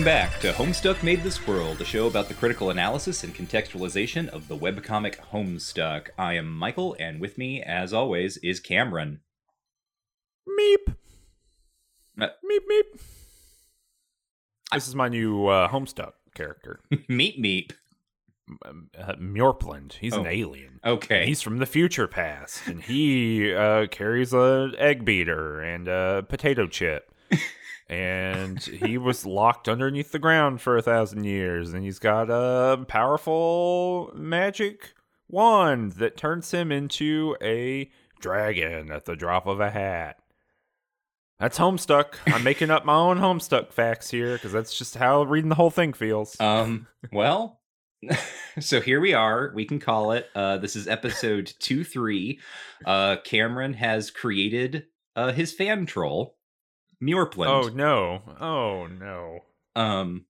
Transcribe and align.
Welcome 0.00 0.30
back 0.30 0.40
to 0.40 0.52
Homestuck 0.52 1.02
Made 1.02 1.22
This 1.22 1.46
World, 1.46 1.78
a 1.82 1.84
show 1.84 2.06
about 2.06 2.28
the 2.28 2.32
critical 2.34 2.70
analysis 2.70 3.22
and 3.22 3.34
contextualization 3.34 4.28
of 4.30 4.48
the 4.48 4.56
webcomic 4.56 5.16
Homestuck. 5.30 6.08
I 6.16 6.36
am 6.36 6.50
Michael, 6.50 6.96
and 6.98 7.20
with 7.20 7.36
me, 7.36 7.62
as 7.62 7.92
always, 7.92 8.38
is 8.38 8.60
Cameron. 8.60 9.20
Meep. 10.48 10.94
Uh, 12.18 12.28
meep 12.50 12.60
meep. 12.72 12.98
This 14.72 14.88
is 14.88 14.94
my 14.94 15.08
new 15.10 15.46
uh, 15.48 15.68
Homestuck 15.68 16.12
character, 16.34 16.80
meep 16.90 17.38
meep. 17.38 17.72
uh, 18.64 19.16
Mjorplund. 19.20 19.92
He's 20.00 20.14
Oh. 20.14 20.22
an 20.22 20.28
alien. 20.28 20.80
Okay. 20.82 21.26
He's 21.26 21.42
from 21.42 21.58
the 21.58 21.66
future 21.66 22.08
past, 22.08 22.66
and 22.66 22.82
he 22.82 23.52
uh, 23.52 23.86
carries 23.88 24.32
a 24.32 24.70
egg 24.78 25.04
beater 25.04 25.60
and 25.60 25.88
a 25.88 26.24
potato 26.26 26.66
chip. 26.66 27.14
and 27.90 28.62
he 28.62 28.96
was 28.96 29.26
locked 29.26 29.68
underneath 29.68 30.12
the 30.12 30.18
ground 30.20 30.60
for 30.60 30.76
a 30.76 30.82
thousand 30.82 31.24
years, 31.24 31.74
and 31.74 31.82
he's 31.82 31.98
got 31.98 32.30
a 32.30 32.84
powerful 32.86 34.12
magic 34.14 34.94
wand 35.28 35.92
that 35.92 36.16
turns 36.16 36.52
him 36.52 36.70
into 36.70 37.36
a 37.42 37.90
dragon 38.20 38.92
at 38.92 39.06
the 39.06 39.16
drop 39.16 39.48
of 39.48 39.58
a 39.58 39.70
hat. 39.70 40.18
That's 41.40 41.58
Homestuck. 41.58 42.14
I'm 42.26 42.44
making 42.44 42.70
up 42.70 42.84
my 42.84 42.94
own 42.94 43.18
Homestuck 43.18 43.72
facts 43.72 44.08
here 44.08 44.34
because 44.34 44.52
that's 44.52 44.78
just 44.78 44.96
how 44.96 45.24
reading 45.24 45.48
the 45.48 45.56
whole 45.56 45.70
thing 45.70 45.92
feels. 45.92 46.38
Um, 46.38 46.86
well, 47.12 47.60
so 48.60 48.80
here 48.80 49.00
we 49.00 49.14
are. 49.14 49.50
We 49.52 49.64
can 49.64 49.80
call 49.80 50.12
it. 50.12 50.28
Uh, 50.34 50.58
this 50.58 50.76
is 50.76 50.86
episode 50.86 51.52
2 51.58 51.82
3. 51.82 52.38
Uh, 52.84 53.16
Cameron 53.24 53.72
has 53.74 54.12
created 54.12 54.86
uh, 55.16 55.32
his 55.32 55.52
fan 55.52 55.86
troll, 55.86 56.36
Muirplund. 57.02 57.46
oh 57.46 57.68
no! 57.68 58.22
Oh 58.40 58.86
no! 58.86 59.40
Um, 59.74 60.26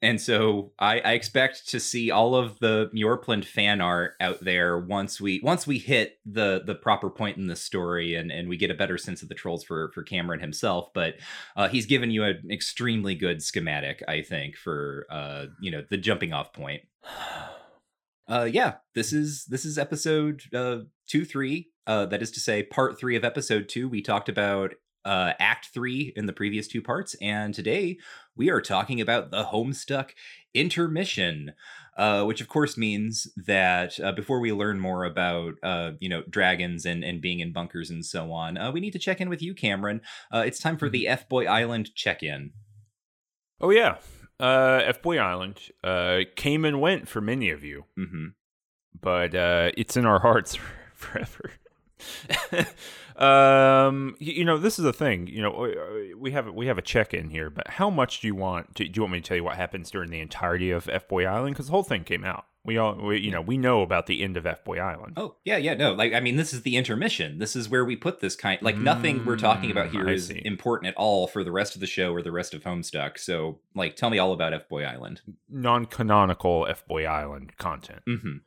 and 0.00 0.20
so 0.20 0.72
I, 0.78 1.00
I 1.00 1.12
expect 1.14 1.68
to 1.70 1.80
see 1.80 2.12
all 2.12 2.36
of 2.36 2.58
the 2.60 2.88
Muirplund 2.94 3.44
fan 3.44 3.80
art 3.80 4.12
out 4.20 4.38
there 4.40 4.78
once 4.78 5.20
we 5.20 5.40
once 5.42 5.66
we 5.66 5.78
hit 5.78 6.18
the 6.24 6.62
the 6.64 6.76
proper 6.76 7.10
point 7.10 7.36
in 7.36 7.48
the 7.48 7.56
story 7.56 8.14
and 8.14 8.30
and 8.30 8.48
we 8.48 8.56
get 8.56 8.70
a 8.70 8.74
better 8.74 8.96
sense 8.96 9.22
of 9.22 9.28
the 9.28 9.34
trolls 9.34 9.64
for 9.64 9.90
for 9.92 10.04
Cameron 10.04 10.40
himself. 10.40 10.90
But 10.94 11.14
uh, 11.56 11.68
he's 11.68 11.86
given 11.86 12.12
you 12.12 12.22
an 12.22 12.48
extremely 12.50 13.16
good 13.16 13.42
schematic, 13.42 14.02
I 14.06 14.22
think, 14.22 14.56
for 14.56 15.06
uh 15.10 15.46
you 15.60 15.72
know 15.72 15.82
the 15.88 15.96
jumping 15.96 16.32
off 16.32 16.52
point. 16.52 16.82
Uh, 18.30 18.44
yeah, 18.44 18.74
this 18.94 19.14
is 19.14 19.46
this 19.46 19.64
is 19.64 19.78
episode 19.78 20.42
uh 20.54 20.80
two 21.06 21.24
three. 21.24 21.70
Uh, 21.86 22.04
that 22.04 22.20
is 22.20 22.30
to 22.30 22.40
say, 22.40 22.62
part 22.62 23.00
three 23.00 23.16
of 23.16 23.24
episode 23.24 23.70
two. 23.70 23.88
We 23.88 24.02
talked 24.02 24.28
about 24.28 24.74
uh 25.04 25.32
act 25.38 25.68
three 25.72 26.12
in 26.16 26.26
the 26.26 26.32
previous 26.32 26.68
two 26.68 26.82
parts, 26.82 27.14
and 27.20 27.54
today 27.54 27.98
we 28.36 28.50
are 28.50 28.60
talking 28.60 29.00
about 29.00 29.30
the 29.30 29.44
Homestuck 29.44 30.10
intermission, 30.54 31.52
uh, 31.96 32.24
which 32.24 32.40
of 32.40 32.48
course 32.48 32.76
means 32.76 33.28
that 33.36 33.98
uh, 34.00 34.12
before 34.12 34.40
we 34.40 34.52
learn 34.52 34.80
more 34.80 35.04
about 35.04 35.54
uh, 35.62 35.92
you 35.98 36.08
know 36.08 36.22
dragons 36.30 36.86
and 36.86 37.04
and 37.04 37.20
being 37.20 37.40
in 37.40 37.52
bunkers 37.52 37.90
and 37.90 38.06
so 38.06 38.32
on, 38.32 38.56
uh, 38.56 38.70
we 38.70 38.80
need 38.80 38.92
to 38.92 38.98
check 38.98 39.20
in 39.20 39.28
with 39.28 39.42
you, 39.42 39.54
Cameron. 39.54 40.00
Uh, 40.32 40.44
it's 40.46 40.60
time 40.60 40.78
for 40.78 40.88
the 40.88 41.08
F 41.08 41.28
Boy 41.28 41.46
Island 41.46 41.94
check 41.94 42.22
in. 42.22 42.52
Oh 43.60 43.70
yeah, 43.70 43.96
uh, 44.40 44.80
F 44.84 45.02
Boy 45.02 45.18
Island 45.18 45.60
uh, 45.82 46.20
came 46.36 46.64
and 46.64 46.80
went 46.80 47.08
for 47.08 47.20
many 47.20 47.50
of 47.50 47.64
you, 47.64 47.84
mm-hmm. 47.98 48.26
but 49.00 49.34
uh, 49.34 49.72
it's 49.76 49.96
in 49.96 50.06
our 50.06 50.20
hearts 50.20 50.56
forever. 50.94 51.52
um, 53.16 54.16
y- 54.20 54.26
you 54.36 54.44
know, 54.44 54.58
this 54.58 54.78
is 54.78 54.84
the 54.84 54.92
thing. 54.92 55.26
You 55.26 55.42
know, 55.42 55.50
we- 55.50 56.14
we 56.14 56.30
have 56.32 56.52
we 56.52 56.66
have 56.66 56.78
a 56.78 56.82
check 56.82 57.14
in 57.14 57.30
here, 57.30 57.50
but 57.50 57.68
how 57.68 57.90
much 57.90 58.20
do 58.20 58.26
you 58.26 58.34
want? 58.34 58.74
To, 58.76 58.84
do 58.84 58.90
you 58.98 59.02
want 59.02 59.12
me 59.12 59.20
to 59.20 59.26
tell 59.26 59.36
you 59.36 59.44
what 59.44 59.56
happens 59.56 59.90
during 59.90 60.10
the 60.10 60.20
entirety 60.20 60.70
of 60.70 60.88
F 60.88 61.08
Boy 61.08 61.24
Island? 61.26 61.54
Because 61.54 61.66
the 61.66 61.72
whole 61.72 61.82
thing 61.82 62.04
came 62.04 62.24
out. 62.24 62.44
We 62.64 62.76
all, 62.76 62.96
we, 62.96 63.18
you 63.20 63.30
know, 63.30 63.40
we 63.40 63.56
know 63.56 63.80
about 63.80 64.06
the 64.08 64.22
end 64.22 64.36
of 64.36 64.44
F 64.46 64.62
Boy 64.62 64.78
Island. 64.78 65.14
Oh 65.16 65.36
yeah, 65.44 65.56
yeah, 65.56 65.74
no. 65.74 65.92
Like 65.94 66.12
I 66.12 66.20
mean, 66.20 66.36
this 66.36 66.52
is 66.52 66.62
the 66.62 66.76
intermission. 66.76 67.38
This 67.38 67.56
is 67.56 67.68
where 67.68 67.84
we 67.84 67.96
put 67.96 68.20
this 68.20 68.36
kind. 68.36 68.60
Like 68.60 68.78
nothing 68.78 69.24
we're 69.24 69.36
talking 69.36 69.70
about 69.70 69.88
Mm, 69.88 69.92
here 69.92 70.08
I 70.08 70.12
is 70.12 70.26
see. 70.26 70.42
important 70.44 70.88
at 70.88 70.94
all 70.96 71.26
for 71.26 71.42
the 71.44 71.52
rest 71.52 71.74
of 71.74 71.80
the 71.80 71.86
show 71.86 72.12
or 72.12 72.20
the 72.22 72.32
rest 72.32 72.52
of 72.52 72.62
Homestuck. 72.64 73.18
So 73.18 73.58
like, 73.74 73.96
tell 73.96 74.10
me 74.10 74.18
all 74.18 74.32
about 74.32 74.52
F 74.52 74.68
Boy 74.68 74.84
Island. 74.84 75.22
Non-canonical 75.48 76.66
F 76.68 76.86
Boy 76.86 77.06
Island 77.06 77.56
content. 77.56 78.02
hmm 78.06 78.38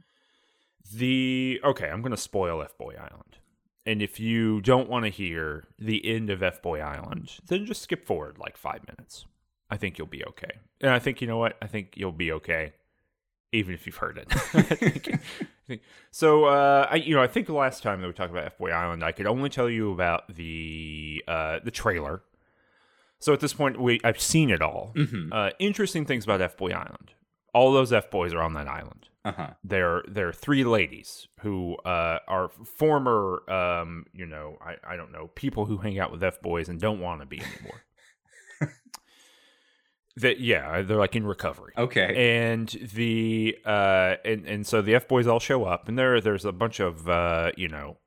The 0.94 1.60
okay, 1.64 1.90
I'm 1.90 2.02
going 2.02 2.12
to 2.12 2.18
spoil 2.18 2.62
F 2.62 2.78
Boy 2.78 2.94
Island. 2.96 3.38
And 3.86 4.02
if 4.02 4.20
you 4.20 4.62
don't 4.62 4.90
want 4.90 5.06
to 5.06 5.10
hear 5.12 5.66
the 5.80 6.06
end 6.08 6.30
of 6.30 6.44
F 6.44 6.62
Boy 6.62 6.80
Island, 6.80 7.32
then 7.48 7.66
just 7.66 7.82
skip 7.82 8.06
forward 8.06 8.38
like 8.38 8.56
five 8.58 8.82
minutes. 8.88 9.26
I 9.70 9.78
think 9.78 9.98
you'll 9.98 10.08
be 10.08 10.24
okay. 10.26 10.52
And 10.82 10.92
I 10.92 11.00
think 11.00 11.22
you 11.22 11.28
know 11.28 11.38
what? 11.38 11.58
I 11.62 11.68
think 11.68 11.94
you'll 11.96 12.12
be 12.12 12.32
okay, 12.34 12.74
even 13.52 13.74
if 13.74 13.86
you've 13.86 13.96
heard 13.98 14.18
it. 14.18 14.28
I 14.54 14.62
think- 14.62 15.08
I 15.14 15.20
think- 15.68 15.82
so, 16.12 16.46
uh, 16.46 16.88
I 16.92 16.96
you 16.98 17.16
know 17.16 17.22
I 17.24 17.28
think 17.28 17.48
the 17.48 17.54
last 17.54 17.82
time 17.82 18.02
that 18.02 18.08
we 18.08 18.14
talked 18.14 18.32
about 18.32 18.46
F 18.46 18.58
Boy 18.58 18.72
Island, 18.72 19.04
I 19.04 19.14
could 19.14 19.26
only 19.26 19.50
tell 19.50 19.70
you 19.70 19.92
about 19.94 20.36
the 20.36 21.24
uh, 21.28 21.60
the 21.64 21.72
trailer. 21.72 22.22
So 23.20 23.34
at 23.34 23.40
this 23.40 23.54
point, 23.54 23.80
we 23.80 24.00
I've 24.04 24.20
seen 24.22 24.50
it 24.50 24.62
all. 24.62 24.94
hmm 24.96 25.32
Uh, 25.32 25.52
interesting 25.60 26.06
things 26.06 26.24
about 26.26 26.42
F 26.42 26.58
Boy 26.58 26.72
Island. 26.72 27.14
All 27.54 27.72
those 27.72 27.92
F 27.94 28.10
boys 28.12 28.34
are 28.34 28.42
on 28.42 28.54
that 28.54 28.68
island 28.68 29.08
Uh 29.24 29.32
huh. 29.34 29.50
they're 29.64 30.02
they're 30.08 30.34
three 30.34 30.64
ladies 30.64 31.28
who 31.42 31.76
uh, 31.86 32.18
are 32.28 32.50
former 32.50 33.44
um, 33.52 34.06
you 34.14 34.26
know 34.26 34.58
I, 34.66 34.94
I 34.94 34.96
don't 34.96 35.12
know 35.12 35.28
people 35.36 35.66
who 35.68 35.78
hang 35.78 36.00
out 36.00 36.12
with 36.12 36.24
f 36.24 36.42
boys 36.42 36.70
and 36.70 36.80
don't 36.80 37.00
want 37.00 37.22
to 37.22 37.28
be 37.28 37.40
anymore 37.40 37.84
that 40.18 40.40
yeah 40.40 40.82
they're 40.82 40.98
like 40.98 41.16
in 41.16 41.26
recovery 41.26 41.74
Okay. 41.78 42.48
and 42.48 42.68
the 42.94 43.58
uh 43.66 44.16
and 44.26 44.46
and 44.46 44.68
so 44.68 44.82
the 44.82 44.96
f 44.96 45.08
boys 45.08 45.26
all 45.26 45.40
show 45.40 45.64
up 45.64 45.88
and 45.88 45.98
there 45.98 46.20
there's 46.20 46.44
a 46.44 46.52
bunch 46.52 46.80
of 46.82 47.08
uh 47.08 47.52
you 47.56 47.68
know 47.70 47.98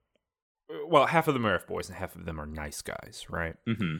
well 0.89 1.07
half 1.07 1.29
of 1.29 1.35
them 1.35 1.47
are 1.47 1.55
f 1.55 1.67
boys 1.67 1.89
and 1.89 1.97
half 1.97 2.15
of 2.15 2.27
them 2.27 2.39
are 2.41 2.47
nice 2.47 2.83
guys 2.83 3.25
right 3.31 3.57
hmm 3.67 3.97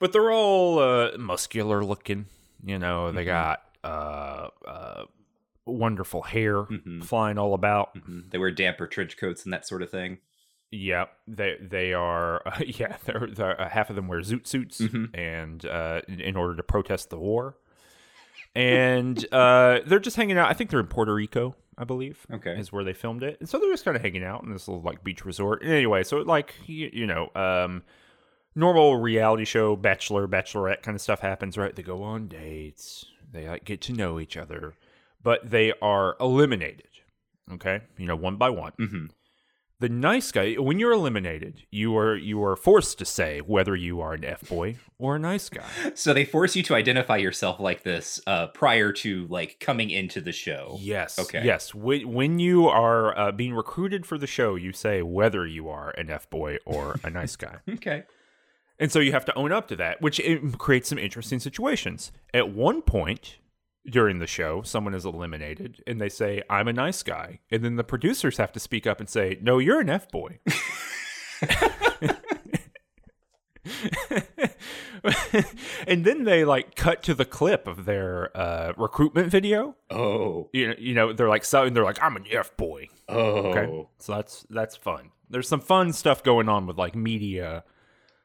but 0.00 0.12
they're 0.12 0.32
all 0.32 0.80
uh, 0.80 1.16
muscular 1.16 1.84
looking. 1.84 2.26
You 2.64 2.76
know, 2.80 3.12
they 3.12 3.22
Mhm. 3.22 3.26
got 3.26 3.60
uh, 3.84 4.48
uh, 4.66 5.04
wonderful 5.64 6.22
hair 6.22 6.62
Mhm. 6.64 7.04
flying 7.04 7.38
all 7.38 7.54
about. 7.54 7.96
hmm 7.96 8.20
They 8.30 8.38
wear 8.38 8.50
damper 8.50 8.86
trench 8.86 9.16
coats 9.16 9.44
and 9.44 9.52
that 9.52 9.66
sort 9.66 9.82
of 9.82 9.90
thing. 9.90 10.18
Yeah, 10.70 11.06
they 11.28 11.56
they 11.60 11.92
are. 11.92 12.42
Uh, 12.46 12.60
yeah, 12.66 12.96
they're, 13.04 13.26
they're 13.30 13.60
uh, 13.60 13.68
half 13.68 13.90
of 13.90 13.96
them 13.96 14.08
wear 14.08 14.20
zoot 14.20 14.46
suits 14.46 14.80
Mhm. 14.80 15.10
and 15.16 15.64
uh, 15.66 16.00
in, 16.08 16.20
in 16.20 16.36
order 16.36 16.56
to 16.56 16.62
protest 16.62 17.10
the 17.10 17.18
war. 17.18 17.56
And 18.54 19.24
uh, 19.32 19.80
they're 19.86 19.98
just 20.00 20.16
hanging 20.16 20.38
out. 20.38 20.48
I 20.50 20.54
think 20.54 20.70
they're 20.70 20.80
in 20.80 20.86
Puerto 20.86 21.14
Rico, 21.14 21.54
I 21.78 21.84
believe. 21.84 22.26
Okay. 22.32 22.58
is 22.58 22.72
where 22.72 22.84
they 22.84 22.92
filmed 22.94 23.22
it, 23.22 23.38
and 23.40 23.48
so 23.48 23.58
they're 23.58 23.70
just 23.70 23.84
kind 23.84 23.96
of 23.96 24.02
hanging 24.02 24.24
out 24.24 24.42
in 24.44 24.52
this 24.52 24.68
little 24.68 24.82
like 24.82 25.02
beach 25.04 25.24
resort. 25.24 25.62
Anyway, 25.64 26.02
so 26.02 26.18
like 26.18 26.54
you, 26.66 26.90
you 26.92 27.06
know, 27.06 27.30
um, 27.34 27.82
normal 28.54 28.96
reality 28.96 29.44
show, 29.44 29.76
bachelor, 29.76 30.26
bachelorette 30.28 30.82
kind 30.82 30.94
of 30.94 31.00
stuff 31.00 31.20
happens, 31.20 31.56
right? 31.56 31.74
They 31.74 31.82
go 31.82 32.02
on 32.02 32.28
dates, 32.28 33.06
they 33.30 33.48
like 33.48 33.64
get 33.64 33.80
to 33.82 33.92
know 33.92 34.20
each 34.20 34.36
other, 34.36 34.74
but 35.22 35.50
they 35.50 35.72
are 35.80 36.16
eliminated. 36.20 36.88
Okay, 37.52 37.80
you 37.98 38.06
know, 38.06 38.16
one 38.16 38.36
by 38.36 38.50
one. 38.50 38.72
hmm 38.78 39.06
The 39.80 39.88
nice 39.88 40.30
guy, 40.30 40.54
when 40.54 40.78
you're 40.78 40.92
eliminated, 40.92 41.64
you 41.70 41.96
are 41.96 42.14
you 42.16 42.42
are 42.44 42.54
forced 42.56 42.98
to 42.98 43.04
say 43.04 43.40
whether 43.40 43.74
you 43.74 44.00
are 44.00 44.14
an 44.14 44.24
f 44.24 44.48
boy 44.48 44.76
or 44.98 45.16
a 45.16 45.18
nice 45.18 45.48
guy. 45.48 45.66
So 45.94 46.14
they 46.14 46.24
force 46.24 46.54
you 46.54 46.62
to 46.64 46.74
identify 46.76 47.16
yourself 47.16 47.58
like 47.58 47.82
this 47.82 48.20
uh, 48.26 48.46
prior 48.48 48.92
to 48.92 49.26
like 49.28 49.58
coming 49.58 49.90
into 49.90 50.20
the 50.20 50.30
show. 50.32 50.76
Yes. 50.80 51.18
Okay. 51.18 51.44
Yes. 51.44 51.74
When, 51.74 52.12
when 52.12 52.38
you 52.38 52.68
are 52.68 53.18
uh, 53.18 53.32
being 53.32 53.54
recruited 53.54 54.06
for 54.06 54.18
the 54.18 54.28
show, 54.28 54.54
you 54.54 54.72
say 54.72 55.02
whether 55.02 55.44
you 55.46 55.68
are 55.68 55.90
an 55.98 56.10
f 56.10 56.30
boy 56.30 56.58
or 56.64 57.00
a 57.04 57.10
nice 57.10 57.34
guy. 57.36 57.56
Okay. 57.68 58.04
And 58.78 58.90
so 58.90 58.98
you 58.98 59.12
have 59.12 59.24
to 59.26 59.34
own 59.34 59.52
up 59.52 59.68
to 59.68 59.76
that, 59.76 60.00
which 60.00 60.18
it 60.20 60.58
creates 60.58 60.88
some 60.88 60.98
interesting 60.98 61.38
situations. 61.38 62.10
At 62.34 62.48
one 62.50 62.82
point 62.82 63.38
during 63.86 64.18
the 64.18 64.26
show, 64.26 64.62
someone 64.62 64.94
is 64.94 65.04
eliminated 65.04 65.82
and 65.86 66.00
they 66.00 66.08
say, 66.08 66.42
I'm 66.48 66.68
a 66.68 66.72
nice 66.72 67.02
guy. 67.02 67.40
And 67.50 67.64
then 67.64 67.76
the 67.76 67.84
producers 67.84 68.36
have 68.36 68.52
to 68.52 68.60
speak 68.60 68.86
up 68.86 69.00
and 69.00 69.08
say, 69.08 69.38
No, 69.40 69.58
you're 69.58 69.80
an 69.80 69.90
F 69.90 70.10
boy. 70.10 70.38
and 75.86 76.04
then 76.04 76.24
they 76.24 76.44
like 76.44 76.74
cut 76.74 77.02
to 77.04 77.14
the 77.14 77.24
clip 77.24 77.66
of 77.66 77.84
their 77.84 78.36
uh, 78.36 78.72
recruitment 78.76 79.30
video. 79.30 79.76
Oh. 79.90 80.48
You 80.52 80.68
know, 80.68 80.74
you 80.78 80.94
know, 80.94 81.12
they're 81.12 81.28
like, 81.28 81.44
so, 81.44 81.64
and 81.64 81.74
they're 81.74 81.84
like, 81.84 82.02
I'm 82.02 82.16
an 82.16 82.26
F 82.30 82.56
boy. 82.56 82.88
Oh. 83.08 83.48
Okay. 83.48 83.86
So 83.98 84.14
that's 84.14 84.46
that's 84.50 84.76
fun. 84.76 85.10
There's 85.28 85.48
some 85.48 85.60
fun 85.60 85.92
stuff 85.92 86.22
going 86.22 86.48
on 86.48 86.66
with 86.66 86.76
like 86.78 86.94
media, 86.94 87.64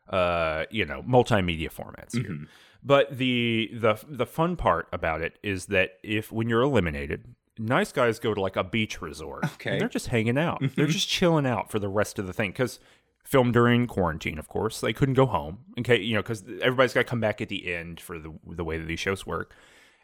uh, 0.10 0.66
you 0.70 0.86
know, 0.86 1.02
multimedia 1.04 1.72
formats 1.74 2.14
here. 2.14 2.48
But 2.84 3.18
the 3.18 3.70
the 3.74 3.96
the 4.08 4.26
fun 4.26 4.56
part 4.56 4.88
about 4.94 5.22
it 5.22 5.38
is 5.44 5.66
that 5.68 5.98
if 6.04 6.32
when 6.32 6.48
you're 6.50 6.62
eliminated, 6.62 7.36
nice 7.58 7.92
guys 7.92 8.20
go 8.20 8.34
to 8.34 8.42
like 8.42 8.56
a 8.56 8.64
beach 8.64 9.02
resort. 9.02 9.44
Okay. 9.56 9.80
They're 9.80 9.90
just 9.90 10.08
hanging 10.08 10.38
out. 10.38 10.62
They're 10.76 10.88
just 10.88 11.10
chilling 11.10 11.46
out 11.46 11.70
for 11.72 11.80
the 11.80 11.90
rest 11.90 12.20
of 12.20 12.28
the 12.28 12.34
thing 12.34 12.52
because 12.52 12.80
filmed 13.24 13.54
during 13.54 13.88
quarantine, 13.88 14.38
of 14.40 14.48
course. 14.48 14.80
They 14.80 14.94
couldn't 14.94 15.16
go 15.16 15.26
home, 15.26 15.60
okay, 15.80 16.00
you 16.00 16.14
know, 16.16 16.22
because 16.22 16.44
everybody's 16.62 16.94
got 16.94 17.02
to 17.02 17.08
come 17.10 17.20
back 17.20 17.42
at 17.42 17.50
the 17.50 17.74
end 17.74 18.00
for 18.00 18.20
the 18.20 18.34
the 18.46 18.64
way 18.64 18.78
that 18.78 18.86
these 18.86 19.00
shows 19.00 19.26
work, 19.26 19.54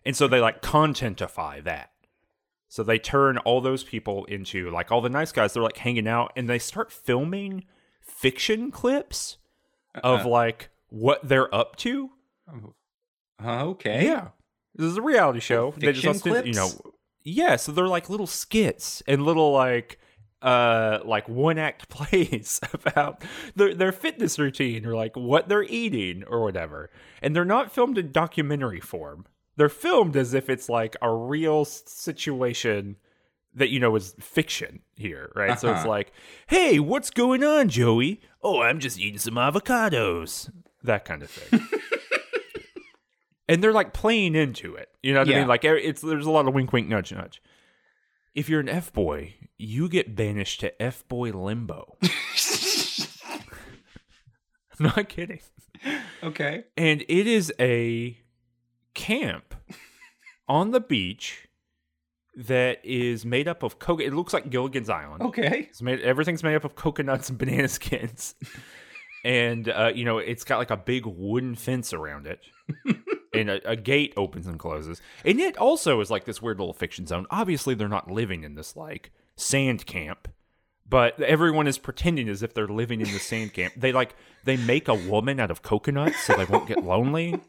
and 0.05 0.15
so 0.15 0.27
they 0.27 0.39
like 0.39 0.61
contentify 0.61 1.63
that. 1.63 1.91
So 2.67 2.81
they 2.81 2.97
turn 2.97 3.37
all 3.39 3.61
those 3.61 3.83
people 3.83 4.25
into 4.25 4.71
like 4.71 4.91
all 4.91 4.99
the 4.99 5.09
nice 5.09 5.31
guys. 5.31 5.53
They're 5.53 5.61
like 5.63 5.77
hanging 5.77 6.07
out, 6.07 6.33
and 6.35 6.49
they 6.49 6.59
start 6.59 6.91
filming 6.91 7.65
fiction 8.01 8.71
clips 8.71 9.37
uh, 9.95 9.99
of 10.03 10.21
Uh-uh. 10.21 10.29
like 10.29 10.69
what 10.89 11.19
they're 11.27 11.53
up 11.53 11.75
to. 11.77 12.09
Uh, 13.43 13.65
okay. 13.65 14.05
Yeah, 14.05 14.29
this 14.75 14.87
is 14.87 14.97
a 14.97 15.01
reality 15.01 15.39
show. 15.39 15.71
They 15.77 15.87
Fiction 15.87 16.13
listen- 16.13 16.45
you 16.47 16.53
know, 16.53 16.69
yeah. 17.23 17.55
So 17.55 17.71
they're 17.71 17.87
like 17.87 18.09
little 18.09 18.27
skits 18.27 19.01
and 19.07 19.23
little 19.25 19.51
like 19.51 19.99
uh 20.41 20.99
like 21.05 21.27
one 21.29 21.57
act 21.57 21.87
plays 21.89 22.59
about 22.73 23.23
their 23.55 23.73
their 23.73 23.91
fitness 23.91 24.37
routine 24.37 24.85
or 24.85 24.93
like 24.95 25.15
what 25.15 25.47
they're 25.49 25.63
eating 25.63 26.23
or 26.27 26.41
whatever. 26.43 26.89
And 27.21 27.35
they're 27.35 27.45
not 27.45 27.71
filmed 27.71 27.97
in 27.97 28.11
documentary 28.11 28.79
form. 28.81 29.25
They're 29.55 29.69
filmed 29.69 30.15
as 30.17 30.33
if 30.33 30.49
it's 30.49 30.67
like 30.69 30.95
a 31.01 31.13
real 31.13 31.63
situation 31.65 32.97
that 33.55 33.69
you 33.69 33.79
know 33.79 33.95
is 33.95 34.15
fiction 34.19 34.81
here, 34.95 35.31
right? 35.35 35.59
So 35.59 35.69
it's 35.69 35.81
Uh-huh. 35.81 35.89
like, 35.89 36.11
"Hey, 36.47 36.79
what's 36.79 37.11
going 37.11 37.43
on, 37.43 37.69
Joey? 37.69 38.19
Oh, 38.41 38.61
I'm 38.61 38.79
just 38.79 38.97
eating 38.99 39.19
some 39.19 39.35
avocados." 39.35 40.49
That 40.81 41.05
kind 41.05 41.21
of 41.23 41.29
thing. 41.29 41.61
and 43.53 43.63
they're 43.63 43.71
like 43.71 43.93
playing 43.93 44.33
into 44.33 44.73
it. 44.73 44.89
You 45.03 45.13
know 45.13 45.19
what 45.19 45.29
I 45.29 45.37
mean? 45.37 45.47
Like 45.47 45.63
it's 45.63 46.01
there's 46.01 46.25
a 46.25 46.31
lot 46.31 46.47
of 46.47 46.55
wink, 46.55 46.73
wink, 46.73 46.87
nudge, 46.87 47.13
nudge. 47.13 47.39
If 48.33 48.49
you're 48.49 48.59
an 48.59 48.67
F 48.67 48.91
boy, 48.91 49.35
you 49.59 49.87
get 49.87 50.15
banished 50.15 50.61
to 50.61 50.81
F 50.81 51.07
boy 51.07 51.29
limbo. 51.29 51.95
I'm 54.79 54.87
not 54.87 55.07
kidding. 55.07 55.39
Okay. 56.23 56.63
And 56.75 57.03
it 57.07 57.27
is 57.27 57.53
a 57.59 58.17
camp 58.95 59.53
on 60.47 60.71
the 60.71 60.79
beach 60.79 61.47
that 62.35 62.83
is 62.83 63.23
made 63.23 63.47
up 63.47 63.61
of 63.61 63.77
coconut. 63.77 64.11
It 64.11 64.15
looks 64.15 64.33
like 64.33 64.49
Gilligan's 64.49 64.89
Island. 64.89 65.21
Okay. 65.21 65.67
It's 65.69 65.83
made 65.83 66.01
everything's 66.01 66.41
made 66.41 66.55
up 66.55 66.63
of 66.63 66.73
coconuts 66.73 67.29
and 67.29 67.37
banana 67.37 67.67
skins. 67.67 68.33
and 69.23 69.69
uh, 69.69 69.91
you 69.93 70.05
know, 70.05 70.17
it's 70.17 70.43
got 70.43 70.57
like 70.57 70.71
a 70.71 70.77
big 70.77 71.05
wooden 71.05 71.53
fence 71.53 71.93
around 71.93 72.25
it. 72.25 72.39
And 73.33 73.49
a, 73.49 73.69
a 73.69 73.75
gate 73.75 74.13
opens 74.15 74.47
and 74.47 74.59
closes. 74.59 75.01
And 75.25 75.39
it 75.39 75.57
also 75.57 75.99
is 75.99 76.11
like 76.11 76.25
this 76.25 76.41
weird 76.41 76.59
little 76.59 76.73
fiction 76.73 77.07
zone. 77.07 77.25
Obviously, 77.29 77.75
they're 77.75 77.87
not 77.87 78.11
living 78.11 78.43
in 78.43 78.55
this 78.55 78.75
like 78.75 79.11
sand 79.35 79.85
camp, 79.85 80.27
but 80.87 81.19
everyone 81.21 81.67
is 81.67 81.77
pretending 81.77 82.29
as 82.29 82.43
if 82.43 82.53
they're 82.53 82.67
living 82.67 83.01
in 83.01 83.11
the 83.11 83.19
sand 83.19 83.53
camp. 83.53 83.73
They 83.75 83.91
like 83.91 84.15
they 84.43 84.57
make 84.57 84.87
a 84.87 84.95
woman 84.95 85.39
out 85.39 85.51
of 85.51 85.61
coconuts 85.61 86.19
so 86.19 86.33
they 86.33 86.45
won't 86.45 86.67
get 86.67 86.83
lonely. 86.83 87.39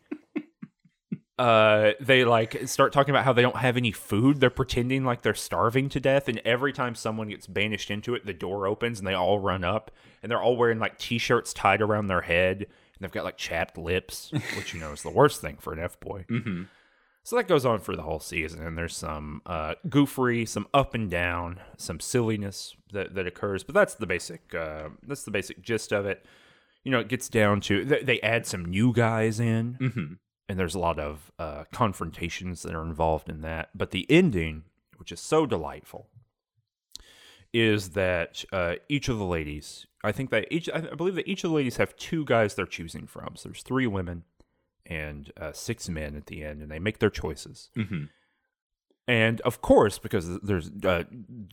Uh, 1.36 1.94
they 2.00 2.24
like 2.24 2.68
start 2.68 2.92
talking 2.92 3.10
about 3.10 3.24
how 3.24 3.32
they 3.32 3.42
don't 3.42 3.56
have 3.56 3.76
any 3.76 3.90
food. 3.90 4.38
They're 4.38 4.50
pretending 4.50 5.04
like 5.04 5.22
they're 5.22 5.34
starving 5.34 5.88
to 5.88 5.98
death, 5.98 6.28
and 6.28 6.40
every 6.44 6.72
time 6.72 6.94
someone 6.94 7.28
gets 7.28 7.48
banished 7.48 7.90
into 7.90 8.14
it, 8.14 8.24
the 8.24 8.32
door 8.32 8.68
opens 8.68 9.00
and 9.00 9.08
they 9.08 9.14
all 9.14 9.40
run 9.40 9.64
up, 9.64 9.90
and 10.22 10.30
they're 10.30 10.40
all 10.40 10.56
wearing 10.56 10.78
like 10.78 10.96
t-shirts 10.96 11.52
tied 11.52 11.82
around 11.82 12.06
their 12.06 12.20
head, 12.20 12.66
they've 13.00 13.10
got 13.12 13.24
like 13.24 13.36
chapped 13.36 13.76
lips, 13.78 14.30
which 14.56 14.74
you 14.74 14.80
know 14.80 14.92
is 14.92 15.02
the 15.02 15.10
worst 15.10 15.40
thing 15.40 15.56
for 15.60 15.72
an 15.72 15.78
f 15.80 15.98
boy. 16.00 16.24
Mm-hmm. 16.30 16.64
So 17.26 17.36
that 17.36 17.48
goes 17.48 17.64
on 17.64 17.78
for 17.80 17.96
the 17.96 18.02
whole 18.02 18.20
season, 18.20 18.60
and 18.66 18.76
there's 18.76 18.94
some 18.94 19.40
uh, 19.46 19.76
goofery, 19.88 20.46
some 20.46 20.66
up 20.74 20.92
and 20.94 21.10
down, 21.10 21.58
some 21.78 21.98
silliness 21.98 22.76
that, 22.92 23.14
that 23.14 23.26
occurs. 23.26 23.64
But 23.64 23.74
that's 23.74 23.94
the 23.94 24.06
basic. 24.06 24.54
Uh, 24.54 24.90
that's 25.06 25.22
the 25.24 25.30
basic 25.30 25.62
gist 25.62 25.90
of 25.92 26.04
it. 26.04 26.24
You 26.82 26.90
know, 26.92 27.00
it 27.00 27.08
gets 27.08 27.30
down 27.30 27.62
to 27.62 27.82
they, 27.84 28.02
they 28.02 28.20
add 28.20 28.44
some 28.46 28.66
new 28.66 28.92
guys 28.92 29.40
in, 29.40 29.78
Mm-hmm. 29.80 30.12
and 30.50 30.58
there's 30.58 30.74
a 30.74 30.78
lot 30.78 30.98
of 30.98 31.32
uh, 31.38 31.64
confrontations 31.72 32.60
that 32.62 32.74
are 32.74 32.82
involved 32.84 33.30
in 33.30 33.40
that. 33.40 33.70
But 33.74 33.90
the 33.92 34.04
ending, 34.10 34.64
which 34.98 35.10
is 35.10 35.20
so 35.20 35.46
delightful, 35.46 36.08
is 37.54 37.90
that 37.90 38.44
uh, 38.52 38.74
each 38.88 39.08
of 39.08 39.16
the 39.18 39.24
ladies, 39.24 39.86
I 40.04 40.12
think 40.12 40.30
that 40.30 40.46
each, 40.50 40.68
I 40.72 40.80
believe 40.80 41.14
that 41.14 41.26
each 41.28 41.44
of 41.44 41.50
the 41.50 41.56
ladies 41.56 41.78
have 41.78 41.96
two 41.96 42.24
guys 42.24 42.54
they're 42.54 42.66
choosing 42.66 43.06
from. 43.06 43.36
So 43.36 43.48
there's 43.48 43.62
three 43.62 43.86
women 43.86 44.24
and 44.86 45.32
uh, 45.40 45.52
six 45.52 45.88
men 45.88 46.14
at 46.16 46.26
the 46.26 46.44
end, 46.44 46.62
and 46.62 46.70
they 46.70 46.78
make 46.78 46.98
their 46.98 47.10
choices. 47.10 47.70
Mm-hmm. 47.76 48.04
And 49.06 49.40
of 49.42 49.60
course, 49.60 49.98
because 49.98 50.38
there's 50.40 50.70
uh, 50.84 50.88
uh, 50.88 51.04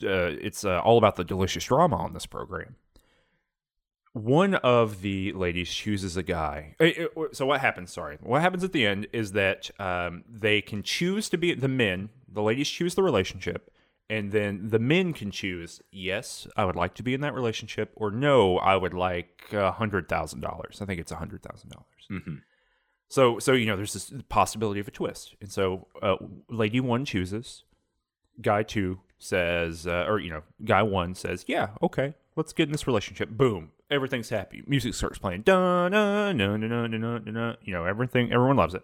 it's 0.01 0.63
uh, 0.63 0.79
all 0.79 0.97
about 0.97 1.15
the 1.17 1.23
delicious 1.23 1.65
drama 1.65 1.97
on 1.97 2.13
this 2.13 2.25
program. 2.25 2.75
One 4.13 4.55
of 4.55 5.01
the 5.01 5.31
ladies 5.33 5.73
chooses 5.73 6.17
a 6.17 6.23
guy. 6.23 6.75
Eh, 6.81 6.93
eh, 6.97 7.23
So 7.31 7.45
what 7.45 7.61
happens? 7.61 7.91
Sorry, 7.93 8.17
what 8.21 8.41
happens 8.41 8.63
at 8.63 8.73
the 8.73 8.85
end 8.85 9.07
is 9.13 9.31
that 9.33 9.71
um, 9.79 10.23
they 10.29 10.61
can 10.61 10.83
choose 10.83 11.29
to 11.29 11.37
be 11.37 11.53
the 11.53 11.69
men. 11.69 12.09
The 12.27 12.41
ladies 12.41 12.69
choose 12.69 12.95
the 12.95 13.03
relationship, 13.03 13.73
and 14.11 14.33
then 14.33 14.67
the 14.71 14.77
men 14.77 15.13
can 15.13 15.31
choose. 15.31 15.81
Yes, 15.89 16.45
I 16.57 16.65
would 16.65 16.75
like 16.75 16.95
to 16.95 17.03
be 17.03 17.13
in 17.13 17.21
that 17.21 17.33
relationship, 17.33 17.93
or 17.95 18.11
no, 18.11 18.57
I 18.57 18.75
would 18.75 18.93
like 18.93 19.47
a 19.53 19.71
hundred 19.71 20.09
thousand 20.09 20.41
dollars. 20.41 20.79
I 20.81 20.85
think 20.85 20.99
it's 20.99 21.13
a 21.13 21.15
hundred 21.15 21.41
thousand 21.41 21.69
dollars. 21.69 21.85
Mm-hmm. 22.11 22.35
So, 23.07 23.39
so 23.39 23.53
you 23.53 23.65
know, 23.65 23.77
there's 23.77 23.93
this 23.93 24.13
possibility 24.27 24.81
of 24.81 24.87
a 24.89 24.91
twist, 24.91 25.35
and 25.39 25.49
so 25.49 25.87
uh, 26.01 26.17
lady 26.49 26.81
one 26.81 27.05
chooses, 27.05 27.63
guy 28.41 28.63
two 28.63 28.99
says, 29.17 29.87
uh, 29.87 30.03
or 30.09 30.19
you 30.19 30.29
know, 30.29 30.43
guy 30.65 30.83
one 30.83 31.15
says, 31.15 31.45
yeah, 31.47 31.69
okay, 31.81 32.13
let's 32.35 32.51
get 32.51 32.67
in 32.67 32.73
this 32.73 32.87
relationship. 32.87 33.29
Boom, 33.29 33.71
everything's 33.89 34.29
happy. 34.29 34.61
Music 34.67 34.93
starts 34.93 35.19
playing. 35.19 35.43
Dun 35.43 35.93
dun 35.93 36.37
dun 36.37 36.59
dun 36.59 36.91
dun. 36.91 37.33
dun. 37.33 37.57
You 37.63 37.73
know, 37.73 37.85
everything, 37.85 38.33
everyone 38.33 38.57
loves 38.57 38.73
it. 38.73 38.83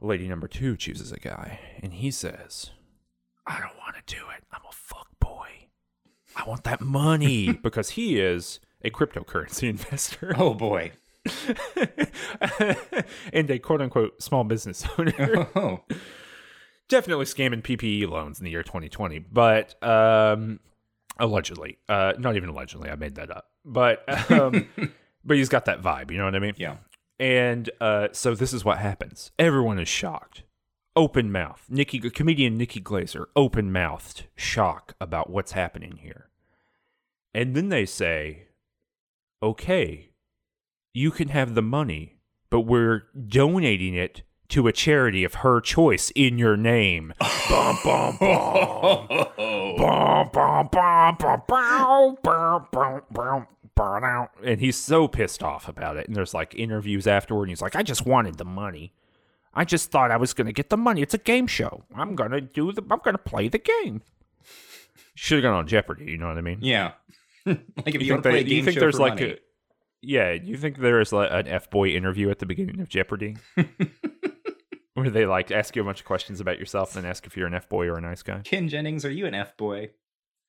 Lady 0.00 0.26
number 0.26 0.48
two 0.48 0.76
chooses 0.76 1.12
a 1.12 1.20
guy, 1.20 1.60
and 1.80 1.92
he 1.92 2.10
says, 2.10 2.70
I 3.48 3.60
don't 3.60 3.76
want 3.78 3.96
to 3.96 4.14
do 4.14 4.22
it. 4.36 4.44
I'm 4.52 4.60
a 4.68 4.72
fuck 4.72 5.08
boy. 5.18 5.48
I 6.36 6.44
want 6.46 6.64
that 6.64 6.80
money 6.82 7.52
because 7.62 7.90
he 7.90 8.20
is 8.20 8.60
a 8.82 8.90
cryptocurrency 8.90 9.68
investor. 9.68 10.34
Oh 10.36 10.54
boy. 10.54 10.92
and 13.32 13.50
a 13.50 13.58
quote 13.58 13.80
unquote 13.80 14.22
small 14.22 14.44
business 14.44 14.84
owner. 14.98 15.48
Oh. 15.56 15.80
Definitely 16.88 17.24
scamming 17.26 17.62
PPE 17.62 18.08
loans 18.08 18.38
in 18.38 18.44
the 18.44 18.50
year 18.50 18.62
2020, 18.62 19.18
but 19.18 19.82
um, 19.82 20.60
allegedly, 21.18 21.76
uh, 21.88 22.14
not 22.18 22.36
even 22.36 22.48
allegedly, 22.48 22.88
I 22.88 22.94
made 22.94 23.16
that 23.16 23.30
up. 23.30 23.50
But 23.62 24.30
um, 24.30 24.68
but 25.24 25.36
he's 25.36 25.50
got 25.50 25.66
that 25.66 25.82
vibe, 25.82 26.10
you 26.10 26.16
know 26.16 26.24
what 26.24 26.34
I 26.34 26.38
mean? 26.38 26.54
Yeah. 26.56 26.76
And 27.20 27.68
uh, 27.80 28.08
so 28.12 28.34
this 28.34 28.54
is 28.54 28.64
what 28.64 28.78
happens. 28.78 29.32
Everyone 29.38 29.78
is 29.78 29.88
shocked. 29.88 30.44
Open 30.98 31.30
mouth. 31.30 31.64
Nikki, 31.68 32.00
comedian 32.10 32.58
Nikki 32.58 32.80
Glazer, 32.80 33.26
open 33.36 33.70
mouthed 33.70 34.24
shock 34.34 34.96
about 35.00 35.30
what's 35.30 35.52
happening 35.52 36.00
here. 36.02 36.28
And 37.32 37.54
then 37.54 37.68
they 37.68 37.86
say, 37.86 38.48
okay, 39.40 40.10
you 40.92 41.12
can 41.12 41.28
have 41.28 41.54
the 41.54 41.62
money, 41.62 42.18
but 42.50 42.62
we're 42.62 43.04
donating 43.28 43.94
it 43.94 44.22
to 44.48 44.66
a 44.66 44.72
charity 44.72 45.22
of 45.22 45.34
her 45.34 45.60
choice 45.60 46.10
in 46.16 46.36
your 46.36 46.56
name. 46.56 47.14
bum, 47.48 47.78
bum, 47.84 48.16
bum. 48.18 49.06
Bum, 49.76 50.30
bum, 50.32 50.68
bum, 50.72 51.16
bum, 51.16 51.42
bow, 51.46 52.18
bow, 52.72 53.04
bow, 53.12 53.46
bow. 53.76 54.28
And 54.42 54.60
he's 54.60 54.76
so 54.76 55.06
pissed 55.06 55.44
off 55.44 55.68
about 55.68 55.96
it. 55.96 56.08
And 56.08 56.16
there's 56.16 56.34
like 56.34 56.56
interviews 56.56 57.06
afterward, 57.06 57.44
and 57.44 57.50
he's 57.50 57.62
like, 57.62 57.76
I 57.76 57.84
just 57.84 58.04
wanted 58.04 58.36
the 58.36 58.44
money. 58.44 58.94
I 59.54 59.64
just 59.64 59.90
thought 59.90 60.10
I 60.10 60.16
was 60.16 60.34
going 60.34 60.46
to 60.46 60.52
get 60.52 60.70
the 60.70 60.76
money. 60.76 61.02
It's 61.02 61.14
a 61.14 61.18
game 61.18 61.46
show. 61.46 61.84
I'm 61.94 62.14
going 62.14 62.30
to 62.30 62.40
do 62.40 62.72
the, 62.72 62.82
I'm 62.82 62.98
going 62.98 63.14
to 63.14 63.18
play 63.18 63.48
the 63.48 63.58
game. 63.58 64.02
Should 65.14 65.38
have 65.38 65.42
gone 65.42 65.54
on 65.54 65.66
Jeopardy, 65.66 66.04
you 66.06 66.18
know 66.18 66.28
what 66.28 66.38
I 66.38 66.42
mean? 66.42 66.58
Yeah. 66.62 66.92
like 67.46 67.58
if 67.86 67.94
you, 67.94 68.00
you 68.00 68.12
want 68.12 68.22
think, 68.22 68.22
to 68.22 68.30
play 68.30 68.32
they, 68.32 68.40
a 68.40 68.44
do 68.44 68.50
you 68.50 68.56
game 68.56 68.64
think 68.66 68.74
show 68.74 68.80
there's 68.80 68.96
for 68.96 69.02
like 69.02 69.14
money. 69.14 69.32
a, 69.32 69.36
yeah, 70.00 70.38
do 70.38 70.46
you 70.46 70.56
think 70.56 70.78
there 70.78 71.00
is 71.00 71.12
like 71.12 71.30
an 71.32 71.48
F 71.48 71.70
boy 71.70 71.88
interview 71.88 72.30
at 72.30 72.38
the 72.38 72.46
beginning 72.46 72.80
of 72.80 72.88
Jeopardy? 72.88 73.36
Where 74.94 75.10
they 75.10 75.26
like 75.26 75.50
ask 75.50 75.74
you 75.76 75.82
a 75.82 75.84
bunch 75.84 76.00
of 76.00 76.06
questions 76.06 76.40
about 76.40 76.58
yourself 76.58 76.94
and 76.96 77.06
ask 77.06 77.26
if 77.26 77.36
you're 77.36 77.46
an 77.46 77.54
F 77.54 77.68
boy 77.68 77.86
or 77.86 77.98
a 77.98 78.00
nice 78.00 78.22
guy? 78.22 78.40
Ken 78.40 78.68
Jennings, 78.68 79.04
are 79.04 79.10
you 79.10 79.26
an 79.26 79.34
F 79.34 79.56
boy? 79.56 79.90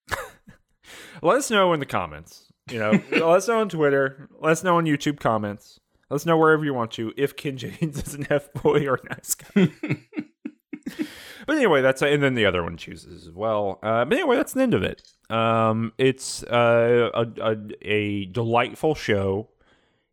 Let 1.21 1.37
us 1.37 1.51
know 1.51 1.73
in 1.73 1.79
the 1.79 1.85
comments. 1.85 2.51
You 2.71 2.79
know, 2.79 2.91
let 3.11 3.23
us 3.23 3.47
know 3.47 3.59
on 3.61 3.69
Twitter. 3.69 4.29
Let 4.39 4.51
us 4.51 4.63
know 4.63 4.77
on 4.77 4.85
YouTube 4.85 5.19
comments. 5.19 5.79
Let 6.09 6.15
us 6.15 6.25
know 6.25 6.37
wherever 6.37 6.65
you 6.65 6.73
want 6.73 6.91
to 6.91 7.13
if 7.17 7.35
Ken 7.35 7.57
James 7.57 8.01
is 8.07 8.13
an 8.13 8.27
F 8.29 8.51
boy 8.53 8.85
or 8.87 8.95
a 8.95 9.09
nice 9.09 9.35
guy. 9.35 9.71
but 11.45 11.55
anyway, 11.57 11.81
that's 11.81 12.01
and 12.01 12.23
then 12.23 12.35
the 12.35 12.45
other 12.45 12.63
one 12.63 12.77
chooses 12.77 13.27
as 13.27 13.33
well. 13.33 13.79
Uh, 13.83 14.05
but 14.05 14.17
anyway, 14.17 14.35
that's 14.35 14.53
the 14.53 14.61
end 14.61 14.73
of 14.73 14.83
it. 14.83 15.03
Um, 15.29 15.93
it's 15.97 16.43
uh, 16.43 17.09
a, 17.13 17.27
a 17.41 17.57
a 17.81 18.25
delightful 18.25 18.95
show 18.95 19.49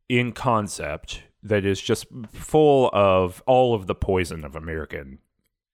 in 0.08 0.32
concept 0.32 1.22
that 1.42 1.64
is 1.64 1.80
just 1.80 2.06
full 2.32 2.90
of 2.92 3.42
all 3.46 3.74
of 3.74 3.86
the 3.86 3.94
poison 3.94 4.44
of 4.44 4.54
American 4.56 5.18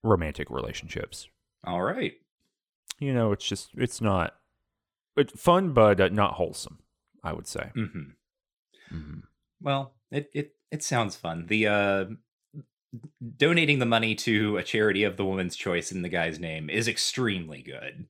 romantic 0.02 0.50
relationships 0.50 1.28
All 1.64 1.82
right. 1.82 2.12
you 2.98 3.12
know, 3.14 3.32
it's 3.32 3.44
just 3.46 3.70
it's 3.76 4.00
not 4.00 4.34
it's 5.16 5.38
fun, 5.40 5.72
but 5.72 6.00
uh, 6.00 6.08
not 6.08 6.34
wholesome. 6.34 6.78
I 7.24 7.32
would 7.32 7.46
say. 7.46 7.70
Mm-hmm. 7.76 8.96
Mm-hmm. 8.96 9.18
Well, 9.60 9.94
it 10.12 10.30
it 10.32 10.54
it 10.70 10.82
sounds 10.82 11.16
fun. 11.16 11.46
The 11.46 11.66
uh 11.66 12.04
donating 13.36 13.78
the 13.78 13.86
money 13.86 14.14
to 14.14 14.56
a 14.56 14.62
charity 14.62 15.04
of 15.04 15.16
the 15.16 15.24
woman's 15.24 15.56
choice 15.56 15.92
in 15.92 16.02
the 16.02 16.08
guy's 16.08 16.38
name 16.38 16.68
is 16.68 16.88
extremely 16.88 17.62
good. 17.62 18.06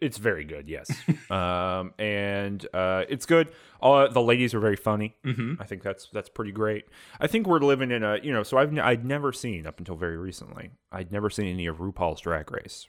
It's 0.00 0.18
very 0.18 0.44
good, 0.44 0.68
yes. 0.68 0.90
um, 1.30 1.92
and 1.98 2.64
uh, 2.72 3.04
it's 3.08 3.26
good. 3.26 3.48
All 3.80 4.08
the 4.08 4.22
ladies 4.22 4.54
are 4.54 4.60
very 4.60 4.76
funny. 4.76 5.16
Mm-hmm. 5.24 5.54
I 5.60 5.64
think 5.64 5.82
that's 5.82 6.08
that's 6.12 6.28
pretty 6.28 6.52
great. 6.52 6.84
I 7.20 7.26
think 7.26 7.46
we're 7.46 7.58
living 7.58 7.90
in 7.90 8.04
a 8.04 8.18
you 8.22 8.32
know. 8.32 8.44
So 8.44 8.58
I've 8.58 8.70
n- 8.70 8.78
I'd 8.78 9.04
never 9.04 9.32
seen 9.32 9.66
up 9.66 9.78
until 9.78 9.96
very 9.96 10.16
recently. 10.16 10.70
I'd 10.92 11.10
never 11.10 11.30
seen 11.30 11.46
any 11.46 11.66
of 11.66 11.78
RuPaul's 11.78 12.20
Drag 12.20 12.50
Race, 12.52 12.86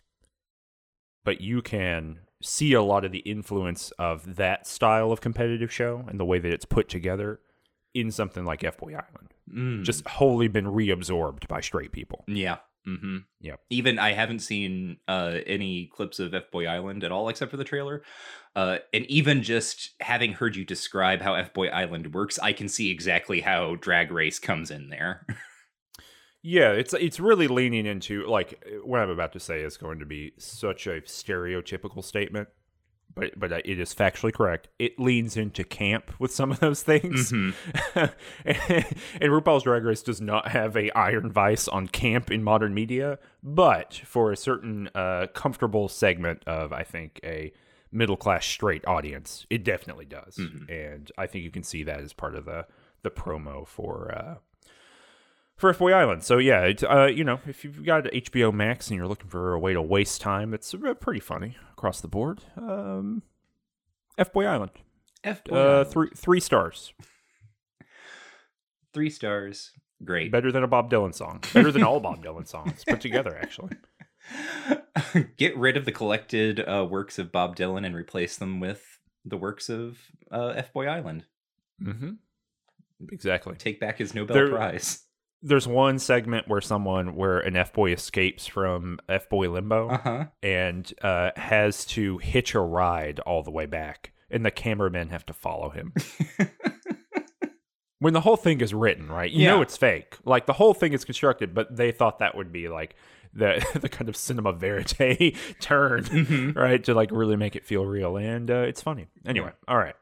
but 1.25 1.41
you 1.41 1.63
can 1.63 2.19
see 2.43 2.73
a 2.73 2.81
lot 2.81 3.03
of 3.03 3.11
the 3.11 3.19
influence 3.19 3.91
of 3.97 4.35
that 4.35 4.67
style 4.67 5.11
of 5.11 5.19
competitive 5.19 5.73
show 5.73 6.05
and 6.07 6.19
the 6.19 6.25
way 6.25 6.39
that 6.39 6.53
it's 6.53 6.65
put 6.65 6.87
together 6.87 7.39
in 7.93 8.11
something 8.11 8.45
like 8.45 8.63
F 8.63 8.77
Boy 8.77 8.93
Island. 8.93 9.33
Mm. 9.53 9.83
Just 9.83 10.07
wholly 10.07 10.47
been 10.47 10.65
reabsorbed 10.65 11.47
by 11.47 11.61
straight 11.61 11.91
people. 11.91 12.23
yeah. 12.27 12.57
Mm-hmm. 12.87 13.17
Yep. 13.41 13.59
Even 13.69 13.99
I 13.99 14.13
haven't 14.13 14.39
seen 14.39 14.97
uh, 15.07 15.39
any 15.45 15.91
clips 15.93 16.17
of 16.17 16.33
F 16.33 16.49
Boy 16.49 16.65
Island 16.65 17.03
at 17.03 17.11
all, 17.11 17.27
except 17.29 17.51
for 17.51 17.57
the 17.57 17.65
trailer. 17.65 18.01
Uh, 18.55 18.77
and 18.93 19.05
even 19.07 19.43
just 19.43 19.91
having 19.99 20.31
heard 20.33 20.55
you 20.55 20.65
describe 20.65 21.21
how 21.21 21.35
F 21.35 21.53
Boy 21.53 21.67
Island 21.67 22.13
works, 22.13 22.39
I 22.39 22.53
can 22.53 22.69
see 22.69 22.89
exactly 22.89 23.41
how 23.41 23.75
Drag 23.75 24.11
Race 24.11 24.39
comes 24.39 24.71
in 24.71 24.89
there. 24.89 25.25
Yeah, 26.41 26.71
it's 26.71 26.93
it's 26.93 27.19
really 27.19 27.49
leaning 27.49 27.85
into 27.85 28.25
like 28.25 28.63
what 28.85 29.01
I'm 29.01 29.09
about 29.09 29.33
to 29.33 29.41
say 29.41 29.61
is 29.61 29.75
going 29.75 29.99
to 29.99 30.05
be 30.05 30.31
such 30.37 30.87
a 30.87 31.01
stereotypical 31.01 32.01
statement, 32.01 32.47
but 33.15 33.37
but 33.39 33.51
it 33.51 33.79
is 33.79 33.93
factually 33.93 34.33
correct. 34.33 34.67
It 34.79 34.99
leans 34.99 35.35
into 35.37 35.63
camp 35.63 36.11
with 36.19 36.31
some 36.31 36.51
of 36.51 36.59
those 36.59 36.83
things, 36.83 37.31
Mhm. 37.31 37.53
and 38.45 39.31
RuPaul's 39.31 39.63
Drag 39.63 39.83
Race 39.83 40.01
does 40.01 40.21
not 40.21 40.49
have 40.49 40.75
a 40.77 40.91
iron 40.97 41.31
vice 41.31 41.67
on 41.67 41.87
camp 41.87 42.31
in 42.31 42.43
modern 42.43 42.73
media, 42.73 43.19
but 43.43 44.01
for 44.05 44.31
a 44.31 44.37
certain 44.37 44.89
uh, 44.95 45.27
comfortable 45.33 45.89
segment 45.89 46.43
of 46.47 46.71
I 46.73 46.83
think 46.83 47.19
a 47.23 47.51
middle 47.91 48.17
class 48.17 48.45
straight 48.45 48.85
audience, 48.87 49.45
it 49.49 49.63
definitely 49.63 50.05
does, 50.05 50.37
Mhm. 50.37 50.69
and 50.69 51.11
I 51.17 51.25
think 51.27 51.43
you 51.43 51.51
can 51.51 51.63
see 51.63 51.83
that 51.83 51.99
as 52.01 52.13
part 52.13 52.35
of 52.35 52.45
the 52.45 52.65
the 53.01 53.09
promo 53.11 53.65
for. 53.65 54.13
Uh, 54.13 54.35
for 55.59 55.69
F 55.69 55.77
Boy 55.77 55.91
Island. 55.91 56.23
So 56.23 56.37
yeah, 56.39 56.61
it, 56.63 56.83
uh, 56.83 57.05
you 57.05 57.23
know, 57.23 57.39
if 57.45 57.63
you've 57.63 57.83
got 57.85 58.05
HBO 58.05 58.51
Max 58.53 58.87
and 58.89 58.97
you're 58.97 59.07
looking 59.07 59.29
for 59.29 59.53
a 59.53 59.59
way 59.59 59.73
to 59.73 59.81
waste 59.81 60.21
time, 60.21 60.53
it's 60.53 60.73
uh, 60.73 60.93
pretty 60.95 61.19
funny 61.19 61.55
across 61.73 62.01
the 62.01 62.07
board. 62.07 62.39
Um, 62.57 63.21
F 64.17 64.33
Boy 64.33 64.45
Island, 64.45 64.71
F 65.23 65.43
Boy 65.43 65.55
uh, 65.55 65.59
Island. 65.59 65.89
three 65.91 66.09
three 66.15 66.39
stars, 66.39 66.93
three 68.93 69.09
stars. 69.09 69.71
Great. 70.03 70.31
better 70.31 70.49
than 70.49 70.63
a 70.63 70.67
Bob 70.67 70.89
Dylan 70.89 71.13
song, 71.13 71.43
better 71.53 71.73
than 71.73 71.83
all 71.83 71.99
Bob 71.99 72.23
Dylan 72.23 72.47
songs 72.47 72.85
put 72.87 73.01
together. 73.07 73.37
Actually, 73.37 73.75
Get 75.37 75.57
rid 75.57 75.75
of 75.75 75.83
the 75.83 75.91
collected 75.91 76.61
uh, 76.61 76.87
works 76.89 77.19
of 77.19 77.33
Bob 77.33 77.57
Dylan 77.57 77.85
and 77.85 77.93
replace 77.93 78.37
them 78.37 78.61
with 78.61 78.81
the 79.25 79.35
works 79.35 79.67
of 79.69 79.97
uh, 80.31 80.53
F 80.55 80.71
Boy 80.71 80.87
Island. 80.87 81.25
mm-hmm. 81.83 82.11
exactly. 83.11 83.55
Take 83.57 83.81
back 83.81 83.97
his 83.97 84.15
Nobel 84.15 84.35
There- 84.35 84.49
Prize. 84.49 85.03
There's 85.41 85.67
one 85.67 85.99
segment 85.99 86.47
where 86.49 86.59
someone, 86.61 87.15
where 87.15 87.39
an 87.39 87.55
F 87.55 87.71
boy 87.71 87.91
escapes 87.93 88.45
from 88.45 88.99
F 89.07 89.29
boy 89.29 89.49
limbo 89.49 89.89
Uh 89.89 89.97
huh. 89.97 90.25
and 90.43 90.93
uh, 91.01 91.31
has 91.37 91.85
to 91.87 92.17
hitch 92.17 92.55
a 92.55 92.59
ride 92.59 93.19
all 93.21 93.41
the 93.43 93.51
way 93.51 93.65
back, 93.65 94.11
and 94.29 94.45
the 94.45 94.51
cameramen 94.51 95.09
have 95.09 95.25
to 95.27 95.33
follow 95.33 95.69
him. 95.69 95.93
when 97.99 98.13
the 98.13 98.21
whole 98.21 98.37
thing 98.37 98.61
is 98.61 98.73
written, 98.73 99.07
right? 99.09 99.31
You 99.31 99.45
know 99.47 99.61
it's 99.61 99.77
fake. 99.77 100.17
Like 100.25 100.45
the 100.45 100.53
whole 100.53 100.73
thing 100.73 100.93
is 100.93 101.05
constructed, 101.05 101.53
but 101.53 101.75
they 101.75 101.91
thought 101.91 102.19
that 102.19 102.35
would 102.35 102.51
be 102.51 102.67
like 102.69 102.95
the 103.33 103.65
the 103.79 103.89
kind 103.89 104.09
of 104.09 104.15
cinema 104.17 104.53
verite 104.53 105.35
turn, 105.61 106.03
Mhm. 106.03 106.55
right? 106.55 106.83
To 106.85 106.93
like 106.93 107.11
really 107.11 107.35
make 107.35 107.55
it 107.55 107.65
feel 107.65 107.85
real, 107.85 108.17
and 108.17 108.49
uh, 108.51 108.55
it's 108.67 108.81
funny. 108.81 109.07
Anyway, 109.25 109.51
all 109.67 109.77
right. 109.77 109.95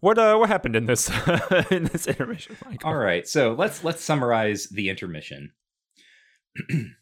What 0.00 0.18
uh 0.18 0.36
what 0.36 0.48
happened 0.48 0.76
in 0.76 0.86
this 0.86 1.10
in 1.70 1.84
this 1.84 2.06
intermission? 2.06 2.56
Michael? 2.64 2.90
All 2.90 2.96
right, 2.96 3.26
so 3.26 3.52
let's 3.52 3.84
let's 3.84 4.02
summarize 4.02 4.66
the 4.66 4.88
intermission. 4.88 5.52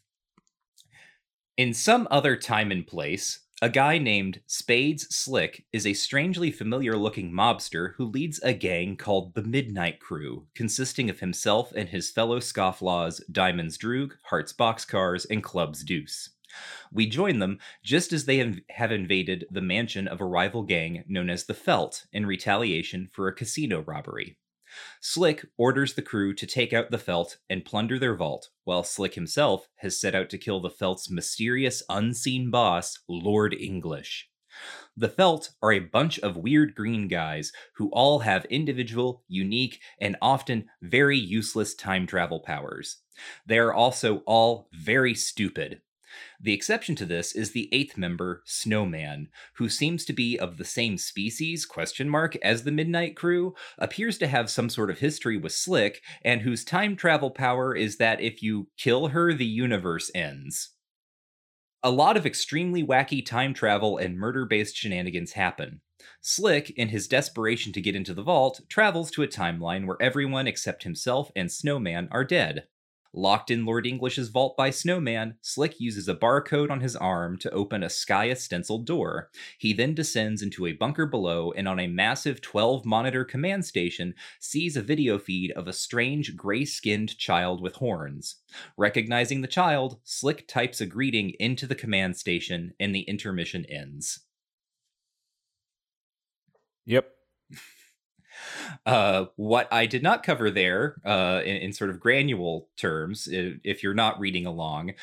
In 1.57 1.73
some 1.73 2.07
other 2.11 2.35
time 2.35 2.71
and 2.71 2.85
place, 2.85 3.39
a 3.63 3.69
guy 3.69 3.97
named 3.97 4.41
Spades 4.45 5.07
Slick 5.09 5.65
is 5.73 5.87
a 5.87 5.93
strangely 5.93 6.51
familiar 6.51 6.95
looking 6.95 7.31
mobster 7.31 7.95
who 7.95 8.05
leads 8.05 8.39
a 8.43 8.53
gang 8.53 8.95
called 8.95 9.33
the 9.33 9.41
Midnight 9.41 9.99
Crew, 9.99 10.45
consisting 10.53 11.09
of 11.09 11.19
himself 11.19 11.73
and 11.75 11.89
his 11.89 12.11
fellow 12.11 12.39
scofflaws 12.39 13.19
Diamonds 13.31 13.75
Droog, 13.75 14.11
Hearts 14.25 14.53
Boxcars, 14.53 15.25
and 15.31 15.41
Clubs 15.41 15.83
Deuce. 15.83 16.29
We 16.91 17.07
join 17.07 17.39
them 17.39 17.59
just 17.83 18.13
as 18.13 18.25
they 18.25 18.37
have- 18.37 18.91
invaded 18.91 19.45
the 19.51 19.61
mansion 19.61 20.07
of 20.07 20.21
a 20.21 20.25
rival 20.25 20.63
gang 20.63 21.03
known 21.07 21.29
as 21.29 21.45
the 21.45 21.53
Felt 21.53 22.05
in 22.11 22.25
retaliation 22.25 23.09
for 23.11 23.27
a 23.27 23.35
casino 23.35 23.81
robbery. 23.81 24.37
Slick 25.01 25.45
orders 25.57 25.93
the 25.93 26.01
crew 26.01 26.33
to 26.33 26.45
take 26.45 26.73
out 26.73 26.91
the 26.91 26.97
Felt 26.97 27.37
and 27.49 27.65
plunder 27.65 27.97
their 27.97 28.15
vault, 28.15 28.49
while 28.63 28.83
Slick 28.83 29.15
himself 29.15 29.67
has 29.77 29.99
set 29.99 30.13
out 30.13 30.29
to 30.29 30.37
kill 30.37 30.59
the 30.59 30.69
Felt's 30.69 31.09
mysterious 31.09 31.83
unseen 31.89 32.51
boss, 32.51 32.99
Lord 33.07 33.53
English. 33.53 34.29
The 34.95 35.09
Felt 35.09 35.51
are 35.61 35.71
a 35.71 35.79
bunch 35.79 36.19
of 36.19 36.35
weird 36.35 36.75
green 36.75 37.07
guys 37.07 37.51
who 37.75 37.89
all 37.89 38.19
have 38.19 38.45
individual, 38.45 39.23
unique, 39.27 39.79
and 40.01 40.17
often 40.21 40.69
very 40.81 41.17
useless 41.17 41.75
time 41.75 42.07
travel 42.07 42.39
powers. 42.39 42.97
They 43.45 43.59
are 43.59 43.73
also 43.73 44.23
all 44.25 44.67
very 44.73 45.13
stupid. 45.13 45.81
The 46.39 46.53
exception 46.53 46.95
to 46.97 47.05
this 47.05 47.33
is 47.33 47.51
the 47.51 47.67
eighth 47.71 47.97
member, 47.97 48.43
Snowman, 48.45 49.29
who 49.55 49.69
seems 49.69 50.05
to 50.05 50.13
be 50.13 50.37
of 50.37 50.57
the 50.57 50.65
same 50.65 50.99
species 50.99 51.65
question 51.65 52.07
mark 52.07 52.35
as 52.43 52.63
the 52.63 52.71
Midnight 52.71 53.15
Crew, 53.15 53.55
appears 53.79 54.19
to 54.19 54.27
have 54.27 54.51
some 54.51 54.69
sort 54.69 54.91
of 54.91 54.99
history 54.99 55.35
with 55.35 55.51
Slick, 55.51 56.01
and 56.23 56.41
whose 56.41 56.63
time 56.63 56.95
travel 56.95 57.31
power 57.31 57.75
is 57.75 57.97
that 57.97 58.21
if 58.21 58.43
you 58.43 58.67
kill 58.77 59.07
her, 59.07 59.33
the 59.33 59.47
universe 59.47 60.11
ends. 60.13 60.75
A 61.81 61.89
lot 61.89 62.17
of 62.17 62.25
extremely 62.25 62.83
wacky 62.83 63.25
time 63.25 63.55
travel 63.55 63.97
and 63.97 64.17
murder 64.17 64.45
based 64.45 64.75
shenanigans 64.75 65.33
happen. 65.33 65.81
Slick, 66.21 66.69
in 66.71 66.89
his 66.89 67.07
desperation 67.07 67.73
to 67.73 67.81
get 67.81 67.95
into 67.95 68.13
the 68.13 68.23
vault, 68.23 68.61
travels 68.69 69.09
to 69.11 69.23
a 69.23 69.27
timeline 69.27 69.87
where 69.87 69.97
everyone 69.99 70.45
except 70.45 70.83
himself 70.83 71.31
and 71.35 71.51
Snowman 71.51 72.07
are 72.11 72.23
dead. 72.23 72.67
Locked 73.13 73.49
in 73.49 73.65
Lord 73.65 73.85
English's 73.85 74.29
vault 74.29 74.55
by 74.57 74.69
Snowman, 74.69 75.35
Slick 75.41 75.79
uses 75.79 76.07
a 76.07 76.15
barcode 76.15 76.69
on 76.69 76.81
his 76.81 76.95
arm 76.95 77.37
to 77.39 77.51
open 77.51 77.83
a 77.83 77.89
sky 77.89 78.33
stenciled 78.33 78.85
door. 78.85 79.29
He 79.57 79.73
then 79.73 79.93
descends 79.93 80.41
into 80.41 80.65
a 80.65 80.73
bunker 80.73 81.05
below 81.05 81.51
and 81.51 81.67
on 81.67 81.79
a 81.79 81.87
massive 81.87 82.41
12 82.41 82.85
monitor 82.85 83.23
command 83.23 83.65
station 83.65 84.13
sees 84.39 84.77
a 84.77 84.81
video 84.81 85.17
feed 85.17 85.51
of 85.51 85.67
a 85.67 85.73
strange 85.73 86.35
gray 86.35 86.65
skinned 86.65 87.17
child 87.17 87.61
with 87.61 87.75
horns. 87.75 88.37
Recognizing 88.77 89.41
the 89.41 89.47
child, 89.47 89.99
Slick 90.03 90.47
types 90.47 90.81
a 90.81 90.85
greeting 90.85 91.33
into 91.39 91.67
the 91.67 91.75
command 91.75 92.17
station 92.17 92.73
and 92.79 92.93
the 92.93 93.01
intermission 93.01 93.65
ends. 93.65 94.21
Yep. 96.85 97.16
Uh, 98.85 99.25
what 99.35 99.67
I 99.71 99.85
did 99.85 100.03
not 100.03 100.23
cover 100.23 100.49
there, 100.49 101.01
uh, 101.05 101.41
in, 101.43 101.57
in 101.57 101.73
sort 101.73 101.89
of 101.89 101.99
granule 101.99 102.69
terms, 102.77 103.27
if 103.31 103.83
you're 103.83 103.93
not 103.93 104.19
reading 104.19 104.45
along, 104.45 104.93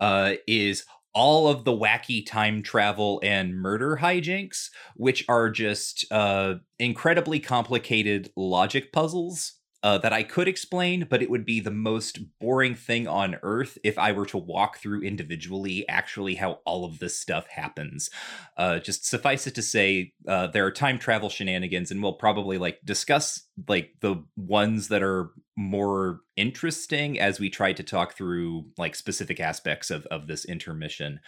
uh, 0.00 0.34
is 0.46 0.84
all 1.14 1.48
of 1.48 1.64
the 1.64 1.72
wacky 1.72 2.24
time 2.24 2.62
travel 2.62 3.20
and 3.22 3.54
murder 3.54 3.98
hijinks, 4.00 4.70
which 4.96 5.24
are 5.28 5.50
just 5.50 6.10
uh, 6.10 6.54
incredibly 6.78 7.38
complicated 7.38 8.30
logic 8.36 8.92
puzzles. 8.92 9.54
Uh, 9.84 9.98
that 9.98 10.12
I 10.12 10.22
could 10.22 10.46
explain, 10.46 11.08
but 11.10 11.22
it 11.22 11.28
would 11.28 11.44
be 11.44 11.58
the 11.58 11.72
most 11.72 12.38
boring 12.38 12.76
thing 12.76 13.08
on 13.08 13.36
earth 13.42 13.78
if 13.82 13.98
I 13.98 14.12
were 14.12 14.26
to 14.26 14.38
walk 14.38 14.78
through 14.78 15.02
individually 15.02 15.88
actually 15.88 16.36
how 16.36 16.60
all 16.64 16.84
of 16.84 17.00
this 17.00 17.18
stuff 17.18 17.48
happens. 17.48 18.08
Uh, 18.56 18.78
just 18.78 19.04
suffice 19.04 19.48
it 19.48 19.56
to 19.56 19.62
say, 19.62 20.12
uh, 20.28 20.46
there 20.46 20.64
are 20.64 20.70
time 20.70 21.00
travel 21.00 21.28
shenanigans, 21.28 21.90
and 21.90 22.00
we'll 22.00 22.12
probably 22.12 22.58
like 22.58 22.78
discuss 22.84 23.48
like 23.66 23.94
the 23.98 24.22
ones 24.36 24.86
that 24.86 25.02
are 25.02 25.32
more 25.56 26.20
interesting 26.36 27.18
as 27.18 27.40
we 27.40 27.50
try 27.50 27.72
to 27.72 27.82
talk 27.82 28.14
through 28.14 28.66
like 28.78 28.94
specific 28.94 29.40
aspects 29.40 29.90
of 29.90 30.06
of 30.06 30.28
this 30.28 30.44
intermission. 30.44 31.18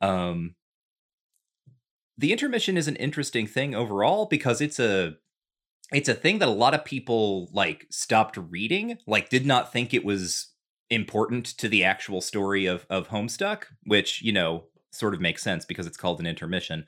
Um, 0.00 0.54
the 2.16 2.32
intermission 2.32 2.76
is 2.76 2.88
an 2.88 2.96
interesting 2.96 3.46
thing 3.46 3.74
overall 3.74 4.26
because 4.26 4.60
it's 4.60 4.78
a 4.78 5.16
it's 5.92 6.08
a 6.08 6.14
thing 6.14 6.38
that 6.38 6.48
a 6.48 6.52
lot 6.52 6.74
of 6.74 6.84
people 6.84 7.48
like 7.52 7.86
stopped 7.90 8.36
reading 8.36 8.98
like 9.06 9.28
did 9.28 9.46
not 9.46 9.72
think 9.72 9.92
it 9.94 10.04
was 10.04 10.52
important 10.90 11.46
to 11.46 11.68
the 11.68 11.84
actual 11.84 12.20
story 12.20 12.66
of 12.66 12.86
of 12.90 13.08
homestuck 13.08 13.64
which 13.84 14.22
you 14.22 14.32
know 14.32 14.66
sort 14.92 15.14
of 15.14 15.20
makes 15.20 15.42
sense 15.42 15.64
because 15.64 15.86
it's 15.86 15.96
called 15.96 16.18
an 16.18 16.26
intermission. 16.26 16.84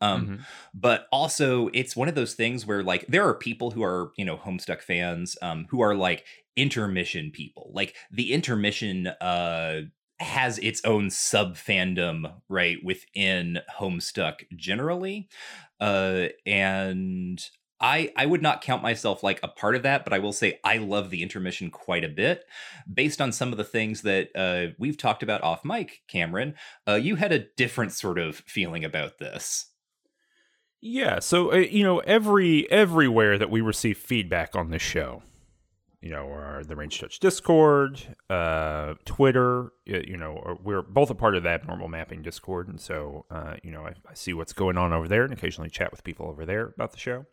Um, 0.00 0.26
Mhm. 0.26 0.46
But 0.72 1.06
also, 1.12 1.68
it's 1.72 1.96
one 1.96 2.08
of 2.08 2.14
those 2.14 2.34
things 2.34 2.66
where 2.66 2.82
like 2.82 3.06
there 3.06 3.26
are 3.26 3.34
people 3.34 3.70
who 3.70 3.82
are 3.82 4.12
you 4.16 4.24
know 4.24 4.36
Homestuck 4.36 4.82
fans 4.82 5.36
um, 5.42 5.66
who 5.70 5.80
are 5.80 5.94
like 5.94 6.26
intermission 6.56 7.30
people. 7.30 7.70
Like 7.74 7.96
the 8.10 8.32
intermission 8.32 9.08
uh, 9.08 9.82
has 10.20 10.58
its 10.58 10.80
own 10.84 11.10
sub 11.10 11.56
fandom 11.56 12.40
right 12.48 12.78
within 12.84 13.60
Homestuck 13.78 14.44
generally, 14.56 15.28
uh, 15.80 16.28
and 16.46 17.42
I 17.80 18.12
I 18.16 18.26
would 18.26 18.42
not 18.42 18.62
count 18.62 18.82
myself 18.82 19.22
like 19.22 19.40
a 19.42 19.48
part 19.48 19.74
of 19.74 19.82
that, 19.82 20.04
but 20.04 20.12
I 20.12 20.18
will 20.18 20.32
say 20.32 20.60
I 20.64 20.78
love 20.78 21.10
the 21.10 21.22
intermission 21.22 21.70
quite 21.70 22.04
a 22.04 22.08
bit, 22.08 22.44
based 22.92 23.20
on 23.20 23.32
some 23.32 23.52
of 23.52 23.58
the 23.58 23.64
things 23.64 24.02
that 24.02 24.30
uh, 24.34 24.74
we've 24.78 24.96
talked 24.96 25.22
about 25.22 25.42
off 25.42 25.64
mic. 25.64 26.02
Cameron, 26.08 26.54
uh, 26.88 26.94
you 26.94 27.16
had 27.16 27.32
a 27.32 27.46
different 27.56 27.92
sort 27.92 28.18
of 28.18 28.36
feeling 28.36 28.84
about 28.84 29.18
this. 29.18 29.66
Yeah, 30.80 31.18
so 31.18 31.52
uh, 31.52 31.56
you 31.56 31.82
know, 31.82 31.98
every 32.00 32.70
everywhere 32.70 33.38
that 33.38 33.50
we 33.50 33.60
receive 33.60 33.98
feedback 33.98 34.54
on 34.54 34.70
this 34.70 34.82
show, 34.82 35.22
you 36.00 36.10
know, 36.10 36.28
our 36.28 36.62
the 36.62 36.76
Ranged 36.76 37.00
Touch 37.00 37.18
Discord, 37.18 38.16
uh, 38.28 38.94
Twitter, 39.06 39.72
you 39.86 40.16
know, 40.16 40.58
we're 40.62 40.82
both 40.82 41.08
a 41.08 41.14
part 41.14 41.34
of 41.36 41.42
the 41.42 41.48
Abnormal 41.48 41.88
Mapping 41.88 42.22
Discord, 42.22 42.68
and 42.68 42.78
so 42.78 43.24
uh, 43.30 43.54
you 43.62 43.70
know, 43.70 43.86
I, 43.86 43.94
I 44.08 44.14
see 44.14 44.32
what's 44.34 44.52
going 44.52 44.76
on 44.76 44.92
over 44.92 45.08
there, 45.08 45.24
and 45.24 45.32
occasionally 45.32 45.70
chat 45.70 45.90
with 45.90 46.04
people 46.04 46.26
over 46.26 46.44
there 46.44 46.66
about 46.66 46.92
the 46.92 46.98
show. 46.98 47.24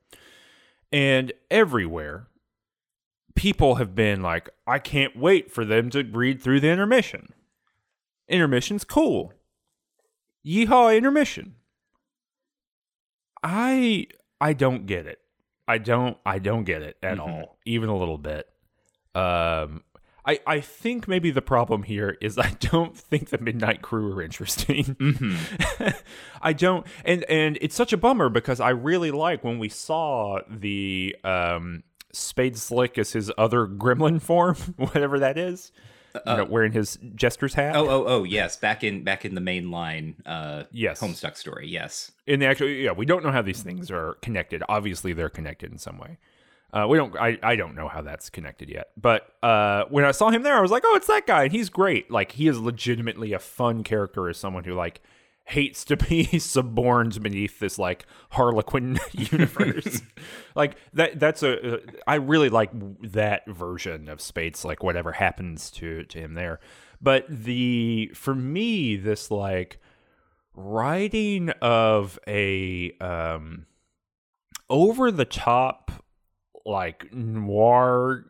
And 0.92 1.32
everywhere, 1.50 2.28
people 3.36 3.76
have 3.76 3.96
been 3.96 4.22
like, 4.22 4.50
"I 4.68 4.80
can't 4.80 5.16
wait 5.16 5.52
for 5.52 5.64
them 5.66 5.90
to 5.92 6.04
read 6.04 6.42
through 6.42 6.60
the 6.60 6.70
intermission. 6.70 7.34
Intermission's 8.28 8.84
cool. 8.84 9.34
Yeehaw, 10.46 10.96
intermission." 10.96 11.56
I 13.44 14.08
I 14.40 14.54
don't 14.54 14.86
get 14.86 15.06
it. 15.08 15.20
I 15.68 15.78
don't 15.78 16.18
I 16.26 16.40
don't 16.40 16.64
get 16.64 16.82
it 16.82 16.98
at 17.02 17.18
Mhm. 17.18 17.22
all, 17.22 17.58
even 17.66 17.90
a 17.90 17.98
little 17.98 18.18
bit. 18.18 18.48
Um 19.16 19.84
I 20.26 20.40
I 20.46 20.60
think 20.62 21.08
maybe 21.08 21.32
the 21.32 21.42
problem 21.42 21.84
here 21.84 22.18
is 22.22 22.38
I 22.38 22.52
don't 22.60 22.96
think 23.10 23.30
the 23.30 23.38
Midnight 23.38 23.82
Crew 23.82 24.12
are 24.14 24.22
interesting. 24.22 24.84
Mm-hmm. 25.00 25.88
I 26.42 26.54
don't 26.54 26.86
and 27.06 27.24
and 27.26 27.58
it's 27.62 27.76
such 27.76 27.94
a 27.94 27.98
bummer 27.98 28.30
because 28.30 28.60
I 28.60 28.70
really 28.70 29.12
like 29.12 29.44
when 29.44 29.60
we 29.60 29.70
saw 29.70 30.40
the 30.50 31.16
um 31.24 31.84
Spade 32.14 32.58
Slick 32.58 32.98
as 32.98 33.14
his 33.14 33.32
other 33.38 33.66
gremlin 33.66 34.22
form, 34.22 34.56
whatever 34.78 35.20
that 35.20 35.38
is. 35.38 35.72
you 36.14 36.22
know, 36.26 36.44
wearing 36.44 36.74
his 36.74 37.00
jester's 37.16 37.54
hat. 37.54 37.74
Oh, 37.74 37.88
oh, 37.90 38.04
oh, 38.06 38.24
yes. 38.26 38.58
Back 38.58 38.84
in 38.84 39.06
back 39.06 39.24
in 39.24 39.34
the 39.34 39.40
main 39.40 39.72
line, 39.72 40.16
uh, 40.26 40.64
yes. 40.72 41.00
Homestuck 41.00 41.38
story. 41.38 41.70
Yes. 41.70 42.12
in 42.28 42.42
the 42.42 42.46
actual 42.48 42.68
yeah 42.68 42.92
we 42.92 43.06
don't 43.06 43.24
know 43.24 43.32
how 43.32 43.42
these 43.42 43.64
things 43.64 43.90
are 43.90 44.16
connected 44.22 44.62
obviously 44.68 45.14
they're 45.14 45.30
connected 45.30 45.72
in 45.72 45.78
some 45.78 45.98
way 45.98 46.18
uh, 46.74 46.88
we 46.88 46.98
don't 46.98 47.16
I, 47.18 47.38
I 47.44 47.56
don't 47.56 47.76
know 47.76 47.88
how 47.88 48.02
that's 48.02 48.30
connected 48.30 48.70
yet 48.70 48.92
but 48.96 49.34
uh, 49.44 49.86
when 49.90 50.06
i 50.06 50.12
saw 50.12 50.30
him 50.30 50.44
there 50.44 50.56
i 50.56 50.62
was 50.62 50.72
like 50.72 50.84
oh 50.86 50.96
it's 50.96 51.08
that 51.08 51.28
guy 51.28 51.44
and 51.44 51.52
he's 51.52 51.70
great. 51.70 52.12
Like 52.12 52.34
he 52.34 52.48
is 52.48 52.60
legitimately 52.60 53.34
a 53.34 53.40
fun 53.40 53.84
character 53.84 54.30
as 54.30 54.38
someone 54.38 54.64
who 54.64 54.74
like 54.74 55.02
hates 55.46 55.84
to 55.86 55.98
be 56.10 56.40
suborned 56.40 57.22
beneath 57.22 57.60
this 57.60 57.78
like 57.80 58.06
harlequin 58.32 59.00
universe. 59.12 60.02
Like 60.54 60.76
that 60.94 61.18
that's 61.18 61.44
a 61.44 61.76
uh, 61.76 61.78
i 62.06 62.16
really 62.16 62.50
like 62.50 62.72
that 63.14 63.48
version 63.48 64.10
of 64.10 64.20
Spades 64.20 64.60
Slick 64.60 64.84
whatever 64.84 65.14
happens 65.14 65.72
to 65.72 66.04
to 66.04 66.20
him 66.20 66.34
there. 66.34 66.60
But 67.02 67.26
the 67.30 68.12
for 68.14 68.36
me 68.36 68.98
this 68.98 69.32
like 69.32 69.80
writing 70.54 71.52
of 71.62 72.20
a 72.28 72.92
um 73.00 73.66
over 74.70 75.10
the 75.10 75.24
top 75.24 76.04
like 76.66 77.12
noir 77.14 78.26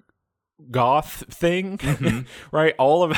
goth 0.70 1.24
thing 1.34 1.78
Mhm. 1.80 2.26
right 2.52 2.76
all 2.78 3.02
of 3.04 3.18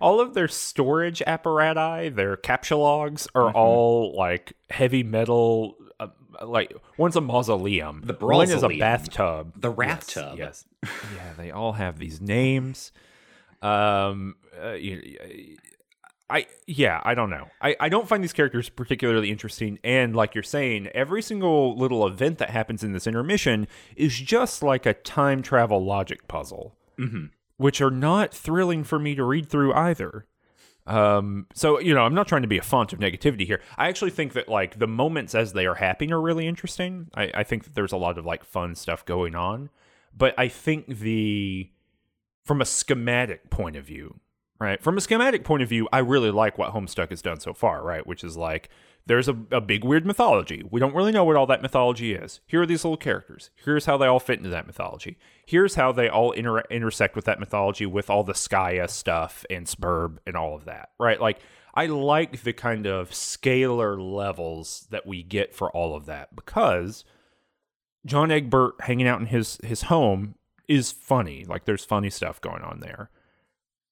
all 0.00 0.20
of 0.20 0.34
their 0.34 0.46
storage 0.48 1.20
apparatus 1.26 2.14
their 2.14 2.36
captchalogues 2.36 3.26
are 3.34 3.50
Mhm. 3.52 3.54
all 3.56 4.14
like 4.16 4.52
heavy 4.70 5.02
metal 5.02 5.74
uh, 5.98 6.06
like 6.44 6.72
one's 6.96 7.16
a 7.16 7.20
mausoleum 7.20 8.02
The 8.04 8.12
one 8.14 8.48
is 8.48 8.62
a 8.62 8.68
bathtub 8.68 9.60
The 9.60 9.74
Yes, 9.74 10.04
Raptub. 10.14 10.36
yes 10.38 10.64
yeah 10.84 11.32
they 11.36 11.50
all 11.50 11.72
have 11.72 11.98
these 11.98 12.20
names 12.20 12.92
um 13.62 14.36
uh, 14.62 14.72
you- 14.72 15.56
I 16.34 16.46
yeah, 16.66 17.00
I 17.04 17.14
don't 17.14 17.30
know. 17.30 17.46
I, 17.60 17.76
I 17.78 17.88
don't 17.88 18.08
find 18.08 18.22
these 18.22 18.32
characters 18.32 18.68
particularly 18.68 19.30
interesting 19.30 19.78
and 19.84 20.16
like 20.16 20.34
you're 20.34 20.42
saying, 20.42 20.88
every 20.88 21.22
single 21.22 21.76
little 21.78 22.06
event 22.06 22.38
that 22.38 22.50
happens 22.50 22.82
in 22.82 22.92
this 22.92 23.06
intermission 23.06 23.68
is 23.96 24.18
just 24.18 24.62
like 24.62 24.84
a 24.86 24.94
time 24.94 25.42
travel 25.42 25.84
logic 25.84 26.26
puzzle, 26.26 26.74
Mhm. 26.98 27.30
which 27.56 27.80
are 27.80 27.90
not 27.90 28.34
thrilling 28.34 28.82
for 28.84 28.98
me 28.98 29.14
to 29.14 29.22
read 29.24 29.48
through 29.48 29.72
either. 29.74 30.26
Um 30.86 31.46
so 31.54 31.78
you 31.78 31.94
know, 31.94 32.02
I'm 32.04 32.14
not 32.14 32.26
trying 32.28 32.42
to 32.42 32.48
be 32.48 32.58
a 32.58 32.62
font 32.62 32.92
of 32.92 32.98
negativity 32.98 33.46
here. 33.46 33.60
I 33.78 33.88
actually 33.88 34.10
think 34.10 34.32
that 34.32 34.48
like 34.48 34.78
the 34.78 34.86
moments 34.88 35.34
as 35.34 35.52
they 35.52 35.66
are 35.66 35.76
happening 35.76 36.12
are 36.12 36.20
really 36.20 36.46
interesting. 36.48 37.08
I, 37.14 37.30
I 37.32 37.44
think 37.44 37.64
that 37.64 37.74
there's 37.74 37.92
a 37.92 37.96
lot 37.96 38.18
of 38.18 38.26
like 38.26 38.44
fun 38.44 38.74
stuff 38.74 39.04
going 39.04 39.34
on. 39.34 39.70
But 40.16 40.34
I 40.38 40.48
think 40.48 40.86
the 40.88 41.70
from 42.44 42.60
a 42.60 42.64
schematic 42.66 43.48
point 43.50 43.76
of 43.76 43.84
view, 43.86 44.20
right? 44.58 44.82
From 44.82 44.96
a 44.96 45.00
schematic 45.00 45.44
point 45.44 45.62
of 45.62 45.68
view, 45.68 45.88
I 45.92 45.98
really 45.98 46.30
like 46.30 46.58
what 46.58 46.72
Homestuck 46.72 47.10
has 47.10 47.22
done 47.22 47.40
so 47.40 47.52
far, 47.52 47.82
right? 47.82 48.06
Which 48.06 48.24
is 48.24 48.36
like 48.36 48.68
there's 49.06 49.28
a, 49.28 49.36
a 49.50 49.60
big 49.60 49.84
weird 49.84 50.06
mythology. 50.06 50.62
We 50.70 50.80
don't 50.80 50.94
really 50.94 51.12
know 51.12 51.24
what 51.24 51.36
all 51.36 51.46
that 51.46 51.62
mythology 51.62 52.14
is. 52.14 52.40
Here 52.46 52.62
are 52.62 52.66
these 52.66 52.84
little 52.84 52.96
characters. 52.96 53.50
Here's 53.54 53.84
how 53.84 53.98
they 53.98 54.06
all 54.06 54.20
fit 54.20 54.38
into 54.38 54.50
that 54.50 54.66
mythology. 54.66 55.18
Here's 55.44 55.74
how 55.74 55.92
they 55.92 56.08
all 56.08 56.32
inter- 56.32 56.64
intersect 56.70 57.14
with 57.14 57.26
that 57.26 57.38
mythology 57.38 57.84
with 57.84 58.08
all 58.08 58.24
the 58.24 58.32
Skaia 58.32 58.88
stuff 58.88 59.44
and 59.50 59.66
Sburb 59.66 60.18
and 60.26 60.36
all 60.36 60.54
of 60.54 60.64
that, 60.64 60.90
right? 60.98 61.20
Like 61.20 61.40
I 61.74 61.86
like 61.86 62.42
the 62.42 62.52
kind 62.52 62.86
of 62.86 63.10
scalar 63.10 63.98
levels 64.00 64.86
that 64.90 65.06
we 65.06 65.22
get 65.22 65.54
for 65.54 65.70
all 65.72 65.94
of 65.94 66.06
that 66.06 66.34
because 66.34 67.04
John 68.06 68.30
Egbert 68.30 68.80
hanging 68.80 69.08
out 69.08 69.20
in 69.20 69.26
his 69.26 69.58
his 69.62 69.82
home 69.82 70.36
is 70.68 70.92
funny. 70.92 71.44
Like 71.44 71.66
there's 71.66 71.84
funny 71.84 72.10
stuff 72.10 72.40
going 72.40 72.62
on 72.62 72.80
there. 72.80 73.10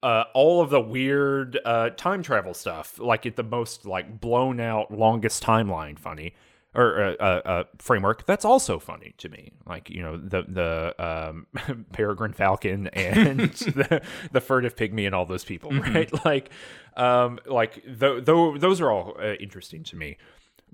Uh, 0.03 0.25
all 0.35 0.61
of 0.61 0.71
the 0.71 0.81
weird 0.81 1.59
uh, 1.65 1.91
time 1.91 2.23
travel 2.23 2.55
stuff, 2.55 2.99
like 2.99 3.25
at 3.27 3.37
the 3.37 3.43
most 3.43 3.87
like 3.87 4.21
blown 4.21 4.59
out 4.61 4.91
longest 4.91 5.43
timeline 5.43 5.99
funny 5.99 6.35
or 6.75 7.01
uh, 7.03 7.13
uh, 7.21 7.43
uh, 7.45 7.65
framework, 7.79 8.27
that's 8.27 8.45
also 8.45 8.79
funny 8.79 9.15
to 9.19 9.29
me. 9.29 9.53
Like 9.67 9.91
you 9.91 10.03
know 10.03 10.17
the 10.17 10.43
the 10.49 10.95
um, 10.99 11.47
Peregrine 11.93 12.33
Falcon 12.33 12.87
and 12.95 13.41
the, 13.53 14.03
the 14.33 14.41
furtive 14.41 14.75
pygmy 14.75 15.07
and 15.07 15.15
all 15.15 15.25
those 15.27 15.45
people, 15.45 15.71
Mhm. 15.71 15.95
right? 15.95 16.25
Like 16.25 16.51
um, 16.97 17.39
like 17.47 17.75
th- 17.85 18.25
th- 18.25 18.61
those 18.61 18.81
are 18.81 18.91
all 18.91 19.17
uh, 19.21 19.35
interesting 19.35 19.83
to 19.85 19.97
me 19.97 20.17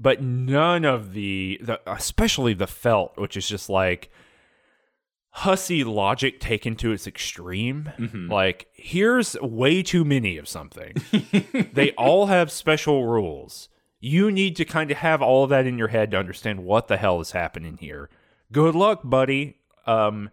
but 0.00 0.22
none 0.22 0.84
of 0.84 1.12
the, 1.12 1.58
the 1.60 1.80
especially 1.90 2.54
the 2.54 2.68
felt 2.68 3.18
which 3.18 3.36
is 3.36 3.48
just 3.48 3.68
like 3.68 4.10
Hussie 5.42 5.85
logic 5.85 6.40
taken 6.40 6.74
to 6.77 6.92
its 6.92 7.07
extreme 7.07 7.92
Mhm. 7.98 8.31
like 8.31 8.66
here's 8.72 9.37
way 9.40 9.83
too 9.83 10.05
many 10.05 10.37
of 10.38 10.48
something 10.48 10.94
they 11.72 11.92
all 11.92 12.27
have 12.27 12.51
special 12.51 13.07
rules 13.07 13.68
you 14.01 14.31
need 14.31 14.57
to 14.57 14.64
kind 14.64 14.90
of 14.90 14.98
have 14.98 15.20
all 15.22 15.44
of 15.44 15.51
that 15.51 15.66
in 15.66 15.77
your 15.79 15.88
head 15.88 16.11
to 16.12 16.16
understand 16.18 16.64
what 16.64 16.88
the 16.88 16.96
hell 16.96 17.20
is 17.20 17.33
happening 17.33 17.77
here 17.81 18.09
good 18.53 18.74
luck 18.74 19.01
buddy 19.05 19.57
um 19.87 20.31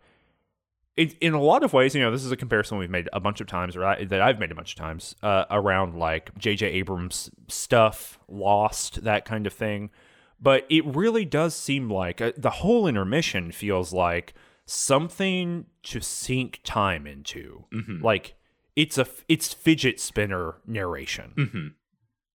it, 0.97 1.13
in 1.19 1.33
a 1.33 1.41
lot 1.41 1.61
of 1.65 1.73
ways, 1.73 1.93
you 1.93 1.99
know, 2.01 2.09
this 2.09 2.23
is 2.23 2.31
a 2.31 2.37
comparison 2.37 2.77
we've 2.77 2.89
made 2.89 3.09
a 3.11 3.19
bunch 3.19 3.41
of 3.41 3.47
times, 3.47 3.75
or 3.75 3.81
that 3.81 4.21
I've 4.21 4.39
made 4.39 4.49
a 4.53 4.55
bunch 4.55 4.71
of 4.71 4.77
times, 4.79 5.13
uh, 5.21 5.43
around 5.51 5.95
like 5.99 6.33
J.J. 6.37 6.67
Abrams 6.67 7.29
stuff, 7.49 8.17
Lost, 8.29 9.03
that 9.03 9.25
kind 9.25 9.45
of 9.45 9.51
thing. 9.51 9.89
But 10.39 10.65
it 10.69 10.85
really 10.85 11.25
does 11.25 11.53
seem 11.53 11.89
like 11.91 12.21
uh, 12.21 12.31
the 12.37 12.49
whole 12.49 12.87
intermission 12.87 13.51
feels 13.51 13.91
like 13.91 14.33
something 14.65 15.65
to 15.83 16.01
sink 16.01 16.59
time 16.63 17.05
into. 17.07 17.65
Mhm. 17.73 18.01
Like 18.01 18.35
it's 18.75 18.97
a 18.97 19.07
it's 19.29 19.53
fidget 19.53 19.99
spinner 19.99 20.55
narration 20.67 21.31
Mhm. 21.37 21.73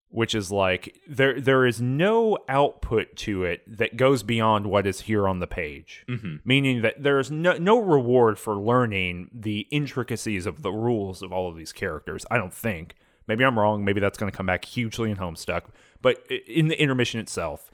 which 0.09 0.33
is 0.33 0.51
like 0.51 0.97
there 1.07 1.39
there 1.39 1.65
is 1.67 1.79
no 1.79 2.37
output 2.49 3.15
to 3.15 3.43
it 3.43 3.61
that 3.67 3.95
goes 3.95 4.23
beyond 4.23 4.65
what 4.65 4.87
is 4.87 5.01
here 5.01 5.27
on 5.27 5.37
the 5.39 5.45
page 5.45 6.03
Mhm. 6.09 6.39
meaning 6.43 6.81
that 6.81 7.03
there 7.03 7.19
is 7.19 7.29
no, 7.29 7.53
no 7.57 7.77
reward 7.79 8.39
for 8.39 8.55
learning 8.55 9.29
the 9.33 9.67
intricacies 9.69 10.45
of 10.47 10.63
the 10.63 10.71
rules 10.71 11.21
of 11.21 11.31
all 11.31 11.47
of 11.47 11.55
these 11.55 11.71
characters 11.71 12.25
i 12.31 12.37
don't 12.39 12.53
think 12.55 12.95
maybe 13.27 13.45
i'm 13.45 13.59
wrong 13.59 13.85
maybe 13.85 13.99
that's 14.01 14.17
going 14.17 14.31
to 14.31 14.35
come 14.35 14.47
back 14.47 14.65
hugely 14.65 15.11
in 15.11 15.17
homestuck 15.17 15.65
but 16.01 16.25
in 16.47 16.69
the 16.69 16.81
intermission 16.81 17.19
itself 17.19 17.69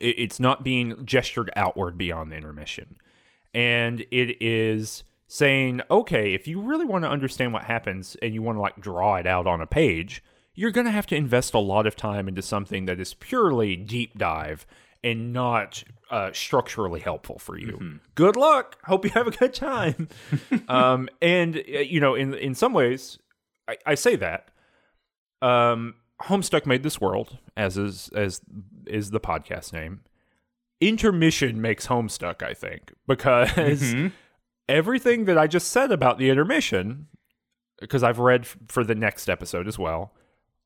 it, 0.00 0.18
it's 0.18 0.40
not 0.40 0.64
being 0.64 1.04
gestured 1.04 1.50
outward 1.54 1.98
beyond 1.98 2.32
the 2.32 2.36
intermission 2.36 2.96
and 3.54 4.04
it 4.10 4.42
is 4.42 5.04
saying 5.26 5.80
okay 5.90 6.34
if 6.34 6.46
you 6.46 6.60
really 6.60 6.84
want 6.84 7.04
to 7.04 7.08
understand 7.08 7.52
what 7.52 7.64
happens 7.64 8.16
and 8.20 8.34
you 8.34 8.42
want 8.42 8.56
to 8.56 8.60
like 8.60 8.80
draw 8.80 9.16
it 9.16 9.26
out 9.26 9.46
on 9.46 9.60
a 9.60 9.66
page 9.66 10.22
you're 10.54 10.70
going 10.70 10.86
to 10.86 10.92
have 10.92 11.06
to 11.06 11.16
invest 11.16 11.54
a 11.54 11.58
lot 11.58 11.86
of 11.86 11.96
time 11.96 12.28
into 12.28 12.42
something 12.42 12.86
that 12.86 13.00
is 13.00 13.14
purely 13.14 13.76
deep 13.76 14.16
dive 14.16 14.66
and 15.02 15.32
not 15.32 15.84
uh, 16.10 16.30
structurally 16.32 17.00
helpful 17.00 17.38
for 17.38 17.58
you. 17.58 17.72
Mm-hmm. 17.72 17.96
Good 18.14 18.36
luck. 18.36 18.78
Hope 18.84 19.04
you 19.04 19.10
have 19.10 19.26
a 19.26 19.32
good 19.32 19.52
time. 19.52 20.08
um, 20.68 21.08
and 21.20 21.56
uh, 21.56 21.80
you 21.80 22.00
know, 22.00 22.14
in 22.14 22.34
in 22.34 22.54
some 22.54 22.72
ways, 22.72 23.18
I, 23.68 23.76
I 23.84 23.94
say 23.94 24.16
that. 24.16 24.48
Um, 25.42 25.96
Homestuck 26.22 26.64
made 26.64 26.82
this 26.82 27.00
world, 27.00 27.38
as 27.56 27.76
is 27.76 28.08
as 28.14 28.40
is 28.86 29.10
the 29.10 29.20
podcast 29.20 29.72
name. 29.72 30.00
Intermission 30.80 31.60
makes 31.60 31.86
Homestuck, 31.86 32.42
I 32.42 32.54
think, 32.54 32.92
because 33.06 33.48
Mhm. 33.50 34.12
everything 34.68 35.24
that 35.26 35.38
I 35.38 35.46
just 35.46 35.68
said 35.68 35.92
about 35.92 36.18
the 36.18 36.30
intermission, 36.30 37.06
because 37.80 38.02
I've 38.02 38.18
read 38.18 38.42
f- 38.42 38.56
for 38.68 38.84
the 38.84 38.94
next 38.94 39.28
episode 39.28 39.66
as 39.68 39.78
well, 39.78 40.14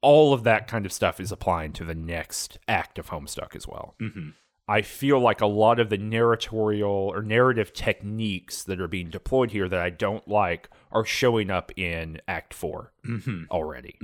all 0.00 0.32
of 0.32 0.44
that 0.44 0.66
kind 0.68 0.86
of 0.86 0.92
stuff 0.92 1.20
is 1.20 1.32
applying 1.32 1.72
to 1.74 1.84
the 1.84 1.94
next 1.94 2.58
act 2.68 2.98
of 2.98 3.10
Homestuck 3.10 3.54
as 3.56 3.66
well. 3.66 3.94
Mhm. 4.00 4.34
I 4.70 4.82
feel 4.82 5.18
like 5.18 5.40
a 5.40 5.46
lot 5.46 5.80
of 5.80 5.88
the 5.88 5.96
narratorial 5.98 6.90
or 6.90 7.22
narrative 7.22 7.72
techniques 7.72 8.62
that 8.64 8.80
are 8.80 8.86
being 8.86 9.08
deployed 9.08 9.50
here 9.50 9.66
that 9.68 9.80
I 9.80 9.88
don't 9.90 10.28
like 10.28 10.68
are 10.92 11.06
showing 11.06 11.50
up 11.50 11.72
in 11.78 12.20
Act 12.28 12.52
4 12.52 12.92
Mhm. 13.04 13.48
already. 13.50 13.96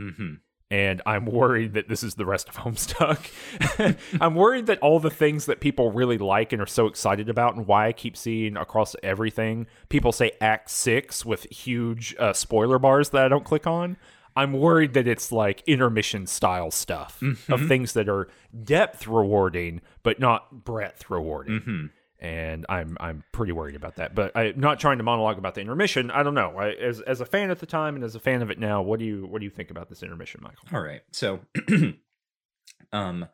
And 0.75 1.01
I'm 1.07 1.25
worried 1.27 1.75
that 1.75 1.89
this 1.89 2.03
is 2.03 2.15
the 2.17 2.25
rest 2.27 2.49
of 2.49 2.57
Homestuck. 2.65 3.31
I'm 4.21 4.35
worried 4.35 4.67
that 4.67 4.81
all 4.81 4.99
the 4.99 5.11
things 5.11 5.47
that 5.47 5.61
people 5.61 5.93
really 5.93 6.19
like 6.19 6.53
and 6.53 6.61
are 6.61 6.67
so 6.67 6.87
excited 6.87 7.29
about, 7.29 7.55
and 7.55 7.67
why 7.67 7.87
I 7.87 7.93
keep 7.93 8.17
seeing 8.17 8.57
across 8.57 8.97
everything, 9.03 9.67
people 9.89 10.11
say 10.11 10.33
Act 10.41 10.71
6 10.71 11.25
with 11.25 11.45
huge 11.45 12.17
uh, 12.19 12.33
spoiler 12.33 12.79
bars 12.81 13.11
that 13.11 13.25
I 13.25 13.29
don't 13.29 13.45
click 13.45 13.67
on. 13.69 13.97
I'm 14.37 14.53
worried 14.53 14.95
that 14.95 15.07
it's 15.07 15.31
like 15.31 15.63
intermission 15.65 16.27
style 16.27 16.73
stuff 16.73 17.23
of 17.49 17.69
things 17.69 17.93
that 17.93 18.09
are 18.09 18.27
depth 18.65 19.07
rewarding, 19.07 19.81
but 20.03 20.19
not 20.19 20.65
breadth 20.65 21.09
rewarding 21.09 21.61
Mhm. 21.61 21.91
And 22.25 22.65
I'm 22.71 22.97
I'm 23.01 23.23
pretty 23.33 23.53
worried 23.53 23.77
about 23.77 23.97
that. 23.97 24.15
But 24.15 24.33
I'm 24.35 24.59
not 24.59 24.81
trying 24.81 24.97
to 24.97 25.05
monologue 25.05 25.37
about 25.37 25.55
the 25.55 25.61
intermission. 25.61 26.11
I 26.11 26.23
don't 26.23 26.33
know. 26.33 26.57
I, 26.59 26.71
as 26.71 27.01
as 27.03 27.21
a 27.21 27.27
fan 27.27 27.51
at 27.51 27.59
the 27.59 27.67
time 27.67 27.97
and 27.97 28.03
as 28.03 28.15
a 28.15 28.21
fan 28.21 28.41
of 28.41 28.51
it 28.51 28.59
now, 28.59 28.81
what 28.81 28.99
do 28.99 29.05
you 29.05 29.27
what 29.27 29.41
do 29.41 29.45
you 29.45 29.51
think 29.51 29.71
about 29.71 29.91
this 29.91 30.03
intermission, 30.03 30.41
Michael? 30.43 30.67
All 30.73 30.81
right. 30.81 31.03
So, 31.13 31.41
um, 32.93 33.27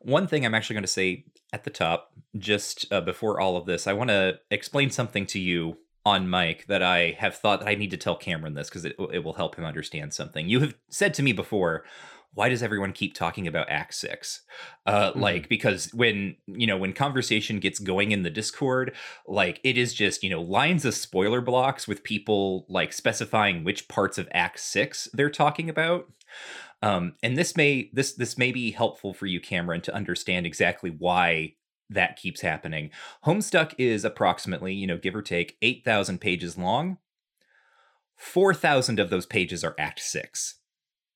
one 0.00 0.26
thing 0.26 0.44
I'm 0.44 0.54
actually 0.54 0.74
going 0.74 0.84
to 0.84 0.88
say 0.88 1.24
at 1.54 1.64
the 1.64 1.70
top, 1.70 2.12
just 2.36 2.92
uh, 2.92 3.00
before 3.00 3.40
all 3.40 3.56
of 3.56 3.64
this, 3.64 3.86
I 3.86 3.94
want 3.94 4.10
to 4.10 4.38
explain 4.50 4.90
something 4.90 5.24
to 5.26 5.40
you 5.40 5.78
on 6.04 6.28
Mike 6.28 6.66
that 6.66 6.82
I 6.82 7.16
have 7.18 7.36
thought 7.36 7.60
that 7.60 7.68
I 7.68 7.76
need 7.76 7.92
to 7.92 7.96
tell 7.96 8.16
Cameron 8.16 8.52
this 8.52 8.68
because 8.68 8.84
it, 8.84 8.96
it 9.10 9.24
will 9.24 9.34
help 9.34 9.56
him 9.56 9.64
understand 9.64 10.12
something. 10.12 10.50
You 10.50 10.60
have 10.60 10.74
said 10.90 11.14
to 11.14 11.22
me 11.22 11.32
before, 11.32 11.84
why 12.34 12.48
does 12.48 12.62
everyone 12.62 12.92
keep 12.92 13.14
talking 13.14 13.46
about 13.46 13.68
Act 13.68 13.94
Six? 13.94 14.42
Uh, 14.86 15.12
Mhm. 15.12 15.20
Like 15.20 15.48
because 15.48 15.92
when 15.92 16.36
you 16.46 16.66
know 16.66 16.76
when 16.78 16.92
conversation 16.92 17.58
gets 17.60 17.78
going 17.78 18.12
in 18.12 18.22
the 18.22 18.30
Discord, 18.30 18.94
like 19.26 19.60
it 19.64 19.76
is 19.76 19.92
just 19.94 20.22
you 20.22 20.30
know 20.30 20.40
lines 20.40 20.84
of 20.84 20.94
spoiler 20.94 21.40
blocks 21.40 21.86
with 21.86 22.02
people 22.04 22.66
like 22.68 22.92
specifying 22.92 23.64
which 23.64 23.88
parts 23.88 24.18
of 24.18 24.28
Act 24.32 24.60
Six 24.60 25.08
they're 25.12 25.30
talking 25.30 25.68
about. 25.68 26.10
Um, 26.82 27.14
and 27.22 27.36
this 27.36 27.56
may 27.56 27.90
this 27.92 28.12
this 28.14 28.36
may 28.38 28.50
be 28.50 28.72
helpful 28.72 29.12
for 29.14 29.26
you, 29.26 29.40
Cameron, 29.40 29.82
to 29.82 29.94
understand 29.94 30.46
exactly 30.46 30.90
why 30.90 31.54
that 31.90 32.16
keeps 32.16 32.40
happening. 32.40 32.90
Homestuck 33.26 33.74
is 33.76 34.04
approximately, 34.04 34.72
you 34.72 34.86
know, 34.86 34.96
give 34.96 35.14
or 35.14 35.20
take, 35.22 35.58
eight 35.60 35.84
thousand 35.84 36.20
pages 36.20 36.56
long. 36.56 36.96
Four 38.16 38.54
thousand 38.54 38.98
of 38.98 39.10
those 39.10 39.26
pages 39.26 39.62
are 39.62 39.74
Act 39.78 40.00
Six. 40.00 40.56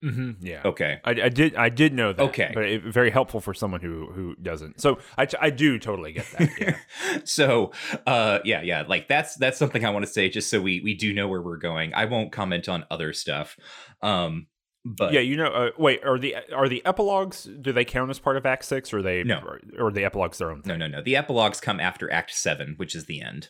Mm-hmm. 0.04 0.44
Yeah. 0.46 0.61
Okay. 0.64 1.00
I, 1.04 1.11
I 1.11 1.28
did 1.30 1.56
I 1.56 1.68
did 1.68 1.94
know 1.94 2.12
that. 2.12 2.22
Okay. 2.24 2.50
but 2.54 2.64
it, 2.64 2.82
very 2.85 3.11
helpful 3.11 3.40
for 3.40 3.54
someone 3.54 3.80
who 3.80 4.06
who 4.12 4.35
doesn't. 4.37 4.80
So 4.80 4.98
I 5.16 5.26
I 5.40 5.50
do 5.50 5.78
totally 5.78 6.12
get 6.12 6.26
that. 6.38 6.50
Yeah. 6.61 6.76
so 7.24 7.72
uh 8.06 8.40
yeah 8.44 8.61
yeah 8.62 8.85
like 8.87 9.09
that's 9.09 9.37
that's 9.37 9.59
something 9.59 9.85
i 9.85 9.90
want 9.90 10.04
to 10.04 10.11
say 10.11 10.28
just 10.28 10.50
so 10.50 10.61
we 10.61 10.80
we 10.80 10.94
do 10.94 11.12
know 11.14 11.28
where 11.28 11.40
we're 11.40 11.56
going 11.56 11.94
i 11.94 12.04
won't 12.04 12.30
comment 12.30 12.68
on 12.68 12.85
other 12.90 13.12
stuff 13.12 13.56
um 14.02 14.46
but 14.88 15.12
yeah, 15.12 15.18
you 15.18 15.37
know. 15.37 15.48
Uh, 15.48 15.70
wait, 15.76 16.04
are 16.04 16.16
the 16.16 16.37
are 16.54 16.68
the 16.68 16.80
epilogues? 16.87 17.48
Do 17.61 17.72
they 17.72 17.85
count 17.85 18.09
as 18.09 18.20
part 18.20 18.37
of 18.37 18.46
Act 18.46 18.64
Six, 18.64 18.94
or 18.94 19.02
they 19.02 19.24
No. 19.24 19.38
or, 19.40 19.61
or 19.76 19.88
are 19.88 19.92
the 19.92 20.04
epilogues 20.04 20.38
their 20.38 20.52
own 20.52 20.62
no 20.64 20.76
no 20.76 20.87
no 20.87 21.02
the 21.02 21.16
epilogues 21.16 21.61
come 21.61 21.80
after 21.80 22.09
act 22.12 22.30
7 22.32 22.74
which 22.76 22.94
is 22.94 23.06
the 23.06 23.20
end 23.20 23.48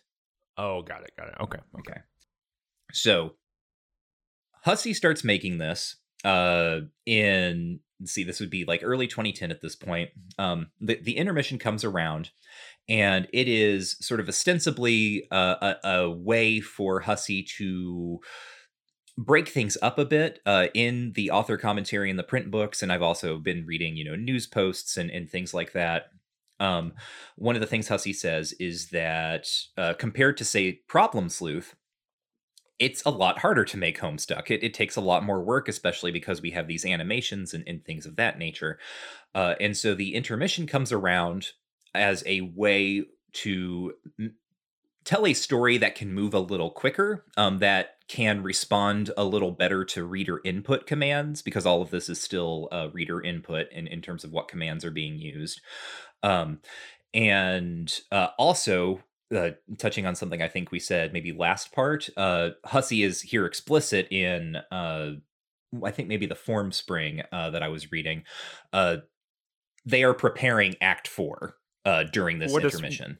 Oh, 0.56 0.80
got 0.80 1.02
it, 1.02 1.10
got 1.18 1.28
it. 1.28 1.34
Okay, 1.40 1.58
okay. 1.78 1.90
Okay. 1.92 2.00
So 2.92 3.34
Hussie 4.64 4.94
starts 4.94 5.22
making 5.22 5.58
this 5.58 5.96
uh 6.24 6.80
in 7.04 7.80
see 8.04 8.24
this 8.24 8.40
would 8.40 8.50
be 8.50 8.64
like 8.64 8.80
early 8.82 9.06
2010 9.06 9.50
at 9.50 9.62
this 9.62 9.76
point. 9.76 10.10
Um 10.38 10.68
the 10.80 10.98
the 11.02 11.16
intermission 11.16 11.58
comes 11.58 11.84
around 11.84 12.30
and 12.88 13.26
it 13.32 13.48
is 13.48 13.96
sort 14.00 14.20
of 14.20 14.28
ostensibly 14.28 15.26
a, 15.30 15.76
a 15.82 16.10
way 16.10 16.60
for 16.60 17.02
Hussie 17.02 17.46
to 17.56 18.20
break 19.18 19.48
things 19.48 19.78
up 19.80 19.98
a 19.98 20.04
bit 20.04 20.40
uh, 20.44 20.66
in 20.74 21.12
the 21.14 21.30
author 21.30 21.56
commentary 21.56 22.10
in 22.10 22.16
the 22.16 22.22
print 22.22 22.50
books 22.50 22.82
and 22.82 22.92
i've 22.92 23.00
also 23.00 23.38
been 23.38 23.64
reading 23.64 23.96
you 23.96 24.04
know 24.04 24.14
news 24.14 24.46
posts 24.46 24.98
and, 24.98 25.10
and 25.10 25.30
things 25.30 25.54
like 25.54 25.72
that 25.72 26.10
um, 26.58 26.94
one 27.36 27.54
of 27.54 27.60
the 27.60 27.66
things 27.66 27.88
Hussie 27.88 28.14
says 28.14 28.54
is 28.54 28.88
that 28.88 29.46
uh, 29.76 29.94
compared 29.98 30.36
to 30.38 30.44
say 30.44 30.80
problem 30.88 31.28
sleuth 31.28 31.74
it's 32.78 33.02
a 33.04 33.10
lot 33.10 33.38
harder 33.38 33.64
to 33.64 33.76
make 33.76 33.98
homestuck. 33.98 34.50
It, 34.50 34.62
it 34.62 34.74
takes 34.74 34.96
a 34.96 35.00
lot 35.00 35.24
more 35.24 35.42
work 35.42 35.68
especially 35.68 36.12
because 36.12 36.42
we 36.42 36.50
have 36.50 36.68
these 36.68 36.84
animations 36.84 37.54
and, 37.54 37.64
and 37.66 37.84
things 37.84 38.06
of 38.06 38.16
that 38.16 38.38
nature. 38.38 38.78
Uh, 39.34 39.54
and 39.60 39.76
so 39.76 39.94
the 39.94 40.14
intermission 40.14 40.66
comes 40.66 40.92
around 40.92 41.52
as 41.94 42.22
a 42.26 42.40
way 42.42 43.04
to 43.32 43.94
m- 44.18 44.34
tell 45.04 45.26
a 45.26 45.34
story 45.34 45.78
that 45.78 45.94
can 45.94 46.12
move 46.12 46.34
a 46.34 46.40
little 46.40 46.70
quicker 46.70 47.24
um, 47.36 47.58
that 47.58 47.96
can 48.08 48.42
respond 48.42 49.10
a 49.16 49.24
little 49.24 49.50
better 49.50 49.84
to 49.84 50.04
reader 50.04 50.40
input 50.44 50.86
commands 50.86 51.42
because 51.42 51.66
all 51.66 51.82
of 51.82 51.90
this 51.90 52.08
is 52.08 52.20
still 52.20 52.68
uh, 52.72 52.88
reader 52.92 53.22
input 53.22 53.66
in, 53.72 53.86
in 53.86 54.00
terms 54.00 54.24
of 54.24 54.32
what 54.32 54.48
commands 54.48 54.84
are 54.84 54.90
being 54.90 55.18
used. 55.18 55.60
Um, 56.22 56.60
and 57.14 58.00
uh, 58.12 58.28
also 58.38 59.00
uh, 59.34 59.50
touching 59.78 60.06
on 60.06 60.14
something 60.14 60.42
i 60.42 60.48
think 60.48 60.70
we 60.70 60.78
said 60.78 61.12
maybe 61.12 61.32
last 61.32 61.72
part 61.72 62.08
uh, 62.16 62.50
Hussie 62.66 63.04
is 63.04 63.20
here 63.22 63.46
explicit 63.46 64.06
in 64.10 64.56
uh, 64.70 65.12
i 65.84 65.90
think 65.90 66.08
maybe 66.08 66.26
the 66.26 66.34
Formspring 66.34 67.24
uh, 67.32 67.50
that 67.50 67.62
i 67.62 67.68
was 67.68 67.90
reading 67.90 68.22
uh, 68.72 68.98
they 69.84 70.04
are 70.04 70.14
preparing 70.14 70.76
act 70.80 71.08
four 71.08 71.56
uh, 71.84 72.04
during 72.04 72.38
this 72.38 72.52
What 72.52 72.64
is- 72.64 72.74
intermission 72.74 73.18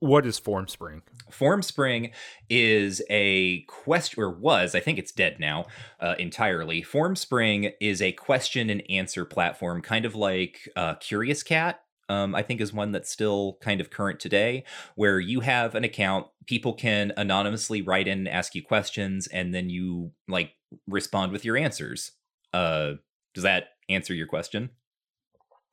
What 0.00 0.26
is 0.26 0.38
Formspring? 0.38 1.00
Form 1.30 1.62
Spring 1.62 2.10
is 2.50 3.02
a 3.08 3.62
question, 3.62 4.22
or 4.22 4.30
was, 4.30 4.74
I 4.74 4.80
think 4.80 4.98
it's 4.98 5.10
dead 5.10 5.40
now 5.40 5.64
uh, 6.00 6.14
entirely. 6.18 6.82
Formspring 6.82 7.72
is 7.80 8.02
a 8.02 8.12
question 8.12 8.68
and 8.68 8.82
answer 8.90 9.24
platform, 9.24 9.80
kind 9.80 10.04
of 10.04 10.14
like 10.14 10.68
uh, 10.76 10.96
Curious 10.96 11.42
Cat. 11.42 11.80
Um, 12.08 12.34
I 12.34 12.42
think 12.42 12.60
is 12.60 12.72
one 12.72 12.92
that's 12.92 13.10
still 13.10 13.58
kind 13.60 13.80
of 13.80 13.90
current 13.90 14.20
today, 14.20 14.64
where 14.94 15.18
you 15.18 15.40
have 15.40 15.74
an 15.74 15.82
account, 15.84 16.26
people 16.46 16.72
can 16.72 17.12
anonymously 17.16 17.82
write 17.82 18.06
in 18.06 18.18
and 18.18 18.28
ask 18.28 18.54
you 18.54 18.62
questions, 18.62 19.26
and 19.26 19.52
then 19.54 19.68
you 19.70 20.12
like 20.28 20.52
respond 20.86 21.32
with 21.32 21.44
your 21.44 21.56
answers. 21.56 22.12
Uh, 22.52 22.92
does 23.34 23.42
that 23.42 23.70
answer 23.88 24.14
your 24.14 24.26
question? 24.28 24.70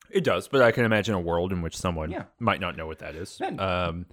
It 0.10 0.24
does, 0.24 0.48
but 0.48 0.62
I 0.62 0.72
can 0.72 0.86
imagine 0.86 1.14
a 1.16 1.20
world 1.20 1.52
in 1.52 1.62
which 1.62 1.78
someone 1.78 2.12
Yeah. 2.12 2.24
might 2.40 2.60
not 2.60 2.76
know 2.78 2.88
what 2.88 3.00
that 3.00 3.16
is. 3.16 3.40
Um, 3.58 4.06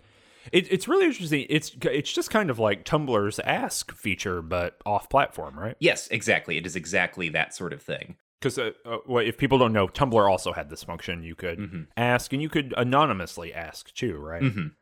it, 0.52 0.70
it's 0.72 0.88
really 0.88 1.06
interesting. 1.06 1.46
It's 1.50 1.72
it's 1.82 2.12
just 2.12 2.30
kind 2.30 2.48
of 2.50 2.58
like 2.58 2.84
Tumblr's 2.84 3.38
Ask 3.40 3.92
feature, 3.92 4.40
but 4.40 4.78
off 4.86 5.10
platform, 5.10 5.58
right? 5.58 5.76
Yes, 5.80 6.06
exactly. 6.08 6.56
It 6.56 6.64
is 6.66 6.76
exactly 6.76 7.28
that 7.30 7.54
sort 7.54 7.72
of 7.72 7.82
thing. 7.82 8.16
Because 8.40 8.58
uh, 8.58 8.70
uh, 8.86 8.98
well, 9.06 9.24
if 9.24 9.36
people 9.36 9.58
don't 9.58 9.72
know, 9.72 9.86
Tumblr 9.86 10.30
also 10.30 10.52
had 10.52 10.70
this 10.70 10.82
function. 10.82 11.22
You 11.22 11.34
could 11.34 11.58
Mhm. 11.58 11.86
ask, 11.96 12.32
and 12.32 12.40
you 12.40 12.48
could 12.48 12.72
anonymously 12.76 13.52
ask 13.52 13.92
too, 13.94 14.16
right? 14.16 14.42
Mhm. 14.42 14.72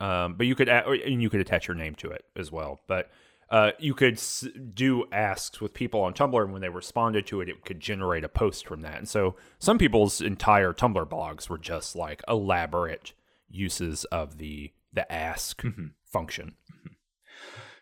Um, 0.00 0.34
but 0.34 0.46
you 0.46 0.54
could 0.54 0.68
or- 0.68 0.94
and 0.94 1.22
you 1.22 1.30
could 1.30 1.40
attach 1.40 1.66
your 1.68 1.74
name 1.74 1.94
to 1.96 2.10
it 2.10 2.24
as 2.36 2.52
well. 2.52 2.80
But 2.86 3.10
uh, 3.50 3.72
you 3.78 3.92
could 3.94 4.14
s- 4.14 4.46
do 4.74 5.04
asks 5.12 5.60
with 5.60 5.74
people 5.74 6.00
on 6.00 6.14
Tumblr, 6.14 6.42
and 6.42 6.52
when 6.54 6.62
they 6.62 6.70
responded 6.70 7.26
to 7.26 7.40
it, 7.42 7.48
it 7.50 7.64
could 7.66 7.80
generate 7.80 8.24
a 8.24 8.28
post 8.28 8.66
from 8.66 8.80
that. 8.80 8.96
And 8.96 9.06
so 9.08 9.36
some 9.58 9.76
people's 9.78 10.20
entire 10.22 10.72
Tumblr 10.72 11.06
blogs 11.08 11.48
were 11.50 11.58
just 11.58 11.94
like 11.94 12.22
elaborate 12.28 13.12
uses 13.48 14.04
of 14.06 14.38
the 14.38 14.72
the 14.94 15.10
ask 15.10 15.62
Mhm. 15.62 15.92
function. 16.04 16.56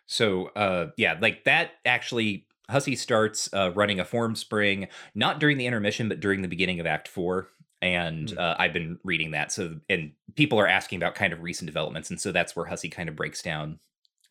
So 0.06 0.46
uh 0.56 0.90
yeah, 0.96 1.16
like 1.20 1.44
that 1.44 1.72
actually 1.84 2.46
Hussie 2.70 2.96
starts 2.96 3.52
uh, 3.52 3.72
running 3.74 4.00
a 4.00 4.04
Formspring 4.04 4.88
not 5.14 5.40
during 5.40 5.58
the 5.58 5.66
intermission 5.66 6.08
but 6.08 6.20
during 6.20 6.42
the 6.42 6.48
beginning 6.48 6.80
of 6.80 6.86
act 6.86 7.08
4 7.08 7.48
and 7.82 8.30
Hmm. 8.30 8.38
uh, 8.38 8.54
I've 8.58 8.72
been 8.72 8.98
reading 9.04 9.32
that 9.32 9.52
so 9.52 9.76
and 9.88 10.12
people 10.36 10.58
are 10.58 10.68
asking 10.68 10.98
about 10.98 11.14
kind 11.14 11.32
of 11.32 11.42
recent 11.42 11.66
developments 11.66 12.10
and 12.10 12.20
so 12.20 12.32
that's 12.32 12.54
where 12.54 12.66
Hussie 12.66 12.92
kind 12.92 13.08
of 13.08 13.16
breaks 13.16 13.42
down 13.42 13.78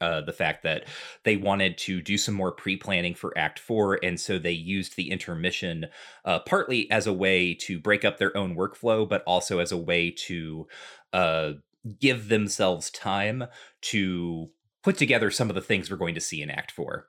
uh, 0.02 0.22
the 0.22 0.34
fact 0.34 0.64
that 0.64 0.86
they 1.24 1.36
wanted 1.36 1.78
to 1.78 2.02
do 2.02 2.18
some 2.18 2.34
more 2.34 2.52
pre-planning 2.52 3.14
for 3.14 3.38
Act 3.38 3.60
Four, 3.60 4.00
and 4.02 4.20
so 4.20 4.40
they 4.40 4.52
used 4.52 4.96
the 4.96 5.12
intermission 5.12 5.88
uh, 6.24 6.40
partly 6.40 6.90
as 6.90 7.06
a 7.06 7.14
way 7.14 7.54
to 7.54 7.80
break 7.80 8.06
up 8.06 8.18
their 8.18 8.36
own 8.38 8.56
workflow, 8.56 9.08
but 9.08 9.24
also 9.24 9.60
as 9.60 9.72
a 9.72 9.78
way 9.78 10.10
to 10.12 10.68
uh, 11.12 11.52
give 12.00 12.30
themselves 12.30 12.90
time 12.92 13.44
to 13.82 14.50
put 14.84 14.98
together 14.98 15.30
some 15.30 15.50
of 15.50 15.56
the 15.56 15.62
things 15.62 15.92
we're 15.92 15.98
going 15.98 16.16
to 16.16 16.22
see 16.22 16.42
in 16.42 16.50
Act 16.50 16.72
4 16.72 17.08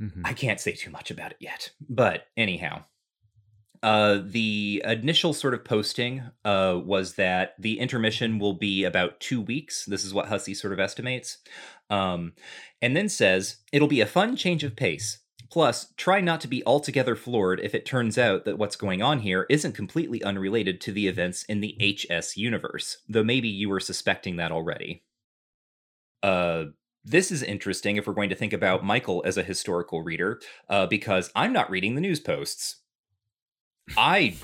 Mhm. 0.00 0.22
I 0.24 0.32
can't 0.32 0.60
say 0.60 0.72
too 0.72 0.90
much 0.90 1.10
about 1.10 1.32
it 1.32 1.38
yet, 1.40 1.70
but 1.88 2.28
anyhow. 2.36 2.84
Uh, 3.82 4.22
the 4.24 4.82
initial 4.86 5.34
sort 5.34 5.52
of 5.52 5.62
posting 5.62 6.22
uh, 6.46 6.80
was 6.82 7.16
that 7.16 7.54
the 7.58 7.78
intermission 7.78 8.38
will 8.38 8.54
be 8.54 8.82
about 8.82 9.20
two 9.20 9.42
weeks. 9.42 9.84
This 9.84 10.06
is 10.06 10.14
what 10.14 10.28
Hussie 10.28 10.56
sort 10.56 10.72
of 10.72 10.80
estimates. 10.80 11.36
Um, 11.90 12.32
and 12.80 12.96
then 12.96 13.10
says 13.10 13.56
it'll 13.72 13.88
be 13.88 14.00
a 14.00 14.06
fun 14.06 14.36
change 14.36 14.64
of 14.64 14.74
pace. 14.74 15.18
Plus, 15.50 15.92
try 15.98 16.22
not 16.22 16.40
to 16.40 16.48
be 16.48 16.64
altogether 16.64 17.14
floored 17.14 17.60
if 17.60 17.74
it 17.74 17.84
turns 17.84 18.16
out 18.16 18.46
that 18.46 18.56
what's 18.58 18.74
going 18.74 19.02
on 19.02 19.20
here 19.20 19.46
isn't 19.50 19.74
completely 19.74 20.22
unrelated 20.24 20.80
to 20.80 20.90
the 20.92 21.06
events 21.06 21.44
in 21.44 21.60
the 21.60 21.76
HS 21.78 22.38
universe, 22.38 22.98
though 23.06 23.22
maybe 23.22 23.48
you 23.48 23.68
were 23.68 23.80
suspecting 23.80 24.36
that 24.36 24.50
already. 24.50 25.04
Uh, 26.22 26.66
this 27.04 27.30
is 27.30 27.42
interesting 27.42 27.96
if 27.96 28.06
we're 28.06 28.14
going 28.14 28.30
to 28.30 28.34
think 28.34 28.52
about 28.52 28.84
Michael 28.84 29.22
as 29.26 29.36
a 29.36 29.42
historical 29.42 30.02
reader, 30.02 30.40
uh, 30.68 30.86
because 30.86 31.30
I'm 31.34 31.52
not 31.52 31.70
reading 31.70 31.94
the 31.94 32.00
news 32.00 32.20
posts. 32.20 32.76
I 33.98 34.34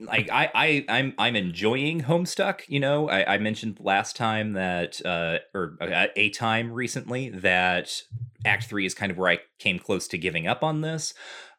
like 0.00 0.28
I, 0.30 0.50
I 0.54 0.84
I'm 0.88 1.14
I'm 1.16 1.34
enjoying 1.34 2.02
Homestuck. 2.02 2.60
You 2.68 2.80
know, 2.80 3.08
I, 3.08 3.34
I 3.34 3.38
mentioned 3.38 3.78
last 3.80 4.16
time 4.16 4.52
that 4.52 5.04
uh, 5.04 5.38
or 5.54 5.78
uh, 5.80 6.08
a 6.14 6.28
time 6.30 6.70
recently 6.70 7.30
that 7.30 8.02
Act 8.44 8.64
Three 8.64 8.84
is 8.84 8.94
kind 8.94 9.10
of 9.10 9.16
where 9.16 9.30
I 9.30 9.38
came 9.58 9.78
close 9.78 10.06
to 10.08 10.18
giving 10.18 10.46
up 10.46 10.62
on 10.62 10.82
this. 10.82 11.14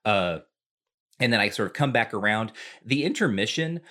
Uh, 0.05 0.39
and 1.19 1.33
then 1.33 1.39
I 1.39 1.49
sort 1.49 1.67
of 1.67 1.73
come 1.73 1.91
back 1.91 2.13
around. 2.13 2.51
The 2.85 3.03
intermission 3.03 3.81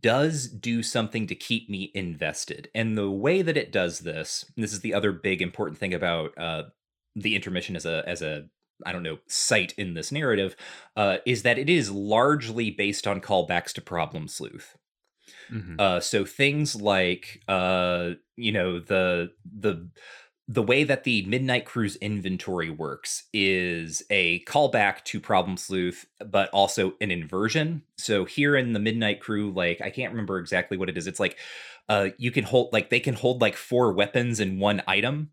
does 0.00 0.48
do 0.48 0.82
something 0.82 1.26
to 1.26 1.34
keep 1.34 1.68
me 1.70 1.90
invested, 1.94 2.70
and 2.74 2.96
the 2.98 3.10
way 3.10 3.42
that 3.42 3.56
it 3.56 3.72
does 3.72 4.00
this, 4.00 4.50
this 4.56 4.72
is 4.72 4.80
the 4.80 4.94
other 4.94 5.12
big 5.12 5.42
important 5.42 5.78
thing 5.78 5.94
about 5.94 6.36
uh, 6.38 6.64
the 7.16 7.34
intermission 7.34 7.76
as 7.76 7.86
a 7.86 8.02
as 8.06 8.22
a 8.22 8.48
I 8.86 8.92
don't 8.92 9.02
know 9.02 9.18
site 9.28 9.72
in 9.78 9.94
this 9.94 10.12
narrative, 10.12 10.56
uh, 10.96 11.18
is 11.26 11.42
that 11.42 11.58
it 11.58 11.70
is 11.70 11.90
largely 11.90 12.70
based 12.70 13.06
on 13.06 13.20
callbacks 13.20 13.72
to 13.74 13.80
Problem 13.82 14.28
Sleuth. 14.28 14.76
Mhm. 15.50 15.80
Uh, 15.80 15.98
so 16.00 16.24
things 16.24 16.76
like 16.76 17.42
uh, 17.48 18.12
you 18.36 18.52
know 18.52 18.78
the 18.80 19.32
the 19.44 19.90
the 20.50 20.62
way 20.64 20.82
that 20.82 21.04
the 21.04 21.24
Midnight 21.26 21.64
Crew's 21.64 21.94
inventory 21.96 22.70
works 22.70 23.28
is 23.32 24.02
a 24.10 24.40
callback 24.46 25.04
to 25.04 25.20
Problem 25.20 25.56
Sleuth, 25.56 26.06
but 26.26 26.50
also 26.50 26.94
an 27.00 27.12
inversion. 27.12 27.82
So 27.96 28.24
here 28.24 28.56
in 28.56 28.72
the 28.72 28.80
Midnight 28.80 29.20
Crew, 29.20 29.52
like 29.52 29.80
I 29.80 29.90
can't 29.90 30.10
remember 30.10 30.40
exactly 30.40 30.76
what 30.76 30.88
it 30.88 30.98
is. 30.98 31.06
It's 31.06 31.20
like 31.20 31.38
uh, 31.88 32.08
you 32.18 32.32
can 32.32 32.42
hold 32.42 32.72
like 32.72 32.90
they 32.90 32.98
can 32.98 33.14
hold 33.14 33.40
like 33.40 33.54
four 33.54 33.92
weapons 33.92 34.40
in 34.40 34.58
one 34.58 34.82
item. 34.88 35.30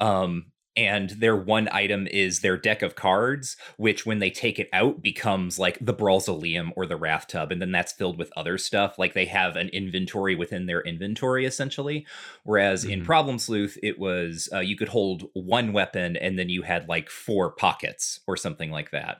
Um, 0.00 0.46
and 0.78 1.10
their 1.10 1.36
one 1.36 1.68
item 1.72 2.06
is 2.06 2.38
their 2.40 2.56
deck 2.56 2.82
of 2.82 2.94
cards, 2.94 3.56
which 3.76 4.06
when 4.06 4.20
they 4.20 4.30
take 4.30 4.60
it 4.60 4.68
out 4.72 5.02
becomes 5.02 5.58
like 5.58 5.76
the 5.80 5.92
Brawlzaleum 5.92 6.70
or 6.76 6.86
the 6.86 6.96
Wrath 6.96 7.26
Tub, 7.26 7.50
and 7.50 7.60
then 7.60 7.72
that's 7.72 7.92
filled 7.92 8.16
with 8.16 8.32
other 8.36 8.56
stuff. 8.58 8.96
Like 8.96 9.12
they 9.12 9.26
have 9.26 9.56
an 9.56 9.68
inventory 9.70 10.36
within 10.36 10.66
their 10.66 10.80
inventory, 10.82 11.44
essentially. 11.44 12.06
Whereas 12.44 12.84
in 12.84 13.00
Mhm. 13.02 13.04
Problem 13.04 13.38
Sleuth, 13.38 13.76
it 13.82 13.98
was 13.98 14.48
uh, 14.52 14.60
you 14.60 14.76
could 14.76 14.88
hold 14.88 15.24
one 15.34 15.72
weapon 15.72 16.16
and 16.16 16.38
then 16.38 16.48
you 16.48 16.62
had 16.62 16.88
like 16.88 17.10
four 17.10 17.50
pockets 17.50 18.20
or 18.28 18.36
something 18.36 18.70
like 18.70 18.92
that. 18.92 19.18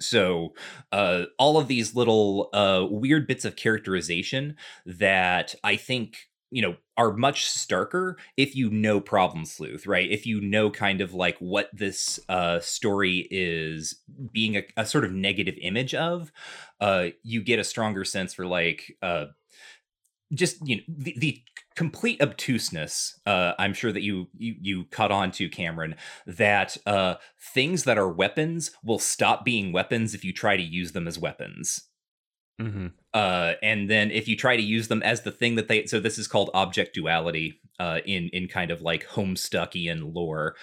So 0.00 0.54
uh, 0.92 1.26
all 1.38 1.56
of 1.58 1.68
these 1.68 1.94
little 1.94 2.48
uh, 2.52 2.86
weird 2.90 3.26
bits 3.26 3.44
of 3.44 3.56
characterization 3.56 4.56
that 4.86 5.54
I 5.62 5.76
think 5.76 6.28
you 6.54 6.62
know 6.62 6.76
are 6.96 7.12
much 7.12 7.46
starker 7.46 8.14
if 8.36 8.54
you 8.54 8.70
know 8.70 9.00
problem 9.00 9.44
sleuth 9.44 9.86
right? 9.86 10.08
If 10.10 10.24
you 10.24 10.40
know 10.40 10.70
kind 10.70 11.00
of 11.00 11.12
like 11.12 11.36
what 11.38 11.68
this 11.72 12.20
uh 12.28 12.60
story 12.60 13.26
is 13.30 14.00
being 14.32 14.56
a, 14.56 14.62
a 14.76 14.86
sort 14.86 15.04
of 15.04 15.12
negative 15.12 15.56
image 15.60 15.94
of 15.94 16.30
uh 16.80 17.08
you 17.24 17.42
get 17.42 17.58
a 17.58 17.64
stronger 17.64 18.04
sense 18.04 18.32
for 18.32 18.46
like 18.46 18.96
uh 19.02 19.26
just 20.32 20.56
you 20.66 20.76
know 20.76 20.82
the, 20.88 21.14
the 21.18 21.42
complete 21.74 22.20
obtuseness 22.22 23.20
uh 23.26 23.52
i'm 23.58 23.74
sure 23.74 23.92
that 23.92 24.02
you 24.02 24.28
you 24.36 24.54
you 24.60 24.84
caught 24.86 25.10
on 25.10 25.30
to 25.30 25.48
cameron 25.48 25.94
that 26.26 26.76
uh 26.86 27.16
things 27.52 27.84
that 27.84 27.98
are 27.98 28.08
weapons 28.08 28.70
will 28.84 28.98
stop 28.98 29.44
being 29.44 29.72
weapons 29.72 30.14
if 30.14 30.24
you 30.24 30.32
try 30.32 30.56
to 30.56 30.62
use 30.62 30.92
them 30.92 31.08
as 31.08 31.18
weapons 31.18 31.88
Mhm. 32.60 32.92
uh, 33.12 33.54
and 33.62 33.90
then 33.90 34.12
if 34.12 34.28
you 34.28 34.36
try 34.36 34.56
to 34.56 34.62
use 34.62 34.86
them 34.86 35.02
as 35.02 35.22
the 35.22 35.32
thing 35.32 35.56
that 35.56 35.66
they 35.66 35.86
so 35.86 35.98
this 35.98 36.18
is 36.18 36.28
called 36.28 36.50
object 36.54 36.94
duality 36.94 37.60
uh, 37.80 37.98
in 38.06 38.28
in 38.32 38.46
kind 38.46 38.70
of 38.70 38.80
like 38.80 39.04
Homestuckian 39.08 40.14
lore 40.14 40.54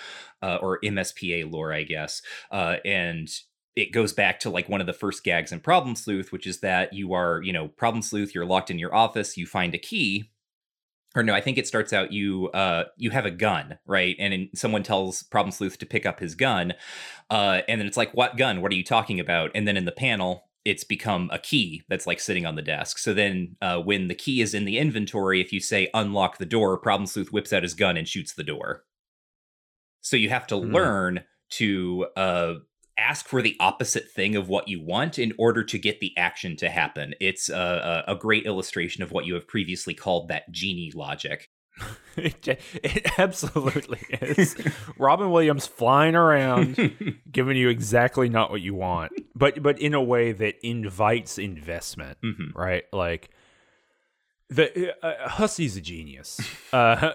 uh, 0.41 0.57
or 0.61 0.79
MSPA 0.83 1.43
lore, 1.43 1.73
I 1.73 1.83
guess. 1.83 2.21
Uh, 2.49 2.77
and 2.85 3.29
it 3.75 3.91
goes 3.91 4.13
back 4.13 4.39
to 4.41 4.49
like 4.49 4.69
one 4.69 4.79
of 4.81 4.87
the 4.87 4.93
first 4.93 5.23
gags 5.25 5.51
in 5.51 5.59
Problem 5.59 5.95
Sleuth, 5.95 6.31
which 6.31 6.47
is 6.47 6.61
that 6.61 6.93
you 6.93 7.11
are 7.13 7.41
you 7.43 7.51
know 7.51 7.67
Problem 7.67 8.01
Sleuth, 8.01 8.33
you're 8.33 8.45
locked 8.45 8.71
in 8.71 8.79
your 8.79 8.95
office, 8.95 9.35
you 9.37 9.45
find 9.45 9.75
a 9.75 9.77
key. 9.77 10.31
Or 11.13 11.23
no, 11.23 11.33
I 11.33 11.41
think 11.41 11.57
it 11.57 11.67
starts 11.67 11.91
out 11.91 12.13
you 12.13 12.49
uh 12.51 12.85
you 12.95 13.09
have 13.11 13.25
a 13.25 13.31
gun, 13.31 13.79
right? 13.85 14.15
And 14.17 14.33
in, 14.33 14.49
someone 14.55 14.83
tells 14.83 15.23
Problem 15.23 15.51
Sleuth 15.51 15.77
to 15.79 15.85
pick 15.85 16.05
up 16.05 16.21
his 16.21 16.35
gun, 16.35 16.73
uh, 17.29 17.61
and 17.67 17.81
then 17.81 17.87
it's 17.87 17.97
like, 17.97 18.13
"What 18.13 18.37
gun? 18.37 18.61
What 18.61 18.71
are 18.71 18.75
you 18.75 18.83
talking 18.85 19.19
about?" 19.19 19.51
And 19.53 19.67
then 19.67 19.75
in 19.75 19.83
the 19.85 19.91
panel, 19.91 20.47
it's 20.63 20.83
become 20.83 21.29
a 21.33 21.39
key 21.39 21.83
that's 21.89 22.05
like 22.07 22.19
sitting 22.19 22.45
on 22.45 22.55
the 22.55 22.61
desk. 22.61 22.97
So 22.99 23.13
then, 23.13 23.55
uh, 23.61 23.79
when 23.79 24.07
the 24.07 24.15
key 24.15 24.41
is 24.41 24.53
in 24.53 24.65
the 24.65 24.77
inventory, 24.77 25.41
if 25.41 25.51
you 25.51 25.59
say 25.59 25.89
unlock 25.93 26.37
the 26.37 26.45
door, 26.45 26.77
Problem 26.77 27.07
Sleuth 27.07 27.31
whips 27.31 27.51
out 27.51 27.63
his 27.63 27.73
gun 27.73 27.97
and 27.97 28.07
shoots 28.07 28.33
the 28.33 28.43
door. 28.43 28.83
So 30.01 30.17
you 30.17 30.29
have 30.29 30.47
to 30.47 30.57
Hmm. 30.57 30.73
learn 30.73 31.23
to 31.51 32.07
uh, 32.15 32.53
ask 32.97 33.27
for 33.27 33.41
the 33.41 33.57
opposite 33.59 34.09
thing 34.11 34.35
of 34.35 34.49
what 34.49 34.67
you 34.67 34.81
want 34.81 35.19
in 35.19 35.33
order 35.37 35.63
to 35.63 35.79
get 35.79 35.99
the 35.99 36.15
action 36.17 36.55
to 36.57 36.69
happen. 36.69 37.15
It's 37.19 37.49
a, 37.49 38.03
a 38.07 38.15
great 38.15 38.45
illustration 38.45 39.03
of 39.03 39.11
what 39.11 39.25
you 39.25 39.33
have 39.33 39.47
previously 39.47 39.93
called 39.93 40.27
that 40.29 40.51
genie 40.51 40.91
logic. 40.93 41.49
it, 42.17 42.47
it 42.83 43.11
absolutely 43.19 43.99
is. 44.21 44.55
Robin 44.97 45.31
Williams 45.31 45.67
flying 45.67 46.15
around, 46.15 46.75
giving 47.31 47.57
you 47.57 47.69
exactly 47.69 48.29
not 48.29 48.51
what 48.51 48.61
you 48.61 48.73
want, 48.75 49.11
but 49.35 49.61
but 49.63 49.79
in 49.79 49.93
a 49.93 50.01
way 50.01 50.31
that 50.31 50.55
invites 50.65 51.37
investment, 51.37 52.17
Mhm. 52.21 52.53
right? 52.55 52.83
Like 52.93 53.29
the 54.49 54.93
uh, 55.05 55.29
Hussie's 55.29 55.77
a 55.77 55.81
genius. 55.81 56.39
Uh, 56.73 57.13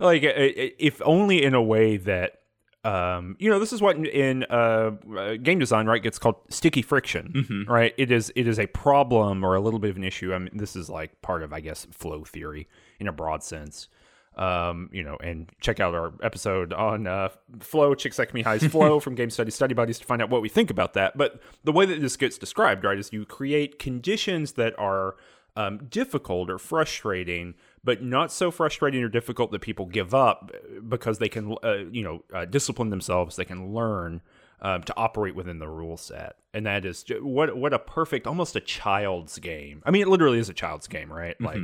like 0.00 0.22
uh, 0.24 0.32
if 0.36 1.00
only 1.04 1.42
in 1.42 1.54
a 1.54 1.62
way 1.62 1.96
that. 1.96 2.39
Um, 2.82 3.36
you 3.38 3.50
know, 3.50 3.58
this 3.58 3.72
is 3.74 3.82
what 3.82 3.96
in, 3.96 4.06
in 4.06 4.44
uh, 4.44 4.92
uh, 5.14 5.34
game 5.36 5.58
design, 5.58 5.86
right, 5.86 6.02
gets 6.02 6.18
called 6.18 6.36
sticky 6.48 6.80
friction 6.80 7.32
Mhm. 7.48 7.68
right? 7.68 7.94
It 7.98 8.10
is 8.10 8.32
it 8.34 8.48
is 8.48 8.58
a 8.58 8.66
problem 8.68 9.44
or 9.44 9.54
a 9.54 9.60
little 9.60 9.78
bit 9.80 9.90
of 9.90 9.96
an 9.96 10.04
issue. 10.04 10.32
I 10.32 10.38
mean 10.38 10.50
this 10.56 10.74
is 10.76 10.88
like 10.88 11.20
part 11.20 11.42
of 11.42 11.52
i 11.52 11.60
guess 11.60 11.86
flow 11.90 12.24
theory 12.24 12.68
in 12.98 13.06
a 13.06 13.12
broad 13.12 13.42
sense. 13.42 13.88
Um 14.36 14.88
you 14.92 15.02
know 15.02 15.18
and 15.22 15.50
check 15.60 15.78
out 15.80 15.94
our 15.94 16.14
episode 16.22 16.72
on 16.72 17.06
uh 17.06 17.28
flow 17.58 17.94
Csikszentmihalyi's 17.94 18.66
flow 18.72 18.98
from 18.98 19.14
game 19.14 19.28
study 19.28 19.50
study 19.50 19.74
buddies 19.74 19.98
to 19.98 20.06
find 20.06 20.22
out 20.22 20.30
what 20.30 20.40
we 20.40 20.48
think 20.48 20.70
about 20.70 20.94
that. 20.94 21.18
But 21.18 21.38
the 21.64 21.72
way 21.72 21.84
that 21.84 22.00
this 22.00 22.16
gets 22.16 22.38
described 22.38 22.84
right 22.84 22.96
is 22.98 23.12
you 23.12 23.26
create 23.26 23.78
conditions 23.78 24.52
that 24.52 24.72
are 24.78 25.16
um, 25.56 25.78
difficult 25.90 26.48
or 26.48 26.58
frustrating, 26.58 27.54
but 27.82 28.02
not 28.02 28.30
so 28.30 28.50
frustrating 28.50 29.02
or 29.02 29.08
difficult 29.08 29.50
that 29.52 29.60
people 29.60 29.86
give 29.86 30.14
up 30.14 30.52
because 30.88 31.18
they 31.18 31.28
can, 31.28 31.56
uh, 31.62 31.78
you 31.90 32.02
know, 32.02 32.22
uh, 32.34 32.44
discipline 32.44 32.90
themselves. 32.90 33.36
They 33.36 33.44
can 33.44 33.72
learn 33.74 34.20
um, 34.60 34.82
to 34.82 34.94
operate 34.96 35.34
within 35.34 35.58
the 35.58 35.68
rule 35.68 35.96
set, 35.96 36.36
and 36.52 36.66
that 36.66 36.84
is 36.84 37.04
what 37.20 37.56
what 37.56 37.72
a 37.72 37.78
perfect, 37.78 38.26
almost 38.26 38.56
a 38.56 38.60
child's 38.60 39.38
game. 39.38 39.82
I 39.86 39.90
mean, 39.90 40.02
it 40.02 40.08
literally 40.08 40.38
is 40.38 40.48
a 40.48 40.54
child's 40.54 40.86
game, 40.86 41.10
right? 41.12 41.40
Like 41.40 41.56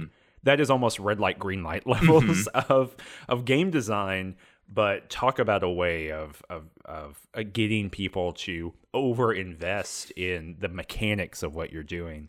that 0.44 0.60
is 0.60 0.70
almost 0.70 0.98
red 0.98 1.20
light, 1.20 1.38
green 1.38 1.62
light 1.62 1.86
levels 1.88 2.46
of 2.48 2.96
of 3.28 3.44
game 3.44 3.70
design. 3.70 4.36
But 4.68 5.10
talk 5.10 5.38
about 5.38 5.62
a 5.62 5.68
way 5.68 6.10
of 6.10 6.42
of 6.48 6.64
of 6.84 7.20
uh, 7.34 7.42
getting 7.52 7.90
people 7.90 8.32
to 8.32 8.72
over 8.94 9.32
invest 9.32 10.10
in 10.12 10.56
the 10.58 10.68
mechanics 10.68 11.42
of 11.42 11.54
what 11.54 11.72
you're 11.72 11.84
doing. 11.84 12.28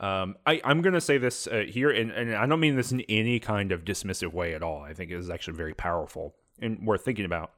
Um, 0.00 0.36
I, 0.46 0.60
I'm 0.64 0.80
going 0.80 0.94
to 0.94 1.00
say 1.00 1.18
this 1.18 1.46
uh, 1.46 1.64
here, 1.68 1.90
and, 1.90 2.10
and 2.10 2.34
I 2.34 2.46
don't 2.46 2.58
mean 2.58 2.74
this 2.74 2.90
in 2.90 3.02
any 3.02 3.38
kind 3.38 3.70
of 3.70 3.84
dismissive 3.84 4.32
way 4.32 4.54
at 4.54 4.62
all. 4.62 4.82
I 4.82 4.94
think 4.94 5.10
it 5.10 5.18
is 5.18 5.28
actually 5.28 5.56
very 5.58 5.74
powerful 5.74 6.34
and 6.60 6.86
worth 6.86 7.04
thinking 7.04 7.26
about. 7.26 7.52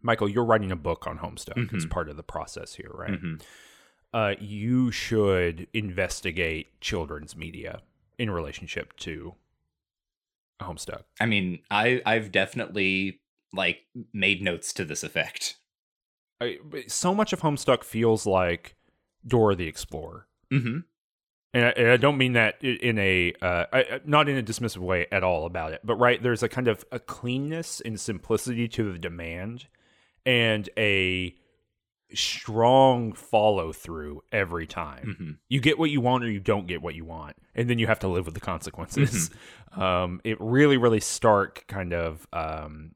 Michael, 0.00 0.28
you're 0.28 0.44
writing 0.44 0.72
a 0.72 0.76
book 0.76 1.06
on 1.06 1.18
Homestuck. 1.18 1.72
It's 1.72 1.86
part 1.86 2.08
of 2.08 2.16
the 2.16 2.22
process 2.22 2.74
here, 2.74 2.90
right? 2.92 3.12
Mhm. 3.12 3.42
Uh, 4.12 4.34
you 4.38 4.90
should 4.90 5.66
investigate 5.72 6.80
children's 6.80 7.34
media 7.36 7.80
in 8.18 8.30
relationship 8.30 8.94
to 8.98 9.34
Homestuck. 10.60 11.04
I 11.20 11.26
mean, 11.26 11.60
I 11.70 12.00
I've 12.06 12.30
definitely 12.32 13.20
like 13.52 13.80
made 14.12 14.42
notes 14.42 14.72
to 14.74 14.84
this 14.84 15.02
effect. 15.02 15.56
I, 16.40 16.58
so 16.86 17.14
much 17.14 17.32
of 17.32 17.40
Homestuck 17.40 17.82
feels 17.82 18.26
like 18.26 18.76
Dora 19.26 19.54
the 19.54 19.66
Explorer. 19.66 20.26
Mm-hmm. 20.52 20.78
And 21.54 21.66
I, 21.66 21.68
and 21.70 21.88
I 21.88 21.96
don't 21.96 22.18
mean 22.18 22.32
that 22.32 22.62
in 22.62 22.98
a 22.98 23.32
uh, 23.40 23.64
I, 23.72 24.00
not 24.04 24.28
in 24.28 24.36
a 24.36 24.42
dismissive 24.42 24.78
way 24.78 25.06
at 25.12 25.22
all 25.22 25.46
about 25.46 25.72
it, 25.72 25.80
but 25.84 25.94
right 25.94 26.20
there's 26.20 26.42
a 26.42 26.48
kind 26.48 26.66
of 26.66 26.84
a 26.90 26.98
cleanness 26.98 27.80
and 27.80 27.98
simplicity 27.98 28.66
to 28.68 28.92
the 28.92 28.98
demand, 28.98 29.68
and 30.26 30.68
a 30.76 31.34
strong 32.12 33.12
follow 33.12 33.72
through 33.72 34.22
every 34.32 34.66
time. 34.66 35.14
Mm-hmm. 35.14 35.30
You 35.48 35.60
get 35.60 35.78
what 35.78 35.90
you 35.90 36.00
want 36.00 36.24
or 36.24 36.30
you 36.30 36.40
don't 36.40 36.66
get 36.66 36.82
what 36.82 36.96
you 36.96 37.04
want, 37.04 37.36
and 37.54 37.70
then 37.70 37.78
you 37.78 37.86
have 37.86 38.00
to 38.00 38.08
live 38.08 38.26
with 38.26 38.34
the 38.34 38.40
consequences. 38.40 39.30
Um, 39.76 40.20
it 40.22 40.36
really, 40.40 40.76
really 40.76 41.00
stark 41.00 41.64
kind 41.66 41.92
of, 41.92 42.28
um, 42.32 42.92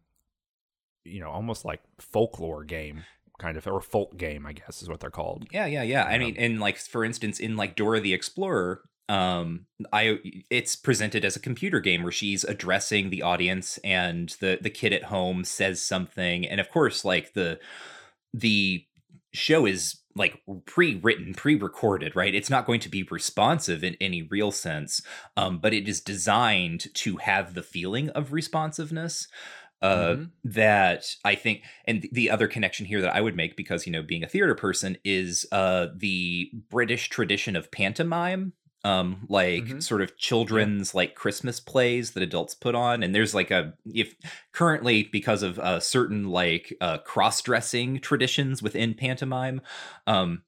you 1.04 1.18
know, 1.18 1.28
almost 1.28 1.64
like 1.64 1.80
folklore 1.98 2.62
game 2.62 3.02
kind 3.38 3.56
of 3.56 3.66
or 3.66 3.80
folk 3.80 4.16
game, 4.16 4.46
I 4.46 4.52
guess 4.52 4.82
is 4.82 4.88
what 4.88 5.00
they're 5.00 5.10
called. 5.10 5.46
Yeah, 5.50 5.66
yeah, 5.66 5.82
yeah. 5.82 6.04
I 6.04 6.18
mean, 6.18 6.36
and 6.38 6.60
like 6.60 6.78
for 6.78 7.04
instance, 7.04 7.40
in 7.40 7.56
like 7.56 7.76
Dora 7.76 8.00
the 8.00 8.14
Explorer, 8.14 8.82
um, 9.08 9.66
I 9.92 10.18
it's 10.50 10.76
presented 10.76 11.24
as 11.24 11.36
a 11.36 11.40
computer 11.40 11.80
game 11.80 12.02
where 12.02 12.12
she's 12.12 12.44
addressing 12.44 13.10
the 13.10 13.22
audience, 13.22 13.78
and 13.78 14.28
the 14.40 14.58
the 14.60 14.70
kid 14.70 14.92
at 14.92 15.04
home 15.04 15.44
says 15.44 15.80
something, 15.80 16.46
and 16.46 16.60
of 16.60 16.70
course, 16.70 17.04
like 17.04 17.32
the 17.34 17.58
the 18.34 18.84
show 19.32 19.66
is 19.66 20.00
like 20.16 20.42
pre-written 20.66 21.32
pre-recorded 21.32 22.16
right 22.16 22.34
it's 22.34 22.50
not 22.50 22.66
going 22.66 22.80
to 22.80 22.88
be 22.88 23.04
responsive 23.04 23.84
in 23.84 23.96
any 24.00 24.22
real 24.22 24.50
sense 24.50 25.00
um, 25.36 25.58
but 25.58 25.72
it 25.72 25.86
is 25.88 26.00
designed 26.00 26.86
to 26.94 27.18
have 27.18 27.54
the 27.54 27.62
feeling 27.62 28.08
of 28.10 28.32
responsiveness 28.32 29.28
uh, 29.82 30.16
Mhm. 30.16 30.32
that 30.44 31.04
I 31.24 31.34
think, 31.34 31.62
and 31.84 32.08
the 32.12 32.30
other 32.30 32.48
connection 32.48 32.86
here 32.86 33.00
that 33.00 33.14
I 33.14 33.20
would 33.20 33.36
make, 33.36 33.56
because 33.56 33.86
you 33.86 33.92
know, 33.92 34.02
being 34.02 34.24
a 34.24 34.28
theater 34.28 34.54
person, 34.54 34.96
is 35.04 35.46
uh, 35.52 35.88
the 35.96 36.50
British 36.70 37.08
tradition 37.08 37.56
of 37.56 37.70
pantomime, 37.70 38.52
um, 38.84 39.26
like 39.28 39.74
Mhm. 39.74 39.80
sort 39.80 40.02
of 40.02 40.16
children's 40.16 40.94
like 40.94 41.14
Christmas 41.14 41.60
plays 41.60 42.12
that 42.12 42.22
adults 42.22 42.54
put 42.54 42.74
on. 42.74 43.02
And 43.02 43.14
there's 43.14 43.34
like 43.34 43.50
a 43.50 43.74
if 43.86 44.14
currently 44.52 45.04
because 45.04 45.42
of 45.42 45.58
uh, 45.58 45.80
certain 45.80 46.24
like 46.28 46.72
uh, 46.80 46.98
cross-dressing 46.98 48.00
traditions 48.00 48.62
within 48.62 48.94
pantomime, 48.94 49.60
um, 50.06 50.42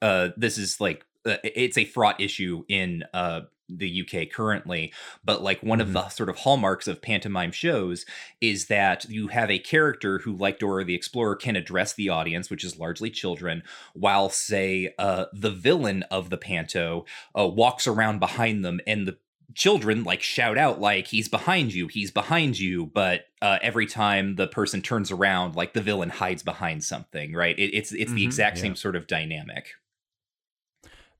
uh, 0.00 0.30
this 0.36 0.58
is 0.58 0.80
like 0.80 1.04
uh, 1.26 1.36
it's 1.44 1.78
a 1.78 1.84
fraught 1.84 2.20
issue 2.20 2.64
in 2.68 3.04
uh, 3.14 3.42
the 3.76 3.88
UK 4.06 4.26
currently. 4.30 4.92
But 5.24 5.42
like 5.42 5.62
one 5.62 5.78
Mhm. 5.78 5.82
of 5.82 5.92
the 5.92 6.08
sort 6.08 6.28
of 6.28 6.38
hallmarks 6.38 6.86
of 6.88 7.02
pantomime 7.02 7.52
shows 7.52 8.04
is 8.40 8.66
that 8.66 9.06
you 9.08 9.28
have 9.28 9.50
a 9.50 9.58
character 9.58 10.18
who, 10.20 10.36
like 10.36 10.58
Dora 10.58 10.84
the 10.84 10.94
Explorer, 10.94 11.36
can 11.36 11.56
address 11.56 11.92
the 11.94 12.08
audience, 12.08 12.50
which 12.50 12.64
is 12.64 12.78
largely 12.78 13.10
children, 13.10 13.62
while 13.94 14.28
say 14.28 14.94
uh, 14.98 15.26
the 15.32 15.50
villain 15.50 16.02
of 16.04 16.30
the 16.30 16.38
panto 16.38 17.04
uh, 17.38 17.46
walks 17.46 17.86
around 17.86 18.18
behind 18.18 18.64
them 18.64 18.80
and 18.86 19.06
the 19.06 19.18
children 19.54 20.02
like 20.02 20.22
shout 20.22 20.56
out 20.56 20.80
like 20.80 21.08
he's 21.08 21.28
behind 21.28 21.74
you 21.74 21.86
he's 21.86 22.10
behind 22.10 22.58
you 22.58 22.86
but 22.86 23.26
uh, 23.42 23.58
every 23.60 23.84
time 23.84 24.36
the 24.36 24.46
person 24.46 24.80
turns 24.80 25.10
around 25.10 25.54
like 25.54 25.74
the 25.74 25.82
villain 25.82 26.08
hides 26.08 26.42
behind 26.42 26.82
something 26.82 27.34
right 27.34 27.58
it, 27.58 27.70
it's 27.76 27.92
it's 27.92 28.12
the 28.12 28.22
Mhm, 28.22 28.24
exact 28.24 28.56
yeah. 28.56 28.62
same 28.62 28.76
sort 28.76 28.96
of 28.96 29.06
dynamic 29.06 29.74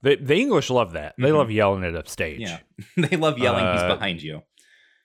The, 0.03 0.17
the 0.17 0.35
English 0.37 0.69
love 0.71 0.93
that. 0.93 1.15
They 1.19 1.31
Mhm. 1.31 1.37
love 1.37 1.51
yelling 1.51 1.85
it 1.85 1.95
upstage. 1.97 2.41
Yeah. 2.41 2.59
they 2.97 3.17
love 3.17 3.39
yelling 3.39 3.71
he's 3.73 3.83
Uh, 3.83 3.95
behind 3.95 4.23
you 4.23 4.43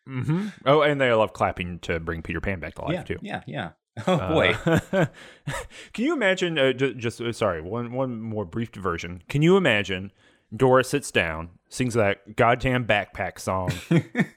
hmm 0.06 0.48
Oh, 0.66 0.82
and 0.82 1.00
they 1.02 1.12
love 1.12 1.34
clapping 1.34 1.80
to 1.80 2.00
bring 2.00 2.22
Peter 2.22 2.40
Pan 2.40 2.60
back 2.62 2.76
to 2.76 2.82
life 2.84 2.94
yeah 2.94 3.04
too. 3.04 3.18
yeah 3.22 3.42
yeah 3.46 3.70
oh 4.08 4.18
boy 4.30 4.56
Uh, 4.66 5.06
can 5.94 6.06
you 6.06 6.14
imagine? 6.14 6.58
Uh, 6.58 6.72
ju- 6.74 6.94
just 6.94 7.20
uh, 7.20 7.32
sorry, 7.34 7.62
one 7.62 7.92
one 7.92 8.22
more 8.22 8.46
brief 8.46 8.72
diversion. 8.72 9.22
Can 9.28 9.42
you 9.42 9.58
imagine? 9.58 10.12
Dora 10.56 10.84
sits 10.86 11.12
down, 11.12 11.50
sings 11.68 11.94
that 11.96 12.36
goddamn 12.38 12.86
backpack 12.86 13.38
song. 13.40 13.70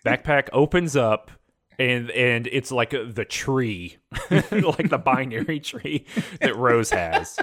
backpack 0.04 0.48
opens 0.52 0.96
up, 0.96 1.30
and 1.78 2.10
and 2.10 2.48
it's 2.48 2.72
like 2.72 2.92
uh, 2.94 3.04
the 3.06 3.24
tree, 3.24 3.98
like 4.30 4.88
the 4.90 4.98
binary 5.02 5.60
tree 5.60 6.04
that 6.40 6.56
Rose 6.56 6.90
has. 6.90 7.38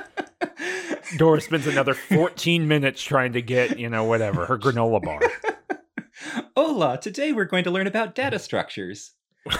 Dora 1.16 1.40
spends 1.42 1.68
another 1.68 1.94
14 1.94 2.68
minutes 2.68 3.02
trying 3.02 3.34
to 3.34 3.42
get, 3.42 3.80
you 3.80 3.90
know, 3.90 4.04
whatever, 4.04 4.46
her 4.46 4.58
granola 4.58 5.02
bar. 5.02 5.22
hola 6.56 6.98
today 7.00 7.32
we're 7.32 7.46
going 7.46 7.64
to 7.64 7.70
learn 7.70 7.86
about 7.86 8.16
data 8.16 8.40
structures 8.40 9.12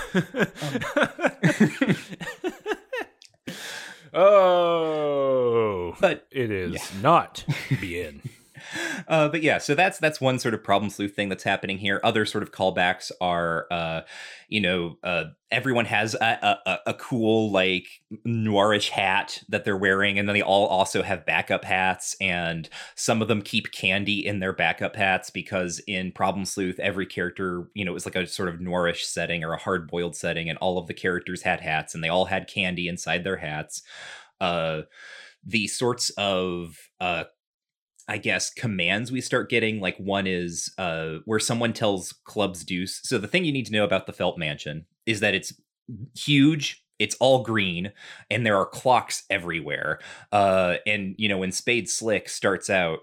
oh, 4.58 5.96
but 6.00 6.28
it 6.32 6.52
is 6.52 6.74
Yeah. 6.74 7.02
not 7.02 7.46
bien. 7.80 8.22
uh, 9.08 9.30
but 9.30 9.42
yeah, 9.42 9.58
so 9.58 9.76
that's 9.76 9.98
that's 10.00 10.20
one 10.22 10.40
sort 10.40 10.54
of 10.54 10.64
problem 10.64 10.90
sleuth 10.90 11.16
thing 11.16 11.30
that's 11.30 11.44
happening 11.44 11.78
here. 11.78 12.00
Other 12.04 12.26
sort 12.26 12.44
of 12.44 12.52
callbacks 12.52 13.12
are, 13.22 13.68
uh, 13.72 14.02
you 14.48 14.62
know, 14.62 14.98
uh, 15.04 15.26
everyone 15.52 15.86
has 15.86 16.16
a, 16.16 16.60
a, 16.66 16.80
a 16.88 16.94
cool 16.94 17.52
like 17.52 17.88
noirish 18.26 18.90
hat 18.90 19.42
that 19.50 19.66
they're 19.66 19.78
wearing, 19.78 20.20
and 20.20 20.28
then 20.28 20.34
they 20.34 20.42
all 20.42 20.68
also 20.68 21.04
have 21.04 21.26
backup 21.26 21.64
hats, 21.64 22.16
and 22.20 22.70
some 22.96 23.22
of 23.22 23.28
them 23.28 23.42
keep 23.42 23.72
candy 23.72 24.26
in 24.26 24.40
their 24.40 24.54
backup 24.54 24.96
hats 24.96 25.30
because 25.30 25.82
in 25.88 26.12
Problem 26.12 26.46
Sleuth, 26.46 26.80
every 26.80 27.06
character, 27.06 27.70
you 27.74 27.86
know, 27.86 27.92
it 27.92 27.94
was 27.94 28.06
like 28.06 28.16
a 28.16 28.28
sort 28.28 28.50
of 28.50 28.60
noirish 28.60 29.04
setting 29.04 29.44
or 29.44 29.54
a 29.54 29.60
hard 29.60 29.88
boiled 29.90 30.16
setting, 30.16 30.50
and 30.50 30.58
all 30.60 30.78
of 30.78 30.88
the 30.88 30.94
characters 30.94 31.42
had 31.42 31.62
hats, 31.62 31.94
and 31.94 32.04
they 32.04 32.10
all 32.10 32.26
had 32.26 32.48
candy 32.48 32.88
inside 32.88 33.24
their 33.24 33.38
hats. 33.38 33.82
Uh, 34.40 34.82
the 35.48 35.68
sorts 35.68 36.10
of 36.18 36.76
uh 37.00 37.24
I 38.08 38.18
guess 38.18 38.50
commands 38.50 39.12
we 39.12 39.22
start 39.22 39.50
getting 39.50 39.80
like 39.80 39.98
one 39.98 40.28
is 40.28 40.74
uh 40.78 41.16
where 41.26 41.40
someone 41.40 41.74
tells 41.74 42.14
clubs 42.24 42.64
deuce. 42.64 43.02
So 43.04 43.18
the 43.18 43.28
thing 43.28 43.46
you 43.46 43.52
need 43.52 43.66
to 43.66 43.74
know 43.74 43.84
about 43.84 44.06
the 44.08 44.14
Felt 44.14 44.38
Mansion 44.38 44.86
is 45.06 45.20
that 45.20 45.36
it's 45.36 45.54
huge, 46.16 46.84
it's 47.00 47.16
all 47.20 47.44
green, 47.44 47.92
and 48.30 48.46
there 48.46 48.58
are 48.58 48.66
clocks 48.66 49.24
everywhere. 49.30 50.00
Uh 50.32 50.76
and 50.86 51.16
you 51.18 51.28
know 51.30 51.38
when 51.38 51.52
Spade 51.52 51.90
Slick 51.90 52.30
starts 52.30 52.70
out, 52.70 53.00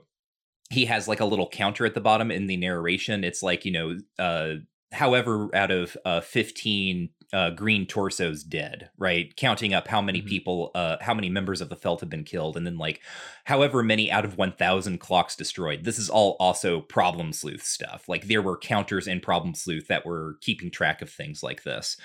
he 0.70 0.86
has 0.86 1.06
like 1.06 1.20
a 1.20 1.26
little 1.26 1.48
counter 1.48 1.84
at 1.84 1.94
the 1.94 2.00
bottom 2.00 2.30
in 2.30 2.46
the 2.46 2.56
narration. 2.56 3.24
It's 3.24 3.42
like, 3.42 3.64
you 3.64 3.72
know, 3.72 3.98
uh 4.18 4.54
however 4.92 5.48
out 5.54 5.70
of 5.70 5.96
uh 6.04 6.20
15 6.20 7.10
uh, 7.32 7.50
green 7.50 7.84
torsos 7.84 8.44
dead, 8.44 8.90
right? 8.96 9.34
Counting 9.36 9.74
up 9.74 9.88
how 9.88 10.00
many 10.00 10.22
Mhm. 10.22 10.26
people, 10.28 10.70
uh, 10.76 10.98
how 11.00 11.12
many 11.14 11.28
members 11.28 11.60
of 11.60 11.68
the 11.68 11.74
Felt 11.76 12.00
have 12.00 12.08
been 12.10 12.22
killed, 12.22 12.56
and 12.56 12.64
then 12.64 12.78
like 12.78 13.02
however 13.44 13.82
many 13.82 14.10
out 14.10 14.24
of 14.24 14.38
1,000 14.38 14.98
clocks 14.98 15.34
destroyed. 15.34 15.82
This 15.84 15.98
is 15.98 16.08
all 16.08 16.36
also 16.38 16.80
problem 16.80 17.32
sleuth 17.32 17.64
stuff. 17.64 18.08
Like 18.08 18.28
there 18.28 18.42
were 18.42 18.56
counters 18.56 19.08
in 19.08 19.20
problem 19.20 19.54
sleuth 19.54 19.88
that 19.88 20.06
were 20.06 20.38
keeping 20.42 20.70
track 20.70 21.02
of 21.02 21.10
things 21.10 21.42
like 21.42 21.64
this. 21.64 21.96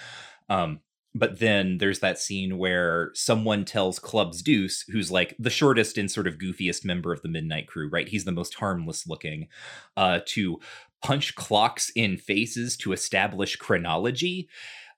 Um, 0.49 0.79
but 1.15 1.39
then 1.39 1.79
there's 1.79 1.99
that 1.99 2.19
scene 2.19 2.57
where 2.57 3.11
someone 3.15 3.65
tells 3.65 3.97
Clubs 3.99 4.43
Deuce, 4.43 4.83
who's 4.89 5.09
like 5.11 5.35
the 5.39 5.49
shortest 5.49 5.97
and 5.97 6.09
sort 6.09 6.27
of 6.27 6.37
goofiest 6.37 6.85
member 6.85 7.11
of 7.11 7.21
the 7.23 7.29
Midnight 7.29 7.67
Crew, 7.67 7.89
right? 7.89 8.07
He's 8.07 8.25
the 8.25 8.31
most 8.31 8.55
harmless 8.55 9.07
looking, 9.07 9.47
uh, 9.97 10.19
to 10.27 10.59
punch 11.01 11.35
clocks 11.35 11.91
in 11.95 12.17
faces 12.17 12.77
to 12.77 12.91
establish 12.91 13.55
chronology. 13.55 14.49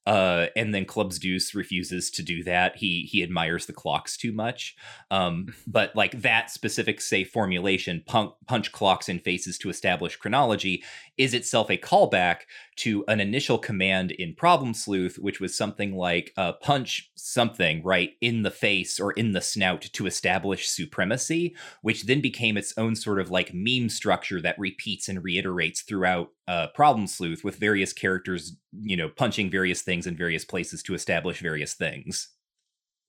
Uh, 0.07 0.47
and 0.55 0.73
then 0.73 0.83
Clubs 0.83 1.19
Deuce 1.19 1.53
refuses 1.53 2.09
to 2.09 2.23
do 2.23 2.43
that. 2.43 2.75
He 2.75 3.03
he 3.03 3.21
admires 3.21 3.67
the 3.67 3.73
clocks 3.73 4.17
too 4.17 4.31
much. 4.31 4.75
Um, 5.11 5.53
but 5.67 5.95
like 5.95 6.21
that 6.21 6.49
specific 6.49 7.01
say 7.01 7.23
formulation, 7.23 8.03
punk, 8.07 8.33
punch 8.47 8.71
clocks 8.71 9.09
in 9.09 9.19
faces 9.19 9.57
to 9.59 9.69
establish 9.69 10.15
chronology, 10.15 10.83
is 11.17 11.33
itself 11.33 11.69
a 11.69 11.77
callback 11.77 12.41
to 12.77 13.03
an 13.07 13.19
initial 13.19 13.57
command 13.57 14.11
in 14.11 14.33
Problem 14.33 14.73
Sleuth, 14.73 15.17
which 15.17 15.39
was 15.39 15.55
something 15.55 15.95
like 15.95 16.33
uh, 16.37 16.53
punch 16.53 17.11
something 17.15 17.83
right 17.83 18.11
in 18.21 18.43
the 18.43 18.51
face 18.51 18.99
or 18.99 19.11
in 19.11 19.33
the 19.33 19.41
snout 19.41 19.81
to 19.81 20.05
establish 20.05 20.67
supremacy, 20.67 21.55
which 21.81 22.05
then 22.05 22.21
became 22.21 22.57
its 22.57 22.73
own 22.77 22.95
sort 22.95 23.19
of 23.19 23.29
like 23.29 23.51
meme 23.53 23.89
structure 23.89 24.41
that 24.41 24.57
repeats 24.57 25.07
and 25.07 25.23
reiterates 25.23 25.81
throughout 25.81 26.29
uh, 26.47 26.67
Problem 26.73 27.07
Sleuth 27.07 27.43
with 27.43 27.57
various 27.57 27.93
characters, 27.93 28.57
you 28.81 28.97
know, 28.97 29.09
punching 29.09 29.51
various 29.51 29.81
things 29.81 30.07
in 30.07 30.15
various 30.17 30.45
places 30.45 30.81
to 30.83 30.93
establish 30.93 31.39
various 31.39 31.73
things. 31.73 32.29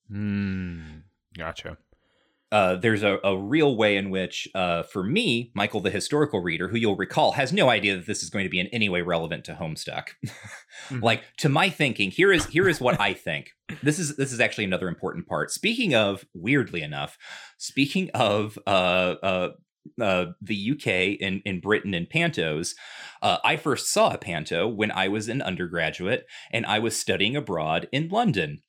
Hmm. 0.08 0.80
Gotcha. 1.36 1.78
Uh, 2.52 2.76
there's 2.76 3.02
a, 3.02 3.18
a 3.24 3.36
real 3.36 3.76
way 3.76 3.96
in 3.96 4.10
which, 4.10 4.46
uh, 4.54 4.84
for 4.84 5.02
me, 5.02 5.50
Michael, 5.54 5.80
the 5.80 5.90
historical 5.90 6.40
reader, 6.40 6.68
who 6.68 6.76
you'll 6.76 6.96
recall 6.96 7.32
has 7.32 7.52
no 7.52 7.70
idea 7.70 7.96
that 7.96 8.06
this 8.06 8.22
is 8.22 8.30
going 8.30 8.44
to 8.44 8.50
be 8.50 8.60
in 8.60 8.68
any 8.68 8.88
way 8.88 9.02
relevant 9.02 9.44
to 9.46 9.54
Homestuck. 9.54 10.08
Mhm. 10.90 11.02
Like 11.02 11.22
to 11.38 11.48
my 11.50 11.68
thinking, 11.70 12.10
here 12.10 12.32
is 12.32 12.46
here 12.46 12.68
is 12.68 12.80
what 12.80 12.98
I 13.00 13.12
think. 13.12 13.50
This 13.82 13.98
is 13.98 14.16
this 14.16 14.32
is 14.32 14.40
actually 14.40 14.64
another 14.64 14.88
important 14.88 15.26
part. 15.26 15.50
Speaking 15.50 15.94
of, 15.94 16.24
weirdly 16.34 16.82
enough, 16.82 17.18
speaking 17.58 18.10
of 18.14 18.58
uh, 18.66 18.70
uh, 19.22 19.48
uh, 20.00 20.26
the 20.40 20.70
UK 20.72 21.18
and 21.20 21.42
in 21.44 21.60
Britain 21.60 21.92
and 21.94 22.08
pantos, 22.08 22.74
uh, 23.20 23.36
I 23.44 23.56
first 23.56 23.92
saw 23.92 24.10
a 24.12 24.18
panto 24.18 24.66
when 24.66 24.90
I 24.90 25.08
was 25.08 25.28
an 25.28 25.42
undergraduate 25.42 26.24
and 26.50 26.64
I 26.64 26.78
was 26.78 26.96
studying 26.98 27.36
abroad 27.36 27.88
in 27.92 28.08
London. 28.08 28.62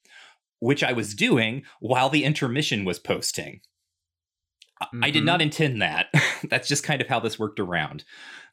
which 0.59 0.83
I 0.83 0.93
was 0.93 1.13
doing 1.15 1.63
while 1.81 2.09
the 2.09 2.23
intermission 2.23 2.85
was 2.85 2.99
posting. 2.99 3.61
I 5.01 5.09
did 5.11 5.23
Mhm. 5.23 5.25
not 5.27 5.41
intend 5.41 5.81
that. 5.81 6.07
That's 6.49 6.67
just 6.67 6.83
kind 6.83 7.01
of 7.01 7.07
how 7.07 7.19
this 7.19 7.37
worked 7.39 7.59
around. 7.59 8.03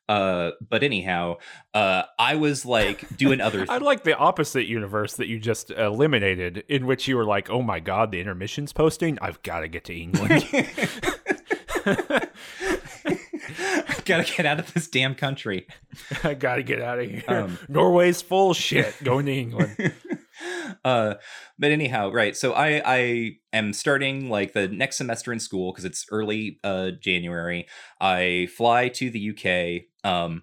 Uh, 0.08 0.50
but 0.68 0.82
anyhow, 0.82 1.36
uh, 1.72 2.02
I 2.18 2.34
was 2.34 2.66
like 2.66 3.16
doing 3.16 3.40
other. 3.46 3.64
I 3.68 3.78
like 3.78 4.02
the 4.02 4.16
opposite 4.16 4.66
universe 4.66 5.14
that 5.14 5.28
you 5.28 5.38
just 5.38 5.70
eliminated, 5.70 6.64
in 6.68 6.86
which 6.86 7.06
you 7.06 7.16
were 7.16 7.24
like, 7.24 7.48
"Oh 7.48 7.62
my 7.62 7.78
god, 7.78 8.10
the 8.10 8.18
intermission's 8.20 8.72
posting. 8.72 9.18
I've 9.22 9.40
got 9.44 9.60
to 9.60 9.68
get 9.68 9.84
to 9.84 9.94
England." 9.94 10.44
I've 13.52 14.04
Gotta 14.04 14.24
get 14.36 14.46
out 14.46 14.58
of 14.58 14.72
this 14.74 14.88
damn 14.88 15.14
country. 15.14 15.66
I 16.24 16.34
got 16.34 16.56
to 16.56 16.62
get 16.62 16.80
out 16.80 16.98
of 16.98 17.08
here. 17.08 17.22
Um, 17.28 17.58
Norway's 17.68 18.22
full 18.22 18.54
shit. 18.54 18.94
Going 19.04 19.26
to 19.26 19.32
England. 19.32 19.92
uh 20.84 21.14
but 21.58 21.70
anyhow 21.70 22.10
right 22.10 22.36
so 22.36 22.52
i 22.52 22.82
i 22.84 23.32
am 23.52 23.72
starting 23.72 24.28
like 24.28 24.52
the 24.52 24.68
next 24.68 24.96
semester 24.96 25.32
in 25.32 25.40
school 25.40 25.72
because 25.72 25.84
it's 25.84 26.06
early 26.10 26.58
uh 26.64 26.90
january. 27.00 27.66
I 28.00 28.48
fly 28.56 28.88
to 28.88 29.10
the 29.10 29.30
uk 29.30 30.10
um 30.10 30.42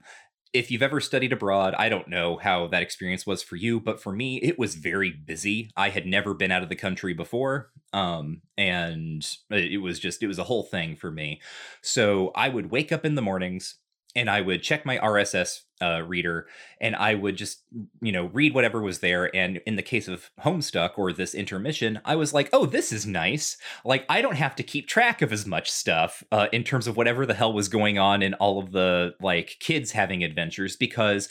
if 0.54 0.72
you've 0.72 0.82
ever 0.82 1.00
studied 1.02 1.34
abroad 1.34 1.76
i 1.78 1.90
don't 1.90 2.08
know 2.08 2.38
how 2.38 2.68
that 2.68 2.82
experience 2.82 3.26
was 3.28 3.44
for 3.44 3.56
you 3.56 3.80
but 3.80 4.02
for 4.02 4.12
me 4.14 4.38
it 4.38 4.58
was 4.58 4.76
very 4.76 5.12
busy. 5.12 5.72
I 5.76 5.90
had 5.90 6.06
never 6.06 6.34
been 6.34 6.52
out 6.52 6.64
of 6.64 6.70
the 6.70 6.76
country 6.76 7.14
before 7.14 7.72
um 7.94 8.42
and 8.58 9.28
it 9.50 9.82
was 9.82 10.00
just 10.00 10.24
it 10.24 10.28
was 10.28 10.40
a 10.40 10.44
whole 10.44 10.64
thing 10.64 10.96
for 10.96 11.12
me. 11.12 11.42
So 11.82 12.32
i 12.36 12.50
would 12.50 12.72
wake 12.72 12.92
up 12.92 13.06
in 13.06 13.16
the 13.16 13.22
mornings 13.22 13.76
and 14.18 14.30
i 14.30 14.42
would 14.42 14.62
check 14.62 14.86
my 14.86 14.98
rss 14.98 15.62
uh, 15.82 16.02
reader 16.02 16.48
and 16.82 16.96
I 16.96 17.14
would 17.14 17.36
just, 17.36 17.62
you 18.02 18.12
know, 18.12 18.26
read 18.34 18.54
whatever 18.54 18.82
was 18.82 19.00
there. 19.00 19.36
And 19.36 19.58
in 19.66 19.76
the 19.76 19.82
case 19.82 20.08
of 20.08 20.32
Homestuck 20.44 20.98
or 20.98 21.14
this 21.14 21.36
intermission, 21.36 22.00
I 22.06 22.16
was 22.16 22.34
like, 22.34 22.50
oh, 22.52 22.66
this 22.66 22.92
is 22.92 23.06
nice. 23.06 23.58
Like, 23.86 24.06
I 24.10 24.22
don't 24.22 24.36
have 24.36 24.56
to 24.56 24.64
keep 24.64 24.88
track 24.88 25.22
of 25.22 25.32
as 25.32 25.46
much 25.46 25.70
stuff 25.70 26.24
uh, 26.32 26.48
in 26.52 26.64
terms 26.64 26.88
of 26.88 26.98
whatever 26.98 27.26
the 27.26 27.34
hell 27.34 27.54
was 27.54 27.70
going 27.70 28.00
on 28.00 28.22
in 28.24 28.34
all 28.36 28.60
of 28.60 28.72
the 28.72 29.14
like 29.22 29.58
kids 29.60 29.92
having 29.92 30.24
adventures 30.24 30.76
because 30.76 31.30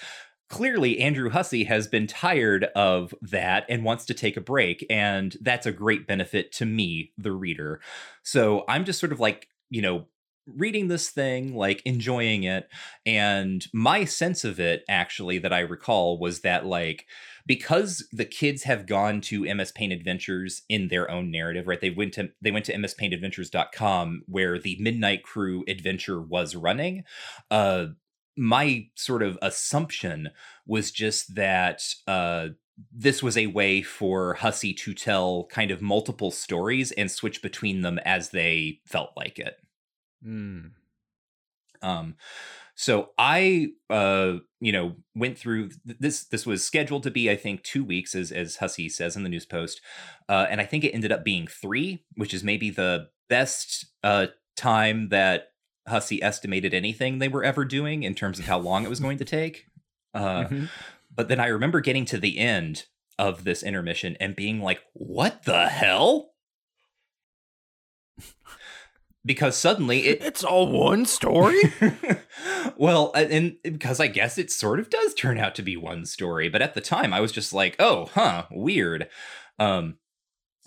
clearly 0.49 1.01
Andrew 1.01 1.29
Hussie 1.29 1.67
has 1.67 1.89
been 1.89 2.07
tired 2.07 2.65
of 2.77 3.13
that 3.21 3.67
and 3.69 3.85
wants 3.85 4.05
to 4.07 4.15
take 4.15 4.37
a 4.37 4.41
break. 4.41 4.87
And 4.89 5.37
that's 5.41 5.67
a 5.67 5.73
great 5.73 6.07
benefit 6.07 6.53
to 6.53 6.67
me, 6.67 7.13
the 7.19 7.33
reader. 7.33 7.81
So 8.23 8.65
I'm 8.69 8.85
just 8.85 9.01
sort 9.01 9.13
of 9.13 9.19
like, 9.19 9.49
you 9.71 9.83
know, 9.83 10.07
reading 10.47 10.89
this 10.89 11.11
thing, 11.11 11.55
like 11.55 11.83
enjoying 11.85 12.45
it. 12.45 12.69
And 13.05 13.67
my 13.73 14.05
sense 14.05 14.45
of 14.45 14.61
it, 14.61 14.85
actually, 14.89 15.39
that 15.39 15.53
I 15.53 15.61
recall 15.61 16.19
was 16.19 16.41
that, 16.41 16.67
like, 16.67 17.07
because 17.47 18.07
the 18.13 18.25
kids 18.25 18.65
have 18.65 18.87
gone 18.87 19.21
to 19.23 19.53
MS 19.55 19.73
Paint 19.73 19.93
Adventures 19.93 20.63
in 20.69 20.89
their 20.89 21.11
own 21.11 21.31
narrative, 21.31 21.67
right? 21.67 21.81
They 21.81 21.91
went 21.91 22.15
to 22.15 22.31
they 22.43 22.51
went 22.51 22.65
to 22.67 22.75
mspaintadventures.com 22.75 24.23
where 24.27 24.59
the 24.59 24.77
Midnight 24.81 25.23
Crew 25.23 25.65
adventure 25.69 26.21
was 26.21 26.57
running. 26.57 27.05
Uh 27.51 27.87
my 28.37 28.89
sort 28.97 29.23
of 29.23 29.39
assumption 29.41 30.31
was 30.67 30.91
just 30.91 31.37
that 31.37 31.83
uh 32.07 32.49
this 32.93 33.23
was 33.23 33.39
a 33.39 33.47
way 33.47 33.81
for 33.81 34.37
Hussie 34.37 34.77
to 34.79 34.93
tell 34.93 35.47
kind 35.51 35.71
of 35.71 35.81
multiple 35.81 36.31
stories 36.31 36.93
and 36.93 37.11
switch 37.11 37.41
between 37.41 37.81
them 37.81 37.99
as 38.05 38.31
they 38.31 38.81
felt 38.85 39.13
like 39.17 39.39
it. 39.39 39.57
Mm. 40.27 40.71
Um, 41.83 42.17
so 42.75 43.11
I, 43.19 43.69
uh, 43.91 44.39
you 44.61 44.73
know, 44.73 44.97
went 45.15 45.39
through 45.39 45.69
th- 45.87 45.99
this. 46.01 46.25
This 46.25 46.45
was 46.47 46.65
scheduled 46.65 47.03
to 47.05 47.11
be, 47.11 47.31
I 47.31 47.37
think, 47.37 47.63
two 47.63 47.85
weeks, 47.85 48.15
as 48.15 48.33
as 48.33 48.57
Hussie 48.59 48.91
says 48.91 49.17
in 49.17 49.23
the 49.23 49.29
news 49.29 49.47
post, 49.47 49.81
uh, 50.29 50.47
and 50.51 50.61
I 50.61 50.65
think 50.65 50.85
it 50.85 50.93
ended 50.93 51.13
up 51.13 51.25
being 51.25 51.47
three, 51.47 52.05
which 52.17 52.35
is 52.35 52.43
maybe 52.43 52.71
the 52.71 53.09
best 53.29 53.87
uh, 54.03 54.27
time 54.57 55.09
that 55.11 55.49
Hussie 55.89 56.23
estimated 56.23 56.75
anything 56.75 57.19
they 57.19 57.29
were 57.29 57.45
ever 57.45 57.65
doing 57.65 58.03
in 58.03 58.15
terms 58.15 58.39
of 58.39 58.47
how 58.47 58.59
long 58.59 58.85
it 58.85 58.91
was 58.91 59.01
going 59.01 59.19
to 59.19 59.25
take. 59.39 59.67
Uh, 60.15 60.45
Mhm. 60.45 60.69
But 61.15 61.29
then 61.29 61.41
I 61.41 61.47
remember 61.47 61.81
getting 61.81 62.05
to 62.07 62.19
the 62.19 62.37
end 62.39 62.85
of 63.19 63.45
this 63.45 63.63
intermission 63.63 64.17
and 64.21 64.37
being 64.37 64.61
like, 64.61 64.81
"What 64.93 65.45
the 65.45 65.69
hell?" 65.69 66.33
Because 69.27 69.57
suddenly 69.57 70.07
it 70.07 70.23
It's 70.23 70.45
all 70.45 70.69
one 70.69 71.05
story. 71.05 71.61
well, 72.77 73.13
and 73.15 73.57
because 73.63 74.01
I 74.01 74.07
guess 74.07 74.39
it 74.39 74.51
sort 74.51 74.81
of 74.81 74.89
does 74.89 75.15
turn 75.15 75.37
out 75.39 75.55
to 75.57 75.63
be 75.63 75.77
one 75.77 76.07
story, 76.07 76.49
but 76.49 76.63
at 76.63 76.75
the 76.75 76.81
time 76.81 77.13
I 77.13 77.21
was 77.21 77.33
just 77.33 77.53
like, 77.53 77.77
"Oh, 77.79 78.07
huh, 78.15 78.47
weird." 78.51 79.09
Um 79.59 79.97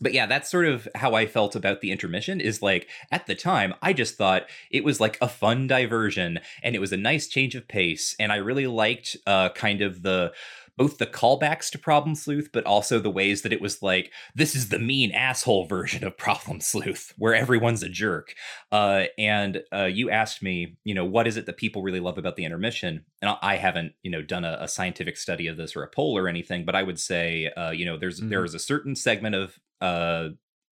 but 0.01 0.13
yeah, 0.13 0.25
that's 0.25 0.49
sort 0.49 0.65
of 0.65 0.87
how 0.95 1.13
I 1.13 1.25
felt 1.25 1.55
about 1.55 1.81
the 1.81 1.91
intermission 1.91 2.39
is 2.39 2.61
like 2.61 2.87
at 3.11 3.27
the 3.27 3.35
time 3.35 3.73
I 3.81 3.93
just 3.93 4.15
thought 4.15 4.49
it 4.71 4.83
was 4.83 4.99
like 4.99 5.17
a 5.21 5.27
fun 5.27 5.67
diversion 5.67 6.39
and 6.63 6.75
it 6.75 6.79
was 6.79 6.91
a 6.91 6.97
nice 6.97 7.27
change 7.27 7.55
of 7.55 7.67
pace 7.67 8.15
and 8.19 8.31
I 8.31 8.37
really 8.37 8.67
liked 8.67 9.17
uh 9.27 9.49
kind 9.49 9.81
of 9.81 10.01
the 10.01 10.31
both 10.79 10.97
the 10.97 11.05
callbacks 11.05 11.69
to 11.69 11.77
Problem 11.77 12.15
Sleuth, 12.15 12.49
but 12.53 12.65
also 12.65 12.99
the 12.99 13.09
ways 13.11 13.41
that 13.41 13.51
it 13.51 13.59
was 13.61 13.83
like, 13.83 14.13
this 14.33 14.55
is 14.55 14.69
the 14.69 14.79
mean 14.79 15.11
asshole 15.11 15.65
version 15.65 16.05
of 16.05 16.17
Problem 16.17 16.61
Sleuth, 16.61 17.13
where 17.17 17.35
everyone's 17.35 17.83
a 17.83 17.89
jerk. 17.89 18.33
Uh, 18.71 19.03
and 19.17 19.61
uh, 19.73 19.83
you 19.85 20.09
asked 20.09 20.41
me, 20.41 20.77
you 20.85 20.95
know, 20.95 21.03
what 21.03 21.27
is 21.27 21.35
it 21.35 21.45
that 21.47 21.57
people 21.57 21.83
really 21.83 21.99
love 21.99 22.17
about 22.17 22.37
the 22.37 22.45
intermission? 22.45 23.03
And 23.21 23.35
I- 23.41 23.57
haven't, 23.59 23.91
you 24.03 24.09
know, 24.09 24.21
done 24.21 24.45
a, 24.45 24.57
a 24.61 24.67
scientific 24.69 25.17
study 25.17 25.47
of 25.47 25.57
this 25.57 25.75
or 25.75 25.83
a 25.83 25.89
poll 25.89 26.17
or 26.17 26.29
anything, 26.29 26.63
but 26.63 26.75
I 26.75 26.83
would 26.83 26.97
say, 26.97 27.51
uh, 27.57 27.71
you 27.71 27.83
know, 27.83 27.97
there's 27.97 28.21
Mhm. 28.21 28.29
there 28.29 28.45
is 28.45 28.53
a 28.53 28.59
certain 28.59 28.95
segment 28.95 29.35
of 29.35 29.59
uh, 29.81 30.29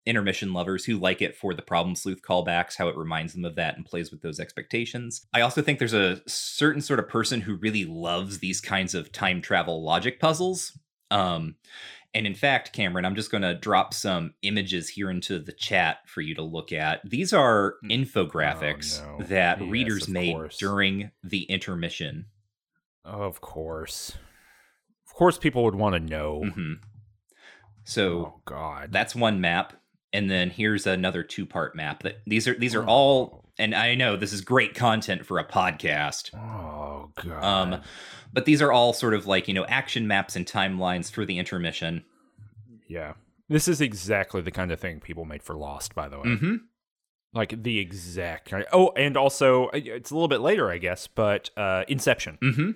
intermission 0.06 0.54
lovers 0.54 0.86
who 0.86 0.98
like 0.98 1.22
it 1.22 1.36
for 1.36 1.54
the 1.54 1.62
problem 1.62 1.96
sleuth 1.96 2.22
callbacks, 2.22 2.76
how 2.78 2.88
it 2.88 2.98
reminds 2.98 3.34
them 3.34 3.46
of 3.46 3.56
that 3.56 3.76
and 3.78 3.86
plays 3.86 4.12
with 4.12 4.22
those 4.22 4.40
expectations. 4.40 5.26
I 5.34 5.42
also 5.42 5.62
think 5.62 5.80
there's 5.80 5.94
a 5.94 6.22
certain 6.28 6.82
sort 6.82 7.00
of 7.00 7.08
person 7.08 7.42
who 7.42 7.56
really 7.56 7.86
loves 7.86 8.40
these 8.40 8.62
kinds 8.62 8.96
of 8.96 9.12
time 9.12 9.42
travel 9.42 9.84
logic 9.84 10.20
puzzles. 10.20 10.78
Um, 11.12 11.56
and 12.14 12.26
in 12.28 12.34
fact, 12.36 12.74
Cameron, 12.74 13.06
I'm 13.06 13.16
just 13.16 13.32
going 13.32 13.44
to 13.44 13.54
drop 13.56 13.94
some 13.94 14.34
images 14.42 14.90
here 14.90 15.10
into 15.10 15.40
the 15.40 15.54
chat 15.54 16.00
for 16.08 16.22
you 16.22 16.36
to 16.36 16.42
look 16.44 16.72
at. 16.74 17.02
These 17.10 17.32
are 17.32 17.76
Mm. 17.86 18.06
infographics 18.06 19.02
Oh, 19.06 19.18
no. 19.20 19.26
that 19.28 19.62
Yes, 19.62 19.70
readers 19.70 20.08
made 20.10 20.34
course. 20.34 20.58
during 20.58 21.12
the 21.24 21.44
intermission. 21.44 22.26
of 23.06 23.40
course. 23.42 24.18
Of 25.08 25.14
course, 25.16 25.38
people 25.38 25.64
would 25.64 25.76
want 25.76 25.94
to 25.96 26.00
know. 26.00 26.42
Mhm. 26.46 26.76
So 27.84 28.10
oh 28.26 28.42
God. 28.46 28.92
that's 28.92 29.16
one 29.16 29.42
map 29.42 29.74
and 30.14 30.30
then 30.30 30.50
here's 30.50 30.86
another 30.88 31.24
two 31.24 31.46
part 31.46 31.76
map 31.76 32.04
that 32.04 32.20
these 32.28 32.48
are 32.48 32.54
these 32.56 32.76
are 32.76 32.84
Oh. 32.84 32.88
all 32.88 33.46
and 33.60 33.74
i 33.76 33.96
know 33.96 34.16
this 34.16 34.34
is 34.34 34.42
great 34.42 34.74
content 34.76 35.26
for 35.26 35.38
a 35.40 35.46
podcast 35.46 36.34
Oh 36.36 37.12
God. 37.22 37.44
um 37.74 37.82
but 38.34 38.46
these 38.46 38.62
are 38.62 38.72
all 38.72 38.94
sort 38.94 39.14
of 39.14 39.26
like 39.28 39.48
you 39.48 39.54
know 39.54 39.66
action 39.66 40.08
maps 40.08 40.36
and 40.36 40.46
timelines 40.46 41.12
for 41.12 41.26
the 41.26 41.38
intermission 41.40 42.04
yeah. 42.88 43.14
This 43.48 43.68
is 43.70 43.80
exactly 43.82 44.42
the 44.42 44.52
kind 44.52 44.70
of 44.72 44.80
thing 44.80 45.00
people 45.00 45.24
made 45.26 45.44
for 45.44 45.56
Lost, 45.56 45.96
by 45.96 46.10
the 46.10 46.18
way. 46.20 46.26
mm-hmm 46.26 46.56
Like 47.34 47.64
the 47.64 47.80
exact. 47.80 48.54
Oh, 48.74 48.90
and 48.98 49.16
also 49.16 49.68
uh, 49.68 49.70
it's 49.74 50.12
a 50.12 50.14
little 50.14 50.28
bit 50.28 50.42
later, 50.42 50.70
I 50.70 50.78
guess, 50.78 51.08
but 51.08 51.50
uh, 51.56 51.84
Inception. 51.88 52.38
mm-hmm 52.44 52.72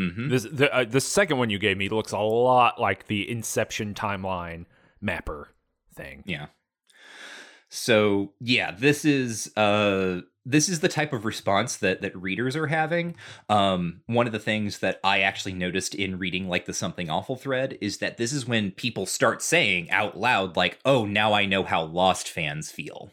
mm-hmm 0.00 0.28
This 0.28 0.44
the 0.50 0.72
uh, 0.74 0.84
the 0.84 1.00
second 1.00 1.38
one 1.38 1.50
you 1.50 1.58
gave 1.60 1.76
me 1.76 1.88
looks 1.88 2.10
a 2.12 2.18
lot 2.18 2.80
like 2.80 3.06
the 3.06 3.28
Inception 3.30 3.94
timeline 3.94 4.66
mapper 5.00 5.54
thing. 5.94 6.22
yeah 6.26 6.46
so 7.70 8.32
yeah 8.40 8.72
this 8.72 9.04
is 9.04 9.56
uh 9.56 10.20
this 10.46 10.68
is 10.68 10.80
the 10.80 10.88
type 10.88 11.12
of 11.12 11.24
response 11.24 11.76
that 11.76 12.00
that 12.00 12.16
readers 12.16 12.56
are 12.56 12.66
having. 12.66 13.14
Um 13.48 14.00
one 14.06 14.26
of 14.26 14.32
the 14.32 14.38
things 14.38 14.78
that 14.80 14.98
i 15.04 15.20
actually 15.20 15.52
noticed 15.52 15.94
in 15.94 16.18
reading 16.18 16.48
like 16.48 16.66
the 16.66 16.74
something 16.74 17.08
awful 17.08 17.36
thread 17.36 17.78
is 17.80 17.98
that 17.98 18.16
this 18.16 18.32
is 18.32 18.46
when 18.46 18.72
people 18.72 19.06
start 19.06 19.42
saying 19.42 19.90
out 19.90 20.18
loud 20.18 20.56
like 20.56 20.78
oh 20.84 21.04
now 21.06 21.32
i 21.32 21.46
know 21.46 21.62
how 21.62 21.84
lost 21.84 22.28
fans 22.28 22.70
feel 22.70 23.12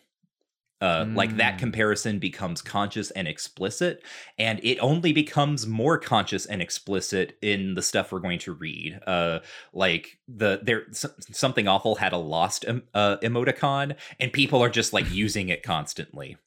uh, 0.81 1.05
like 1.13 1.37
that 1.37 1.55
Mm. 1.55 1.59
comparison 1.59 2.19
becomes 2.19 2.61
conscious 2.61 3.09
and 3.11 3.27
explicit 3.27 4.03
and 4.37 4.59
it 4.63 4.77
only 4.79 5.11
becomes 5.11 5.65
more 5.65 5.97
conscious 5.97 6.45
and 6.45 6.61
explicit 6.61 7.35
in 7.41 7.73
the 7.73 7.81
stuff 7.81 8.11
we're 8.11 8.19
going 8.19 8.37
to 8.39 8.53
read 8.53 8.99
uh 9.07 9.39
like 9.73 10.19
the 10.27 10.59
there 10.61 10.83
s- 10.89 11.05
something 11.31 11.67
awful 11.67 11.95
had 11.95 12.13
a 12.13 12.17
lost 12.17 12.63
em- 12.67 12.83
uh, 12.93 13.17
emoticon 13.23 13.95
and 14.19 14.31
people 14.31 14.61
are 14.63 14.69
just 14.69 14.93
like 14.93 15.09
using 15.25 15.49
it 15.49 15.63
constantly 15.63 16.37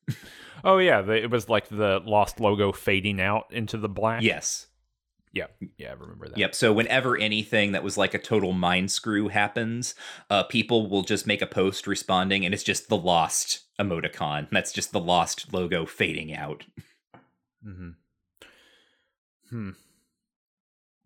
Oh 0.63 0.77
yeah, 0.77 1.01
it 1.11 1.31
was 1.31 1.49
like 1.49 1.69
the 1.71 2.01
Lost 2.05 2.39
logo 2.39 2.71
fading 2.71 3.19
out 3.19 3.47
into 3.51 3.79
the 3.79 3.89
black. 3.89 4.23
yes 4.23 4.67
yeah, 5.33 5.47
yeah. 5.77 5.91
I 5.91 5.93
remember 5.93 6.29
that. 6.29 6.39
Yep. 6.39 6.55
So 6.55 6.73
whenever 6.73 7.17
anything 7.17 7.73
that 7.73 7.85
was 7.85 7.97
like 7.97 8.15
a 8.15 8.19
total 8.19 8.53
mind 8.53 8.91
screw 8.91 9.29
happens, 9.29 9.95
uh, 10.29 10.45
people 10.45 10.89
will 10.89 11.03
just 11.03 11.27
make 11.27 11.43
a 11.43 11.47
post 11.47 11.87
responding, 11.87 12.45
and 12.45 12.53
it's 12.53 12.63
just 12.63 12.89
the 12.89 12.97
lost 12.97 13.61
emoticon. 13.79 14.49
That's 14.53 14.73
just 14.73 14.93
the 14.93 15.01
lost 15.01 15.53
logo 15.53 15.87
fading 15.87 16.35
out. 16.35 16.65
Mm-hmm. 17.67 17.91
Hmm. 19.51 19.71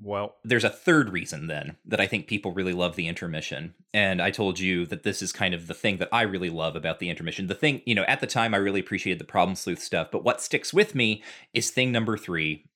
Well, 0.01 0.37
there's 0.45 0.65
a 0.65 0.71
third 0.71 1.11
reason 1.11 1.47
then 1.47 1.77
that 1.87 2.01
I 2.01 2.07
think 2.07 2.27
people 2.27 2.53
really 2.53 2.75
love 2.75 2.97
the 2.97 3.09
intermission. 3.09 3.75
And 3.95 4.21
I 4.21 4.31
told 4.31 4.59
you 4.59 4.85
that 4.87 5.03
this 5.03 5.23
is 5.23 5.33
kind 5.33 5.55
of 5.55 5.67
the 5.67 5.75
thing 5.75 5.97
that 5.99 6.11
I 6.13 6.23
really 6.23 6.51
love 6.51 6.77
about 6.77 6.99
the 6.99 7.09
intermission. 7.09 7.47
The 7.47 7.55
thing, 7.55 7.81
you 7.87 7.95
know, 7.95 8.05
at 8.05 8.21
the 8.21 8.27
time 8.27 8.55
I 8.55 8.59
really 8.59 8.81
appreciated 8.81 9.19
the 9.19 9.25
problem 9.25 9.55
sleuth 9.57 9.79
stuff, 9.79 10.09
but 10.11 10.25
what 10.25 10.43
sticks 10.43 10.75
with 10.75 10.95
me 10.95 11.23
is 11.55 11.71
thing 11.71 11.91
number 11.91 12.19
three. 12.19 12.67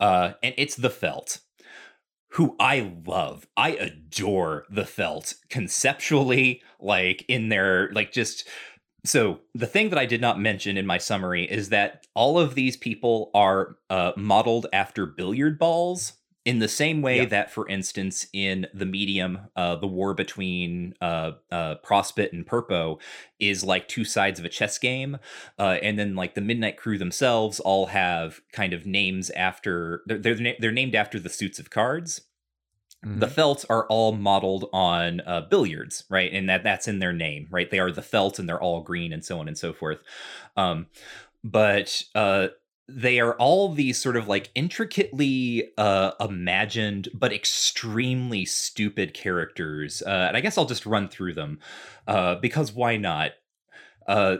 Uh, 0.00 0.32
and 0.42 0.54
it's 0.56 0.76
the 0.76 0.90
felt. 0.90 1.40
Who 2.30 2.54
I 2.60 2.92
love. 3.06 3.46
I 3.56 3.70
adore 3.70 4.64
the 4.68 4.84
felt 4.84 5.34
conceptually, 5.48 6.62
like 6.80 7.24
in 7.28 7.48
their 7.48 7.90
like 7.92 8.12
just 8.12 8.46
so 9.04 9.40
the 9.54 9.66
thing 9.66 9.90
that 9.90 9.98
I 9.98 10.06
did 10.06 10.20
not 10.20 10.40
mention 10.40 10.76
in 10.76 10.86
my 10.86 10.98
summary 10.98 11.44
is 11.44 11.70
that 11.70 12.06
all 12.14 12.38
of 12.38 12.54
these 12.54 12.76
people 12.76 13.30
are 13.32 13.76
uh, 13.88 14.12
modeled 14.16 14.66
after 14.72 15.06
billiard 15.06 15.58
balls 15.58 16.14
in 16.46 16.60
the 16.60 16.68
same 16.68 17.02
way 17.02 17.18
yeah. 17.18 17.24
that, 17.26 17.50
for 17.50 17.68
instance, 17.68 18.28
in 18.32 18.68
the 18.72 18.86
medium, 18.86 19.48
uh, 19.56 19.74
the 19.74 19.88
war 19.88 20.14
between 20.14 20.94
uh, 21.00 21.32
uh, 21.50 21.74
Prospit 21.84 22.32
and 22.32 22.46
Purpo 22.46 23.00
is 23.40 23.64
like 23.64 23.88
two 23.88 24.04
sides 24.04 24.38
of 24.38 24.44
a 24.44 24.48
chess 24.48 24.78
game, 24.78 25.18
uh, 25.58 25.76
and 25.82 25.98
then 25.98 26.14
like 26.14 26.36
the 26.36 26.40
Midnight 26.40 26.76
Crew 26.76 26.98
themselves 26.98 27.58
all 27.58 27.86
have 27.86 28.40
kind 28.52 28.72
of 28.72 28.86
names 28.86 29.28
after 29.30 30.02
they're 30.06 30.18
they're, 30.18 30.54
they're 30.60 30.72
named 30.72 30.94
after 30.94 31.18
the 31.18 31.28
suits 31.28 31.58
of 31.58 31.68
cards. 31.68 32.20
Mm-hmm. 33.04 33.18
The 33.18 33.28
Felt 33.28 33.64
are 33.68 33.86
all 33.88 34.12
modeled 34.12 34.70
on 34.72 35.22
uh, 35.26 35.42
billiards, 35.50 36.04
right? 36.08 36.32
And 36.32 36.48
that 36.48 36.62
that's 36.62 36.86
in 36.86 37.00
their 37.00 37.12
name, 37.12 37.48
right? 37.50 37.68
They 37.68 37.80
are 37.80 37.90
the 37.90 38.02
Felt, 38.02 38.38
and 38.38 38.48
they're 38.48 38.62
all 38.62 38.82
green, 38.82 39.12
and 39.12 39.24
so 39.24 39.40
on 39.40 39.48
and 39.48 39.58
so 39.58 39.72
forth. 39.72 39.98
Um, 40.56 40.86
but 41.42 42.04
uh, 42.14 42.48
they 42.88 43.18
are 43.18 43.34
all 43.34 43.72
these 43.72 44.00
sort 44.00 44.16
of 44.16 44.28
like 44.28 44.50
intricately 44.54 45.72
uh, 45.76 46.12
imagined 46.20 47.08
but 47.14 47.32
extremely 47.32 48.44
stupid 48.44 49.12
characters 49.14 50.02
uh, 50.06 50.26
and 50.28 50.36
i 50.36 50.40
guess 50.40 50.56
i'll 50.56 50.66
just 50.66 50.86
run 50.86 51.08
through 51.08 51.34
them 51.34 51.58
uh, 52.06 52.36
because 52.36 52.72
why 52.72 52.96
not 52.96 53.32
uh, 54.06 54.36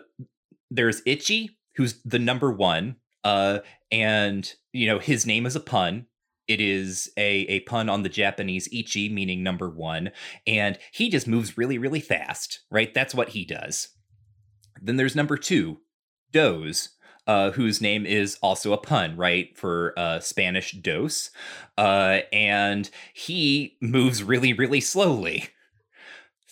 there's 0.71 1.03
itchy 1.07 1.59
who's 1.77 2.01
the 2.05 2.19
number 2.19 2.53
one 2.53 2.97
uh, 3.25 3.59
and 3.91 4.55
you 4.73 4.87
know 4.87 4.99
his 4.99 5.27
name 5.27 5.47
is 5.47 5.57
a 5.57 5.61
pun 5.61 6.07
it 6.49 6.61
is 6.61 7.11
a, 7.17 7.41
a 7.49 7.61
pun 7.61 7.89
on 7.89 8.03
the 8.03 8.09
Japanese 8.09 8.69
ichi, 8.73 9.09
meaning 9.09 9.43
number 9.43 9.69
one, 9.69 10.13
and 10.47 10.79
he 10.93 11.09
just 11.09 11.27
moves 11.27 11.59
really, 11.59 11.77
really 11.77 12.01
fast, 12.01 12.61
right? 12.71 12.95
That's 12.95 13.15
what 13.15 13.31
he 13.31 13.45
does. 13.45 13.89
Then 14.81 14.97
there's 14.97 15.17
number 15.17 15.37
two, 15.37 15.79
Doze, 16.31 16.91
uh, 17.27 17.51
whose 17.51 17.81
name 17.81 18.07
is 18.07 18.39
also 18.43 18.73
a 18.73 18.79
pun, 18.79 19.17
right, 19.17 19.57
for 19.57 19.93
uh, 19.97 20.21
Spanish 20.21 20.73
dos. 20.73 21.31
Uh, 21.77 22.21
and 22.33 22.91
he 23.15 23.77
moves 23.81 24.23
really, 24.23 24.53
really 24.53 24.81
slowly. 24.81 25.49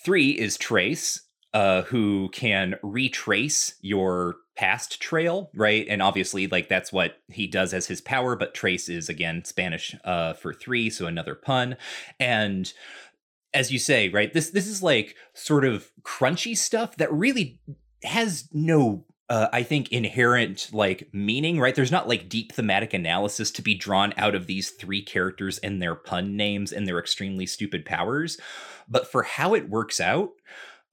Three 0.04 0.30
is 0.30 0.56
Trace, 0.56 1.20
uh, 1.52 1.82
who 1.82 2.28
can 2.30 2.74
retrace 2.82 3.74
your 3.80 4.36
past 4.56 5.00
trail, 5.00 5.50
right? 5.54 5.86
And 5.88 6.02
obviously, 6.02 6.46
like 6.46 6.68
that's 6.68 6.92
what 6.92 7.18
he 7.28 7.46
does 7.46 7.72
as 7.72 7.86
his 7.86 8.00
power, 8.00 8.36
but 8.36 8.54
Trace 8.54 8.88
is 8.88 9.08
again 9.08 9.44
Spanish 9.44 9.94
uh, 10.04 10.34
for 10.34 10.52
three, 10.52 10.90
so 10.90 11.06
another 11.06 11.34
pun. 11.34 11.76
And 12.20 12.72
as 13.52 13.72
you 13.72 13.78
say, 13.78 14.08
right, 14.08 14.32
this 14.32 14.50
this 14.50 14.66
is 14.66 14.82
like 14.82 15.16
sort 15.32 15.64
of 15.64 15.90
crunchy 16.02 16.56
stuff 16.56 16.96
that 16.96 17.12
really 17.12 17.60
has 18.02 18.48
no 18.52 19.04
uh, 19.34 19.48
I 19.52 19.64
think 19.64 19.90
inherent 19.90 20.68
like 20.72 21.08
meaning, 21.12 21.58
right? 21.58 21.74
There's 21.74 21.90
not 21.90 22.06
like 22.06 22.28
deep 22.28 22.52
thematic 22.52 22.94
analysis 22.94 23.50
to 23.50 23.62
be 23.62 23.74
drawn 23.74 24.14
out 24.16 24.36
of 24.36 24.46
these 24.46 24.70
three 24.70 25.02
characters 25.02 25.58
and 25.58 25.82
their 25.82 25.96
pun 25.96 26.36
names 26.36 26.70
and 26.72 26.86
their 26.86 27.00
extremely 27.00 27.44
stupid 27.44 27.84
powers, 27.84 28.38
but 28.88 29.10
for 29.10 29.24
how 29.24 29.54
it 29.54 29.68
works 29.68 29.98
out, 29.98 30.30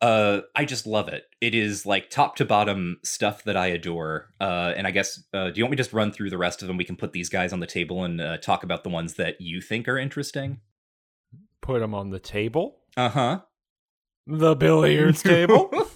uh, 0.02 0.42
I 0.56 0.66
just 0.66 0.88
love 0.88 1.08
it. 1.08 1.26
It 1.40 1.54
is 1.54 1.86
like 1.86 2.10
top 2.10 2.36
to 2.38 2.46
bottom 2.46 2.98
stuff 3.04 3.44
that 3.44 3.56
I 3.56 3.68
adore. 3.68 4.32
Uh, 4.42 4.74
and 4.76 4.88
I 4.88 4.92
guess, 4.92 5.24
uh, 5.36 5.52
do 5.52 5.60
you 5.60 5.64
want 5.64 5.74
me 5.74 5.78
to 5.78 5.84
just 5.84 5.94
run 5.94 6.12
through 6.12 6.32
the 6.32 6.40
rest 6.40 6.64
of 6.64 6.68
them? 6.68 6.78
We 6.78 6.84
can 6.84 6.96
put 6.96 7.14
these 7.14 7.30
guys 7.30 7.54
on 7.54 7.60
the 7.60 7.68
table 7.68 8.04
and 8.04 8.20
uh, 8.20 8.38
talk 8.38 8.64
about 8.64 8.84
the 8.84 8.90
ones 8.90 9.14
that 9.14 9.40
you 9.40 9.62
think 9.62 9.88
are 9.88 10.00
interesting. 10.00 10.62
Put 11.62 11.82
them 11.82 11.94
on 11.94 12.10
the 12.10 12.18
table. 12.18 12.80
Uh 12.98 13.10
huh. 13.10 13.42
The 14.26 14.56
billiards 14.56 15.22
table. 15.22 15.70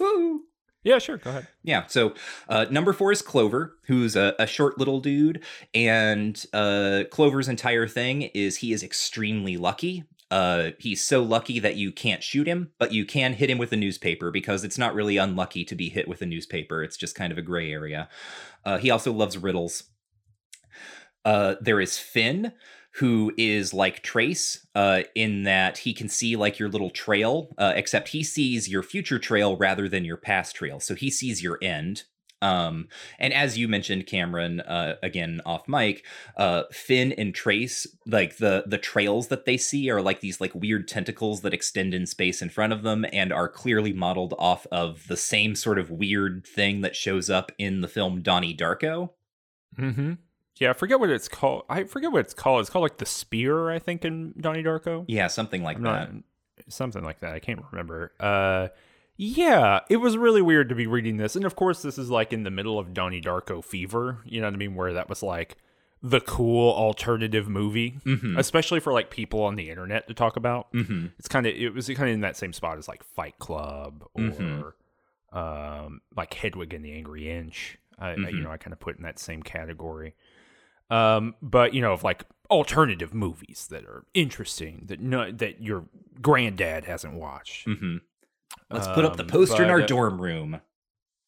Yeah, 0.86 0.98
sure. 0.98 1.16
Go 1.16 1.30
ahead. 1.30 1.48
Yeah. 1.64 1.86
So 1.88 2.14
uh, 2.48 2.66
number 2.70 2.92
four 2.92 3.10
is 3.10 3.20
Clover, 3.20 3.76
who's 3.86 4.14
a, 4.14 4.36
a 4.38 4.46
short 4.46 4.78
little 4.78 5.00
dude, 5.00 5.42
and 5.74 6.46
uh, 6.52 7.02
Clover's 7.10 7.48
entire 7.48 7.88
thing 7.88 8.22
is 8.22 8.58
he 8.58 8.72
is 8.72 8.84
extremely 8.84 9.56
lucky. 9.56 10.04
Uh, 10.30 10.70
he's 10.78 11.02
so 11.02 11.24
lucky 11.24 11.58
that 11.58 11.74
you 11.74 11.90
can't 11.90 12.22
shoot 12.22 12.46
him, 12.46 12.70
but 12.78 12.92
you 12.92 13.04
can 13.04 13.32
hit 13.32 13.50
him 13.50 13.58
with 13.58 13.72
a 13.72 13.76
newspaper 13.76 14.30
because 14.30 14.62
it's 14.62 14.78
not 14.78 14.94
really 14.94 15.16
unlucky 15.16 15.64
to 15.64 15.74
be 15.74 15.88
hit 15.88 16.06
with 16.06 16.22
a 16.22 16.26
newspaper. 16.26 16.84
It's 16.84 16.96
just 16.96 17.16
kind 17.16 17.32
of 17.32 17.38
a 17.38 17.42
gray 17.42 17.72
area. 17.72 18.08
Uh, 18.64 18.78
he 18.78 18.88
also 18.88 19.12
loves 19.12 19.36
riddles. 19.36 19.90
Uh, 21.24 21.56
there 21.60 21.80
is 21.80 21.98
Fin, 21.98 22.52
who 22.96 23.30
is 23.36 23.74
like 23.74 24.02
Trace 24.02 24.66
uh, 24.74 25.02
in 25.14 25.42
that 25.42 25.78
he 25.78 25.92
can 25.92 26.08
see 26.08 26.34
like 26.34 26.58
your 26.58 26.70
little 26.70 26.90
trail, 26.90 27.54
uh, 27.58 27.72
except 27.76 28.08
he 28.08 28.22
sees 28.22 28.68
your 28.68 28.82
future 28.82 29.18
trail 29.18 29.56
rather 29.56 29.86
than 29.88 30.04
your 30.04 30.16
past 30.16 30.56
trail. 30.56 30.80
So 30.80 30.94
he 30.94 31.10
sees 31.10 31.42
your 31.42 31.58
end. 31.60 32.04
Um, 32.40 32.88
and 33.18 33.34
as 33.34 33.58
you 33.58 33.68
mentioned, 33.68 34.06
Cameron, 34.06 34.60
uh, 34.60 34.96
again 35.02 35.42
off 35.44 35.68
mic, 35.68 36.06
uh, 36.38 36.64
Fin 36.72 37.12
and 37.12 37.34
Trace, 37.34 37.86
like 38.06 38.38
the 38.38 38.64
the 38.66 38.78
trails 38.78 39.28
that 39.28 39.44
they 39.44 39.56
see 39.56 39.90
are 39.90 40.02
like 40.02 40.20
these 40.20 40.40
like 40.40 40.54
weird 40.54 40.88
tentacles 40.88 41.42
that 41.42 41.54
extend 41.54 41.92
in 41.92 42.06
space 42.06 42.40
in 42.40 42.50
front 42.50 42.72
of 42.72 42.82
them 42.82 43.04
and 43.12 43.32
are 43.32 43.48
clearly 43.48 43.92
modeled 43.92 44.34
off 44.38 44.66
of 44.70 45.06
the 45.08 45.16
same 45.16 45.54
sort 45.54 45.78
of 45.78 45.90
weird 45.90 46.46
thing 46.46 46.82
that 46.82 46.96
shows 46.96 47.28
up 47.28 47.52
in 47.58 47.80
the 47.80 47.88
film 47.88 48.22
Donnie 48.22 48.56
Darko. 48.56 49.10
Mm-hmm. 49.78 50.12
Yeah, 50.56 50.70
I 50.70 50.72
forget 50.72 50.98
what 50.98 51.10
it's 51.10 51.28
called. 51.28 51.64
I 51.68 51.84
forget 51.84 52.12
what 52.12 52.20
it's 52.20 52.34
called. 52.34 52.60
It's 52.60 52.70
called 52.70 52.82
like 52.82 52.98
the 52.98 53.06
spear, 53.06 53.70
I 53.70 53.78
think, 53.78 54.04
in 54.04 54.34
Donnie 54.40 54.62
Darko. 54.62 55.04
Yeah, 55.06 55.26
something 55.26 55.62
like 55.62 55.76
I'm 55.76 55.82
that. 55.82 56.14
Not, 56.14 56.22
something 56.68 57.04
like 57.04 57.20
that. 57.20 57.34
I 57.34 57.40
can't 57.40 57.60
remember. 57.70 58.12
Uh, 58.18 58.68
yeah, 59.16 59.80
it 59.90 59.98
was 59.98 60.16
really 60.16 60.42
weird 60.42 60.68
to 60.70 60.74
be 60.74 60.86
reading 60.86 61.18
this, 61.18 61.36
and 61.36 61.44
of 61.44 61.56
course, 61.56 61.82
this 61.82 61.98
is 61.98 62.10
like 62.10 62.32
in 62.32 62.42
the 62.44 62.50
middle 62.50 62.78
of 62.78 62.94
Donnie 62.94 63.20
Darko 63.20 63.62
fever. 63.62 64.18
You 64.24 64.40
know 64.40 64.46
what 64.46 64.54
I 64.54 64.58
mean? 64.58 64.74
Where 64.74 64.92
that 64.94 65.08
was 65.08 65.22
like 65.22 65.56
the 66.02 66.20
cool 66.20 66.72
alternative 66.72 67.48
movie, 67.48 67.98
mm-hmm. 68.04 68.38
especially 68.38 68.80
for 68.80 68.92
like 68.92 69.10
people 69.10 69.42
on 69.42 69.56
the 69.56 69.70
internet 69.70 70.06
to 70.08 70.14
talk 70.14 70.36
about. 70.36 70.72
Mm-hmm. 70.72 71.06
It's 71.18 71.28
kind 71.28 71.46
of 71.46 71.54
it 71.54 71.74
was 71.74 71.88
kind 71.88 72.08
of 72.08 72.14
in 72.14 72.20
that 72.20 72.36
same 72.36 72.52
spot 72.52 72.78
as 72.78 72.88
like 72.88 73.02
Fight 73.02 73.38
Club 73.38 74.04
or 74.14 74.22
mm-hmm. 74.22 75.38
um, 75.38 76.00
like 76.16 76.32
Hedwig 76.34 76.74
and 76.74 76.84
the 76.84 76.92
Angry 76.92 77.30
Inch. 77.30 77.78
I, 77.98 78.12
you 78.12 78.16
mm-hmm. 78.18 78.42
know, 78.42 78.50
I 78.50 78.58
kind 78.58 78.72
of 78.72 78.80
put 78.80 78.98
in 78.98 79.02
that 79.04 79.18
same 79.18 79.42
category. 79.42 80.14
Um, 80.90 81.34
but 81.42 81.74
you 81.74 81.80
know, 81.80 81.92
of 81.92 82.04
like 82.04 82.24
alternative 82.50 83.12
movies 83.12 83.66
that 83.70 83.84
are 83.84 84.04
interesting 84.14 84.84
that 84.86 85.00
no 85.00 85.30
that 85.32 85.60
your 85.60 85.84
granddad 86.20 86.84
hasn't 86.84 87.14
watched. 87.14 87.66
Mm-hmm. 87.66 87.96
Let's 88.70 88.86
um, 88.86 88.94
put 88.94 89.04
up 89.04 89.16
the 89.16 89.24
um, 89.24 89.28
poster 89.28 89.56
but, 89.56 89.62
in 89.64 89.70
our 89.70 89.82
uh, 89.82 89.86
dorm 89.86 90.20
room. 90.20 90.60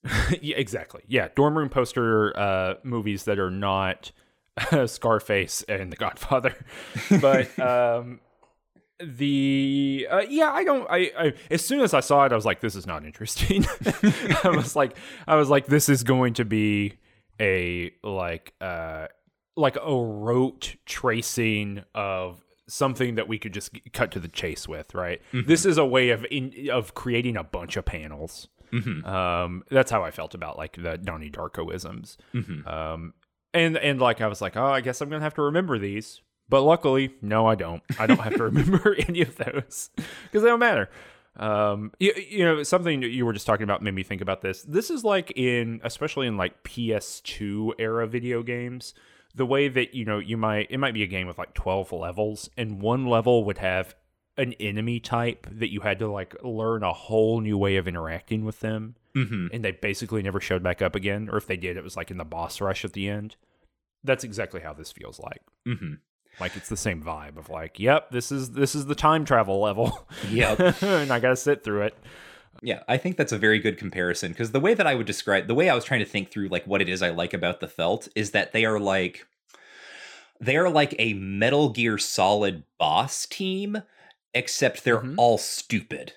yeah, 0.40 0.56
exactly. 0.56 1.02
Yeah, 1.06 1.28
dorm 1.34 1.58
room 1.58 1.68
poster 1.68 2.38
uh, 2.38 2.74
movies 2.82 3.24
that 3.24 3.38
are 3.38 3.50
not 3.50 4.12
Scarface 4.86 5.62
and 5.68 5.92
The 5.92 5.96
Godfather, 5.96 6.54
but 7.20 7.58
um, 7.58 8.20
the 9.00 10.08
uh, 10.10 10.22
yeah 10.28 10.50
i 10.52 10.64
don't 10.64 10.84
I, 10.90 11.12
I 11.16 11.32
as 11.52 11.64
soon 11.64 11.80
as 11.80 11.94
i 11.94 12.00
saw 12.00 12.24
it 12.24 12.32
i 12.32 12.34
was 12.34 12.44
like 12.44 12.60
this 12.60 12.74
is 12.74 12.84
not 12.84 13.04
interesting 13.04 13.64
i 14.42 14.48
was 14.48 14.74
like 14.74 14.96
i 15.28 15.36
was 15.36 15.48
like 15.48 15.66
this 15.66 15.88
is 15.88 16.02
going 16.02 16.34
to 16.34 16.44
be 16.44 16.94
a 17.40 17.92
like 18.02 18.54
uh 18.60 19.06
like 19.58 19.76
a 19.76 19.94
rote 19.94 20.76
tracing 20.86 21.84
of 21.94 22.44
something 22.68 23.16
that 23.16 23.26
we 23.26 23.38
could 23.38 23.52
just 23.52 23.76
cut 23.92 24.12
to 24.12 24.20
the 24.20 24.28
chase 24.28 24.68
with, 24.68 24.94
right? 24.94 25.20
Mm-hmm. 25.32 25.48
This 25.48 25.66
is 25.66 25.78
a 25.78 25.84
way 25.84 26.10
of 26.10 26.24
in, 26.30 26.68
of 26.70 26.94
creating 26.94 27.36
a 27.36 27.42
bunch 27.42 27.76
of 27.76 27.84
panels. 27.84 28.48
Mm-hmm. 28.72 29.06
Um, 29.06 29.64
that's 29.70 29.90
how 29.90 30.04
I 30.04 30.10
felt 30.10 30.34
about 30.34 30.56
like 30.56 30.76
the 30.80 30.96
Donnie 30.98 31.30
Darkoisms. 31.30 32.16
Mm-hmm. 32.34 32.68
Um, 32.68 33.14
and 33.52 33.76
and 33.76 34.00
like 34.00 34.20
I 34.20 34.28
was 34.28 34.40
like, 34.40 34.56
oh, 34.56 34.66
I 34.66 34.80
guess 34.80 35.00
I'm 35.00 35.08
gonna 35.08 35.24
have 35.24 35.34
to 35.34 35.42
remember 35.42 35.78
these. 35.78 36.20
But 36.50 36.62
luckily, 36.62 37.14
no, 37.20 37.46
I 37.46 37.56
don't. 37.56 37.82
I 37.98 38.06
don't 38.06 38.20
have 38.20 38.36
to 38.36 38.44
remember 38.50 38.96
any 39.08 39.22
of 39.22 39.36
those 39.36 39.90
because 39.96 40.42
they 40.42 40.48
don't 40.48 40.60
matter. 40.60 40.88
Um, 41.36 41.92
you, 42.00 42.12
you 42.16 42.44
know, 42.44 42.62
something 42.62 43.02
you 43.02 43.24
were 43.24 43.32
just 43.32 43.46
talking 43.46 43.64
about 43.64 43.82
made 43.82 43.94
me 43.94 44.02
think 44.02 44.20
about 44.20 44.42
this. 44.42 44.62
This 44.62 44.90
is 44.90 45.04
like 45.04 45.32
in, 45.36 45.80
especially 45.84 46.26
in 46.26 46.36
like 46.36 46.64
PS2 46.64 47.72
era 47.78 48.06
video 48.06 48.42
games 48.42 48.94
the 49.34 49.46
way 49.46 49.68
that 49.68 49.94
you 49.94 50.04
know 50.04 50.18
you 50.18 50.36
might 50.36 50.66
it 50.70 50.78
might 50.78 50.94
be 50.94 51.02
a 51.02 51.06
game 51.06 51.26
with 51.26 51.38
like 51.38 51.54
12 51.54 51.92
levels 51.92 52.50
and 52.56 52.80
one 52.80 53.06
level 53.06 53.44
would 53.44 53.58
have 53.58 53.94
an 54.36 54.52
enemy 54.54 55.00
type 55.00 55.46
that 55.50 55.72
you 55.72 55.80
had 55.80 55.98
to 55.98 56.08
like 56.08 56.34
learn 56.42 56.82
a 56.82 56.92
whole 56.92 57.40
new 57.40 57.58
way 57.58 57.76
of 57.76 57.88
interacting 57.88 58.44
with 58.44 58.60
them 58.60 58.94
mm-hmm. 59.14 59.48
and 59.52 59.64
they 59.64 59.72
basically 59.72 60.22
never 60.22 60.40
showed 60.40 60.62
back 60.62 60.80
up 60.80 60.94
again 60.94 61.28
or 61.30 61.36
if 61.36 61.46
they 61.46 61.56
did 61.56 61.76
it 61.76 61.84
was 61.84 61.96
like 61.96 62.10
in 62.10 62.18
the 62.18 62.24
boss 62.24 62.60
rush 62.60 62.84
at 62.84 62.92
the 62.92 63.08
end 63.08 63.36
that's 64.04 64.24
exactly 64.24 64.60
how 64.60 64.72
this 64.72 64.92
feels 64.92 65.18
like 65.18 65.42
mm-hmm. 65.66 65.94
Like 66.40 66.56
it's 66.56 66.68
the 66.68 66.76
same 66.76 67.02
vibe 67.02 67.36
of 67.36 67.48
like, 67.50 67.80
yep, 67.80 68.10
this 68.10 68.30
is 68.30 68.52
this 68.52 68.74
is 68.74 68.86
the 68.86 68.94
time 68.94 69.24
travel 69.24 69.60
level. 69.60 70.06
Yep. 70.30 70.82
and 70.82 71.12
I 71.12 71.20
got 71.20 71.30
to 71.30 71.36
sit 71.36 71.64
through 71.64 71.82
it. 71.82 71.96
Yeah, 72.62 72.82
I 72.88 72.96
think 72.96 73.16
that's 73.16 73.32
a 73.32 73.38
very 73.38 73.58
good 73.60 73.78
comparison 73.78 74.32
because 74.32 74.50
the 74.50 74.60
way 74.60 74.74
that 74.74 74.86
I 74.86 74.94
would 74.94 75.06
describe 75.06 75.46
the 75.46 75.54
way 75.54 75.68
I 75.68 75.74
was 75.74 75.84
trying 75.84 76.00
to 76.00 76.06
think 76.06 76.30
through 76.30 76.48
like 76.48 76.66
what 76.66 76.82
it 76.82 76.88
is 76.88 77.02
I 77.02 77.10
like 77.10 77.32
about 77.32 77.60
the 77.60 77.68
felt 77.68 78.08
is 78.16 78.32
that 78.32 78.52
they 78.52 78.64
are 78.64 78.80
like 78.80 79.26
they 80.40 80.56
are 80.56 80.70
like 80.70 80.94
a 80.98 81.14
Metal 81.14 81.68
Gear 81.70 81.98
Solid 81.98 82.64
boss 82.78 83.26
team 83.26 83.82
except 84.34 84.84
they're 84.84 85.00
Mhm. 85.02 85.14
all 85.16 85.38
stupid. 85.38 86.14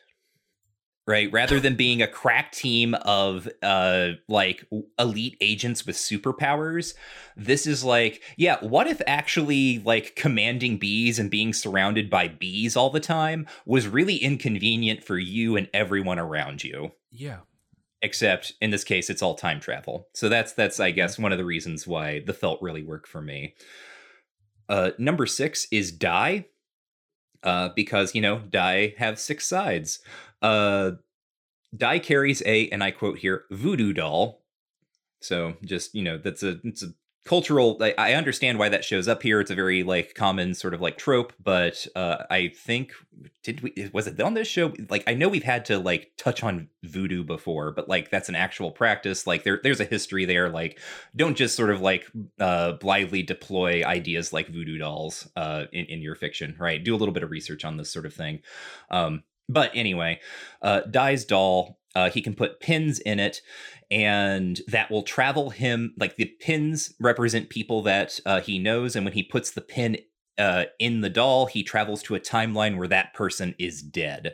Right? 1.12 1.30
Rather 1.34 1.60
than 1.60 1.76
being 1.76 2.02
a 2.02 2.08
crack 2.08 2.54
team 2.54 2.96
of 3.02 3.50
uh 3.62 4.12
like 4.30 4.66
elite 4.98 5.36
agents 5.42 5.86
with 5.86 5.98
superpowers, 5.98 6.94
this 7.36 7.68
is 7.68 7.84
like, 7.84 8.22
yeah, 8.38 8.58
what 8.62 8.88
if 8.88 9.02
actually 9.06 9.80
like 9.80 10.16
commanding 10.16 10.78
bees 10.78 11.20
and 11.20 11.30
being 11.30 11.52
surrounded 11.52 12.10
by 12.10 12.30
bees 12.30 12.78
all 12.78 12.90
the 12.90 13.02
time 13.02 13.46
was 13.66 13.90
really 13.90 14.16
inconvenient 14.16 15.04
for 15.04 15.18
you 15.18 15.58
and 15.58 15.68
everyone 15.74 16.18
around 16.18 16.64
you? 16.64 16.94
Yeah. 17.12 17.40
Except 18.02 18.54
in 18.62 18.72
this 18.72 18.86
case, 18.86 19.10
it's 19.10 19.22
all 19.22 19.36
time 19.36 19.60
travel. 19.60 20.08
So 20.14 20.30
that's 20.30 20.54
that's 20.54 20.80
I 20.80 20.92
guess 20.92 21.20
one 21.20 21.34
of 21.34 21.38
the 21.38 21.46
reasons 21.46 21.86
why 21.86 22.22
the 22.26 22.34
felt 22.34 22.62
really 22.62 22.84
worked 22.84 23.10
for 23.10 23.22
me. 23.22 23.54
Uh, 24.70 24.92
number 24.98 25.26
six 25.26 25.68
is 25.70 25.92
die, 25.92 26.46
uh, 27.44 27.70
because 27.76 28.16
you 28.16 28.22
know 28.22 28.40
die 28.40 28.94
have 28.98 29.20
six 29.20 29.48
sides. 29.48 30.00
Uh, 30.42 30.92
die 31.76 32.00
carries 32.00 32.42
a, 32.46 32.70
and 32.70 32.84
I 32.84 32.92
quote 32.92 33.20
here, 33.20 33.46
voodoo 33.52 33.94
doll. 33.94 34.42
So 35.22 35.56
just 35.64 35.94
you 35.96 36.04
know 36.04 36.18
that's 36.18 36.44
a 36.44 36.60
it's 36.64 36.84
a 36.84 36.94
cultural 37.24 37.78
I, 37.80 37.94
I 37.98 38.14
understand 38.14 38.58
why 38.58 38.70
that 38.70 38.84
shows 38.84 39.08
up 39.08 39.22
here. 39.22 39.40
It's 39.40 39.52
a 39.52 39.56
very 39.56 39.84
like 39.84 40.16
common 40.16 40.56
sort 40.56 40.74
of 40.74 40.82
like 40.82 40.98
trope 40.98 41.34
but 41.44 41.86
uh 41.96 42.24
i 42.32 42.48
think 42.48 42.94
did 43.44 43.62
we 43.62 43.90
was 43.94 44.08
it 44.08 44.20
on 44.20 44.34
this 44.34 44.48
show? 44.48 44.74
Like 44.90 45.04
i 45.08 45.14
know 45.14 45.30
we've 45.30 45.44
had 45.44 45.66
to 45.66 45.78
like 45.78 46.12
touch 46.18 46.44
on 46.44 46.70
voodoo 46.84 47.24
before 47.24 47.72
but 47.72 47.88
like 47.88 48.10
that's 48.10 48.30
an 48.30 48.36
actual 48.36 48.72
practice. 48.72 49.28
Like 49.28 49.44
there 49.44 49.60
there's 49.64 49.80
a 49.80 49.86
history 49.86 50.26
there. 50.26 50.50
Like 50.50 50.80
don't 51.16 51.38
just 51.38 51.56
sort 51.56 51.70
of 51.70 51.82
like 51.82 52.10
uh 52.40 52.74
blithely 52.74 53.22
deploy 53.22 53.84
ideas 53.86 54.34
like 54.34 54.48
voodoo 54.48 54.80
dolls 54.80 55.30
uh 55.36 55.66
in, 55.72 55.86
in 55.86 56.02
your 56.02 56.16
fiction 56.16 56.56
right? 56.60 56.84
Do 56.84 56.96
a 56.96 56.98
little 56.98 57.14
bit 57.14 57.24
of 57.24 57.32
research 57.32 57.64
on 57.64 57.78
this 57.78 57.92
sort 57.92 58.06
of 58.08 58.14
thing. 58.14 58.40
Um 58.90 59.24
but 59.48 59.72
anyway 59.76 60.20
uh 60.64 60.82
die's 60.82 61.26
doll 61.26 61.78
uh, 61.96 62.10
he 62.10 62.22
can 62.22 62.34
put 62.34 62.60
pins 62.60 63.00
in 63.00 63.20
it 63.20 63.42
and 63.92 64.62
that 64.68 64.90
will 64.90 65.04
travel 65.04 65.50
him 65.52 65.94
like 66.00 66.16
the 66.16 66.26
pins 66.40 66.94
represent 67.00 67.50
people 67.50 67.84
that 67.84 68.20
uh, 68.26 68.40
he 68.40 68.58
knows 68.58 68.96
and 68.96 69.06
when 69.06 69.14
he 69.14 69.22
puts 69.22 69.52
the 69.52 69.62
pin 69.62 69.98
uh, 70.38 70.64
in 70.80 71.02
the 71.02 71.10
doll 71.10 71.46
he 71.46 71.62
travels 71.62 72.02
to 72.02 72.16
a 72.16 72.20
timeline 72.20 72.78
where 72.78 72.88
that 72.88 73.14
person 73.14 73.54
is 73.60 73.82
dead 73.82 74.34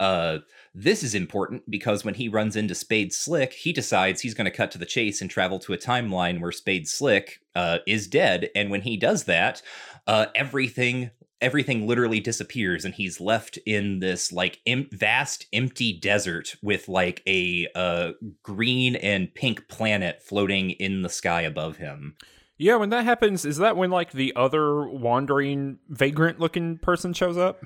uh, 0.00 0.38
this 0.74 1.02
is 1.04 1.14
important 1.14 1.70
because 1.70 2.04
when 2.04 2.14
he 2.14 2.28
runs 2.28 2.56
into 2.56 2.74
Spade 2.74 3.12
Slick, 3.12 3.52
he 3.52 3.72
decides 3.72 4.20
he's 4.20 4.34
going 4.34 4.46
to 4.46 4.56
cut 4.56 4.72
to 4.72 4.78
the 4.78 4.86
chase 4.86 5.20
and 5.20 5.30
travel 5.30 5.58
to 5.60 5.72
a 5.72 5.78
timeline 5.78 6.40
where 6.40 6.50
Spade 6.50 6.88
Slick 6.88 7.40
uh, 7.54 7.78
is 7.86 8.08
dead. 8.08 8.50
And 8.56 8.70
when 8.70 8.82
he 8.82 8.96
does 8.96 9.24
that, 9.24 9.62
uh, 10.08 10.26
everything 10.34 11.10
everything 11.40 11.86
literally 11.86 12.20
disappears 12.20 12.84
and 12.84 12.94
he's 12.94 13.20
left 13.20 13.58
in 13.66 13.98
this 13.98 14.32
like 14.32 14.60
em- 14.66 14.88
vast 14.92 15.46
empty 15.52 15.92
desert 15.92 16.56
with 16.62 16.88
like 16.88 17.22
a 17.26 17.66
uh, 17.74 18.12
green 18.42 18.96
and 18.96 19.34
pink 19.34 19.68
planet 19.68 20.22
floating 20.22 20.70
in 20.70 21.02
the 21.02 21.08
sky 21.08 21.42
above 21.42 21.76
him 21.78 22.16
Yeah, 22.56 22.76
when 22.76 22.90
that 22.90 23.04
happens, 23.04 23.44
is 23.44 23.58
that 23.58 23.76
when 23.76 23.90
like 23.90 24.12
the 24.12 24.32
other 24.36 24.86
wandering 24.88 25.78
vagrant 25.88 26.40
looking 26.40 26.78
person 26.78 27.12
shows 27.12 27.36
up? 27.36 27.64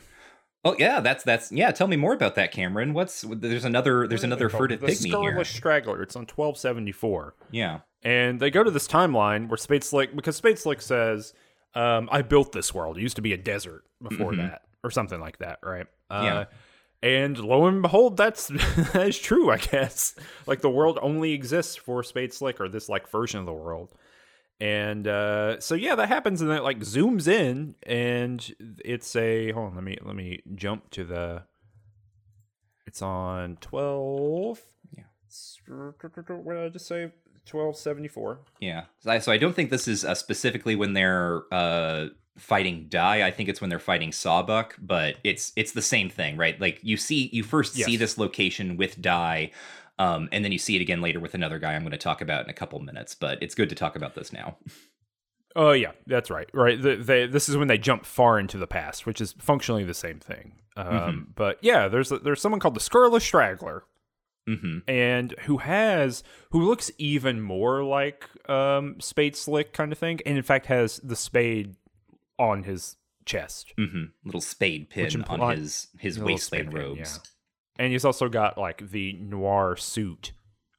oh 0.65 0.75
yeah 0.77 0.99
that's 0.99 1.23
that's 1.23 1.53
yeah 1.53 1.71
tell 1.71 1.87
me 1.87 1.97
more 1.97 2.13
about 2.13 2.35
that 2.35 2.51
cameron 2.51 2.93
what's 2.93 3.25
there's 3.31 3.65
another 3.65 4.09
there's 4.09 4.25
another 4.25 4.49
furtive 4.49 4.81
the 4.81 4.89
pygmy 4.89 5.23
here 5.23 5.45
Straggler. 5.45 6.03
It's 6.03 6.17
on 6.17 6.27
twelve 6.27 6.59
seventy 6.59 6.91
four. 6.91 7.35
yeah 7.53 7.81
And 8.03 8.41
they 8.41 8.51
go 8.51 8.65
to 8.65 8.71
this 8.71 8.89
timeline 8.89 9.49
where 9.49 9.57
Spade 9.57 9.85
Slick, 9.85 10.17
because 10.17 10.35
Spade 10.35 10.59
Slick 10.59 10.83
says, 10.83 11.33
um, 11.75 12.09
I 12.13 12.23
built 12.23 12.53
this 12.53 12.73
world. 12.75 12.99
It 12.99 13.03
used 13.03 13.17
to 13.17 13.23
be 13.23 13.33
a 13.33 13.37
desert 13.37 13.85
before 14.03 14.33
Mhm. 14.33 14.39
that, 14.39 14.63
or 14.83 14.91
something 14.91 15.21
like 15.21 15.39
that, 15.39 15.59
right? 15.63 15.87
Uh, 16.11 16.23
Yeah. 16.25 16.45
And 17.01 17.39
lo 17.39 17.67
and 17.67 17.81
behold, 17.81 18.17
that's 18.17 18.47
that 18.93 19.07
is 19.09 19.19
true, 19.19 19.51
I 19.51 19.59
guess. 19.59 20.17
Like 20.47 20.61
the 20.63 20.71
world 20.71 20.99
only 21.01 21.33
exists 21.33 21.77
for 21.77 22.03
Spade 22.03 22.33
Slick, 22.33 22.61
or 22.61 22.69
this 22.69 22.89
like 22.89 23.09
version 23.09 23.39
of 23.41 23.47
the 23.47 23.53
world. 23.53 23.95
And 24.61 25.07
uh, 25.07 25.61
so 25.61 25.77
yeah, 25.77 25.95
that 25.95 26.09
happens, 26.09 26.41
and 26.41 26.51
then 26.51 26.59
it 26.59 26.65
like 26.65 26.81
zooms 26.81 27.29
in, 27.29 27.77
and 27.85 28.53
it's 28.85 29.15
a 29.15 29.53
hold 29.53 29.69
on. 29.69 29.75
Let 29.77 29.85
me 29.85 29.99
let 30.03 30.17
me 30.17 30.41
jump 30.57 30.91
to 30.91 31.05
the. 31.05 31.45
It's 32.87 33.03
on 33.03 33.59
twelve. 33.61 34.61
Yeah. 34.97 35.05
What 35.69 36.55
did 36.55 36.65
I 36.65 36.69
just 36.71 36.89
say? 36.89 37.13
Twelve 37.49 37.77
seventy 37.77 38.07
four. 38.09 38.39
Yeah. 38.61 38.85
So 39.01 39.11
I, 39.11 39.19
so 39.19 39.33
I 39.33 39.39
don't 39.39 39.55
think 39.57 39.71
this 39.71 39.89
is 39.89 40.05
uh, 40.05 40.15
specifically 40.15 40.77
when 40.77 40.93
they're 40.93 41.43
uh, 41.51 42.09
fighting 42.37 42.87
Die. 42.89 43.27
I 43.27 43.31
think 43.33 43.49
it's 43.49 43.61
when 43.61 43.71
they're 43.71 43.79
fighting 43.81 44.13
Sawbuck, 44.13 44.77
but 44.79 45.17
it's 45.25 45.53
it's 45.57 45.73
the 45.73 45.83
same 45.83 46.09
thing, 46.11 46.37
right? 46.37 46.61
Like 46.61 46.79
you 46.83 46.97
see, 46.97 47.29
you 47.33 47.43
first 47.43 47.75
see 47.75 47.97
this 47.97 48.19
location 48.19 48.77
with 48.77 49.01
Die, 49.01 49.51
um, 49.99 50.29
and 50.31 50.45
then 50.45 50.53
you 50.53 50.59
see 50.59 50.77
it 50.77 50.83
again 50.83 51.01
later 51.01 51.19
with 51.21 51.35
another 51.35 51.59
guy 51.59 51.75
I'm 51.75 51.83
going 51.83 51.91
to 51.93 51.97
talk 51.99 52.21
about 52.21 52.45
in 52.45 52.51
a 52.51 52.55
couple 52.55 52.79
minutes. 52.81 53.15
But 53.15 53.43
it's 53.43 53.55
good 53.55 53.71
to 53.71 53.75
talk 53.75 53.97
about 53.97 54.15
this 54.15 54.33
now. 54.33 54.57
Oh 55.57 55.73
yeah, 55.73 55.93
that's 56.07 56.31
right. 56.31 56.49
Right. 56.53 56.81
The, 56.81 56.97
they, 56.97 57.27
this 57.27 57.49
is 57.49 57.57
when 57.57 57.67
they 57.69 57.79
jump 57.79 58.05
far 58.05 58.39
into 58.39 58.59
the 58.59 58.67
past, 58.67 59.07
which 59.07 59.21
is 59.21 59.33
functionally 59.39 59.83
the 59.85 59.95
same 59.95 60.21
thing. 60.21 60.53
Um, 60.77 60.87
Mhm. 60.87 61.35
But 61.35 61.59
yeah, 61.63 61.89
there's 61.89 62.11
there's 62.11 62.41
someone 62.43 62.61
called 62.61 62.75
the 62.77 62.81
Scurrilous 62.81 63.25
Straggler, 63.25 63.85
hmm 64.57 64.79
and 64.89 65.33
who 65.41 65.59
has 65.59 66.23
who 66.51 66.63
looks 66.67 66.91
even 66.99 67.41
more 67.41 67.85
like 67.85 68.29
um, 68.49 69.01
Spade 69.01 69.37
Slick 69.37 69.73
kind 69.73 69.93
of 69.93 69.99
thing, 69.99 70.21
and 70.25 70.37
in 70.37 70.43
fact 70.43 70.67
has 70.67 70.99
the 71.05 71.17
spade 71.17 71.77
on 72.39 72.63
his 72.63 72.97
chest, 73.25 73.73
hmm 73.77 74.05
Little 74.25 74.41
spade 74.41 74.89
pin 74.91 75.05
Which 75.05 75.17
on 75.29 75.57
his 75.57 75.89
his 75.99 76.17
little 76.19 76.33
wasteland 76.35 76.71
spade 76.71 76.75
pin, 76.81 76.89
robes. 76.97 77.21
and 77.79 77.93
he's 77.93 78.05
also 78.05 78.29
got 78.29 78.57
like 78.57 78.91
the 78.91 79.13
noir 79.15 79.77
suit 79.77 80.33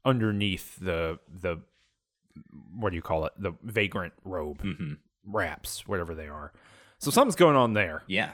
underneath 0.06 0.78
the 0.80 1.20
the 1.30 1.58
what 2.76 2.90
do 2.92 2.96
you 2.96 3.02
call 3.02 3.26
it 3.26 3.34
the 3.38 3.52
vagrant 3.64 4.14
robe 4.24 4.62
hmm 4.62 4.94
wraps 5.26 5.88
whatever 5.88 6.16
they 6.16 6.28
are. 6.28 6.52
So 6.98 7.12
something's 7.12 7.36
going 7.36 7.56
on 7.56 7.74
there. 7.74 8.04
Yeah. 8.08 8.32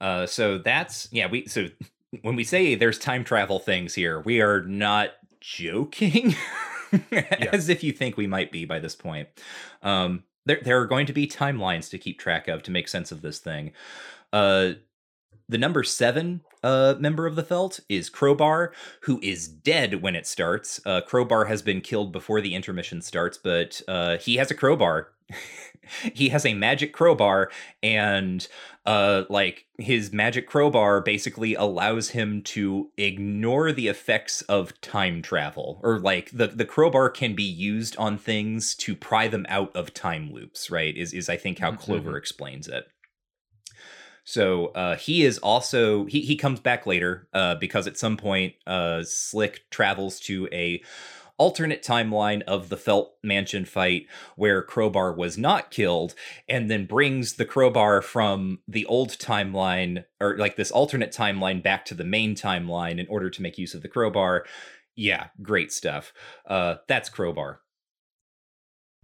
Uh, 0.00 0.26
so 0.26 0.58
that's 0.58 1.08
yeah. 1.12 1.26
We 1.30 1.46
so 1.46 1.68
when 2.22 2.36
we 2.36 2.44
say 2.44 2.74
there's 2.74 2.98
time 2.98 3.24
travel 3.24 3.58
things 3.58 3.94
here, 3.94 4.20
we 4.20 4.40
are 4.40 4.62
not 4.62 5.10
joking, 5.40 6.34
as 7.52 7.68
if 7.68 7.82
you 7.82 7.92
think 7.92 8.16
we 8.16 8.26
might 8.26 8.52
be 8.52 8.64
by 8.64 8.78
this 8.78 8.94
point. 8.94 9.28
Um, 9.82 10.24
there 10.46 10.60
there 10.62 10.80
are 10.80 10.86
going 10.86 11.06
to 11.06 11.12
be 11.12 11.26
timelines 11.26 11.90
to 11.90 11.98
keep 11.98 12.18
track 12.18 12.48
of 12.48 12.62
to 12.64 12.70
make 12.70 12.88
sense 12.88 13.12
of 13.12 13.22
this 13.22 13.38
thing. 13.38 13.72
Uh, 14.32 14.72
the 15.48 15.58
number 15.58 15.82
seven 15.82 16.42
uh, 16.62 16.94
member 16.98 17.26
of 17.26 17.36
the 17.36 17.42
Felt 17.42 17.80
is 17.88 18.08
Crowbar, 18.08 18.72
who 19.02 19.18
is 19.22 19.48
dead 19.48 20.02
when 20.02 20.14
it 20.14 20.26
starts. 20.26 20.80
Uh, 20.86 21.00
Crowbar 21.00 21.46
has 21.46 21.62
been 21.62 21.80
killed 21.80 22.12
before 22.12 22.40
the 22.40 22.54
intermission 22.54 23.02
starts, 23.02 23.36
but 23.36 23.82
uh, 23.88 24.18
he 24.18 24.36
has 24.36 24.50
a 24.50 24.54
crowbar. 24.54 25.12
he 26.14 26.28
has 26.28 26.46
a 26.46 26.54
magic 26.54 26.92
crowbar, 26.92 27.50
and 27.82 28.46
uh, 28.86 29.24
like 29.28 29.66
his 29.78 30.12
magic 30.12 30.46
crowbar 30.46 31.00
basically 31.00 31.54
allows 31.54 32.10
him 32.10 32.42
to 32.42 32.90
ignore 32.96 33.72
the 33.72 33.88
effects 33.88 34.42
of 34.42 34.80
time 34.80 35.22
travel, 35.22 35.80
or 35.82 35.98
like 35.98 36.30
the 36.30 36.48
the 36.48 36.64
crowbar 36.64 37.10
can 37.10 37.34
be 37.34 37.42
used 37.42 37.96
on 37.96 38.16
things 38.16 38.74
to 38.76 38.94
pry 38.96 39.28
them 39.28 39.46
out 39.48 39.74
of 39.76 39.92
time 39.92 40.32
loops. 40.32 40.70
Right? 40.70 40.96
Is 40.96 41.12
is 41.12 41.28
I 41.28 41.36
think 41.36 41.58
how 41.58 41.72
Mhm. 41.72 41.78
Clover 41.78 42.16
explains 42.16 42.68
it. 42.68 42.86
So 44.24 44.66
uh, 44.68 44.96
he 44.96 45.24
is 45.24 45.38
also 45.38 46.04
he 46.04 46.20
he 46.20 46.36
comes 46.36 46.60
back 46.60 46.86
later 46.86 47.28
uh, 47.32 47.56
because 47.56 47.86
at 47.86 47.98
some 47.98 48.16
point 48.16 48.54
uh, 48.66 49.02
Slick 49.02 49.68
travels 49.70 50.20
to 50.20 50.48
a 50.52 50.82
alternate 51.40 51.82
timeline 51.82 52.42
of 52.42 52.68
the 52.68 52.76
Felt 52.76 53.14
Mansion 53.22 53.64
fight 53.64 54.06
where 54.36 54.62
Crowbar 54.62 55.14
was 55.14 55.38
not 55.38 55.70
killed, 55.70 56.14
and 56.46 56.70
then 56.70 56.84
brings 56.84 57.32
the 57.32 57.46
crowbar 57.46 58.02
from 58.02 58.58
the 58.68 58.84
old 58.84 59.08
timeline 59.12 60.04
or 60.20 60.36
like 60.36 60.56
this 60.56 60.70
alternate 60.70 61.12
timeline 61.12 61.62
back 61.62 61.86
to 61.86 61.94
the 61.94 62.04
main 62.04 62.34
timeline 62.34 63.00
in 63.00 63.06
order 63.08 63.30
to 63.30 63.42
make 63.42 63.56
use 63.56 63.72
of 63.72 63.80
the 63.80 63.88
crowbar. 63.88 64.44
Yeah, 64.94 65.28
great 65.40 65.72
stuff. 65.72 66.12
Uh, 66.46 66.76
that's 66.86 67.08
Crowbar. 67.08 67.60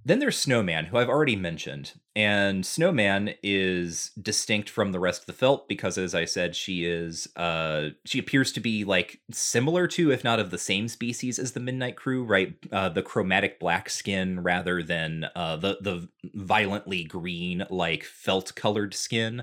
Then 0.07 0.21
there's 0.21 0.39
Snowman, 0.39 0.85
who 0.85 0.99
I've 0.99 1.09
already 1.09 1.35
mentioned. 1.35 1.95
And 2.15 2.65
Snowman 2.65 3.35
is 3.43 4.13
distinct 4.23 4.71
from 4.71 4.93
the 4.93 5.01
rest 5.01 5.23
of 5.23 5.27
the 5.27 5.33
felt 5.33 5.69
because 5.69 5.99
as 5.99 6.15
I 6.15 6.27
said, 6.27 6.55
she 6.55 6.85
is 6.85 7.27
uh 7.35 7.89
she 8.05 8.21
appears 8.21 8.53
to 8.53 8.61
be 8.61 8.85
like 8.85 9.19
similar 9.33 9.89
to, 9.89 10.13
if 10.13 10.23
not 10.23 10.39
of 10.39 10.53
the 10.53 10.59
same 10.59 10.87
species 10.87 11.41
as 11.41 11.53
the 11.53 11.61
Midnight 11.61 11.97
Crew, 11.97 12.23
right? 12.23 12.55
Uh 12.71 12.89
the 12.89 13.03
chromatic 13.03 13.59
black 13.59 13.91
skin 13.91 14.45
rather 14.45 14.81
than 14.81 15.27
uh 15.35 15.57
the 15.57 15.79
the 15.81 16.09
violently 16.35 17.03
green, 17.03 17.67
like 17.69 18.05
felt 18.05 18.55
colored 18.55 18.95
skin. 18.95 19.43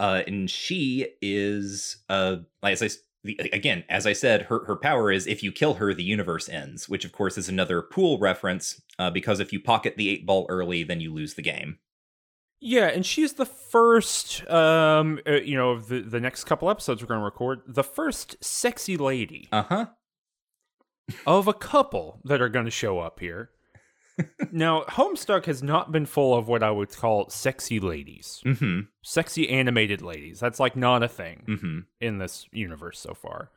Uh 0.00 0.22
and 0.26 0.50
she 0.50 1.06
is 1.22 1.98
uh 2.08 2.38
as 2.64 2.82
I 2.82 2.88
the, 3.22 3.36
again, 3.52 3.84
as 3.88 4.06
I 4.06 4.12
said, 4.14 4.42
her, 4.42 4.64
her 4.64 4.76
power 4.76 5.10
is 5.12 5.26
if 5.26 5.42
you 5.42 5.52
kill 5.52 5.74
her, 5.74 5.92
the 5.92 6.02
universe 6.02 6.48
ends, 6.48 6.88
which 6.88 7.04
of 7.04 7.12
course 7.12 7.36
is 7.36 7.48
another 7.48 7.82
pool 7.82 8.18
reference 8.18 8.80
uh, 8.98 9.10
because 9.10 9.40
if 9.40 9.52
you 9.52 9.60
pocket 9.60 9.96
the 9.96 10.08
eight 10.08 10.24
ball 10.26 10.46
early, 10.48 10.82
then 10.84 11.00
you 11.00 11.12
lose 11.12 11.34
the 11.34 11.42
game. 11.42 11.78
Yeah, 12.62 12.86
and 12.88 13.06
she's 13.06 13.34
the 13.34 13.46
first, 13.46 14.48
um, 14.50 15.18
uh, 15.26 15.32
you 15.40 15.56
know, 15.56 15.78
the 15.78 16.00
the 16.02 16.20
next 16.20 16.44
couple 16.44 16.68
episodes 16.68 17.00
we're 17.02 17.08
going 17.08 17.20
to 17.20 17.24
record, 17.24 17.60
the 17.66 17.82
first 17.84 18.36
sexy 18.44 18.96
lady 18.98 19.48
Uh 19.50 19.62
huh. 19.62 19.86
of 21.26 21.48
a 21.48 21.54
couple 21.54 22.20
that 22.24 22.42
are 22.42 22.50
going 22.50 22.66
to 22.66 22.70
show 22.70 22.98
up 22.98 23.20
here. 23.20 23.50
Now, 24.52 24.82
Homestuck 24.88 25.44
has 25.46 25.62
not 25.62 25.92
been 25.92 26.06
full 26.06 26.34
of 26.34 26.48
what 26.48 26.62
I 26.62 26.70
would 26.70 26.90
call 26.96 27.28
sexy 27.30 27.80
ladies, 27.80 28.42
Mm 28.44 28.58
hmm. 28.58 28.80
sexy 29.02 29.48
animated 29.48 30.02
ladies. 30.02 30.40
That's 30.40 30.60
like 30.60 30.76
not 30.76 31.02
a 31.02 31.08
thing 31.08 31.44
Mm 31.48 31.60
hmm. 31.60 31.78
in 32.00 32.18
this 32.18 32.46
universe 32.52 32.98
so 32.98 33.14
far. 33.14 33.50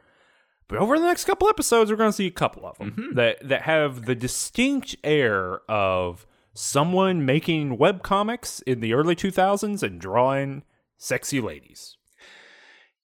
But 0.68 0.80
over 0.80 0.98
the 0.98 1.06
next 1.06 1.26
couple 1.26 1.50
episodes, 1.50 1.92
we're 1.92 1.98
going 1.98 2.10
to 2.10 2.16
see 2.16 2.28
a 2.28 2.32
couple 2.32 2.66
of 2.66 2.78
them 2.78 2.92
Mhm. 2.92 3.16
that 3.16 3.48
that 3.48 3.62
have 3.64 4.06
the 4.06 4.16
distinct 4.16 4.96
air 5.04 5.60
of 5.70 6.26
someone 6.54 7.26
making 7.26 7.78
web 7.78 8.02
comics 8.04 8.60
in 8.62 8.80
the 8.80 8.94
early 8.94 9.16
2000s 9.16 9.84
and 9.84 10.00
drawing 10.00 10.64
sexy 10.98 11.42
ladies. 11.42 11.98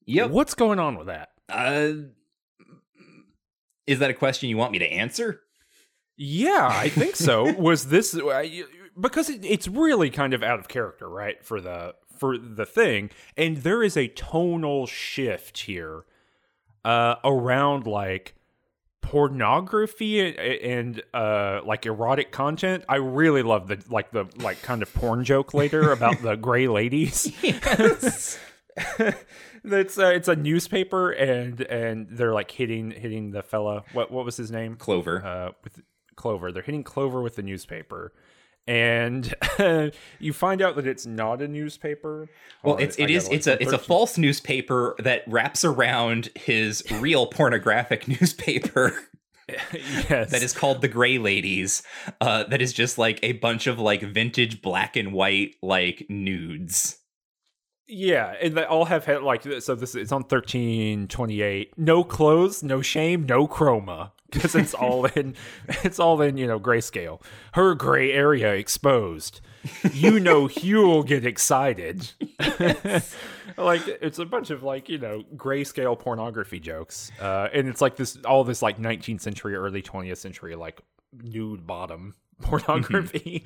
Yep. 0.05 0.29
What's 0.31 0.53
going 0.55 0.79
on 0.79 0.97
with 0.97 1.07
that? 1.07 1.29
Uh, 1.49 1.93
is 3.87 3.99
that 3.99 4.09
a 4.09 4.13
question 4.13 4.49
you 4.49 4.57
want 4.57 4.71
me 4.71 4.79
to 4.79 4.85
answer? 4.91 5.41
Yeah, 6.21 6.67
I 6.69 6.89
think 6.89 7.15
so. 7.15 7.53
Was 7.53 7.87
this 7.87 8.13
because 8.99 9.29
it, 9.29 9.43
it's 9.45 9.69
really 9.69 10.09
kind 10.09 10.33
of 10.33 10.43
out 10.43 10.59
of 10.59 10.67
character, 10.67 11.07
right? 11.07 11.43
For 11.43 11.61
the 11.61 11.95
for 12.17 12.37
the 12.37 12.65
thing, 12.65 13.09
and 13.37 13.57
there 13.57 13.81
is 13.81 13.95
a 13.95 14.09
tonal 14.09 14.85
shift 14.85 15.59
here 15.59 16.03
uh, 16.83 17.15
around 17.23 17.87
like 17.87 18.35
pornography 19.01 20.19
and, 20.19 20.37
and 20.37 21.03
uh 21.15 21.61
like 21.65 21.85
erotic 21.87 22.31
content 22.31 22.83
i 22.87 22.95
really 22.97 23.41
love 23.41 23.67
the 23.67 23.81
like 23.89 24.11
the 24.11 24.25
like 24.37 24.61
kind 24.61 24.83
of 24.83 24.93
porn 24.93 25.23
joke 25.23 25.53
later 25.53 25.91
about 25.91 26.21
the 26.21 26.35
gray 26.35 26.67
ladies 26.67 27.31
Yes. 27.41 28.37
it's 29.63 29.97
uh, 29.97 30.07
it's 30.07 30.27
a 30.27 30.35
newspaper 30.35 31.09
and 31.11 31.61
and 31.61 32.07
they're 32.11 32.33
like 32.33 32.51
hitting 32.51 32.91
hitting 32.91 33.31
the 33.31 33.41
fella 33.41 33.83
what 33.93 34.11
what 34.11 34.25
was 34.25 34.37
his 34.37 34.51
name 34.51 34.75
Clover. 34.75 35.25
uh, 35.25 35.51
with 35.63 35.81
Clover. 36.19 36.51
They're 36.51 36.61
hitting 36.61 36.83
Clover 36.83 37.21
with 37.21 37.35
the 37.37 37.41
newspaper, 37.41 38.13
and 38.67 39.33
you 40.19 40.33
find 40.33 40.61
out 40.61 40.75
that 40.75 40.85
it's 40.85 41.07
not 41.07 41.41
a 41.41 41.47
newspaper. 41.47 42.29
well, 42.61 42.77
it's 42.77 42.99
it 42.99 43.09
is 43.09 43.27
it's 43.29 43.47
a 43.47 43.59
it's 43.59 43.71
a 43.71 43.79
false 43.79 44.17
newspaper 44.17 44.95
that 44.99 45.23
wraps 45.25 45.65
around 45.65 46.29
his 46.35 46.83
real 46.99 47.25
pornographic 47.25 48.07
newspaper. 48.21 48.93
yes, 49.73 50.29
that 50.29 50.43
is 50.43 50.53
called 50.53 50.81
the 50.81 50.87
Gray 50.87 51.17
Ladies. 51.17 51.81
Uh, 52.21 52.43
that 52.43 52.61
is 52.61 52.71
just 52.71 52.99
like 52.99 53.19
a 53.23 53.31
bunch 53.31 53.65
of 53.65 53.79
like 53.79 54.03
vintage 54.03 54.61
black 54.61 54.95
and 54.95 55.13
white 55.13 55.55
like 55.63 56.05
nudes. 56.09 56.99
yeah, 57.87 58.35
and 58.39 58.55
they 58.55 58.65
all 58.65 58.85
have 58.85 59.05
had 59.05 59.23
like 59.23 59.41
so. 59.61 59.73
This 59.73 59.91
is 59.91 59.95
it's 59.95 60.11
on 60.11 60.25
thirteen 60.25 61.07
twenty 61.07 61.41
eight. 61.41 61.75
No 61.77 62.03
clothes, 62.03 62.61
no 62.61 62.83
shame, 62.83 63.25
no 63.25 63.47
chroma 63.47 64.11
because 64.31 64.55
it's 64.55 64.73
all 64.73 65.05
in 65.05 65.35
it's 65.83 65.99
all 65.99 66.21
in 66.21 66.37
you 66.37 66.47
know 66.47 66.59
grayscale. 66.59 67.21
Her 67.53 67.75
gray 67.75 68.11
area 68.11 68.53
exposed. 68.53 69.41
You 69.93 70.19
know 70.19 70.49
You'll 70.61 71.03
get 71.03 71.25
excited. 71.25 72.11
like 73.57 73.81
it's 73.87 74.19
a 74.19 74.25
bunch 74.25 74.49
of 74.49 74.63
like 74.63 74.89
you 74.89 74.97
know 74.97 75.23
grayscale 75.35 75.97
pornography 75.97 76.59
jokes, 76.59 77.11
uh, 77.19 77.49
and 77.53 77.67
it's 77.67 77.81
like 77.81 77.95
this 77.95 78.17
all 78.25 78.43
this 78.43 78.61
like 78.61 78.77
19th 78.77 79.21
century, 79.21 79.55
early 79.55 79.81
20th 79.81 80.17
century 80.17 80.55
like 80.55 80.81
nude 81.23 81.65
bottom 81.65 82.15
pornography. 82.41 83.45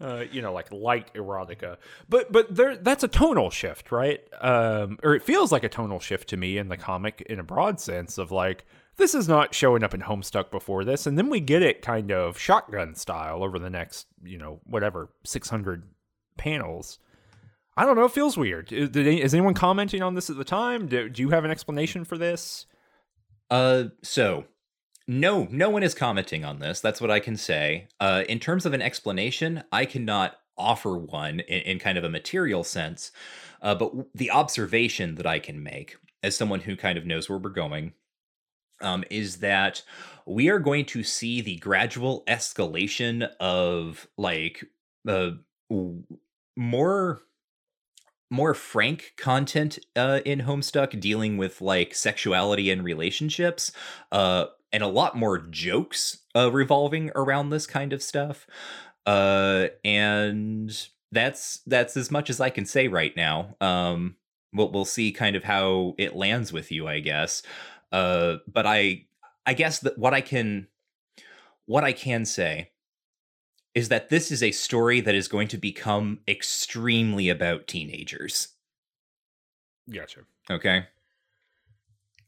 Uh, 0.00 0.24
you 0.30 0.40
know, 0.40 0.52
like 0.52 0.70
light 0.70 1.12
erotica, 1.14 1.76
but 2.08 2.30
but 2.30 2.54
there 2.54 2.76
that's 2.76 3.02
a 3.02 3.08
tonal 3.08 3.50
shift, 3.50 3.90
right? 3.90 4.20
Um, 4.40 4.96
or 5.02 5.16
it 5.16 5.24
feels 5.24 5.50
like 5.50 5.64
a 5.64 5.68
tonal 5.68 5.98
shift 5.98 6.28
to 6.28 6.36
me 6.36 6.56
in 6.56 6.68
the 6.68 6.76
comic 6.76 7.20
in 7.22 7.40
a 7.40 7.42
broad 7.42 7.80
sense 7.80 8.16
of 8.16 8.30
like 8.30 8.64
this 8.98 9.14
is 9.14 9.26
not 9.26 9.54
showing 9.54 9.82
up 9.82 9.94
in 9.94 10.02
Homestuck 10.02 10.50
before 10.50 10.84
this, 10.84 11.06
and 11.06 11.16
then 11.16 11.30
we 11.30 11.40
get 11.40 11.62
it 11.62 11.82
kind 11.82 12.12
of 12.12 12.38
shotgun 12.38 12.94
style 12.94 13.42
over 13.42 13.58
the 13.58 13.70
next 13.70 14.06
you 14.22 14.38
know 14.38 14.60
whatever 14.64 15.10
600 15.24 15.84
panels. 16.36 16.98
I 17.76 17.86
don't 17.86 17.96
know. 17.96 18.04
It 18.04 18.12
feels 18.12 18.36
weird. 18.36 18.72
Is, 18.72 18.90
is 18.94 19.34
anyone 19.34 19.54
commenting 19.54 20.02
on 20.02 20.14
this 20.14 20.28
at 20.28 20.36
the 20.36 20.44
time? 20.44 20.88
Do, 20.88 21.08
do 21.08 21.22
you 21.22 21.30
have 21.30 21.44
an 21.44 21.50
explanation 21.50 22.04
for 22.04 22.18
this? 22.18 22.66
Uh, 23.50 23.84
so 24.02 24.46
no, 25.06 25.46
no 25.50 25.70
one 25.70 25.82
is 25.82 25.94
commenting 25.94 26.44
on 26.44 26.58
this. 26.58 26.80
That's 26.80 27.00
what 27.00 27.10
I 27.10 27.20
can 27.20 27.36
say. 27.36 27.88
Uh, 28.00 28.24
in 28.28 28.40
terms 28.40 28.66
of 28.66 28.74
an 28.74 28.82
explanation, 28.82 29.62
I 29.72 29.86
cannot 29.86 30.36
offer 30.56 30.98
one 30.98 31.40
in, 31.40 31.60
in 31.62 31.78
kind 31.78 31.96
of 31.96 32.04
a 32.04 32.10
material 32.10 32.64
sense. 32.64 33.12
Uh, 33.62 33.74
but 33.74 33.92
the 34.14 34.30
observation 34.30 35.14
that 35.14 35.26
I 35.26 35.38
can 35.38 35.62
make, 35.62 35.96
as 36.22 36.36
someone 36.36 36.60
who 36.60 36.76
kind 36.76 36.98
of 36.98 37.06
knows 37.06 37.28
where 37.28 37.38
we're 37.38 37.50
going, 37.50 37.92
um, 38.80 39.04
is 39.10 39.38
that 39.38 39.82
we 40.26 40.48
are 40.48 40.58
going 40.58 40.84
to 40.86 41.02
see 41.02 41.40
the 41.40 41.56
gradual 41.56 42.22
escalation 42.26 43.30
of 43.40 44.08
like 44.16 44.64
uh, 45.08 45.30
more 46.56 47.22
more 48.30 48.52
frank 48.52 49.14
content 49.16 49.78
uh, 49.96 50.20
in 50.24 50.40
Homestuck 50.40 51.00
dealing 51.00 51.38
with 51.38 51.60
like 51.60 51.94
sexuality 51.94 52.70
and 52.70 52.84
relationships, 52.84 53.72
uh, 54.12 54.46
and 54.72 54.82
a 54.82 54.88
lot 54.88 55.16
more 55.16 55.38
jokes 55.38 56.18
uh, 56.36 56.52
revolving 56.52 57.10
around 57.14 57.50
this 57.50 57.66
kind 57.66 57.92
of 57.92 58.02
stuff. 58.02 58.46
Uh, 59.06 59.68
and 59.84 60.88
that's 61.10 61.60
that's 61.66 61.96
as 61.96 62.10
much 62.10 62.28
as 62.28 62.40
I 62.40 62.50
can 62.50 62.66
say 62.66 62.88
right 62.88 63.16
now. 63.16 63.56
Um, 63.60 64.16
we'll 64.52 64.70
we'll 64.70 64.84
see 64.84 65.12
kind 65.12 65.36
of 65.36 65.44
how 65.44 65.94
it 65.96 66.16
lands 66.16 66.52
with 66.52 66.70
you, 66.70 66.86
I 66.86 67.00
guess. 67.00 67.42
Uh, 67.92 68.36
but 68.46 68.66
I 68.66 69.06
I 69.46 69.54
guess 69.54 69.80
that 69.80 69.98
what 69.98 70.14
I 70.14 70.20
can 70.20 70.68
what 71.66 71.84
I 71.84 71.92
can 71.92 72.24
say 72.24 72.70
is 73.74 73.88
that 73.90 74.08
this 74.08 74.32
is 74.32 74.42
a 74.42 74.50
story 74.50 75.00
that 75.00 75.14
is 75.14 75.28
going 75.28 75.48
to 75.48 75.58
become 75.58 76.20
extremely 76.26 77.28
about 77.28 77.66
teenagers. 77.66 78.48
Gotcha. 79.90 80.20
Okay. 80.50 80.86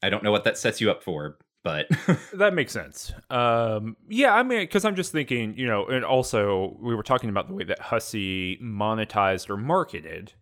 I 0.02 0.08
don't 0.10 0.22
know 0.22 0.30
what 0.30 0.44
that 0.44 0.56
sets 0.56 0.80
you 0.80 0.90
up 0.90 1.02
for, 1.02 1.38
but 1.62 1.88
That 2.32 2.54
makes 2.54 2.72
sense. 2.72 3.12
Um, 3.28 3.96
yeah, 4.08 4.34
I 4.34 4.42
mean, 4.42 4.60
because 4.60 4.84
I'm 4.84 4.96
just 4.96 5.12
thinking, 5.12 5.54
you 5.56 5.66
know, 5.66 5.86
and 5.86 6.04
also 6.04 6.76
we 6.80 6.94
were 6.94 7.02
talking 7.02 7.30
about 7.30 7.48
the 7.48 7.54
way 7.54 7.64
that 7.64 7.80
Hussie 7.80 8.60
monetized 8.62 9.50
or 9.50 9.56
marketed. 9.56 10.32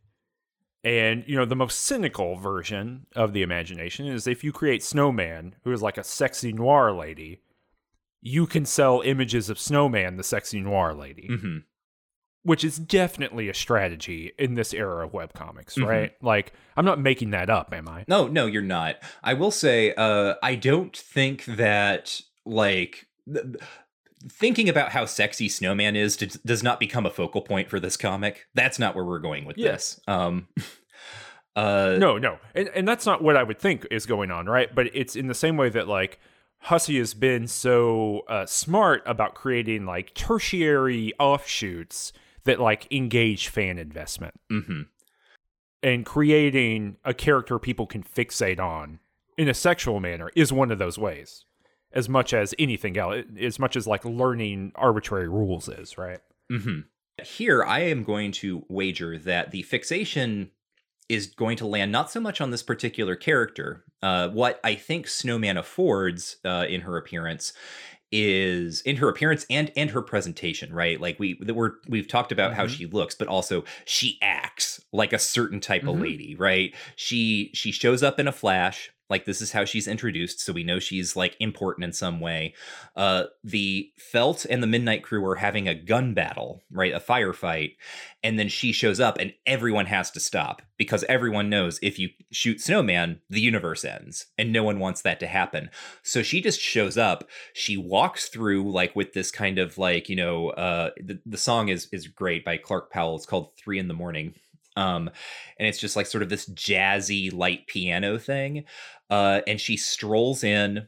And, 0.84 1.24
you 1.26 1.36
know, 1.36 1.44
the 1.44 1.56
most 1.56 1.80
cynical 1.80 2.36
version 2.36 3.06
of 3.16 3.32
the 3.32 3.42
imagination 3.42 4.06
is 4.06 4.26
if 4.26 4.44
you 4.44 4.52
create 4.52 4.82
Snowman, 4.82 5.56
who 5.64 5.72
is 5.72 5.82
like 5.82 5.98
a 5.98 6.04
sexy 6.04 6.52
noir 6.52 6.92
lady, 6.92 7.40
you 8.22 8.46
can 8.46 8.64
sell 8.64 9.00
images 9.04 9.50
of 9.50 9.58
Snowman, 9.58 10.16
the 10.16 10.22
sexy 10.22 10.60
noir 10.60 10.94
lady, 10.94 11.28
Mhm. 11.30 11.64
which 12.42 12.62
is 12.64 12.78
definitely 12.78 13.48
a 13.48 13.54
strategy 13.54 14.32
in 14.38 14.54
this 14.54 14.72
era 14.72 15.04
of 15.04 15.12
webcomics, 15.12 15.74
Mhm. 15.76 15.86
right? 15.86 16.12
Like, 16.22 16.52
I'm 16.76 16.84
not 16.84 17.00
making 17.00 17.30
that 17.30 17.50
up, 17.50 17.74
am 17.74 17.88
I? 17.88 18.04
no, 18.08 18.28
no, 18.28 18.46
you're 18.46 18.62
not. 18.62 18.96
I 19.22 19.34
will 19.34 19.50
say, 19.50 19.92
uh, 19.94 20.34
I 20.42 20.54
don't 20.54 20.96
think 20.96 21.44
that 21.46 22.20
like 22.44 23.06
thinking 24.26 24.68
about 24.68 24.90
how 24.92 25.04
sexy 25.04 25.48
Snowman 25.48 25.96
is 25.96 26.16
d- 26.16 26.30
does 26.44 26.62
not 26.62 26.80
become 26.80 27.06
a 27.06 27.10
focal 27.10 27.40
point 27.42 27.68
for 27.70 27.78
this 27.78 27.96
comic. 27.96 28.46
That's 28.54 28.78
not 28.78 28.94
where 28.94 29.04
we're 29.04 29.18
going 29.18 29.44
with 29.44 29.58
Yeah. 29.58 29.72
this. 29.72 30.00
Um, 30.08 30.48
uh, 31.56 31.96
no, 31.98 32.18
no, 32.18 32.38
and 32.54 32.68
and 32.74 32.86
that's 32.88 33.06
not 33.06 33.22
what 33.22 33.36
I 33.36 33.42
would 33.42 33.58
think 33.58 33.86
is 33.90 34.06
going 34.06 34.30
on, 34.30 34.46
right? 34.46 34.72
But 34.74 34.90
it's 34.94 35.16
in 35.16 35.26
the 35.26 35.34
same 35.34 35.56
way 35.56 35.68
that 35.70 35.88
like 35.88 36.18
Hussie 36.66 36.98
has 36.98 37.14
been 37.14 37.46
so 37.46 38.22
uh, 38.28 38.46
smart 38.46 39.02
about 39.06 39.34
creating 39.34 39.86
like 39.86 40.14
tertiary 40.14 41.12
offshoots 41.18 42.12
that 42.44 42.60
like 42.60 42.90
engage 42.92 43.48
fan 43.48 43.78
investment 43.78 44.34
hmm 44.48 44.82
and 45.82 46.04
creating 46.04 46.96
a 47.04 47.14
character 47.14 47.58
people 47.58 47.86
can 47.86 48.02
fixate 48.02 48.58
on 48.58 48.98
in 49.36 49.48
a 49.48 49.54
sexual 49.54 50.00
manner 50.00 50.28
is 50.34 50.52
one 50.52 50.72
of 50.72 50.78
those 50.80 50.98
ways, 50.98 51.44
as 51.93 52.09
much 52.09 52.32
as 52.34 52.55
anything 52.59 52.97
else, 52.97 53.24
as 53.41 53.59
much 53.59 53.76
as 53.76 53.86
like 53.86 54.05
learning 54.05 54.72
arbitrary 54.74 55.28
rules 55.28 55.68
is, 55.68 55.97
right? 55.99 56.20
hmm 56.51 56.80
Here, 57.22 57.62
I 57.64 57.80
am 57.80 58.05
going 58.05 58.32
to 58.32 58.64
wager 58.68 59.18
that 59.18 59.51
the 59.51 59.62
fixation 59.62 60.51
is 61.09 61.26
going 61.26 61.57
to 61.57 61.66
land 61.66 61.91
not 61.91 62.11
so 62.11 62.20
much 62.20 62.41
on 62.41 62.51
this 62.51 62.62
particular 62.62 63.16
character. 63.16 63.84
Uh, 64.03 64.28
what 64.28 64.61
I 64.62 64.74
think 64.74 65.09
Snowman 65.09 65.57
affords 65.57 66.36
uh, 66.45 66.66
in 66.68 66.82
her 66.82 66.97
appearance 66.99 67.53
is 68.12 68.80
in 68.82 68.97
her 68.97 69.09
appearance 69.09 69.45
and 69.51 69.70
and 69.76 69.91
her 69.91 70.01
presentation 70.01 70.72
right 70.72 70.99
like 70.99 71.18
we 71.18 71.39
that 71.43 71.53
we're 71.53 71.72
we've 71.91 72.09
talked 72.09 72.32
about 72.32 72.55
how 72.55 72.64
Mhm. 72.64 72.70
she 72.70 72.86
looks 72.86 73.14
but 73.14 73.28
also 73.28 73.64
she 73.84 74.18
acts 74.22 74.80
like 74.95 75.12
a 75.12 75.18
certain 75.18 75.61
type 75.61 75.82
of 75.82 75.97
Mhm. 75.97 76.01
lady 76.01 76.34
right 76.34 76.74
she 76.97 77.51
she 77.53 77.70
shows 77.70 78.03
up 78.03 78.18
in 78.18 78.26
a 78.26 78.32
flash 78.32 78.91
like 79.11 79.24
this 79.24 79.40
is 79.40 79.52
how 79.52 79.64
she's 79.64 79.88
introduced 79.88 80.40
so 80.40 80.52
we 80.52 80.64
know 80.64 80.78
she's 80.78 81.16
like 81.16 81.36
important 81.40 81.84
in 81.84 81.92
some 81.92 82.20
way. 82.20 82.54
Uh 82.96 83.24
the 83.44 83.90
felt 83.96 84.44
and 84.44 84.62
the 84.62 84.66
midnight 84.66 85.02
crew 85.02 85.24
are 85.26 85.36
having 85.36 85.68
a 85.68 85.74
gun 85.74 86.14
battle 86.14 86.62
right 86.70 86.94
a 86.94 87.00
firefight 87.00 87.76
and 88.22 88.38
then 88.38 88.48
she 88.48 88.72
shows 88.72 89.00
up 89.00 89.18
and 89.18 89.32
everyone 89.46 89.86
has 89.86 90.11
to 90.11 90.20
stop 90.20 90.62
because 90.76 91.04
everyone 91.09 91.48
knows 91.48 91.78
if 91.82 91.98
you 91.98 92.09
shoot 92.30 92.61
snowman 92.61 93.20
the 93.30 93.40
universe 93.40 93.84
ends 93.84 94.26
and 94.36 94.52
no 94.52 94.62
one 94.62 94.78
wants 94.78 95.02
that 95.02 95.20
to 95.20 95.26
happen. 95.26 95.70
So 96.02 96.22
she 96.22 96.40
just 96.40 96.61
shows 96.61 96.96
up 96.98 97.24
she 97.52 97.76
walks 97.76 98.28
through 98.28 98.70
like 98.72 98.94
with 98.94 99.12
this 99.12 99.30
kind 99.30 99.59
of 99.59 99.78
like 99.78 100.09
you 100.09 100.16
know 100.16 100.50
uh 100.50 100.90
the, 101.02 101.18
the 101.26 101.36
song 101.36 101.68
is 101.68 101.88
is 101.92 102.06
great 102.06 102.44
by 102.44 102.56
clark 102.56 102.90
powell 102.90 103.16
it's 103.16 103.26
called 103.26 103.56
three 103.56 103.78
in 103.78 103.88
the 103.88 103.94
morning 103.94 104.34
um 104.78 105.10
and 105.58 105.68
it's 105.68 105.78
just 105.78 105.96
like 105.96 106.06
sort 106.06 106.22
of 106.22 106.28
this 106.28 106.48
jazzy 106.50 107.32
light 107.32 107.66
piano 107.66 108.18
thing 108.18 108.64
uh 109.10 109.40
and 109.46 109.60
she 109.60 109.76
strolls 109.76 110.44
in 110.44 110.86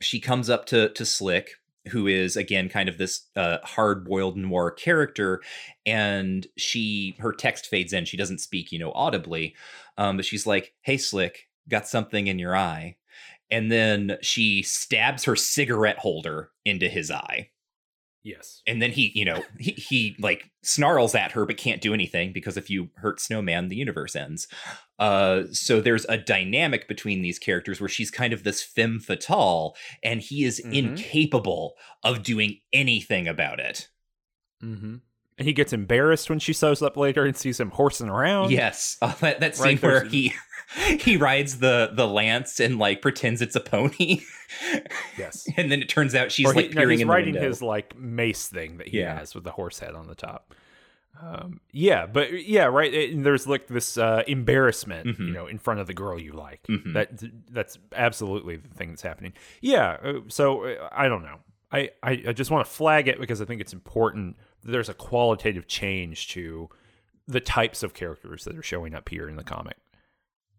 she 0.00 0.18
comes 0.18 0.50
up 0.50 0.66
to 0.66 0.88
to 0.90 1.04
slick 1.04 1.50
who 1.88 2.06
is 2.06 2.36
again 2.36 2.68
kind 2.68 2.88
of 2.88 2.96
this 2.96 3.26
uh, 3.34 3.58
hard-boiled 3.64 4.36
noir 4.36 4.70
character 4.70 5.40
and 5.84 6.46
she 6.56 7.16
her 7.18 7.32
text 7.32 7.66
fades 7.66 7.92
in 7.92 8.04
she 8.04 8.16
doesn't 8.16 8.38
speak 8.38 8.72
you 8.72 8.78
know 8.78 8.92
audibly 8.92 9.54
um, 9.98 10.16
but 10.16 10.24
she's 10.24 10.46
like 10.46 10.74
hey 10.82 10.96
slick 10.96 11.48
got 11.68 11.86
something 11.86 12.26
in 12.28 12.38
your 12.38 12.56
eye 12.56 12.96
and 13.50 13.70
then 13.70 14.16
she 14.22 14.62
stabs 14.62 15.24
her 15.24 15.36
cigarette 15.36 15.98
holder 15.98 16.50
into 16.64 16.88
his 16.88 17.10
eye 17.10 17.48
Yes. 18.24 18.62
and 18.68 18.80
then 18.80 18.92
he 18.92 19.10
you 19.14 19.24
know 19.24 19.42
he, 19.58 19.72
he 19.72 20.16
like 20.20 20.50
snarls 20.62 21.14
at 21.14 21.32
her 21.32 21.44
but 21.44 21.56
can't 21.56 21.80
do 21.82 21.92
anything 21.92 22.32
because 22.32 22.56
if 22.56 22.70
you 22.70 22.90
hurt 22.96 23.20
snowman 23.20 23.68
the 23.68 23.74
universe 23.76 24.14
ends 24.14 24.46
uh 25.00 25.42
so 25.50 25.80
there's 25.80 26.04
a 26.08 26.16
dynamic 26.16 26.86
between 26.86 27.22
these 27.22 27.38
characters 27.40 27.80
where 27.80 27.88
she's 27.88 28.10
kind 28.12 28.32
of 28.32 28.44
this 28.44 28.62
femme 28.62 29.00
fatale 29.00 29.74
and 30.04 30.20
he 30.20 30.44
is 30.44 30.62
Mhm. 30.64 30.72
incapable 30.72 31.74
of 32.04 32.22
doing 32.22 32.60
anything 32.72 33.26
about 33.26 33.58
it 33.58 33.88
Mm-hmm. 34.62 34.96
And 35.38 35.48
he 35.48 35.54
gets 35.54 35.72
embarrassed 35.72 36.30
when 36.30 36.38
she 36.38 36.52
shows 36.52 36.82
up 36.82 36.96
later 36.96 37.24
and 37.24 37.36
sees 37.36 37.58
him 37.58 37.70
horsing 37.70 38.08
around. 38.08 38.52
yes 38.52 38.96
uh, 39.02 39.12
that, 39.20 39.40
that 39.40 39.56
scene 39.56 39.64
Right, 39.64 39.82
where 39.82 40.04
he 40.04 40.32
he 41.00 41.16
rides 41.16 41.58
the 41.58 41.90
the 41.92 42.06
lance 42.06 42.60
and 42.60 42.78
like 42.78 43.02
pretends 43.02 43.40
it's 43.42 43.56
a 43.56 43.60
pony 43.60 44.20
Yes. 45.18 45.46
and 45.56 45.70
then 45.70 45.80
it 45.82 45.88
turns 45.88 46.14
out 46.14 46.30
she's 46.32 46.50
he- 46.50 46.56
like 46.56 46.70
no, 46.70 46.80
peering 46.80 46.90
he's 46.90 47.00
in 47.02 47.08
the 47.08 47.12
riding 47.12 47.34
his 47.34 47.62
like 47.62 47.96
mace 47.98 48.48
thing 48.48 48.78
that 48.78 48.88
he 48.88 49.00
Yeah. 49.00 49.18
has 49.18 49.34
with 49.34 49.44
the 49.44 49.50
horse 49.52 49.78
head 49.78 49.94
on 49.94 50.06
the 50.06 50.14
top. 50.14 50.54
Um, 51.20 51.60
yeah, 51.70 52.06
but 52.06 52.46
yeah, 52.46 52.64
right. 52.64 52.92
and 53.12 53.24
there's 53.24 53.46
like 53.46 53.68
this 53.68 53.96
uh, 53.98 54.22
embarrassment, 54.26 55.06
Mhm. 55.06 55.26
you 55.26 55.32
know, 55.32 55.46
in 55.46 55.58
front 55.58 55.78
of 55.78 55.86
the 55.86 55.94
girl 55.94 56.18
you 56.18 56.32
like. 56.32 56.62
Mhm. 56.64 56.94
That 56.94 57.22
that's 57.50 57.78
absolutely 57.94 58.56
the 58.56 58.68
thing 58.68 58.88
that's 58.90 59.02
happening. 59.02 59.32
Yeah. 59.60 59.98
uh, 60.02 60.12
So 60.28 60.64
uh, 60.64 60.88
I 60.90 61.08
don't 61.08 61.22
know. 61.22 61.36
I, 61.70 61.90
I, 62.02 62.22
I 62.28 62.32
just 62.32 62.50
want 62.50 62.66
to 62.66 62.72
flag 62.72 63.08
it 63.08 63.20
because 63.20 63.40
I 63.40 63.44
think 63.44 63.60
it's 63.60 63.72
important. 63.72 64.36
that 64.64 64.72
There's 64.72 64.88
a 64.88 64.94
qualitative 64.94 65.66
change 65.68 66.28
to 66.30 66.68
the 67.28 67.40
types 67.40 67.82
of 67.82 67.94
characters 67.94 68.44
that 68.44 68.56
are 68.58 68.62
showing 68.62 68.94
up 68.94 69.08
here 69.08 69.28
in 69.28 69.36
the 69.36 69.44
comic. 69.44 69.76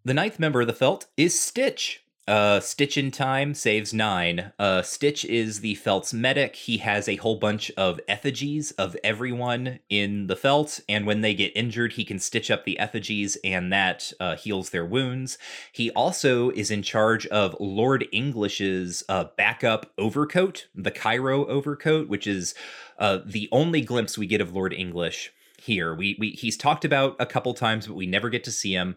The 0.06 0.14
ninth 0.14 0.38
member 0.38 0.60
of 0.60 0.68
the 0.68 0.74
Felt 0.74 1.06
is 1.16 1.40
Stitch. 1.40 2.04
Uh, 2.28 2.60
Stitch 2.60 2.98
in 2.98 3.10
time 3.10 3.54
saves 3.54 3.94
nine. 3.94 4.52
Uh, 4.60 4.82
Stitch 4.82 5.24
is 5.24 5.62
the 5.62 5.76
Felt's 5.76 6.14
medic. 6.14 6.58
He 6.58 6.80
has 6.80 7.08
a 7.08 7.16
whole 7.16 7.38
bunch 7.38 7.72
of 7.78 8.02
effigies 8.06 8.72
of 8.72 8.98
everyone 9.02 9.80
in 9.90 10.28
the 10.28 10.36
Felt, 10.36 10.82
and 10.90 11.06
when 11.06 11.22
they 11.22 11.34
get 11.34 11.56
injured, 11.56 11.94
he 11.94 12.04
can 12.04 12.20
stitch 12.20 12.52
up 12.52 12.66
the 12.66 12.78
effigies, 12.80 13.38
and 13.46 13.72
that 13.72 14.12
uh, 14.20 14.36
heals 14.36 14.72
their 14.72 14.86
wounds. 14.86 15.38
He 15.72 15.90
also 15.92 16.50
is 16.50 16.70
in 16.70 16.82
charge 16.82 17.26
of 17.28 17.56
Lord 17.62 18.06
English's 18.12 19.06
uh, 19.08 19.28
backup 19.38 19.94
overcoat, 19.98 20.68
the 20.76 20.92
Cairo 20.92 21.46
overcoat, 21.46 22.10
which 22.10 22.28
is 22.28 22.56
uh, 23.00 23.20
the 23.26 23.48
only 23.54 23.80
glimpse 23.80 24.18
we 24.18 24.28
get 24.28 24.42
of 24.42 24.54
Lord 24.54 24.74
English 24.74 25.32
here. 25.64 25.94
We 25.96 26.16
we 26.20 26.32
he's 26.32 26.58
talked 26.58 26.86
about 26.86 27.16
a 27.20 27.26
couple 27.26 27.54
times, 27.54 27.88
but 27.88 27.96
we 27.96 28.06
never 28.06 28.30
get 28.30 28.44
to 28.46 28.52
see 28.52 28.74
him. 28.74 28.96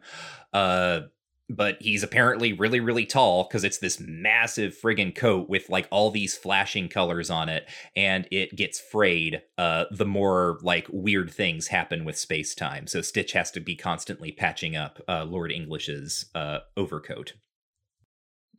Uh, 0.53 1.01
but 1.49 1.77
he's 1.81 2.03
apparently 2.03 2.53
really 2.53 2.81
really 2.81 3.07
tall 3.07 3.45
because 3.45 3.63
it's 3.63 3.79
this 3.79 4.01
massive 4.01 4.77
friggin' 4.77 5.15
coat 5.15 5.49
with 5.49 5.71
like 5.71 5.87
all 5.91 6.11
these 6.11 6.37
flashing 6.37 6.89
colors 6.89 7.31
on 7.31 7.49
it, 7.49 7.69
and 7.95 8.27
it 8.31 8.57
gets 8.57 8.81
frayed. 8.81 9.43
Uh, 9.57 9.85
the 9.91 10.07
more 10.07 10.59
like 10.63 10.87
weird 10.91 11.31
things 11.31 11.69
happen 11.69 12.05
with 12.05 12.19
space 12.19 12.55
time, 12.55 12.87
so 12.87 13.01
Stitch 13.01 13.33
has 13.33 13.51
to 13.53 13.61
be 13.61 13.77
constantly 13.77 14.33
patching 14.33 14.75
up 14.77 15.01
uh, 15.09 15.25
Lord 15.25 15.53
English's 15.53 16.27
uh, 16.35 16.61
overcoat. 16.77 17.35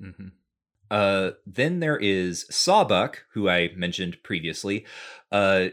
Mm-hmm. 0.02 0.28
Uh, 0.90 1.32
then 1.46 1.80
there 1.80 1.98
is 1.98 2.46
Sawbuck, 2.50 3.26
who 3.34 3.50
I 3.50 3.72
mentioned 3.76 4.18
previously. 4.24 4.86
Uh, 5.32 5.68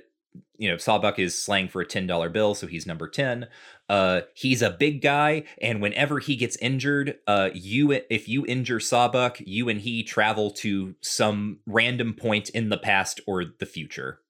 you 0.56 0.70
know, 0.70 0.76
Sawbuck 0.76 1.18
is 1.18 1.40
slang 1.40 1.68
for 1.68 1.80
a 1.80 1.86
ten 1.86 2.06
dollar 2.06 2.28
bill, 2.28 2.54
so 2.54 2.66
he's 2.66 2.86
number 2.86 3.08
ten. 3.08 3.46
Uh, 3.88 4.22
he's 4.34 4.62
a 4.62 4.70
big 4.70 5.02
guy, 5.02 5.44
and 5.60 5.82
whenever 5.82 6.20
he 6.20 6.36
gets 6.36 6.56
injured, 6.56 7.18
uh, 7.26 7.50
you 7.52 7.90
if 7.92 8.28
you 8.28 8.46
injure 8.46 8.80
Sawbuck, 8.80 9.42
you 9.44 9.68
and 9.68 9.80
he 9.80 10.02
travel 10.02 10.50
to 10.52 10.94
some 11.00 11.58
random 11.66 12.14
point 12.14 12.50
in 12.50 12.68
the 12.68 12.78
past 12.78 13.20
or 13.26 13.44
the 13.58 13.66
future. 13.66 14.20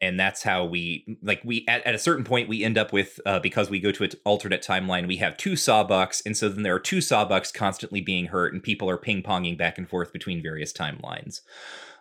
And 0.00 0.20
that's 0.20 0.42
how 0.42 0.64
we 0.64 1.18
like 1.22 1.40
we 1.44 1.64
at, 1.66 1.86
at 1.86 1.94
a 1.94 1.98
certain 1.98 2.24
point 2.24 2.48
we 2.48 2.62
end 2.62 2.76
up 2.76 2.92
with 2.92 3.20
uh, 3.24 3.38
because 3.38 3.70
we 3.70 3.80
go 3.80 3.90
to 3.90 4.04
an 4.04 4.10
alternate 4.24 4.62
timeline 4.62 5.06
we 5.06 5.16
have 5.16 5.36
two 5.36 5.52
sawbucks 5.52 6.20
and 6.26 6.36
so 6.36 6.50
then 6.50 6.62
there 6.62 6.74
are 6.74 6.80
two 6.80 6.98
sawbucks 6.98 7.54
constantly 7.54 8.02
being 8.02 8.26
hurt 8.26 8.52
and 8.52 8.62
people 8.62 8.90
are 8.90 8.98
ping 8.98 9.22
ponging 9.22 9.56
back 9.56 9.78
and 9.78 9.88
forth 9.88 10.12
between 10.12 10.42
various 10.42 10.74
timelines. 10.74 11.40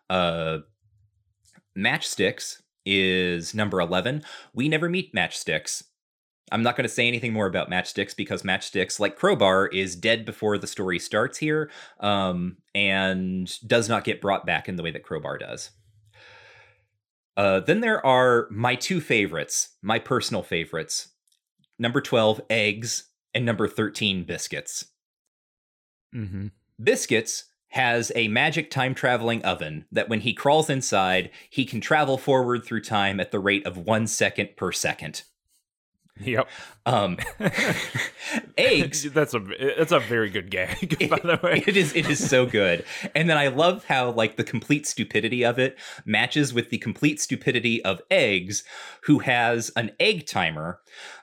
Uh, 0.09 0.59
Matchsticks 1.77 2.62
is 2.85 3.53
number 3.53 3.79
11. 3.79 4.23
We 4.53 4.69
never 4.69 4.89
meet 4.89 5.13
Matchsticks. 5.13 5.83
I'm 6.51 6.63
not 6.63 6.75
going 6.75 6.87
to 6.87 6.93
say 6.93 7.07
anything 7.07 7.33
more 7.33 7.47
about 7.47 7.69
Matchsticks 7.69 8.15
because 8.15 8.43
Matchsticks, 8.43 8.99
like 8.99 9.15
Crowbar, 9.15 9.67
is 9.67 9.95
dead 9.95 10.25
before 10.25 10.57
the 10.57 10.67
story 10.67 10.99
starts 10.99 11.37
here 11.37 11.71
um, 11.99 12.57
and 12.75 13.51
does 13.65 13.89
not 13.89 14.03
get 14.03 14.21
brought 14.21 14.45
back 14.45 14.67
in 14.69 14.75
the 14.75 14.83
way 14.83 14.91
that 14.91 15.03
Crowbar 15.03 15.37
does. 15.37 15.71
Uh, 17.35 17.59
then 17.61 17.81
there 17.81 18.05
are 18.05 18.47
my 18.51 18.75
two 18.75 19.01
favorites, 19.01 19.69
my 19.81 19.97
personal 19.97 20.43
favorites. 20.43 21.09
Number 21.79 22.01
12, 22.01 22.41
eggs, 22.49 23.05
and 23.33 23.45
number 23.45 23.67
13, 23.67 24.23
biscuits. 24.23 24.85
Mm-hmm. 26.15 26.47
Biscuits 26.81 27.45
has 27.73 28.11
a 28.15 28.27
magic 28.27 28.69
time 28.69 28.93
traveling 28.93 29.43
oven 29.43 29.83
that 29.91 30.07
when 30.07 30.19
he 30.19 30.31
crawls 30.31 30.69
inside, 30.69 31.31
he 31.49 31.65
can 31.65 31.81
travel 31.81 32.19
forward 32.19 32.63
through 32.63 32.81
time 32.81 33.19
at 33.19 33.31
the 33.31 33.39
rate 33.39 33.65
of 33.65 33.77
one 33.77 34.05
second 34.05 34.49
per 34.55 34.71
second. 34.71 35.23
Yep. 36.19 36.47
Um, 36.85 37.17
eggs. 38.59 39.03
that's 39.13 39.33
a 39.33 39.39
that's 39.75 39.91
a 39.91 39.99
very 39.99 40.29
good 40.29 40.51
gag, 40.51 41.09
by 41.09 41.17
the 41.17 41.39
way. 41.41 41.63
It 41.65 41.75
is 41.75 41.95
it 41.95 42.07
is 42.07 42.29
so 42.29 42.45
good. 42.45 42.85
And 43.15 43.27
then 43.27 43.39
I 43.39 43.47
love 43.47 43.85
how 43.85 44.11
like 44.11 44.37
the 44.37 44.43
complete 44.43 44.85
stupidity 44.85 45.43
of 45.43 45.57
it 45.57 45.79
matches 46.05 46.53
with 46.53 46.69
the 46.69 46.77
complete 46.77 47.19
stupidity 47.19 47.83
of 47.83 48.03
eggs, 48.11 48.63
who 49.05 49.17
has 49.19 49.71
an 49.75 49.93
egg 49.99 50.27
timer, 50.27 50.79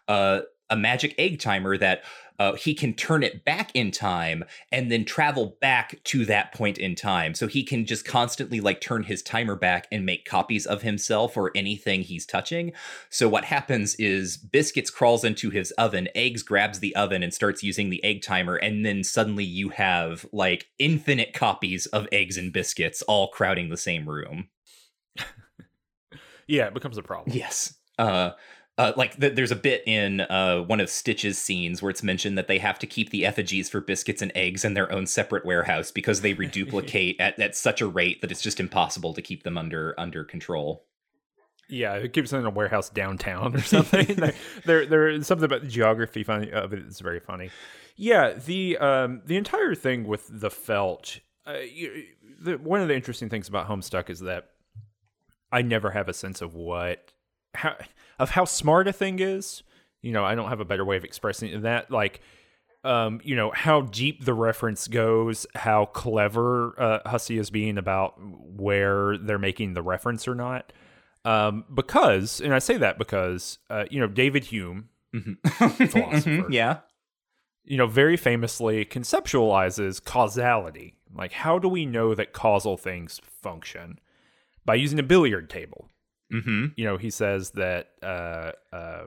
uh, 0.08 0.40
a 0.68 0.76
magic 0.76 1.14
egg 1.16 1.38
timer 1.38 1.78
that 1.78 2.02
uh, 2.40 2.54
he 2.54 2.72
can 2.74 2.94
turn 2.94 3.22
it 3.22 3.44
back 3.44 3.70
in 3.74 3.90
time 3.90 4.42
and 4.72 4.90
then 4.90 5.04
travel 5.04 5.58
back 5.60 6.02
to 6.04 6.24
that 6.24 6.54
point 6.54 6.78
in 6.78 6.94
time. 6.94 7.34
So 7.34 7.46
he 7.46 7.62
can 7.62 7.84
just 7.84 8.06
constantly 8.06 8.60
like 8.60 8.80
turn 8.80 9.02
his 9.02 9.22
timer 9.22 9.54
back 9.54 9.86
and 9.92 10.06
make 10.06 10.24
copies 10.24 10.64
of 10.64 10.80
himself 10.80 11.36
or 11.36 11.52
anything 11.54 12.00
he's 12.00 12.24
touching. 12.24 12.72
So 13.10 13.28
what 13.28 13.44
happens 13.44 13.94
is 13.96 14.38
Biscuits 14.38 14.90
crawls 14.90 15.22
into 15.22 15.50
his 15.50 15.70
oven, 15.72 16.08
Eggs 16.14 16.42
grabs 16.42 16.80
the 16.80 16.96
oven 16.96 17.22
and 17.22 17.34
starts 17.34 17.62
using 17.62 17.90
the 17.90 18.02
egg 18.02 18.22
timer, 18.22 18.56
and 18.56 18.86
then 18.86 19.04
suddenly 19.04 19.44
you 19.44 19.68
have 19.68 20.24
like 20.32 20.68
infinite 20.78 21.34
copies 21.34 21.84
of 21.86 22.08
Eggs 22.10 22.38
and 22.38 22.54
Biscuits 22.54 23.02
all 23.02 23.28
crowding 23.28 23.68
the 23.68 23.76
same 23.76 24.08
room. 24.08 24.48
Yeah, 26.46 26.66
it 26.66 26.74
becomes 26.74 26.98
a 26.98 27.02
problem. 27.02 27.36
Yes. 27.36 27.76
Uh 27.96 28.30
uh, 28.80 28.94
like 28.96 29.20
th- 29.20 29.34
there's 29.34 29.50
a 29.50 29.56
bit 29.56 29.82
in 29.86 30.22
uh, 30.22 30.62
one 30.62 30.80
of 30.80 30.88
Stitch's 30.88 31.36
scenes 31.36 31.82
where 31.82 31.90
it's 31.90 32.02
mentioned 32.02 32.38
that 32.38 32.48
they 32.48 32.56
have 32.56 32.78
to 32.78 32.86
keep 32.86 33.10
the 33.10 33.26
effigies 33.26 33.68
for 33.68 33.82
biscuits 33.82 34.22
and 34.22 34.32
eggs 34.34 34.64
in 34.64 34.72
their 34.72 34.90
own 34.90 35.06
separate 35.06 35.44
warehouse 35.44 35.90
because 35.90 36.22
they 36.22 36.32
reduplicate 36.44 37.20
at, 37.20 37.38
at 37.38 37.54
such 37.54 37.82
a 37.82 37.86
rate 37.86 38.22
that 38.22 38.30
it's 38.30 38.40
just 38.40 38.58
impossible 38.58 39.12
to 39.12 39.20
keep 39.20 39.42
them 39.42 39.58
under 39.58 39.94
under 39.98 40.24
control. 40.24 40.86
Yeah, 41.68 41.92
it 41.96 42.14
keeps 42.14 42.30
them 42.30 42.40
in 42.40 42.46
a 42.46 42.50
warehouse 42.50 42.88
downtown 42.88 43.54
or 43.54 43.60
something. 43.60 44.06
there, 44.16 44.32
there, 44.64 44.86
there's 44.86 45.26
something 45.26 45.44
about 45.44 45.60
the 45.60 45.68
geography 45.68 46.24
funny 46.24 46.50
of 46.50 46.72
it 46.72 46.78
is 46.78 47.00
very 47.00 47.20
funny. 47.20 47.50
Yeah, 47.96 48.32
the 48.32 48.78
um, 48.78 49.20
the 49.26 49.36
entire 49.36 49.74
thing 49.74 50.06
with 50.06 50.26
the 50.30 50.50
felt. 50.50 51.20
Uh, 51.46 51.58
you, 51.70 52.04
the, 52.40 52.56
one 52.56 52.80
of 52.80 52.88
the 52.88 52.94
interesting 52.94 53.28
things 53.28 53.46
about 53.46 53.68
Homestuck 53.68 54.08
is 54.08 54.20
that 54.20 54.52
I 55.52 55.60
never 55.60 55.90
have 55.90 56.08
a 56.08 56.14
sense 56.14 56.40
of 56.40 56.54
what 56.54 57.12
how 57.54 57.76
of 58.20 58.30
how 58.30 58.44
smart 58.44 58.86
a 58.86 58.92
thing 58.92 59.18
is. 59.18 59.64
You 60.02 60.12
know, 60.12 60.24
I 60.24 60.34
don't 60.34 60.48
have 60.48 60.60
a 60.60 60.64
better 60.64 60.84
way 60.84 60.96
of 60.96 61.04
expressing 61.04 61.62
that. 61.62 61.90
Like, 61.90 62.20
um, 62.84 63.20
you 63.24 63.34
know, 63.34 63.50
how 63.54 63.82
deep 63.82 64.24
the 64.24 64.34
reference 64.34 64.88
goes, 64.88 65.46
how 65.54 65.86
clever 65.86 66.74
uh, 66.80 67.10
Hussie 67.10 67.38
is 67.38 67.50
being 67.50 67.78
about 67.78 68.14
where 68.20 69.18
they're 69.18 69.38
making 69.38 69.74
the 69.74 69.82
reference 69.82 70.28
or 70.28 70.34
not. 70.34 70.72
Um, 71.24 71.64
because, 71.74 72.40
and 72.40 72.54
I 72.54 72.60
say 72.60 72.76
that 72.76 72.98
because, 72.98 73.58
uh, 73.68 73.84
you 73.90 74.00
know, 74.00 74.06
David 74.06 74.44
Hume, 74.44 74.88
philosopher, 75.88 76.46
yeah. 76.50 76.78
you 77.64 77.76
know, 77.76 77.86
very 77.86 78.16
famously 78.16 78.84
conceptualizes 78.84 80.02
causality. 80.02 80.94
Like, 81.14 81.32
how 81.32 81.58
do 81.58 81.68
we 81.68 81.84
know 81.84 82.14
that 82.14 82.32
causal 82.32 82.76
things 82.76 83.20
function? 83.24 83.98
By 84.64 84.76
using 84.76 84.98
a 84.98 85.02
billiard 85.02 85.50
table. 85.50 85.88
Mm-hmm. 86.32 86.66
You 86.76 86.84
know, 86.84 86.96
he 86.96 87.10
says 87.10 87.50
that, 87.50 87.90
uh, 88.02 88.52
uh, 88.72 89.04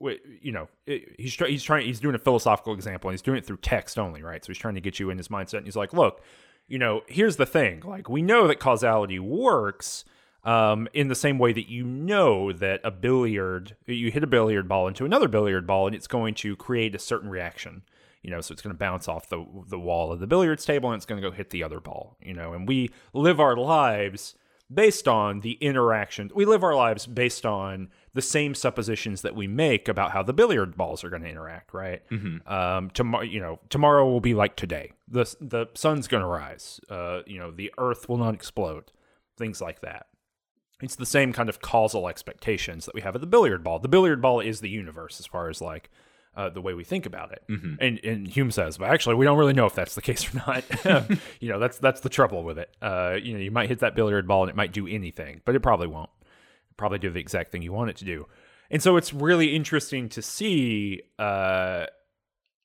you 0.00 0.52
know, 0.52 0.68
he's 0.84 1.34
he's 1.34 1.62
trying 1.62 1.86
he's 1.86 2.00
doing 2.00 2.14
a 2.14 2.18
philosophical 2.18 2.74
example, 2.74 3.08
and 3.08 3.14
he's 3.14 3.22
doing 3.22 3.38
it 3.38 3.46
through 3.46 3.58
text 3.58 3.98
only, 3.98 4.22
right? 4.22 4.44
So 4.44 4.48
he's 4.48 4.58
trying 4.58 4.74
to 4.74 4.80
get 4.80 4.98
you 4.98 5.10
in 5.10 5.18
his 5.18 5.28
mindset. 5.28 5.58
And 5.58 5.66
he's 5.66 5.76
like, 5.76 5.92
look, 5.92 6.22
you 6.68 6.78
know, 6.78 7.02
here's 7.06 7.36
the 7.36 7.46
thing. 7.46 7.82
Like, 7.84 8.08
we 8.08 8.22
know 8.22 8.46
that 8.48 8.60
causality 8.60 9.18
works. 9.18 10.04
Um, 10.44 10.86
in 10.92 11.08
the 11.08 11.16
same 11.16 11.40
way 11.40 11.52
that 11.52 11.68
you 11.68 11.82
know 11.82 12.52
that 12.52 12.80
a 12.84 12.92
billiard, 12.92 13.74
you 13.86 14.12
hit 14.12 14.22
a 14.22 14.28
billiard 14.28 14.68
ball 14.68 14.86
into 14.86 15.04
another 15.04 15.26
billiard 15.26 15.66
ball, 15.66 15.88
and 15.88 15.96
it's 15.96 16.06
going 16.06 16.34
to 16.34 16.54
create 16.54 16.94
a 16.94 17.00
certain 17.00 17.28
reaction 17.28 17.82
you 18.26 18.32
know 18.32 18.40
so 18.40 18.52
it's 18.52 18.60
going 18.60 18.74
to 18.74 18.78
bounce 18.78 19.08
off 19.08 19.28
the 19.28 19.46
the 19.68 19.78
wall 19.78 20.12
of 20.12 20.18
the 20.18 20.26
billiards 20.26 20.64
table 20.64 20.90
and 20.90 20.98
it's 20.98 21.06
going 21.06 21.20
to 21.20 21.26
go 21.26 21.34
hit 21.34 21.50
the 21.50 21.62
other 21.62 21.80
ball 21.80 22.16
you 22.20 22.34
know 22.34 22.52
and 22.52 22.68
we 22.68 22.90
live 23.14 23.40
our 23.40 23.56
lives 23.56 24.34
based 24.72 25.06
on 25.06 25.40
the 25.40 25.52
interaction 25.60 26.30
we 26.34 26.44
live 26.44 26.64
our 26.64 26.74
lives 26.74 27.06
based 27.06 27.46
on 27.46 27.88
the 28.14 28.22
same 28.22 28.54
suppositions 28.54 29.22
that 29.22 29.36
we 29.36 29.46
make 29.46 29.86
about 29.88 30.10
how 30.10 30.22
the 30.22 30.32
billiard 30.32 30.76
balls 30.76 31.04
are 31.04 31.10
going 31.10 31.22
to 31.22 31.28
interact 31.28 31.72
right? 31.72 32.02
Um 32.46 32.90
tomorrow 32.90 33.24
you 33.24 33.38
know 33.40 33.60
tomorrow 33.68 34.04
will 34.04 34.20
be 34.20 34.34
like 34.34 34.56
today. 34.56 34.92
The 35.08 35.24
the 35.40 35.66
sun's 35.74 36.08
going 36.08 36.22
to 36.22 36.26
rise. 36.26 36.80
Uh 36.90 37.20
you 37.26 37.38
know 37.38 37.50
the 37.50 37.72
earth 37.78 38.08
will 38.08 38.16
not 38.18 38.34
explode. 38.34 38.90
Things 39.38 39.60
like 39.60 39.80
that. 39.82 40.06
It's 40.82 40.96
the 40.96 41.06
same 41.06 41.32
kind 41.32 41.48
of 41.48 41.60
causal 41.60 42.08
expectations 42.08 42.86
that 42.86 42.94
we 42.94 43.00
have 43.02 43.14
at 43.14 43.20
the 43.20 43.26
billiard 43.26 43.62
ball. 43.62 43.78
The 43.78 43.88
billiard 43.88 44.20
ball 44.20 44.40
is 44.40 44.60
the 44.60 44.68
universe 44.68 45.20
as 45.20 45.26
far 45.26 45.48
as 45.48 45.60
like 45.60 45.90
uh, 46.36 46.50
the 46.50 46.60
way 46.60 46.74
we 46.74 46.84
think 46.84 47.06
about 47.06 47.32
it. 47.32 47.42
And 47.80 48.04
and 48.04 48.28
Hume 48.28 48.50
says, 48.50 48.78
but 48.78 48.90
actually, 48.90 49.14
we 49.14 49.24
don't 49.24 49.38
really 49.38 49.54
know 49.54 49.66
if 49.66 49.74
that's 49.74 49.94
the 49.94 50.02
case 50.02 50.32
or 50.32 50.42
not. 50.46 50.64
you 51.40 51.48
know, 51.48 51.58
that's 51.58 51.78
that's 51.78 52.00
the 52.00 52.08
trouble 52.08 52.44
with 52.44 52.58
it. 52.58 52.70
Uh, 52.82 53.16
you 53.20 53.32
know, 53.32 53.40
you 53.40 53.50
might 53.50 53.68
hit 53.68 53.80
that 53.80 53.94
billiard 53.94 54.28
ball 54.28 54.42
and 54.42 54.50
it 54.50 54.56
might 54.56 54.72
do 54.72 54.86
anything, 54.86 55.40
but 55.44 55.54
it 55.54 55.60
probably 55.60 55.86
won't. 55.86 56.10
Probably 56.76 56.98
do 56.98 57.10
the 57.10 57.20
exact 57.20 57.52
thing 57.52 57.62
you 57.62 57.72
want 57.72 57.90
it 57.90 57.96
to 57.96 58.04
do. 58.04 58.26
And 58.70 58.82
so 58.82 58.96
it's 58.96 59.14
really 59.14 59.54
interesting 59.54 60.08
to 60.10 60.20
see 60.20 61.02
uh, 61.18 61.86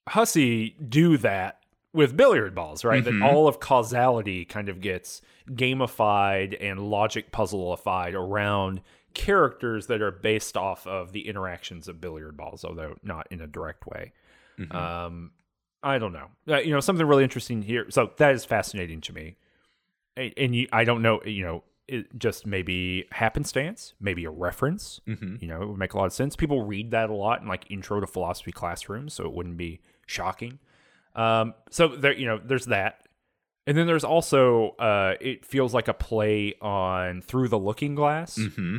Hussie 0.10 0.76
do 0.90 1.18
that 1.18 1.60
with 1.94 2.18
billiard 2.18 2.56
balls, 2.56 2.84
right? 2.84 3.04
That 3.04 3.22
all 3.22 3.48
of 3.48 3.60
causality 3.60 4.46
kind 4.46 4.70
of 4.70 4.82
gets 4.82 5.22
gamified 5.50 6.58
and 6.60 6.80
logic 6.80 7.32
puzzleified 7.32 8.14
around 8.14 8.82
characters 9.14 9.88
that 9.88 10.02
are 10.02 10.12
based 10.12 10.56
off 10.58 10.88
of 10.88 11.12
the 11.12 11.28
interactions 11.28 11.88
of 11.88 12.00
billiard 12.00 12.38
balls, 12.38 12.64
although 12.64 12.96
not 13.04 13.28
in 13.32 13.42
a 13.42 13.48
direct 13.48 13.88
way. 13.88 14.14
Um, 14.72 15.32
I 15.84 15.98
don't 15.98 16.14
know. 16.14 16.28
Uh, 16.48 16.60
you 16.60 16.72
know, 16.72 16.80
something 16.80 17.06
really 17.06 17.24
interesting 17.24 17.62
here. 17.64 17.88
So 17.90 18.12
that 18.18 18.34
is 18.34 18.46
fascinating 18.46 19.02
to 19.02 19.14
me. 19.14 19.38
And, 20.16 20.34
and 20.38 20.56
you, 20.56 20.68
I 20.72 20.84
don't 20.84 21.02
know, 21.02 21.22
you 21.26 21.44
know, 21.44 21.64
it 21.88 22.18
just 22.20 22.46
maybe 22.46 23.06
happenstance, 23.12 23.96
maybe 24.00 24.24
a 24.26 24.30
reference. 24.30 25.02
You 25.42 25.48
know, 25.48 25.62
it 25.64 25.68
would 25.68 25.80
make 25.80 25.94
a 25.94 25.98
lot 25.98 26.06
of 26.06 26.14
sense. 26.14 26.36
People 26.36 26.64
read 26.64 26.92
that 26.92 27.10
a 27.10 27.14
lot 27.14 27.42
in 27.42 27.48
like 27.48 27.70
intro 27.72 28.00
to 28.00 28.08
philosophy 28.08 28.52
classrooms, 28.52 29.14
so 29.14 29.26
it 29.26 29.34
wouldn't 29.34 29.58
be 29.58 29.82
shocking. 30.06 30.60
Um, 31.16 31.54
so 31.70 31.88
there, 31.90 32.14
you 32.14 32.28
know, 32.28 32.40
there's 32.44 32.68
that. 32.68 33.08
And 33.68 33.78
then 33.78 33.88
there's 33.88 34.04
also, 34.04 34.70
uh, 34.80 35.16
it 35.20 35.46
feels 35.46 35.74
like 35.74 35.88
a 35.88 35.94
play 35.94 36.56
on 36.62 37.22
Through 37.22 37.50
the 37.50 37.60
Looking 37.60 37.96
Glass. 37.96 38.38
Mm-hmm. 38.38 38.78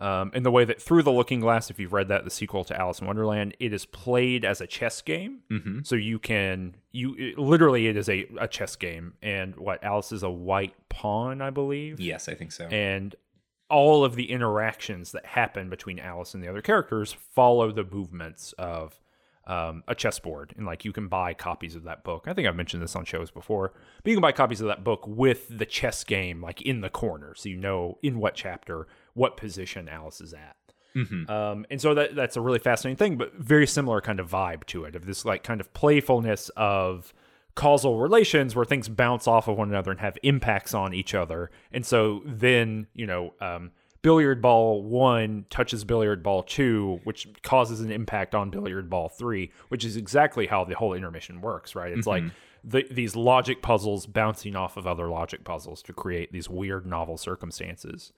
Um, 0.00 0.30
in 0.34 0.44
the 0.44 0.50
way 0.50 0.64
that 0.64 0.80
Through 0.80 1.02
the 1.02 1.12
Looking 1.12 1.40
Glass, 1.40 1.70
if 1.70 1.78
you've 1.78 1.92
read 1.92 2.08
that, 2.08 2.24
the 2.24 2.30
sequel 2.30 2.64
to 2.64 2.78
Alice 2.78 3.00
in 3.00 3.06
Wonderland, 3.06 3.54
it 3.60 3.74
is 3.74 3.84
played 3.84 4.46
as 4.46 4.62
a 4.62 4.66
chess 4.66 5.02
game. 5.02 5.40
Mm-hmm. 5.50 5.80
So 5.82 5.94
you 5.94 6.18
can, 6.18 6.76
you 6.90 7.14
it, 7.18 7.38
literally, 7.38 7.86
it 7.86 7.96
is 7.96 8.08
a, 8.08 8.26
a 8.38 8.48
chess 8.48 8.76
game. 8.76 9.14
And 9.22 9.56
what 9.56 9.84
Alice 9.84 10.10
is 10.12 10.22
a 10.22 10.30
white 10.30 10.74
pawn, 10.88 11.42
I 11.42 11.50
believe. 11.50 12.00
Yes, 12.00 12.28
I 12.28 12.34
think 12.34 12.52
so. 12.52 12.64
And 12.66 13.14
all 13.68 14.04
of 14.04 14.16
the 14.16 14.30
interactions 14.30 15.12
that 15.12 15.26
happen 15.26 15.68
between 15.68 15.98
Alice 15.98 16.32
and 16.34 16.42
the 16.42 16.48
other 16.48 16.62
characters 16.62 17.12
follow 17.12 17.70
the 17.70 17.84
movements 17.84 18.54
of 18.58 18.98
um, 19.46 19.82
a 19.88 19.94
chessboard. 19.94 20.54
And 20.56 20.64
like 20.64 20.84
you 20.84 20.92
can 20.92 21.08
buy 21.08 21.34
copies 21.34 21.74
of 21.74 21.84
that 21.84 22.04
book. 22.04 22.24
I 22.26 22.34
think 22.34 22.46
I've 22.46 22.56
mentioned 22.56 22.82
this 22.82 22.96
on 22.96 23.04
shows 23.04 23.30
before, 23.30 23.72
but 24.02 24.10
you 24.10 24.16
can 24.16 24.22
buy 24.22 24.32
copies 24.32 24.60
of 24.60 24.68
that 24.68 24.84
book 24.84 25.06
with 25.06 25.46
the 25.50 25.66
chess 25.66 26.04
game 26.04 26.40
like 26.40 26.62
in 26.62 26.80
the 26.80 26.90
corner, 26.90 27.34
so 27.34 27.48
you 27.48 27.56
know 27.56 27.98
in 28.02 28.18
what 28.18 28.34
chapter, 28.34 28.86
what 29.14 29.36
position 29.36 29.88
Alice 29.88 30.20
is 30.20 30.32
at. 30.32 30.56
Mhm. 30.94 31.30
Um, 31.30 31.66
and 31.70 31.80
so 31.80 31.94
that 31.94 32.14
that's 32.14 32.36
a 32.36 32.40
really 32.40 32.58
fascinating 32.58 32.96
thing, 32.96 33.16
but 33.16 33.34
very 33.34 33.66
similar 33.66 34.00
kind 34.00 34.18
of 34.18 34.28
vibe 34.28 34.66
to 34.66 34.84
it 34.84 34.96
of 34.96 35.06
this 35.06 35.24
like 35.24 35.44
kind 35.44 35.60
of 35.60 35.72
playfulness 35.72 36.48
of 36.56 37.12
causal 37.54 37.98
relations 37.98 38.56
where 38.56 38.64
things 38.64 38.88
bounce 38.88 39.26
off 39.26 39.48
of 39.48 39.56
one 39.56 39.68
another 39.68 39.90
and 39.90 40.00
have 40.00 40.16
impacts 40.22 40.74
on 40.74 40.94
each 40.94 41.14
other. 41.14 41.50
And 41.72 41.84
so 41.84 42.22
then, 42.24 42.86
you 42.94 43.06
know, 43.06 43.34
um, 43.40 43.72
billiard 44.02 44.40
ball 44.40 44.82
one 44.82 45.44
touches 45.50 45.84
billiard 45.84 46.22
ball 46.22 46.42
two, 46.42 47.00
which 47.04 47.28
causes 47.42 47.80
an 47.80 47.92
impact 47.92 48.34
on 48.34 48.50
billiard 48.50 48.88
ball 48.88 49.08
three, 49.08 49.52
which 49.68 49.84
is 49.84 49.96
exactly 49.96 50.46
how 50.46 50.64
the 50.64 50.74
whole 50.74 50.94
intermission 50.94 51.40
works, 51.40 51.74
right? 51.74 51.92
It's 51.92 52.06
like 52.06 52.24
the, 52.64 52.86
these 52.90 53.14
logic 53.14 53.62
puzzles 53.62 54.06
bouncing 54.06 54.56
off 54.56 54.76
of 54.76 54.86
other 54.86 55.08
logic 55.08 55.44
puzzles 55.44 55.82
to 55.82 55.92
create 55.92 56.32
these 56.32 56.48
weird 56.48 56.86
novel 56.86 57.16
circumstances 57.18 58.12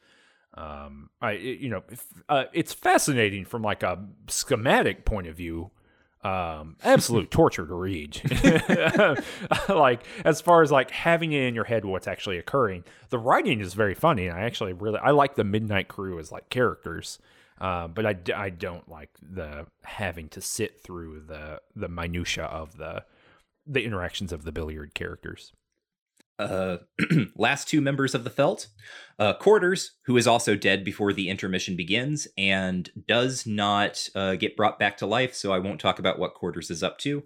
um 0.55 1.09
i 1.21 1.33
you 1.33 1.71
know 1.71 1.83
uh, 2.29 2.45
it's 2.53 2.73
fascinating 2.73 3.45
from 3.45 3.63
like 3.63 3.83
a 3.83 4.07
schematic 4.29 5.05
point 5.05 5.27
of 5.27 5.37
view. 5.37 5.71
Um 6.23 6.77
absolute 6.85 7.31
torture 7.31 7.67
to 7.67 7.75
read. 7.75 8.21
Like 9.69 10.05
as 10.25 10.41
far 10.41 10.63
as 10.63 10.71
like 10.71 10.91
having 10.91 11.33
it 11.33 11.43
in 11.43 11.55
your 11.55 11.65
head 11.65 11.85
what's 11.85 12.07
actually 12.07 12.39
occurring 12.39 12.85
the 13.11 13.19
writing 13.19 13.61
is 13.61 13.75
very 13.75 13.95
funny. 13.95 14.31
I 14.31 14.43
actually 14.43 14.73
really 14.73 14.99
i 14.99 15.11
like 15.11 15.35
the 15.35 15.45
midnight 15.45 15.89
crew 15.89 16.19
as 16.19 16.31
like 16.31 16.49
characters. 16.49 17.19
Um, 17.59 17.93
but 17.93 18.05
I, 18.07 18.17
I 18.35 18.51
don't 18.51 18.89
like 18.89 19.11
the 19.23 19.67
having 19.85 20.29
to 20.31 20.41
sit 20.41 20.81
through 20.81 21.21
the 21.29 21.61
the 21.77 21.89
minutia 21.89 22.45
of 22.45 22.77
the 22.77 23.05
the 23.67 23.85
interactions 23.85 24.33
of 24.33 24.43
the 24.43 24.51
billiard 24.53 24.95
characters 24.95 25.53
uh, 26.43 26.79
last 27.37 27.69
two 27.69 27.81
members 27.81 28.15
of 28.15 28.25
the 28.25 28.31
Felt, 28.31 28.69
uh, 29.19 29.35
Quarters, 29.35 29.93
who 30.07 30.17
is 30.17 30.27
also 30.27 30.57
dead 30.57 30.85
before 30.85 31.13
the 31.13 31.29
intermission 31.29 31.77
begins 31.77 32.29
and 32.37 32.91
does 33.07 33.47
not 33.47 34.09
uh, 34.15 34.35
get 34.35 34.57
brought 34.57 34.79
back 34.79 34.97
to 34.99 35.07
life, 35.07 35.35
so 35.35 35.53
I 35.53 35.59
won't 35.59 35.81
talk 35.81 35.99
about 35.99 36.19
what 36.19 36.35
Quarters 36.35 36.71
is 36.71 36.83
up 36.83 36.99
to. 36.99 37.25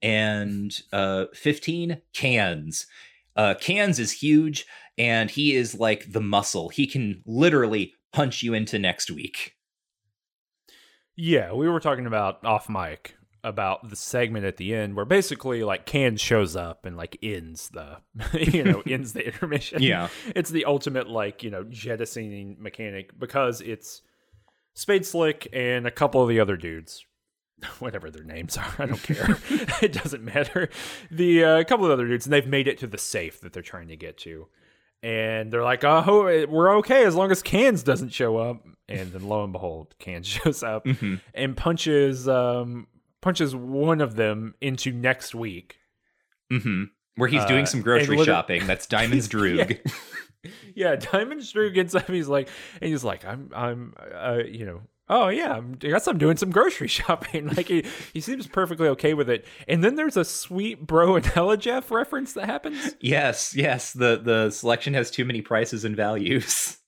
And 0.00 0.80
uh, 0.92 1.26
15, 1.34 2.02
Cans. 2.12 2.86
Uh, 3.36 3.54
Cans 3.60 3.98
is 3.98 4.12
huge, 4.12 4.66
and 4.98 5.30
he 5.30 5.54
is 5.54 5.78
like 5.78 6.12
the 6.12 6.20
muscle. 6.20 6.68
He 6.68 6.86
can 6.86 7.22
literally 7.24 7.94
punch 8.12 8.42
you 8.42 8.54
into 8.54 8.78
next 8.78 9.10
week. 9.10 9.54
Yeah, 11.16 11.52
we 11.52 11.68
were 11.68 11.80
talking 11.80 12.06
about 12.06 12.44
off 12.44 12.68
mic 12.68 13.14
about 13.44 13.88
the 13.90 13.96
segment 13.96 14.44
at 14.44 14.56
the 14.56 14.72
end 14.74 14.94
where 14.94 15.04
basically 15.04 15.64
like 15.64 15.84
Can 15.84 16.16
shows 16.16 16.54
up 16.54 16.86
and 16.86 16.96
like 16.96 17.18
ends 17.22 17.70
the 17.70 17.98
you 18.52 18.62
know 18.64 18.82
ends 18.86 19.12
the 19.14 19.26
intermission. 19.26 19.82
Yeah. 19.82 20.08
it's 20.36 20.50
the 20.50 20.64
ultimate 20.64 21.08
like 21.08 21.42
you 21.42 21.50
know 21.50 21.64
jettisoning 21.64 22.56
mechanic 22.60 23.18
because 23.18 23.60
it's 23.60 24.02
Spade 24.74 25.04
Slick 25.04 25.48
and 25.52 25.86
a 25.86 25.90
couple 25.90 26.22
of 26.22 26.28
the 26.28 26.40
other 26.40 26.56
dudes. 26.56 27.04
Whatever 27.78 28.10
their 28.10 28.24
names 28.24 28.56
are, 28.56 28.74
I 28.78 28.86
don't 28.86 29.02
care. 29.02 29.36
it 29.82 29.92
doesn't 29.92 30.24
matter. 30.24 30.68
The 31.10 31.44
uh, 31.44 31.64
couple 31.64 31.84
of 31.86 31.92
other 31.92 32.06
dudes, 32.06 32.26
and 32.26 32.32
they've 32.32 32.46
made 32.46 32.66
it 32.68 32.78
to 32.78 32.86
the 32.86 32.98
safe 32.98 33.40
that 33.40 33.52
they're 33.52 33.62
trying 33.62 33.88
to 33.88 33.96
get 33.96 34.18
to, 34.18 34.48
and 35.02 35.52
they're 35.52 35.62
like, 35.62 35.84
"Oh, 35.84 36.46
we're 36.48 36.76
okay 36.78 37.04
as 37.04 37.14
long 37.14 37.30
as 37.30 37.42
Cans 37.42 37.82
doesn't 37.82 38.10
show 38.10 38.36
up." 38.38 38.64
And 38.88 39.12
then 39.12 39.28
lo 39.28 39.44
and 39.44 39.52
behold, 39.52 39.94
Cans 39.98 40.26
shows 40.26 40.62
up 40.62 40.84
Mhm. 40.86 41.20
and 41.34 41.56
punches 41.56 42.26
um 42.28 42.86
punches 43.22 43.56
one 43.56 44.02
of 44.02 44.16
them 44.16 44.54
into 44.60 44.92
next 44.92 45.34
week. 45.34 45.78
hmm 46.50 46.84
Where 47.16 47.28
he's 47.30 47.40
Uh, 47.42 47.48
doing 47.48 47.64
some 47.66 47.80
grocery 47.80 48.22
shopping. 48.24 48.66
That's 48.66 48.86
Diamond's 48.86 49.28
Droog. 49.30 49.78
Yeah. 50.44 50.50
yeah, 50.74 50.96
Diamond 50.96 51.40
Droog 51.42 51.72
gets 51.74 51.94
up. 51.94 52.08
He's 52.08 52.26
like, 52.26 52.48
and 52.80 52.90
he's 52.90 53.04
like, 53.04 53.24
I'm, 53.24 53.50
I'm, 53.54 53.94
uh, 54.12 54.38
you 54.44 54.66
know, 54.66 54.80
oh 55.08 55.28
yeah, 55.28 55.52
I'm, 55.52 55.74
I 55.80 55.86
guess 55.86 56.08
I'm 56.08 56.18
doing 56.18 56.36
some 56.36 56.50
grocery 56.50 56.88
shopping. 56.98 57.46
Like 57.46 57.68
he, 57.68 57.84
he 58.12 58.20
seems 58.20 58.48
perfectly 58.48 58.88
okay 58.88 59.14
with 59.14 59.30
it. 59.30 59.44
And 59.68 59.84
then 59.84 59.94
there's 59.94 60.16
a 60.16 60.24
sweet 60.24 60.84
bro 60.84 61.14
and 61.14 61.24
Hella 61.24 61.58
Jeff 61.58 61.92
reference 61.92 62.32
that 62.32 62.46
happens. 62.46 62.96
Yes, 63.00 63.54
yes. 63.54 63.92
The 63.92 64.20
the 64.20 64.50
selection 64.50 64.94
has 64.94 65.12
too 65.12 65.24
many 65.24 65.42
prices 65.42 65.84
and 65.84 65.94
values. 65.94 66.78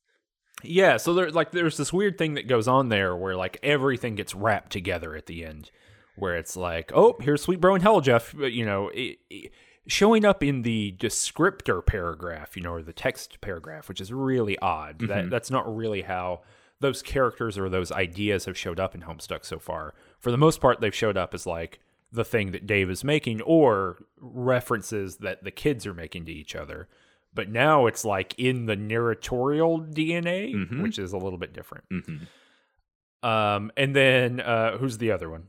Yeah, 0.64 0.96
so 0.96 1.14
there 1.14 1.30
like 1.30 1.52
there's 1.52 1.76
this 1.76 1.92
weird 1.92 2.18
thing 2.18 2.34
that 2.34 2.48
goes 2.48 2.66
on 2.66 2.88
there 2.88 3.14
where 3.14 3.36
like 3.36 3.58
everything 3.62 4.16
gets 4.16 4.34
wrapped 4.34 4.72
together 4.72 5.14
at 5.14 5.26
the 5.26 5.44
end, 5.44 5.70
where 6.16 6.36
it's 6.36 6.56
like, 6.56 6.92
oh, 6.94 7.16
here's 7.20 7.42
Sweet 7.42 7.60
Bro 7.60 7.74
and 7.74 7.82
Hella 7.82 8.02
Jeff, 8.02 8.34
you 8.34 8.64
know, 8.64 8.88
it, 8.88 9.18
it, 9.30 9.52
showing 9.86 10.24
up 10.24 10.42
in 10.42 10.62
the 10.62 10.94
descriptor 10.98 11.84
paragraph, 11.84 12.56
you 12.56 12.62
know, 12.62 12.72
or 12.72 12.82
the 12.82 12.92
text 12.92 13.40
paragraph, 13.40 13.88
which 13.88 14.00
is 14.00 14.12
really 14.12 14.58
odd. 14.58 14.98
Mm-hmm. 14.98 15.06
That 15.06 15.30
that's 15.30 15.50
not 15.50 15.74
really 15.74 16.02
how 16.02 16.42
those 16.80 17.02
characters 17.02 17.58
or 17.58 17.68
those 17.68 17.92
ideas 17.92 18.44
have 18.44 18.58
showed 18.58 18.80
up 18.80 18.94
in 18.94 19.02
Homestuck 19.02 19.44
so 19.44 19.58
far. 19.58 19.94
For 20.18 20.30
the 20.30 20.38
most 20.38 20.60
part, 20.60 20.80
they've 20.80 20.94
showed 20.94 21.16
up 21.16 21.34
as 21.34 21.46
like 21.46 21.80
the 22.12 22.24
thing 22.24 22.52
that 22.52 22.66
Dave 22.66 22.90
is 22.90 23.02
making 23.02 23.42
or 23.42 24.04
references 24.20 25.16
that 25.18 25.44
the 25.44 25.50
kids 25.50 25.86
are 25.86 25.94
making 25.94 26.26
to 26.26 26.32
each 26.32 26.54
other 26.54 26.88
but 27.34 27.50
now 27.50 27.86
it's 27.86 28.04
like 28.04 28.34
in 28.38 28.66
the 28.66 28.76
narratorial 28.76 29.80
DNA, 29.80 30.54
mm-hmm. 30.54 30.82
which 30.82 30.98
is 30.98 31.12
a 31.12 31.18
little 31.18 31.38
bit 31.38 31.52
different. 31.52 31.84
Mm-hmm. 31.90 33.28
Um, 33.28 33.72
and 33.76 33.96
then 33.96 34.40
uh, 34.40 34.78
who's 34.78 34.98
the 34.98 35.10
other 35.10 35.28
one? 35.28 35.48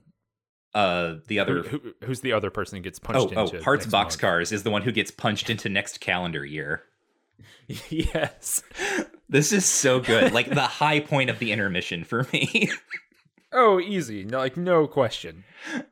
Uh, 0.75 1.19
the 1.27 1.39
other 1.39 1.63
who, 1.63 1.79
who, 1.79 1.93
who's 2.03 2.19
the 2.19 2.33
other 2.33 2.51
person 2.51 2.75
who 2.75 2.83
gets 2.83 2.99
punched 2.99 3.33
oh, 3.33 3.43
into? 3.43 3.59
Oh, 3.59 3.63
Hearts 3.63 3.85
Boxcars 3.85 4.51
is 4.51 4.63
the 4.63 4.69
one 4.69 4.81
who 4.81 4.91
gets 4.91 5.09
punched 5.09 5.49
into 5.49 5.69
next 5.69 6.01
calendar 6.01 6.45
year. 6.45 6.83
yes, 7.89 8.61
this 9.29 9.53
is 9.53 9.65
so 9.65 10.01
good. 10.01 10.33
like 10.33 10.49
the 10.49 10.61
high 10.61 10.99
point 10.99 11.29
of 11.29 11.39
the 11.39 11.53
intermission 11.53 12.03
for 12.03 12.27
me. 12.31 12.69
Oh, 13.57 13.79
easy. 13.79 14.25
No, 14.25 14.39
like 14.39 14.57
no 14.57 14.85
question. 14.85 15.45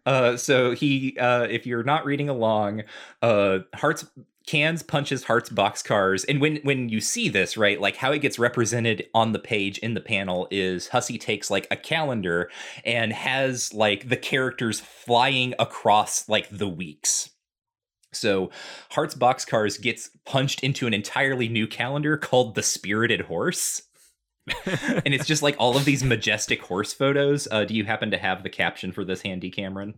Uh, 0.05 0.35
so 0.35 0.71
he, 0.71 1.17
uh, 1.17 1.43
if 1.43 1.65
you're 1.65 1.83
not 1.83 2.03
reading 2.03 2.27
along, 2.27 2.83
uh, 3.21 3.59
Hearts 3.73 4.05
cans 4.45 4.83
punches 4.83 5.23
hearts 5.23 5.49
boxcars 5.49 6.25
and 6.27 6.41
when 6.41 6.57
when 6.63 6.89
you 6.89 6.99
see 6.99 7.29
this 7.29 7.55
right 7.55 7.79
like 7.79 7.95
how 7.95 8.11
it 8.11 8.19
gets 8.19 8.37
represented 8.37 9.05
on 9.13 9.31
the 9.31 9.39
page 9.39 9.77
in 9.77 9.93
the 9.93 10.01
panel 10.01 10.47
is 10.51 10.89
hussie 10.89 11.19
takes 11.19 11.49
like 11.49 11.65
a 11.71 11.77
calendar 11.77 12.49
and 12.83 13.13
has 13.13 13.73
like 13.73 14.09
the 14.09 14.17
characters 14.17 14.79
flying 14.79 15.53
across 15.59 16.27
like 16.27 16.49
the 16.49 16.67
weeks. 16.67 17.29
So 18.11 18.51
hearts 18.91 19.15
boxcars 19.15 19.81
gets 19.81 20.09
punched 20.25 20.63
into 20.63 20.85
an 20.85 20.93
entirely 20.93 21.47
new 21.47 21.67
calendar 21.67 22.17
called 22.17 22.55
the 22.55 22.63
spirited 22.63 23.21
horse. 23.21 23.83
And 25.05 25.13
it's 25.13 25.25
just 25.25 25.41
like 25.41 25.55
all 25.57 25.77
of 25.77 25.85
these 25.85 26.03
majestic 26.03 26.61
horse 26.61 26.93
photos. 26.93 27.47
Uh, 27.49 27.63
do 27.63 27.73
you 27.73 27.85
happen 27.85 28.11
to 28.11 28.17
have 28.17 28.43
the 28.43 28.49
caption 28.49 28.91
for 28.91 29.05
this 29.05 29.21
handy 29.21 29.49
cameron 29.49 29.95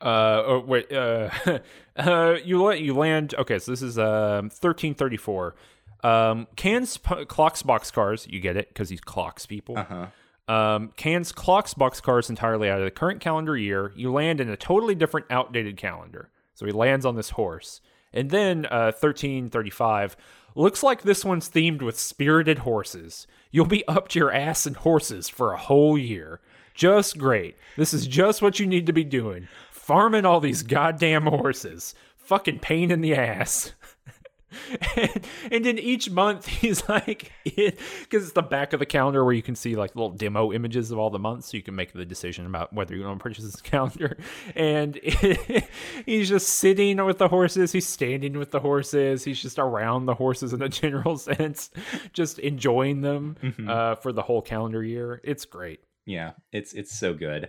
uh 0.00 0.42
oh 0.44 0.60
wait 0.66 0.92
uh 0.92 1.30
uh 1.96 2.36
you 2.44 2.62
let 2.62 2.80
you 2.80 2.94
land 2.94 3.34
okay 3.38 3.58
so 3.58 3.70
this 3.70 3.82
is 3.82 3.98
um 3.98 4.50
1334 4.50 5.54
um 6.02 6.46
cans 6.56 6.98
p- 6.98 7.24
clocks 7.24 7.62
box 7.62 7.90
cars 7.90 8.26
you 8.28 8.40
get 8.40 8.56
it 8.56 8.68
because 8.68 8.88
he 8.88 8.98
clocks 8.98 9.46
people 9.46 9.78
uh-huh 9.78 10.06
um, 10.46 10.92
cans 10.96 11.32
clocks 11.32 11.74
box 11.74 12.00
cars 12.00 12.28
entirely 12.28 12.68
out 12.68 12.78
of 12.78 12.84
the 12.84 12.90
current 12.90 13.20
calendar 13.20 13.56
year. 13.56 13.92
You 13.96 14.12
land 14.12 14.40
in 14.40 14.50
a 14.50 14.56
totally 14.56 14.94
different, 14.94 15.26
outdated 15.30 15.76
calendar. 15.76 16.30
So 16.54 16.66
he 16.66 16.72
lands 16.72 17.06
on 17.06 17.16
this 17.16 17.30
horse. 17.30 17.80
And 18.12 18.30
then 18.30 18.66
uh, 18.66 18.92
1335 18.92 20.16
looks 20.54 20.82
like 20.82 21.02
this 21.02 21.24
one's 21.24 21.48
themed 21.48 21.82
with 21.82 21.98
spirited 21.98 22.58
horses. 22.60 23.26
You'll 23.50 23.66
be 23.66 23.86
up 23.88 24.08
to 24.08 24.18
your 24.18 24.32
ass 24.32 24.66
in 24.66 24.74
horses 24.74 25.28
for 25.28 25.52
a 25.52 25.58
whole 25.58 25.98
year. 25.98 26.40
Just 26.74 27.18
great. 27.18 27.56
This 27.76 27.94
is 27.94 28.06
just 28.06 28.42
what 28.42 28.60
you 28.60 28.66
need 28.66 28.86
to 28.86 28.92
be 28.92 29.04
doing 29.04 29.48
farming 29.84 30.24
all 30.24 30.40
these 30.40 30.62
goddamn 30.62 31.26
horses. 31.26 31.94
Fucking 32.16 32.60
pain 32.60 32.90
in 32.90 33.02
the 33.02 33.14
ass. 33.14 33.72
and, 34.96 35.26
and 35.50 35.64
then 35.64 35.78
each 35.78 36.10
month 36.10 36.46
he's 36.60 36.88
like, 36.88 37.32
because 37.44 38.24
it's 38.24 38.32
the 38.32 38.42
back 38.42 38.72
of 38.72 38.78
the 38.78 38.86
calendar 38.86 39.24
where 39.24 39.34
you 39.34 39.42
can 39.42 39.54
see 39.54 39.76
like 39.76 39.94
little 39.94 40.10
demo 40.10 40.52
images 40.52 40.90
of 40.90 40.98
all 40.98 41.10
the 41.10 41.18
months, 41.18 41.50
so 41.50 41.56
you 41.56 41.62
can 41.62 41.74
make 41.74 41.92
the 41.92 42.04
decision 42.04 42.46
about 42.46 42.72
whether 42.72 42.94
you 42.94 43.04
want 43.04 43.18
to 43.18 43.22
purchase 43.22 43.44
this 43.44 43.60
calendar. 43.60 44.16
And 44.54 44.98
it, 45.02 45.68
he's 46.06 46.30
just 46.30 46.48
sitting 46.48 47.04
with 47.04 47.18
the 47.18 47.28
horses, 47.28 47.72
he's 47.72 47.86
standing 47.86 48.38
with 48.38 48.52
the 48.52 48.60
horses, 48.60 49.24
he's 49.24 49.40
just 49.40 49.58
around 49.58 50.06
the 50.06 50.14
horses 50.14 50.54
in 50.54 50.62
a 50.62 50.68
general 50.68 51.18
sense, 51.18 51.70
just 52.12 52.38
enjoying 52.38 53.02
them 53.02 53.36
mm-hmm. 53.42 53.68
uh, 53.68 53.96
for 53.96 54.12
the 54.12 54.22
whole 54.22 54.40
calendar 54.40 54.82
year. 54.82 55.20
It's 55.24 55.44
great. 55.44 55.80
Yeah, 56.06 56.32
it's 56.52 56.74
it's 56.74 56.94
so 56.94 57.14
good. 57.14 57.48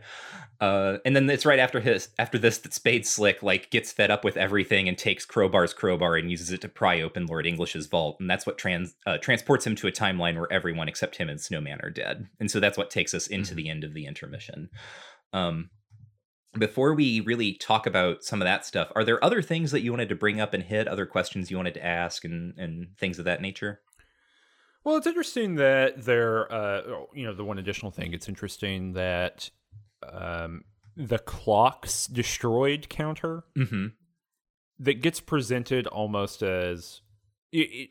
Uh, 0.61 0.97
and 1.03 1.13
then 1.13 1.29
it's 1.29 1.45
right 1.45 1.59
after 1.59 1.81
his 1.81 2.07
after 2.17 2.37
this 2.37 2.59
that 2.59 2.73
Spade 2.73 3.05
Slick 3.05 3.43
like 3.43 3.69
gets 3.69 3.91
fed 3.91 4.09
up 4.09 4.23
with 4.23 4.37
everything 4.37 4.87
and 4.87 4.97
takes 4.97 5.25
Crowbar's 5.25 5.73
crowbar 5.73 6.15
and 6.15 6.31
uses 6.31 6.51
it 6.51 6.61
to 6.61 6.69
pry 6.69 7.01
open 7.01 7.25
Lord 7.25 7.45
English's 7.45 7.87
vault, 7.87 8.17
and 8.19 8.29
that's 8.29 8.45
what 8.45 8.57
trans 8.57 8.95
uh, 9.05 9.17
transports 9.17 9.67
him 9.67 9.75
to 9.75 9.87
a 9.87 9.91
timeline 9.91 10.37
where 10.37 10.51
everyone 10.51 10.87
except 10.87 11.17
him 11.17 11.29
and 11.29 11.41
Snowman 11.41 11.81
are 11.83 11.89
dead. 11.89 12.29
And 12.39 12.49
so 12.49 12.61
that's 12.61 12.77
what 12.77 12.89
takes 12.89 13.13
us 13.13 13.27
into 13.27 13.49
mm-hmm. 13.49 13.57
the 13.57 13.69
end 13.69 13.83
of 13.83 13.93
the 13.93 14.05
intermission. 14.05 14.69
Um, 15.33 15.69
before 16.57 16.93
we 16.93 17.19
really 17.19 17.55
talk 17.55 17.85
about 17.85 18.23
some 18.23 18.41
of 18.41 18.45
that 18.45 18.65
stuff, 18.65 18.89
are 18.95 19.03
there 19.03 19.21
other 19.21 19.41
things 19.41 19.71
that 19.71 19.81
you 19.81 19.91
wanted 19.91 20.07
to 20.07 20.15
bring 20.15 20.39
up 20.39 20.53
and 20.53 20.63
hit? 20.63 20.87
Other 20.87 21.05
questions 21.05 21.51
you 21.51 21.57
wanted 21.57 21.73
to 21.73 21.85
ask 21.85 22.23
and 22.23 22.53
and 22.57 22.87
things 22.97 23.19
of 23.19 23.25
that 23.25 23.41
nature? 23.41 23.81
Well, 24.85 24.97
it's 24.97 25.07
interesting 25.07 25.55
that 25.55 26.05
there, 26.05 26.51
uh, 26.51 26.81
oh, 26.87 27.09
you 27.13 27.25
know, 27.25 27.33
the 27.33 27.43
one 27.43 27.57
additional 27.57 27.91
thing, 27.91 28.13
it's 28.13 28.29
interesting 28.29 28.93
that 28.93 29.49
um, 30.07 30.63
the 30.95 31.17
clocks 31.17 32.05
destroyed 32.05 32.87
counter 32.87 33.43
mm-hmm. 33.57 33.87
that 34.79 35.01
gets 35.01 35.19
presented 35.19 35.87
almost 35.87 36.43
as 36.43 37.01
it, 37.51 37.57
it, 37.57 37.89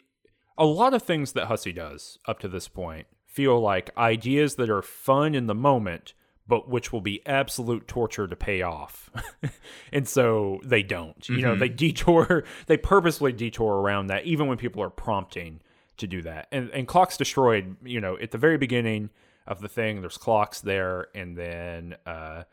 a 0.56 0.64
lot 0.64 0.94
of 0.94 1.02
things 1.02 1.32
that 1.32 1.48
Hussie 1.48 1.74
does 1.74 2.16
up 2.28 2.38
to 2.38 2.48
this 2.48 2.68
point 2.68 3.08
feel 3.26 3.60
like 3.60 3.90
ideas 3.98 4.54
that 4.54 4.70
are 4.70 4.82
fun 4.82 5.34
in 5.34 5.48
the 5.48 5.54
moment, 5.54 6.14
but 6.46 6.68
which 6.68 6.92
will 6.92 7.00
be 7.00 7.26
absolute 7.26 7.88
torture 7.88 8.28
to 8.28 8.36
pay 8.36 8.62
off. 8.62 9.10
and 9.92 10.06
so 10.06 10.60
they 10.64 10.84
don't. 10.84 11.18
Mm-hmm. 11.18 11.34
You 11.34 11.42
know, 11.42 11.56
they 11.56 11.68
mm-hmm. 11.68 11.76
detour, 11.76 12.44
they 12.66 12.76
purposely 12.76 13.32
detour 13.32 13.80
around 13.80 14.06
that, 14.06 14.26
even 14.26 14.46
when 14.46 14.58
people 14.58 14.80
are 14.80 14.90
prompting 14.90 15.60
to 15.98 16.06
do 16.06 16.22
that. 16.22 16.48
And 16.52 16.70
and 16.70 16.86
clocks 16.86 17.16
destroyed, 17.16 17.76
you 17.84 18.00
know, 18.00 18.16
at 18.18 18.30
the 18.30 18.38
very 18.38 18.58
beginning 18.58 19.10
of 19.46 19.60
the 19.60 19.68
thing, 19.68 20.00
there's 20.00 20.18
clocks 20.18 20.60
there, 20.60 21.08
and 21.14 21.36
then 21.36 21.96
uh, 22.06 22.44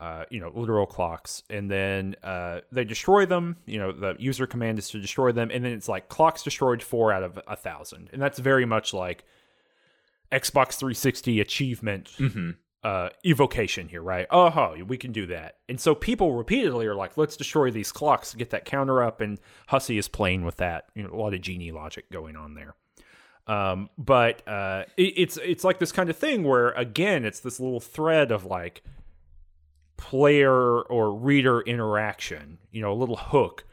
uh, 0.00 0.24
you 0.28 0.40
know, 0.40 0.50
literal 0.54 0.86
clocks, 0.86 1.42
and 1.48 1.70
then 1.70 2.16
uh, 2.22 2.60
they 2.72 2.84
destroy 2.84 3.26
them. 3.26 3.56
You 3.66 3.78
know, 3.78 3.92
the 3.92 4.16
user 4.18 4.46
command 4.46 4.78
is 4.78 4.88
to 4.90 5.00
destroy 5.00 5.32
them, 5.32 5.50
and 5.52 5.64
then 5.64 5.72
it's 5.72 5.88
like 5.88 6.08
clocks 6.08 6.42
destroyed 6.42 6.82
four 6.82 7.12
out 7.12 7.22
of 7.22 7.38
a 7.46 7.56
thousand, 7.56 8.10
and 8.12 8.20
that's 8.20 8.38
very 8.38 8.66
much 8.66 8.92
like 8.92 9.24
Xbox 10.32 10.74
360 10.74 11.40
achievement. 11.40 12.10
Mm-hmm. 12.18 12.50
Uh, 12.84 13.08
evocation 13.24 13.88
here, 13.88 14.02
right? 14.02 14.26
Oh, 14.30 14.50
huh, 14.50 14.74
we 14.86 14.98
can 14.98 15.10
do 15.10 15.24
that. 15.28 15.56
And 15.70 15.80
so 15.80 15.94
people 15.94 16.34
repeatedly 16.34 16.86
are 16.86 16.94
like, 16.94 17.16
let's 17.16 17.34
destroy 17.34 17.70
these 17.70 17.90
clocks, 17.90 18.32
to 18.32 18.36
get 18.36 18.50
that 18.50 18.66
counter 18.66 19.02
up. 19.02 19.22
And 19.22 19.40
Hussie 19.70 19.98
is 19.98 20.06
playing 20.06 20.44
with 20.44 20.56
that. 20.58 20.88
You 20.94 21.04
know, 21.04 21.10
a 21.10 21.16
lot 21.16 21.32
of 21.32 21.40
genie 21.40 21.72
logic 21.72 22.10
going 22.10 22.36
on 22.36 22.52
there. 22.52 22.74
Um, 23.46 23.88
but 23.96 24.46
uh, 24.46 24.84
it, 24.98 25.14
it's 25.16 25.38
it's 25.38 25.64
like 25.64 25.78
this 25.78 25.92
kind 25.92 26.10
of 26.10 26.16
thing 26.18 26.44
where 26.44 26.72
again, 26.72 27.24
it's 27.24 27.40
this 27.40 27.58
little 27.58 27.80
thread 27.80 28.30
of 28.30 28.44
like 28.44 28.82
player 29.96 30.82
or 30.82 31.14
reader 31.14 31.62
interaction. 31.62 32.58
You 32.70 32.82
know, 32.82 32.92
a 32.92 32.94
little 32.94 33.16
hook 33.16 33.64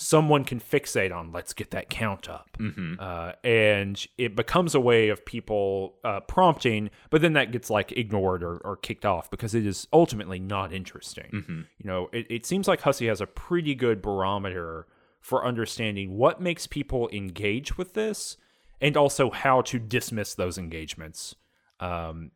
someone 0.00 0.44
can 0.44 0.60
fixate 0.60 1.14
on 1.14 1.32
let's 1.32 1.52
get 1.52 1.72
that 1.72 1.90
count 1.90 2.28
up 2.28 2.56
mm-hmm. 2.58 2.94
uh, 3.00 3.32
and 3.42 4.06
it 4.16 4.36
becomes 4.36 4.74
a 4.74 4.80
way 4.80 5.08
of 5.08 5.24
people 5.26 5.96
uh, 6.04 6.20
prompting 6.20 6.88
but 7.10 7.20
then 7.20 7.32
that 7.32 7.50
gets 7.50 7.68
like 7.68 7.90
ignored 7.92 8.42
or, 8.42 8.58
or, 8.58 8.76
kicked 8.76 9.04
off 9.04 9.28
because 9.28 9.56
it 9.56 9.66
is 9.66 9.88
ultimately 9.92 10.38
not 10.38 10.72
interesting 10.72 11.30
mm-hmm. 11.32 11.60
you 11.78 11.84
know 11.84 12.08
it, 12.12 12.26
it 12.30 12.46
seems 12.46 12.68
like 12.68 12.80
hussie 12.82 13.08
has 13.08 13.20
a 13.20 13.26
pretty 13.26 13.74
good 13.74 14.00
barometer 14.00 14.86
for 15.20 15.44
understanding 15.44 16.16
what 16.16 16.40
makes 16.40 16.68
people 16.68 17.08
engage 17.12 17.76
with 17.76 17.94
this 17.94 18.36
and 18.80 18.96
also 18.96 19.30
how 19.30 19.60
to 19.62 19.80
dismiss 19.80 20.32
those 20.32 20.56
engagements 20.56 21.34
um, 21.80 22.30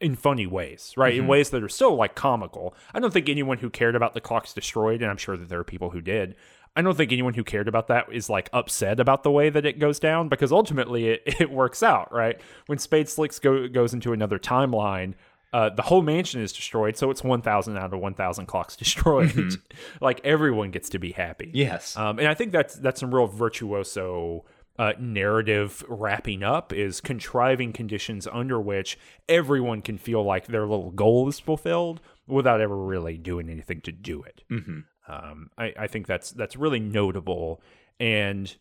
in 0.00 0.14
funny 0.14 0.46
ways, 0.46 0.92
right? 0.96 1.14
Mm-hmm. 1.14 1.22
In 1.22 1.28
ways 1.28 1.50
that 1.50 1.62
are 1.62 1.68
still 1.68 1.94
like 1.96 2.14
comical. 2.14 2.74
I 2.92 3.00
don't 3.00 3.12
think 3.12 3.28
anyone 3.28 3.58
who 3.58 3.70
cared 3.70 3.96
about 3.96 4.14
the 4.14 4.20
clocks 4.20 4.52
destroyed, 4.52 5.00
and 5.00 5.10
I'm 5.10 5.16
sure 5.16 5.36
that 5.36 5.48
there 5.48 5.58
are 5.58 5.64
people 5.64 5.90
who 5.90 6.00
did, 6.00 6.36
I 6.76 6.82
don't 6.82 6.96
think 6.96 7.10
anyone 7.10 7.34
who 7.34 7.42
cared 7.42 7.68
about 7.68 7.88
that 7.88 8.06
is 8.12 8.28
like 8.28 8.50
upset 8.52 9.00
about 9.00 9.22
the 9.22 9.30
way 9.30 9.48
that 9.48 9.64
it 9.64 9.78
goes 9.78 9.98
down 9.98 10.28
because 10.28 10.52
ultimately 10.52 11.08
it, 11.08 11.22
it 11.40 11.50
works 11.50 11.82
out, 11.82 12.12
right? 12.12 12.40
When 12.66 12.78
Spade 12.78 13.08
Slicks 13.08 13.38
go, 13.38 13.66
goes 13.66 13.94
into 13.94 14.12
another 14.12 14.38
timeline, 14.38 15.14
uh, 15.52 15.70
the 15.70 15.82
whole 15.82 16.02
mansion 16.02 16.42
is 16.42 16.52
destroyed, 16.52 16.96
so 16.98 17.10
it's 17.10 17.24
1,000 17.24 17.78
out 17.78 17.94
of 17.94 17.98
1,000 17.98 18.46
clocks 18.46 18.76
destroyed. 18.76 19.30
Mm-hmm. 19.30 20.04
like 20.04 20.20
everyone 20.24 20.70
gets 20.70 20.90
to 20.90 20.98
be 20.98 21.12
happy. 21.12 21.50
Yes. 21.54 21.96
Um, 21.96 22.18
and 22.18 22.28
I 22.28 22.34
think 22.34 22.52
that's 22.52 22.74
that's 22.74 23.00
some 23.00 23.14
real 23.14 23.26
virtuoso 23.26 24.44
uh, 24.78 24.92
narrative 24.98 25.82
wrapping 25.88 26.42
up 26.42 26.72
is 26.72 27.00
contriving 27.00 27.72
conditions 27.72 28.28
under 28.30 28.60
which 28.60 28.98
everyone 29.28 29.80
can 29.80 29.96
feel 29.96 30.22
like 30.22 30.46
their 30.46 30.66
little 30.66 30.90
goal 30.90 31.28
is 31.28 31.40
fulfilled 31.40 32.00
without 32.26 32.60
ever 32.60 32.76
really 32.76 33.16
doing 33.16 33.48
anything 33.48 33.80
to 33.80 33.92
do 33.92 34.22
it. 34.22 34.42
Mm-hmm. 34.50 34.80
Um, 35.08 35.50
I, 35.56 35.72
I 35.78 35.86
think 35.86 36.06
that's 36.06 36.30
that's 36.30 36.56
really 36.56 36.80
notable, 36.80 37.62
and 38.00 38.54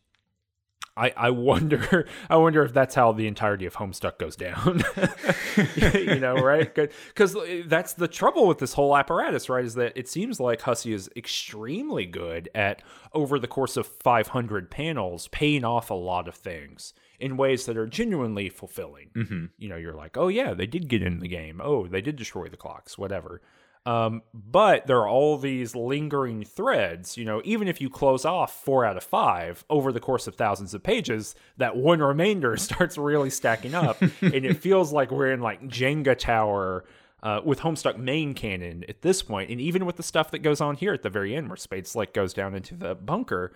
I, 0.97 1.13
I 1.17 1.30
wonder 1.30 2.07
I 2.30 2.38
wonder 2.38 2.63
if 2.63 2.73
that's 2.73 2.95
how 2.95 3.11
the 3.11 3.27
entirety 3.27 3.65
of 3.65 3.76
Homestuck 3.76 4.17
goes 4.17 4.35
down. 4.35 4.84
you 5.93 6.19
know, 6.19 6.35
right? 6.35 6.73
Because 6.73 7.35
that's 7.65 7.93
the 7.93 8.07
trouble 8.07 8.47
with 8.47 8.59
this 8.59 8.73
whole 8.73 8.95
apparatus, 8.95 9.49
right? 9.49 9.65
Is 9.65 9.76
that 9.76 9.93
it 9.95 10.07
seems 10.07 10.39
like 10.39 10.61
Hussie 10.61 10.93
is 10.93 11.09
extremely 11.15 12.05
good 12.05 12.49
at 12.55 12.81
over 13.13 13.39
the 13.39 13.47
course 13.47 13.76
of 13.77 13.88
500 13.88 14.72
panels 14.72 15.27
paying 15.30 15.65
off 15.65 15.89
a 15.89 15.95
lot 15.95 16.27
of 16.27 16.35
things 16.35 16.93
in 17.19 17.38
ways 17.38 17.65
that 17.65 17.77
are 17.77 17.88
genuinely 17.88 18.49
fulfilling. 18.49 19.09
Mm-hmm. 19.15 19.45
You 19.57 19.69
know, 19.69 19.77
you're 19.77 19.93
like, 19.93 20.15
oh 20.15 20.30
yeah, 20.30 20.53
they 20.53 20.67
did 20.67 20.88
get 20.88 21.03
in 21.03 21.19
the 21.19 21.27
game. 21.27 21.59
Oh, 21.63 21.88
they 21.88 22.01
did 22.01 22.15
destroy 22.15 22.47
the 22.47 22.57
clocks, 22.57 22.97
whatever. 22.97 23.41
Um, 23.86 24.24
but 24.34 24.88
there 24.88 24.98
are 24.98 25.07
all 25.07 25.38
these 25.38 25.76
lingering 25.76 26.44
threads. 26.44 27.18
You 27.18 27.26
know, 27.26 27.41
even 27.45 27.68
if 27.68 27.80
you 27.80 27.90
close 27.90 28.26
off 28.26 28.64
four 28.64 28.84
out 28.84 28.98
of 28.98 29.03
five 29.03 29.64
over 29.70 29.91
the 29.91 29.99
course 29.99 30.26
of 30.26 30.36
thousands 30.36 30.74
of 30.74 30.82
pages, 30.82 31.36
that 31.57 31.78
one 31.78 31.99
remainder 31.99 32.57
starts 32.57 32.98
really 32.98 33.30
stacking 33.30 33.76
up, 33.76 34.02
and 34.02 34.45
it 34.45 34.57
feels 34.57 34.91
like 34.91 35.12
we're 35.12 35.32
in 35.32 35.41
like 35.41 35.62
Jenga 35.64 36.18
tower. 36.18 36.86
Uh, 37.24 37.41
with 37.44 37.62
Homestuck 37.62 37.98
main 37.98 38.36
canon 38.36 38.86
at 38.88 39.02
this 39.02 39.24
point. 39.24 39.49
and 39.49 39.60
even 39.60 39.84
with 39.88 39.95
the 39.95 40.03
stuff 40.03 40.30
that 40.30 40.40
goes 40.40 40.62
on 40.62 40.76
here 40.76 40.94
at 40.94 41.02
the 41.02 41.10
very 41.10 41.36
end, 41.36 41.48
where 41.48 41.57
Spade 41.57 41.88
Slick 41.88 42.14
goes 42.14 42.36
down 42.36 42.53
into 42.53 42.76
the 42.76 42.94
bunker, 42.94 43.52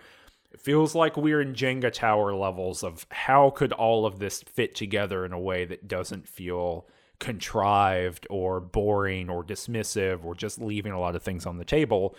it 0.50 0.60
feels 0.60 0.96
like 0.96 1.16
we're 1.16 1.40
in 1.40 1.54
Jenga 1.54 1.92
tower 1.92 2.34
levels 2.34 2.82
of 2.82 3.06
how 3.10 3.50
could 3.50 3.72
all 3.72 4.06
of 4.06 4.18
this 4.18 4.42
fit 4.42 4.74
together 4.74 5.24
in 5.24 5.32
a 5.32 5.38
way 5.38 5.64
that 5.66 5.86
doesn't 5.86 6.26
feel 6.26 6.88
contrived 7.20 8.26
or 8.30 8.60
boring 8.60 9.30
or 9.30 9.44
dismissive 9.44 10.24
or 10.24 10.34
just 10.34 10.60
leaving 10.60 10.92
a 10.92 10.98
lot 11.00 11.14
of 11.14 11.22
things 11.22 11.46
on 11.46 11.58
the 11.58 11.64
table 11.64 12.16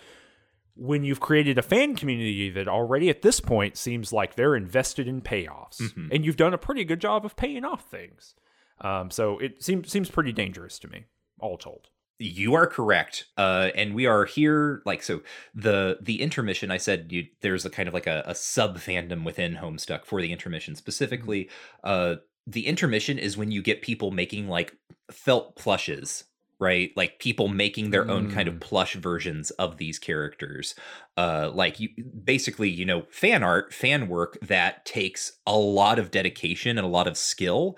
when 0.74 1.04
you've 1.04 1.20
created 1.20 1.58
a 1.58 1.62
fan 1.62 1.94
community 1.94 2.48
that 2.48 2.66
already 2.66 3.10
at 3.10 3.20
this 3.20 3.40
point 3.40 3.76
seems 3.76 4.10
like 4.12 4.34
they're 4.36 4.56
invested 4.56 5.06
in 5.06 5.20
payoffs 5.20 5.80
Mhm. 5.82 6.08
and 6.10 6.24
you've 6.24 6.36
done 6.38 6.54
a 6.54 6.58
pretty 6.58 6.82
good 6.84 7.00
job 7.00 7.24
of 7.26 7.36
paying 7.36 7.64
off 7.64 7.90
things 7.90 8.34
um, 8.80 9.10
so 9.10 9.38
it 9.38 9.62
seems 9.62 9.90
seems 9.90 10.10
pretty 10.10 10.32
dangerous 10.32 10.78
to 10.78 10.88
me 10.88 11.04
all 11.40 11.58
told 11.58 11.88
You 12.18 12.54
are 12.54 12.66
correct, 12.68 13.26
uh, 13.36 13.70
and 13.74 13.94
we 13.94 14.06
are 14.06 14.24
here. 14.26 14.80
Like 14.86 15.02
so, 15.02 15.22
the 15.56 15.98
the 16.00 16.20
intermission. 16.22 16.70
I 16.70 16.76
said 16.78 17.10
you, 17.10 17.26
there's 17.40 17.64
a 17.66 17.70
kind 17.70 17.88
of 17.88 17.94
like 17.94 18.06
a, 18.06 18.22
a 18.26 18.34
sub 18.34 18.78
fandom 18.78 19.24
within 19.24 19.56
Homestuck 19.56 20.04
for 20.04 20.20
the 20.22 20.30
intermission 20.30 20.76
specifically. 20.76 21.50
Uh, 21.82 22.16
the 22.46 22.66
intermission 22.66 23.18
is 23.18 23.36
when 23.36 23.50
you 23.50 23.62
get 23.62 23.82
people 23.82 24.10
making 24.10 24.48
like 24.48 24.76
felt 25.10 25.56
plushes, 25.56 26.24
right? 26.58 26.92
Like 26.96 27.18
people 27.18 27.48
making 27.48 27.90
their 27.90 28.08
own 28.10 28.28
kind 28.28 28.48
of 28.48 28.54
Mm. 28.54 28.60
plush 28.60 28.94
versions 28.94 29.50
of 29.52 29.78
these 29.78 29.98
characters. 29.98 30.74
Uh, 31.16 31.50
like 31.52 31.80
you 31.80 31.88
basically, 32.24 32.68
you 32.70 32.84
know, 32.84 33.02
fan 33.10 33.42
art, 33.42 33.72
fan 33.72 34.08
work 34.08 34.38
that 34.42 34.84
takes 34.84 35.32
a 35.46 35.56
lot 35.56 35.98
of 35.98 36.10
dedication 36.10 36.78
and 36.78 36.86
a 36.86 36.90
lot 36.90 37.06
of 37.08 37.16
skill. 37.16 37.76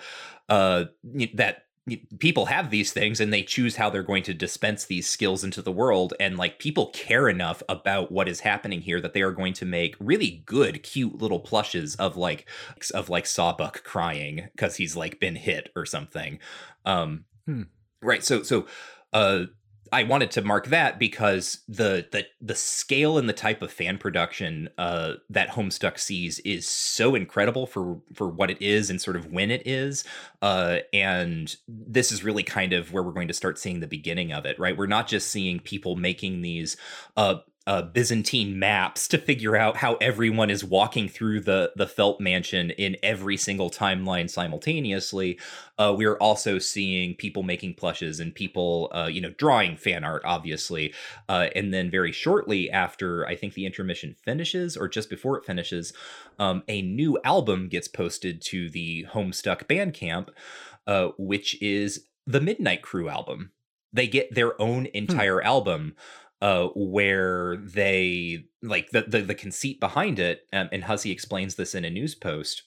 Uh, 0.49 0.85
that 1.35 1.64
people 2.19 2.47
have 2.47 2.71
these 2.71 2.93
things 2.93 3.21
and 3.21 3.31
they 3.33 3.43
choose 3.43 3.77
how 3.77 3.91
they're 3.91 4.03
going 4.03 4.23
to 4.23 4.33
dispense 4.33 4.87
these 4.87 5.07
skills 5.09 5.45
into 5.45 5.61
the 5.61 5.73
world 5.73 6.15
and 6.19 6.39
like 6.39 6.59
people 6.59 6.87
care 6.89 7.29
enough 7.29 7.63
about 7.69 8.11
what 8.11 8.27
is 8.27 8.41
happening 8.41 8.81
here 8.81 9.01
that 9.03 9.13
they 9.13 9.21
are 9.21 9.33
going 9.33 9.53
to 9.53 9.67
make 9.67 9.95
really 10.01 10.43
good 10.47 10.83
cute 10.83 11.21
little 11.21 11.41
plushes 11.41 11.95
of 11.97 12.17
like 12.17 12.49
of 12.95 13.11
like 13.11 13.27
sawbuck 13.27 13.85
crying 13.85 14.49
because 14.55 14.77
he's 14.77 14.97
like 14.97 15.21
been 15.21 15.37
hit 15.37 15.71
or 15.77 15.85
something 15.85 16.39
um 16.87 17.25
Hmm. 17.47 17.65
right 18.01 18.25
so 18.25 18.43
so 18.43 18.67
uh 19.13 19.45
I 19.95 20.03
wanted 20.03 20.33
to 20.33 20.43
mark 20.43 20.67
that 20.67 20.99
because 20.99 21.63
the 21.69 22.05
the 22.11 22.27
the 22.41 22.57
scale 22.57 23.17
and 23.17 23.29
the 23.29 23.33
type 23.33 23.63
of 23.63 23.71
fan 23.71 23.97
production 23.97 24.69
uh, 24.77 25.15
that 25.31 25.51
Homestuck 25.51 26.01
sees 26.01 26.41
is 26.41 26.67
so 26.67 27.15
incredible 27.15 27.69
for 27.69 28.01
for 28.13 28.29
what 28.29 28.51
it 28.51 28.61
is 28.61 28.91
and 28.91 29.01
sort 29.01 29.15
of 29.15 29.31
when 29.31 29.53
it 29.53 29.65
is, 29.65 30.03
uh, 30.43 30.79
and 30.93 31.55
this 31.69 32.11
is 32.11 32.25
really 32.25 32.43
kind 32.43 32.73
of 32.73 32.93
where 32.93 33.05
we're 33.05 33.13
going 33.13 33.29
to 33.29 33.35
start 33.35 33.57
seeing 33.57 33.79
the 33.79 33.87
beginning 33.87 34.33
of 34.33 34.45
it. 34.47 34.59
Right, 34.59 34.77
we're 34.77 34.87
not 34.87 35.07
just 35.07 35.31
seeing 35.31 35.61
people 35.61 35.95
making 35.95 36.43
these 36.43 36.77
uh, 37.17 37.37
uh, 37.67 37.81
Byzantine 37.83 38.59
maps 38.59 39.09
to 39.09 39.19
figure 39.19 39.57
out 39.57 39.79
how 39.79 39.95
everyone 39.95 40.51
is 40.51 40.63
walking 40.65 41.09
through 41.09 41.41
the 41.41 41.73
the 41.77 41.87
Felt 41.87 42.21
Mansion 42.21 42.71
in 42.71 42.97
every 43.03 43.37
single 43.37 43.71
timeline 43.71 44.29
simultaneously. 44.29 45.39
Uh, 45.79 45.95
we're 45.97 46.17
also 46.17 46.59
seeing 46.59 47.15
people 47.15 47.43
making 47.43 47.75
plushes 47.75 48.21
and 48.21 48.35
people, 48.35 48.91
uh, 48.95 49.09
you 49.11 49.21
know, 49.21 49.31
drawing 49.39 49.77
fan 49.77 50.05
art, 50.05 50.23
obviously. 50.25 50.93
Uh, 51.29 51.49
and 51.57 51.73
then 51.73 51.91
very 51.91 52.13
shortly 52.13 52.71
after, 52.71 53.27
I 53.27 53.35
think 53.35 53.55
the 53.55 53.67
intermission 53.67 54.15
finishes, 54.23 54.77
or 54.77 54.87
just 54.87 55.09
before 55.09 55.39
it 55.39 55.45
finishes, 55.45 55.93
um, 56.39 56.63
a 56.69 56.83
new 56.83 57.19
album 57.25 57.69
gets 57.69 57.89
posted 57.89 58.43
to 58.43 58.69
the 58.69 59.07
Homestuck 59.13 59.65
Bandcamp, 59.65 60.29
uh, 60.87 61.09
which 61.17 61.61
is 61.63 62.07
the 62.27 62.41
Midnight 62.41 62.83
Crew 62.83 63.09
album. 63.09 63.53
They 63.93 64.07
get 64.09 64.35
their 64.35 64.61
own 64.61 64.87
entire 64.87 65.41
album 65.43 65.95
uh, 66.45 66.69
where 66.75 67.57
they 67.57 68.45
like 68.63 68.91
the, 68.91 69.01
the 69.09 69.23
the 69.23 69.35
conceit 69.35 69.81
behind 69.81 70.19
it, 70.19 70.47
um, 70.53 70.69
and 70.73 70.85
Hussie 70.85 71.11
explains 71.11 71.55
this 71.55 71.75
in 71.75 71.87
a 71.87 71.91
news 71.91 72.15
post. 72.15 72.65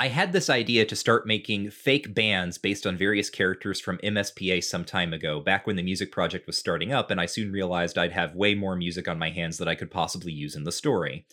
I 0.00 0.08
had 0.08 0.32
this 0.32 0.50
idea 0.50 0.84
to 0.86 0.96
start 0.96 1.24
making 1.24 1.70
fake 1.70 2.12
bands 2.12 2.58
based 2.58 2.84
on 2.84 2.96
various 2.96 3.30
characters 3.30 3.80
from 3.80 3.98
MSPA 3.98 4.64
some 4.64 4.84
time 4.84 5.12
ago, 5.12 5.38
back 5.38 5.64
when 5.64 5.76
the 5.76 5.82
music 5.84 6.10
project 6.10 6.48
was 6.48 6.58
starting 6.58 6.92
up, 6.92 7.12
and 7.12 7.20
I 7.20 7.26
soon 7.26 7.52
realized 7.52 7.96
I'd 7.96 8.10
have 8.10 8.34
way 8.34 8.56
more 8.56 8.74
music 8.74 9.06
on 9.06 9.16
my 9.16 9.30
hands 9.30 9.58
that 9.58 9.68
I 9.68 9.76
could 9.76 9.92
possibly 9.92 10.32
use 10.32 10.56
in 10.56 10.64
the 10.64 10.72
story. 10.72 11.24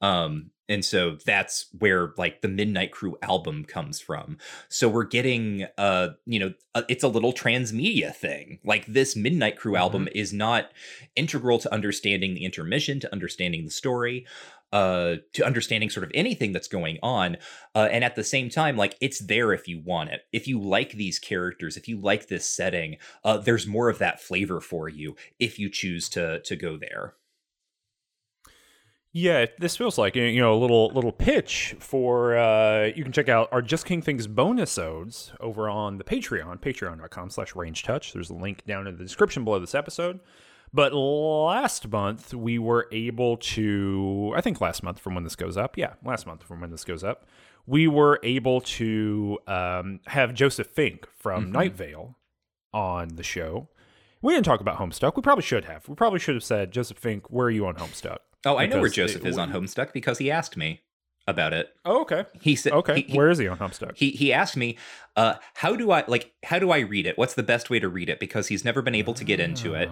Um, 0.00 0.52
and 0.68 0.84
so 0.84 1.18
that's 1.26 1.66
where 1.78 2.12
like 2.16 2.40
the 2.40 2.48
Midnight 2.48 2.90
Crew 2.90 3.16
album 3.22 3.64
comes 3.64 4.00
from. 4.00 4.38
So 4.68 4.88
we're 4.88 5.04
getting, 5.04 5.66
uh, 5.76 6.10
you 6.26 6.38
know, 6.38 6.54
uh, 6.74 6.82
it's 6.88 7.04
a 7.04 7.08
little 7.08 7.32
transmedia 7.32 8.14
thing. 8.14 8.60
Like 8.64 8.86
this 8.86 9.14
Midnight 9.14 9.56
Crew 9.56 9.76
album 9.76 10.08
is 10.14 10.32
not 10.32 10.70
integral 11.16 11.58
to 11.58 11.72
understanding 11.72 12.34
the 12.34 12.44
intermission, 12.44 12.98
to 13.00 13.12
understanding 13.12 13.64
the 13.64 13.70
story, 13.70 14.26
uh, 14.72 15.16
to 15.34 15.44
understanding 15.44 15.90
sort 15.90 16.04
of 16.04 16.10
anything 16.14 16.52
that's 16.52 16.66
going 16.66 16.98
on. 17.02 17.36
Uh, 17.74 17.88
and 17.92 18.02
at 18.02 18.16
the 18.16 18.24
same 18.24 18.48
time, 18.48 18.76
like 18.76 18.96
it's 19.00 19.20
there 19.20 19.52
if 19.52 19.68
you 19.68 19.80
want 19.84 20.10
it. 20.10 20.22
If 20.32 20.48
you 20.48 20.58
like 20.58 20.92
these 20.92 21.18
characters, 21.18 21.76
if 21.76 21.88
you 21.88 22.00
like 22.00 22.28
this 22.28 22.48
setting, 22.48 22.96
uh, 23.22 23.36
there's 23.36 23.66
more 23.66 23.88
of 23.90 23.98
that 23.98 24.20
flavor 24.20 24.60
for 24.60 24.88
you 24.88 25.14
if 25.38 25.58
you 25.58 25.68
choose 25.68 26.08
to 26.10 26.40
to 26.40 26.56
go 26.56 26.76
there. 26.76 27.14
Yeah, 29.16 29.46
this 29.60 29.76
feels 29.76 29.96
like 29.96 30.16
you 30.16 30.40
know 30.40 30.52
a 30.54 30.58
little 30.58 30.88
little 30.88 31.12
pitch 31.12 31.76
for 31.78 32.36
uh, 32.36 32.86
you 32.96 33.04
can 33.04 33.12
check 33.12 33.28
out 33.28 33.48
our 33.52 33.62
Just 33.62 33.86
King 33.86 34.02
Things 34.02 34.26
bonus 34.26 34.76
odes 34.76 35.32
over 35.38 35.70
on 35.70 35.98
the 35.98 36.04
Patreon, 36.04 36.60
patreon.com 36.60 37.30
slash 37.30 37.54
Ranged 37.54 37.84
Touch. 37.84 38.12
There's 38.12 38.30
a 38.30 38.34
link 38.34 38.64
down 38.66 38.88
in 38.88 38.96
the 38.96 39.04
description 39.04 39.44
below 39.44 39.60
this 39.60 39.74
episode. 39.74 40.18
But 40.72 40.92
last 40.92 41.86
month 41.86 42.34
we 42.34 42.58
were 42.58 42.88
able 42.90 43.36
to 43.36 44.32
I 44.36 44.40
think 44.40 44.60
last 44.60 44.82
month 44.82 44.98
from 44.98 45.14
when 45.14 45.22
this 45.22 45.36
goes 45.36 45.56
up, 45.56 45.78
yeah, 45.78 45.92
last 46.04 46.26
month 46.26 46.42
from 46.42 46.60
when 46.60 46.72
this 46.72 46.82
goes 46.84 47.04
up, 47.04 47.24
we 47.66 47.86
were 47.86 48.18
able 48.24 48.62
to 48.62 49.38
um, 49.46 50.00
have 50.06 50.34
Joseph 50.34 50.66
Fink 50.66 51.06
from 51.16 51.46
Mhm. 51.46 51.52
Night 51.52 51.76
Vale 51.76 52.18
on 52.72 53.10
the 53.14 53.22
show. 53.22 53.68
We 54.22 54.34
didn't 54.34 54.46
talk 54.46 54.60
about 54.60 54.78
Homestuck. 54.78 55.14
We 55.14 55.22
probably 55.22 55.44
should 55.44 55.66
have. 55.66 55.88
We 55.88 55.94
probably 55.94 56.18
should 56.18 56.34
have 56.34 56.42
said, 56.42 56.72
Joseph 56.72 56.98
Fink, 56.98 57.30
where 57.30 57.46
are 57.46 57.50
you 57.50 57.64
on 57.66 57.76
Homestuck? 57.76 58.18
Oh, 58.44 58.56
I 58.58 58.66
know 58.66 58.80
where 58.80 58.90
Joseph 58.90 59.24
it- 59.24 59.28
is 59.28 59.38
on 59.38 59.52
Homestuck 59.52 59.92
because 59.92 60.18
he 60.18 60.30
asked 60.30 60.56
me 60.56 60.82
about 61.26 61.52
it. 61.54 61.70
Oh, 61.86 62.02
okay. 62.02 62.26
He 62.42 62.54
said, 62.54 62.72
Okay. 62.74 62.96
he- 62.96 63.02
he- 63.12 63.16
Where 63.16 63.30
is 63.30 63.38
he 63.38 63.48
on 63.48 63.56
Homestuck? 63.58 63.96
he 63.96 64.10
he 64.10 64.32
asked 64.32 64.56
me 64.56 64.76
uh 65.16 65.34
how 65.54 65.74
do 65.76 65.90
i 65.92 66.04
like 66.08 66.32
how 66.44 66.58
do 66.58 66.70
i 66.70 66.80
read 66.80 67.06
it 67.06 67.16
what's 67.16 67.34
the 67.34 67.42
best 67.42 67.70
way 67.70 67.78
to 67.78 67.88
read 67.88 68.08
it 68.10 68.18
because 68.20 68.48
he's 68.48 68.64
never 68.64 68.82
been 68.82 68.94
able 68.96 69.14
to 69.14 69.24
get 69.24 69.38
into 69.40 69.72
it 69.74 69.88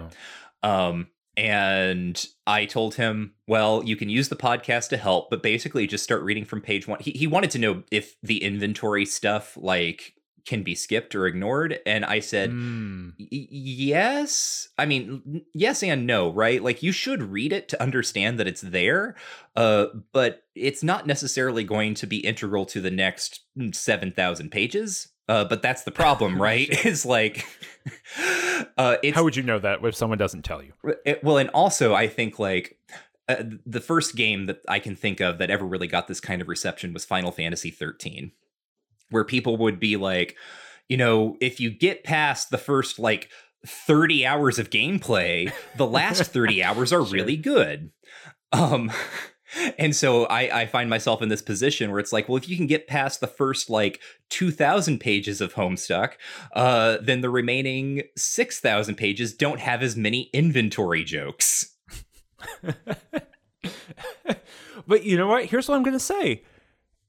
Oh. 0.61 0.69
um 0.89 1.07
and 1.37 2.25
i 2.45 2.65
told 2.65 2.95
him 2.95 3.33
well 3.47 3.83
you 3.83 3.95
can 3.95 4.09
use 4.09 4.29
the 4.29 4.35
podcast 4.35 4.89
to 4.89 4.97
help 4.97 5.29
but 5.29 5.41
basically 5.41 5.87
just 5.87 6.03
start 6.03 6.21
reading 6.23 6.45
from 6.45 6.61
page 6.61 6.87
one 6.87 6.99
he, 6.99 7.11
he 7.11 7.25
wanted 7.25 7.49
to 7.51 7.57
know 7.59 7.83
if 7.89 8.15
the 8.21 8.43
inventory 8.43 9.05
stuff 9.05 9.57
like 9.57 10.13
can 10.45 10.61
be 10.63 10.75
skipped 10.75 11.15
or 11.15 11.25
ignored 11.25 11.79
and 11.85 12.03
i 12.05 12.19
said 12.19 12.51
Mm. 12.51 13.13
Yes. 13.17 14.69
I 14.77 14.85
mean 14.85 15.43
yes 15.53 15.83
and 15.83 16.05
no 16.07 16.31
right? 16.31 16.61
Like 16.63 16.83
you 16.83 16.91
should 16.91 17.23
read 17.23 17.53
it 17.53 17.67
to 17.69 17.81
understand 17.81 18.39
that 18.39 18.47
it's 18.47 18.61
there 18.61 19.15
uh 19.55 19.85
but 20.11 20.43
it's 20.55 20.83
not 20.83 21.07
necessarily 21.07 21.63
going 21.63 21.93
to 21.95 22.07
be 22.07 22.17
integral 22.17 22.65
to 22.67 22.81
the 22.81 22.91
next 22.91 23.41
mm, 23.57 23.73
7000 23.73 24.49
pages 24.51 25.09
uh 25.29 25.45
but 25.45 25.61
that's 25.61 25.83
the 25.83 25.91
problem 26.01 26.41
right? 26.41 26.85
is 26.85 27.05
like 27.17 27.45
uh 28.77 28.97
it's 29.03 29.15
How 29.15 29.23
would 29.23 29.35
you 29.35 29.43
know 29.43 29.59
that 29.59 29.83
if 29.83 29.95
someone 29.95 30.17
doesn't 30.17 30.43
tell 30.43 30.61
you? 30.61 30.73
it- 31.05 31.23
well 31.23 31.37
and 31.37 31.49
also 31.51 31.93
i 31.93 32.07
think 32.07 32.39
like 32.39 32.77
uh, 33.29 33.41
the 33.65 33.79
first 33.79 34.17
game 34.17 34.47
that 34.47 34.59
I 34.67 34.79
can 34.79 34.97
think 34.97 35.21
of 35.21 35.37
that 35.37 35.49
ever 35.49 35.63
really 35.65 35.87
got 35.87 36.09
this 36.09 36.19
kind 36.19 36.41
of 36.41 36.49
reception 36.49 36.91
was 36.91 37.05
Final 37.05 37.31
Fantasy 37.31 37.71
13, 37.71 38.33
where 39.13 39.23
people 39.23 39.57
would 39.57 39.79
be 39.79 39.95
like, 39.95 40.35
you 40.89 40.97
know, 40.97 41.37
if 41.39 41.59
you 41.59 41.69
get 41.69 42.03
past 42.03 42.49
the 42.49 42.57
first 42.57 42.99
like 42.99 43.29
30 43.65 44.25
hours 44.25 44.59
of 44.59 44.69
gameplay, 44.69 45.51
the 45.77 45.87
last 45.87 46.23
30 46.31 46.63
hours 46.63 46.91
are 46.91 47.05
sure. 47.05 47.13
really 47.13 47.37
good. 47.37 47.91
Um 48.51 48.91
and 49.77 49.95
so 49.95 50.25
I, 50.25 50.61
I 50.61 50.65
find 50.65 50.89
myself 50.89 51.21
in 51.21 51.29
this 51.29 51.41
position 51.41 51.91
where 51.91 51.99
it's 51.99 52.13
like, 52.13 52.27
well, 52.27 52.37
if 52.37 52.49
you 52.49 52.57
can 52.57 52.67
get 52.67 52.87
past 52.87 53.19
the 53.19 53.27
first 53.27 53.69
like 53.69 54.01
2,000 54.29 54.99
pages 54.99 55.41
of 55.41 55.53
Homestuck, 55.53 56.13
uh, 56.53 56.97
then 57.01 57.21
the 57.21 57.29
remaining 57.29 58.03
6,000 58.17 58.95
pages 58.95 59.33
don't 59.33 59.59
have 59.59 59.81
as 59.83 59.95
many 59.95 60.29
inventory 60.33 61.03
jokes. 61.03 61.75
but 64.87 65.03
you 65.03 65.17
know 65.17 65.27
what? 65.27 65.45
Here's 65.45 65.67
what 65.67 65.75
I'm 65.75 65.83
going 65.83 65.93
to 65.93 65.99
say. 65.99 66.43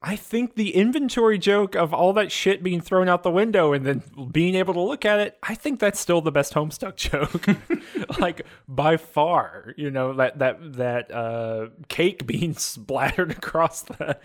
I 0.06 0.16
think 0.16 0.54
the 0.54 0.74
inventory 0.74 1.38
joke 1.38 1.74
of 1.74 1.94
all 1.94 2.12
that 2.12 2.30
shit 2.30 2.62
being 2.62 2.82
thrown 2.82 3.08
out 3.08 3.22
the 3.22 3.30
window 3.30 3.72
and 3.72 3.86
then 3.86 4.02
being 4.30 4.54
able 4.54 4.74
to 4.74 4.80
look 4.80 5.06
at 5.06 5.18
it, 5.18 5.38
I 5.42 5.54
think 5.54 5.80
that's 5.80 5.98
still 5.98 6.20
the 6.20 6.30
best 6.30 6.52
Homestuck 6.52 6.96
joke. 8.10 8.18
like 8.20 8.42
by 8.68 8.98
far, 8.98 9.72
you 9.78 9.90
know, 9.90 10.12
that 10.12 10.40
that 10.40 10.74
that 10.74 11.10
uh, 11.10 11.68
cake 11.88 12.26
being 12.34 12.54
splattered 12.54 13.30
across 13.30 13.80
the 13.82 14.18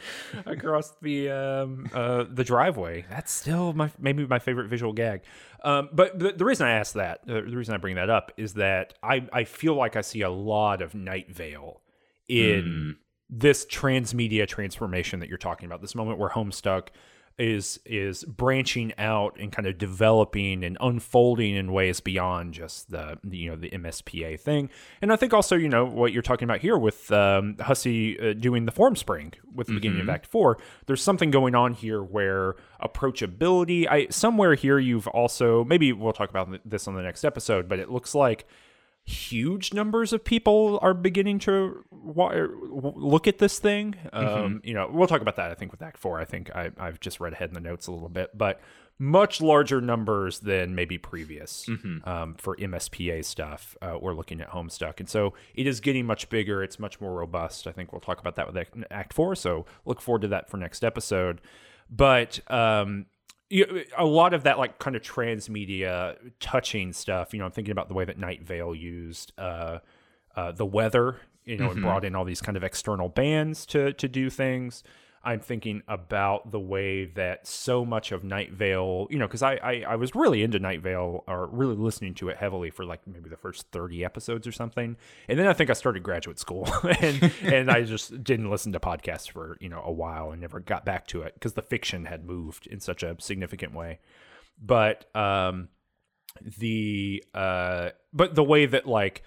across 0.45 0.91
the 1.01 1.29
um, 1.29 1.89
uh, 1.93 2.25
the 2.29 2.43
driveway. 2.43 3.05
That's 3.09 3.31
still 3.31 3.71
my 3.71 3.89
maybe 3.97 4.27
my 4.27 4.39
favorite 4.39 4.67
visual 4.67 4.91
gag. 4.91 5.21
Um, 5.63 5.89
but 5.93 6.19
the, 6.19 6.33
the, 6.33 6.45
reason 6.45 6.67
I 6.67 6.71
ask 6.71 6.93
that, 6.93 7.21
uh, 7.27 7.35
the 7.35 7.57
reason 7.57 7.73
I 7.73 7.77
bring 7.77 7.95
that 7.95 8.09
up 8.09 8.33
is 8.35 8.55
that 8.55 8.95
I 9.01 9.27
I 9.31 9.45
feel 9.45 9.75
like 9.75 9.95
I 9.95 10.01
see 10.01 10.21
a 10.21 10.29
lot 10.29 10.81
of 10.81 10.93
Night 10.93 11.31
Vale 11.31 11.81
in 12.27 12.63
mm 12.63 12.95
this 13.29 13.65
transmedia 13.65 14.47
transformation 14.47 15.19
that 15.19 15.29
you're 15.29 15.37
talking 15.37 15.65
about, 15.65 15.81
this 15.81 15.95
moment 15.95 16.17
where 16.17 16.29
Homestuck 16.29 16.89
is 17.39 17.79
is 17.85 18.25
branching 18.25 18.93
out 18.97 19.37
and 19.39 19.51
kind 19.51 19.65
of 19.65 19.77
developing 19.77 20.61
and 20.61 20.77
unfolding 20.81 21.55
in 21.55 21.71
ways 21.71 22.01
beyond 22.01 22.53
just 22.53 22.91
the 22.91 23.17
you 23.31 23.49
know 23.49 23.55
the 23.55 23.69
MSPA 23.69 24.37
thing. 24.39 24.69
And 25.01 25.11
I 25.13 25.15
think 25.15 25.33
also 25.33 25.55
you 25.55 25.69
know 25.69 25.85
what 25.85 26.11
you're 26.11 26.21
talking 26.21 26.45
about 26.45 26.59
here 26.59 26.77
with 26.77 27.09
um, 27.13 27.55
Hussie 27.55 28.31
uh, 28.31 28.33
doing 28.33 28.65
the 28.65 28.73
Formspring 28.73 29.35
with 29.55 29.67
the 29.67 29.71
mm-hmm. 29.71 29.77
beginning 29.77 29.99
of 29.99 30.03
mm-hmm. 30.03 30.15
Act 30.15 30.25
Four. 30.25 30.57
There's 30.85 31.01
something 31.01 31.31
going 31.31 31.55
on 31.55 31.73
here 31.73 32.03
where 32.03 32.57
approachability. 32.83 33.87
I 33.89 34.07
somewhere 34.09 34.55
here 34.55 34.77
you've 34.77 35.07
also 35.07 35.63
maybe 35.63 35.93
we'll 35.93 36.13
talk 36.13 36.29
about 36.29 36.49
this 36.69 36.89
on 36.89 36.95
the 36.95 37.01
next 37.01 37.23
episode, 37.23 37.69
but 37.69 37.79
it 37.79 37.89
looks 37.89 38.13
like 38.13 38.47
huge 39.09 39.73
numbers 39.73 40.13
of 40.13 40.23
people 40.23 40.77
are 40.81 40.93
beginning 40.93 41.39
to 41.39 41.83
look 41.91 43.27
at 43.27 43.39
this 43.39 43.59
thing. 43.59 43.95
Um, 44.13 44.25
mm-hmm. 44.25 44.67
You 44.67 44.73
know, 44.75 44.89
we'll 44.91 45.07
talk 45.07 45.21
about 45.21 45.35
that. 45.37 45.49
I 45.51 45.55
think 45.55 45.71
with 45.71 45.81
Act 45.81 45.97
Four. 45.97 46.19
I 46.19 46.25
think 46.25 46.51
I, 46.55 46.71
have 46.77 46.99
just 46.99 47.19
read 47.19 47.33
ahead 47.33 47.49
in 47.49 47.55
the 47.55 47.59
notes 47.59 47.87
a 47.87 47.91
little 47.91 48.09
bit, 48.09 48.37
but 48.37 48.61
much 48.99 49.41
larger 49.41 49.81
numbers 49.81 50.39
than 50.39 50.75
maybe 50.75 50.97
previous 50.97 51.65
mm-hmm. 51.65 52.07
um, 52.07 52.35
for 52.37 52.55
MSPA 52.57 53.25
stuff. 53.25 53.75
Uh, 53.81 53.97
we're 53.99 54.13
looking 54.13 54.41
at 54.41 54.49
Homestuck, 54.51 54.99
and 54.99 55.09
so 55.09 55.33
it 55.55 55.65
is 55.65 55.79
getting 55.79 56.05
much 56.05 56.29
bigger. 56.29 56.61
It's 56.61 56.77
much 56.77 57.01
more 57.01 57.13
robust. 57.13 57.65
I 57.65 57.71
think 57.71 57.91
we'll 57.91 58.01
talk 58.01 58.19
about 58.19 58.35
that 58.35 58.53
with 58.53 58.85
Act 58.91 59.13
Four. 59.13 59.35
So 59.35 59.65
look 59.85 60.01
forward 60.01 60.21
to 60.21 60.27
that 60.29 60.49
for 60.49 60.57
next 60.57 60.83
episode. 60.83 61.41
But 61.89 62.39
um, 62.51 63.07
a 63.51 64.05
lot 64.05 64.33
of 64.33 64.43
that 64.43 64.59
like 64.59 64.77
kind 64.79 64.95
of 64.95 65.01
transmedia 65.01 66.15
touching 66.39 66.93
stuff 66.93 67.33
you 67.33 67.39
know 67.39 67.45
i'm 67.45 67.51
thinking 67.51 67.71
about 67.71 67.87
the 67.87 67.93
way 67.93 68.05
that 68.05 68.17
night 68.17 68.43
vale 68.43 68.75
used 68.75 69.31
uh, 69.37 69.79
uh, 70.35 70.51
the 70.51 70.65
weather 70.65 71.19
you 71.45 71.57
know 71.57 71.65
mm-hmm. 71.65 71.73
and 71.73 71.81
brought 71.81 72.05
in 72.05 72.15
all 72.15 72.25
these 72.25 72.41
kind 72.41 72.55
of 72.55 72.63
external 72.63 73.09
bands 73.09 73.65
to 73.65 73.91
to 73.93 74.07
do 74.07 74.29
things 74.29 74.83
I'm 75.23 75.41
thinking 75.41 75.83
about 75.87 76.51
the 76.51 76.59
way 76.59 77.05
that 77.05 77.45
so 77.45 77.83
much 77.83 78.11
of 78.11 78.23
Night 78.23 78.53
Vale, 78.53 79.07
you 79.09 79.17
know, 79.17 79.27
because 79.27 79.43
I, 79.43 79.55
I, 79.55 79.83
I 79.89 79.95
was 79.95 80.15
really 80.15 80.43
into 80.43 80.59
Night 80.59 80.81
Vale 80.81 81.23
or 81.27 81.47
really 81.47 81.75
listening 81.75 82.13
to 82.15 82.29
it 82.29 82.37
heavily 82.37 82.69
for 82.69 82.85
like 82.85 83.05
maybe 83.05 83.29
the 83.29 83.37
first 83.37 83.67
30 83.71 84.05
episodes 84.05 84.47
or 84.47 84.51
something, 84.53 84.95
and 85.27 85.37
then 85.37 85.47
I 85.47 85.53
think 85.53 85.69
I 85.69 85.73
started 85.73 86.03
graduate 86.03 86.39
school 86.39 86.67
and 87.01 87.31
and 87.41 87.69
I 87.69 87.83
just 87.83 88.23
didn't 88.23 88.49
listen 88.49 88.71
to 88.73 88.79
podcasts 88.79 89.29
for 89.29 89.57
you 89.59 89.69
know 89.69 89.81
a 89.83 89.91
while 89.91 90.31
and 90.31 90.39
never 90.39 90.59
got 90.59 90.85
back 90.85 91.07
to 91.07 91.21
it 91.21 91.33
because 91.33 91.53
the 91.53 91.61
fiction 91.61 92.05
had 92.05 92.25
moved 92.25 92.67
in 92.67 92.79
such 92.79 93.03
a 93.03 93.17
significant 93.19 93.73
way, 93.73 93.99
but 94.61 95.13
um 95.15 95.67
the 96.41 97.23
uh 97.33 97.89
but 98.13 98.35
the 98.35 98.43
way 98.43 98.65
that 98.65 98.87
like 98.87 99.23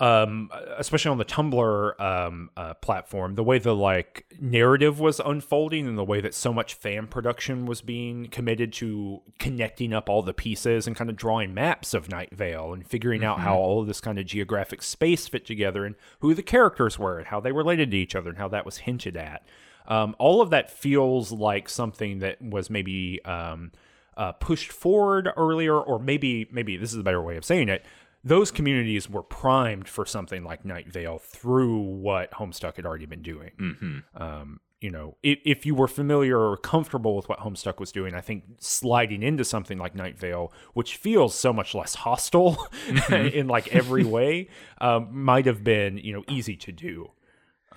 um, 0.00 0.50
especially 0.78 1.10
on 1.10 1.18
the 1.18 1.26
Tumblr 1.26 2.00
um, 2.00 2.50
uh, 2.56 2.72
platform, 2.74 3.34
the 3.34 3.44
way 3.44 3.58
the 3.58 3.76
like 3.76 4.24
narrative 4.40 4.98
was 4.98 5.20
unfolding 5.20 5.86
and 5.86 5.98
the 5.98 6.04
way 6.04 6.22
that 6.22 6.34
so 6.34 6.54
much 6.54 6.72
fan 6.72 7.06
production 7.06 7.66
was 7.66 7.82
being 7.82 8.26
committed 8.28 8.72
to 8.72 9.20
connecting 9.38 9.92
up 9.92 10.08
all 10.08 10.22
the 10.22 10.32
pieces 10.32 10.86
and 10.86 10.96
kind 10.96 11.10
of 11.10 11.16
drawing 11.16 11.52
maps 11.52 11.92
of 11.92 12.08
Night 12.08 12.34
Vale 12.34 12.72
and 12.72 12.86
figuring 12.86 13.20
mm-hmm. 13.20 13.30
out 13.30 13.40
how 13.40 13.56
all 13.56 13.82
of 13.82 13.86
this 13.86 14.00
kind 14.00 14.18
of 14.18 14.24
geographic 14.24 14.82
space 14.82 15.28
fit 15.28 15.44
together 15.44 15.84
and 15.84 15.94
who 16.20 16.32
the 16.32 16.42
characters 16.42 16.98
were 16.98 17.18
and 17.18 17.26
how 17.26 17.38
they 17.38 17.52
related 17.52 17.90
to 17.90 17.96
each 17.98 18.16
other 18.16 18.30
and 18.30 18.38
how 18.38 18.48
that 18.48 18.64
was 18.64 18.78
hinted 18.78 19.18
at. 19.18 19.44
Um, 19.86 20.16
all 20.18 20.40
of 20.40 20.48
that 20.48 20.70
feels 20.70 21.30
like 21.30 21.68
something 21.68 22.20
that 22.20 22.40
was 22.40 22.70
maybe 22.70 23.22
um, 23.26 23.72
uh, 24.16 24.32
pushed 24.32 24.72
forward 24.72 25.28
earlier, 25.36 25.78
or 25.78 25.98
maybe 25.98 26.48
maybe 26.50 26.76
this 26.76 26.92
is 26.92 26.98
a 26.98 27.02
better 27.02 27.22
way 27.22 27.36
of 27.36 27.44
saying 27.44 27.68
it 27.68 27.84
those 28.22 28.50
communities 28.50 29.08
were 29.08 29.22
primed 29.22 29.88
for 29.88 30.04
something 30.04 30.44
like 30.44 30.64
Night 30.64 30.88
Vale 30.88 31.18
through 31.18 31.78
what 31.78 32.30
Homestuck 32.32 32.76
had 32.76 32.84
already 32.84 33.06
been 33.06 33.22
doing. 33.22 33.50
Mm-hmm. 33.58 34.22
Um, 34.22 34.60
you 34.80 34.90
know, 34.90 35.16
if, 35.22 35.38
if, 35.44 35.66
you 35.66 35.74
were 35.74 35.88
familiar 35.88 36.38
or 36.38 36.56
comfortable 36.56 37.14
with 37.14 37.28
what 37.28 37.40
Homestuck 37.40 37.78
was 37.78 37.92
doing, 37.92 38.14
I 38.14 38.22
think 38.22 38.44
sliding 38.58 39.22
into 39.22 39.44
something 39.44 39.78
like 39.78 39.94
Night 39.94 40.18
Vale, 40.18 40.52
which 40.72 40.96
feels 40.96 41.34
so 41.34 41.52
much 41.52 41.74
less 41.74 41.94
hostile 41.94 42.56
mm-hmm. 42.86 43.36
in 43.36 43.46
like 43.46 43.68
every 43.68 44.04
way, 44.04 44.48
um, 44.80 45.08
might 45.10 45.46
have 45.46 45.62
been 45.62 45.98
you 45.98 46.12
know 46.14 46.24
easy 46.28 46.56
to 46.56 46.72
do. 46.72 47.10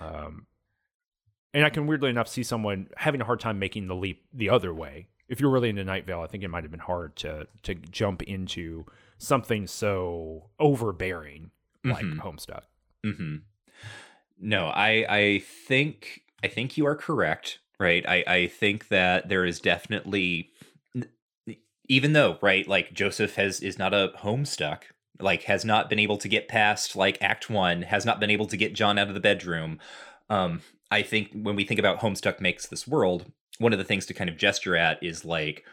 Um, 0.00 0.46
and 1.52 1.64
I 1.64 1.70
can 1.70 1.86
weirdly 1.86 2.10
enough 2.10 2.28
see 2.28 2.42
someone 2.42 2.88
having 2.96 3.20
a 3.20 3.24
hard 3.24 3.40
time 3.40 3.58
making 3.58 3.86
the 3.86 3.94
leap 3.94 4.24
the 4.32 4.50
other 4.50 4.74
way. 4.74 5.08
If 5.28 5.40
you're 5.40 5.50
really 5.50 5.68
into 5.68 5.84
Night 5.84 6.06
Vale, 6.06 6.20
I 6.20 6.26
think 6.26 6.42
it 6.42 6.48
might 6.48 6.64
have 6.64 6.70
been 6.70 6.80
hard 6.80 7.16
to 7.16 7.46
to 7.64 7.74
jump 7.74 8.22
into 8.22 8.86
something 9.18 9.66
so 9.66 10.50
overbearing 10.58 11.50
like 11.84 12.04
mm-hmm. 12.04 12.20
Homestuck. 12.20 12.62
Mm-hmm. 13.04 13.36
No, 14.40 14.66
I 14.66 15.06
I 15.08 15.38
think 15.66 16.22
I 16.42 16.48
think 16.48 16.76
you 16.76 16.86
are 16.86 16.96
correct. 16.96 17.58
Right. 17.78 18.04
I 18.08 18.24
I 18.26 18.46
think 18.48 18.88
that 18.88 19.28
there 19.28 19.44
is 19.44 19.60
definitely 19.60 20.50
even 21.88 22.12
though 22.12 22.38
right 22.40 22.66
like 22.66 22.92
Joseph 22.92 23.34
has 23.36 23.60
is 23.60 23.78
not 23.78 23.92
a 23.92 24.12
Homestuck 24.18 24.82
like 25.20 25.44
has 25.44 25.64
not 25.64 25.88
been 25.88 25.98
able 25.98 26.18
to 26.18 26.28
get 26.28 26.48
past 26.48 26.96
like 26.96 27.18
act 27.20 27.48
1 27.48 27.82
has 27.82 28.04
not 28.04 28.18
been 28.18 28.30
able 28.30 28.46
to 28.46 28.56
get 28.56 28.74
John 28.74 28.98
out 28.98 29.08
of 29.08 29.14
the 29.14 29.20
bedroom 29.20 29.78
um 30.28 30.60
I 30.90 31.02
think 31.02 31.30
when 31.32 31.56
we 31.56 31.64
think 31.64 31.78
about 31.78 32.00
Homestuck 32.00 32.40
makes 32.40 32.66
this 32.66 32.86
world 32.88 33.30
one 33.58 33.72
of 33.72 33.78
the 33.78 33.84
things 33.84 34.06
to 34.06 34.14
kind 34.14 34.30
of 34.30 34.36
gesture 34.36 34.76
at 34.76 35.02
is 35.02 35.24
like 35.24 35.64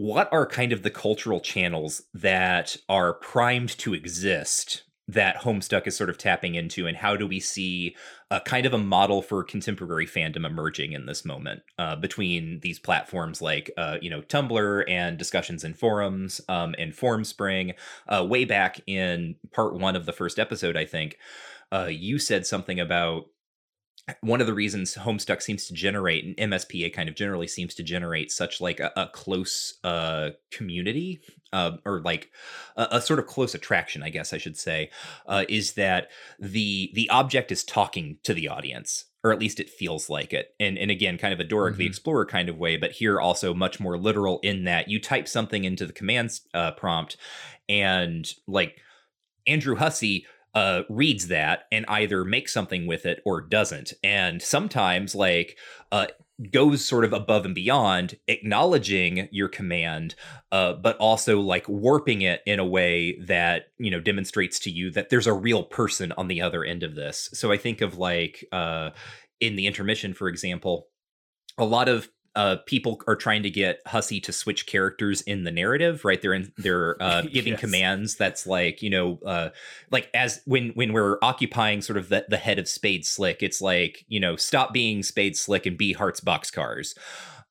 what 0.00 0.32
are 0.32 0.46
kind 0.46 0.72
of 0.72 0.82
the 0.82 0.90
cultural 0.90 1.40
channels 1.40 2.02
that 2.14 2.74
are 2.88 3.12
primed 3.12 3.76
to 3.76 3.92
exist 3.92 4.84
that 5.06 5.42
Homestuck 5.42 5.86
is 5.86 5.96
sort 5.96 6.08
of 6.08 6.16
tapping 6.16 6.54
into, 6.54 6.86
and 6.86 6.96
how 6.96 7.16
do 7.16 7.26
we 7.26 7.38
see 7.38 7.96
a 8.30 8.40
kind 8.40 8.64
of 8.64 8.72
a 8.72 8.78
model 8.78 9.20
for 9.20 9.44
contemporary 9.44 10.06
fandom 10.06 10.46
emerging 10.46 10.92
in 10.92 11.04
this 11.04 11.24
moment 11.24 11.62
uh, 11.78 11.96
between 11.96 12.60
these 12.60 12.78
platforms 12.78 13.42
like 13.42 13.70
uh, 13.76 13.98
you 14.00 14.08
know 14.08 14.22
Tumblr 14.22 14.84
and 14.88 15.18
discussions 15.18 15.64
in 15.64 15.74
forums 15.74 16.40
um, 16.48 16.74
and 16.78 16.94
Formspring. 16.94 17.74
Uh, 18.08 18.24
way 18.26 18.46
back 18.46 18.80
in 18.86 19.34
part 19.52 19.74
one 19.74 19.96
of 19.96 20.06
the 20.06 20.12
first 20.12 20.38
episode, 20.38 20.76
I 20.76 20.86
think 20.86 21.18
uh, 21.72 21.88
you 21.90 22.18
said 22.18 22.46
something 22.46 22.80
about 22.80 23.26
one 24.22 24.40
of 24.40 24.46
the 24.46 24.54
reasons 24.54 24.94
Homestuck 24.94 25.42
seems 25.42 25.66
to 25.66 25.74
generate 25.74 26.24
and 26.24 26.52
MSPA 26.52 26.92
kind 26.92 27.08
of 27.08 27.14
generally 27.14 27.46
seems 27.46 27.74
to 27.74 27.82
generate 27.82 28.30
such 28.30 28.60
like 28.60 28.80
a, 28.80 28.92
a 28.96 29.08
close 29.08 29.78
uh, 29.84 30.30
community 30.50 31.20
uh, 31.52 31.72
or 31.84 32.00
like 32.00 32.30
a, 32.76 32.88
a, 32.92 33.00
sort 33.00 33.18
of 33.18 33.26
close 33.26 33.54
attraction, 33.54 34.02
I 34.02 34.10
guess 34.10 34.32
I 34.32 34.38
should 34.38 34.56
say, 34.56 34.90
uh, 35.26 35.44
is 35.48 35.72
that 35.74 36.08
the 36.38 36.90
the 36.94 37.10
object 37.10 37.50
is 37.50 37.64
talking 37.64 38.18
to 38.22 38.34
the 38.34 38.48
audience, 38.48 39.06
or 39.24 39.32
at 39.32 39.40
least 39.40 39.60
it 39.60 39.68
feels 39.68 40.08
like 40.08 40.32
it. 40.32 40.54
And 40.60 40.78
and 40.78 40.90
again, 40.90 41.18
kind 41.18 41.34
of 41.34 41.40
a 41.40 41.44
Dora 41.44 41.70
mm-hmm. 41.70 41.78
the 41.78 41.86
Explorer 41.86 42.26
kind 42.26 42.48
of 42.48 42.58
way, 42.58 42.76
but 42.76 42.92
here 42.92 43.20
also 43.20 43.52
much 43.52 43.80
more 43.80 43.98
literal 43.98 44.38
in 44.42 44.64
that 44.64 44.88
you 44.88 45.00
type 45.00 45.26
something 45.28 45.64
into 45.64 45.86
the 45.86 45.92
commands 45.92 46.42
uh, 46.54 46.72
prompt, 46.72 47.16
and 47.68 48.32
like 48.46 48.78
Andrew 49.46 49.76
Hussie 49.76 50.24
uh, 50.54 50.82
reads 50.88 51.28
that 51.28 51.64
and 51.70 51.84
either 51.88 52.24
makes 52.24 52.52
something 52.52 52.86
with 52.86 53.06
it 53.06 53.20
or 53.24 53.40
doesn't. 53.40 53.92
And 54.02 54.42
sometimes, 54.42 55.14
like, 55.14 55.56
uh, 55.92 56.06
goes 56.50 56.84
sort 56.84 57.04
of 57.04 57.12
above 57.12 57.44
and 57.44 57.54
beyond 57.54 58.16
acknowledging 58.26 59.28
your 59.30 59.48
command 59.48 60.14
uh, 60.52 60.72
but 60.72 60.96
also 60.96 61.38
like 61.38 61.68
warping 61.68 62.22
it 62.22 62.40
in 62.46 62.58
a 62.58 62.64
way 62.64 63.18
that 63.20 63.64
you 63.78 63.90
know 63.90 64.00
demonstrates 64.00 64.58
to 64.58 64.70
you 64.70 64.90
that 64.90 65.10
there's 65.10 65.26
a 65.26 65.34
real 65.34 65.62
person 65.62 66.12
on 66.12 66.28
the 66.28 66.40
other 66.40 66.64
end 66.64 66.82
of 66.82 66.94
this 66.94 67.28
so 67.34 67.52
i 67.52 67.58
think 67.58 67.82
of 67.82 67.98
like 67.98 68.44
uh, 68.52 68.88
in 69.40 69.56
the 69.56 69.66
intermission 69.66 70.14
for 70.14 70.28
example 70.28 70.88
a 71.58 71.64
lot 71.64 71.88
of 71.88 72.08
uh, 72.36 72.56
people 72.66 73.00
are 73.06 73.16
trying 73.16 73.42
to 73.42 73.50
get 73.50 73.84
Hussie 73.86 74.22
to 74.22 74.32
switch 74.32 74.66
characters 74.66 75.20
in 75.22 75.44
the 75.44 75.50
narrative, 75.50 76.04
right? 76.04 76.20
They're 76.20 76.34
in, 76.34 76.52
they're 76.56 76.96
uh, 77.02 77.22
giving 77.22 77.54
yes. 77.54 77.60
commands 77.60 78.16
that's 78.16 78.46
like 78.46 78.82
you 78.82 78.90
know, 78.90 79.18
uh, 79.26 79.50
like 79.90 80.08
as 80.14 80.40
when 80.46 80.70
when 80.70 80.92
we're 80.92 81.18
occupying 81.22 81.82
sort 81.82 81.96
of 81.96 82.08
the, 82.08 82.24
the 82.28 82.36
head 82.36 82.58
of 82.58 82.68
Spade 82.68 83.04
Slick, 83.04 83.42
it's 83.42 83.60
like 83.60 84.04
you 84.08 84.20
know, 84.20 84.36
stop 84.36 84.72
being 84.72 85.02
Spade 85.02 85.36
Slick 85.36 85.66
and 85.66 85.76
be 85.76 85.92
Hearts 85.92 86.20
Boxcars. 86.20 86.94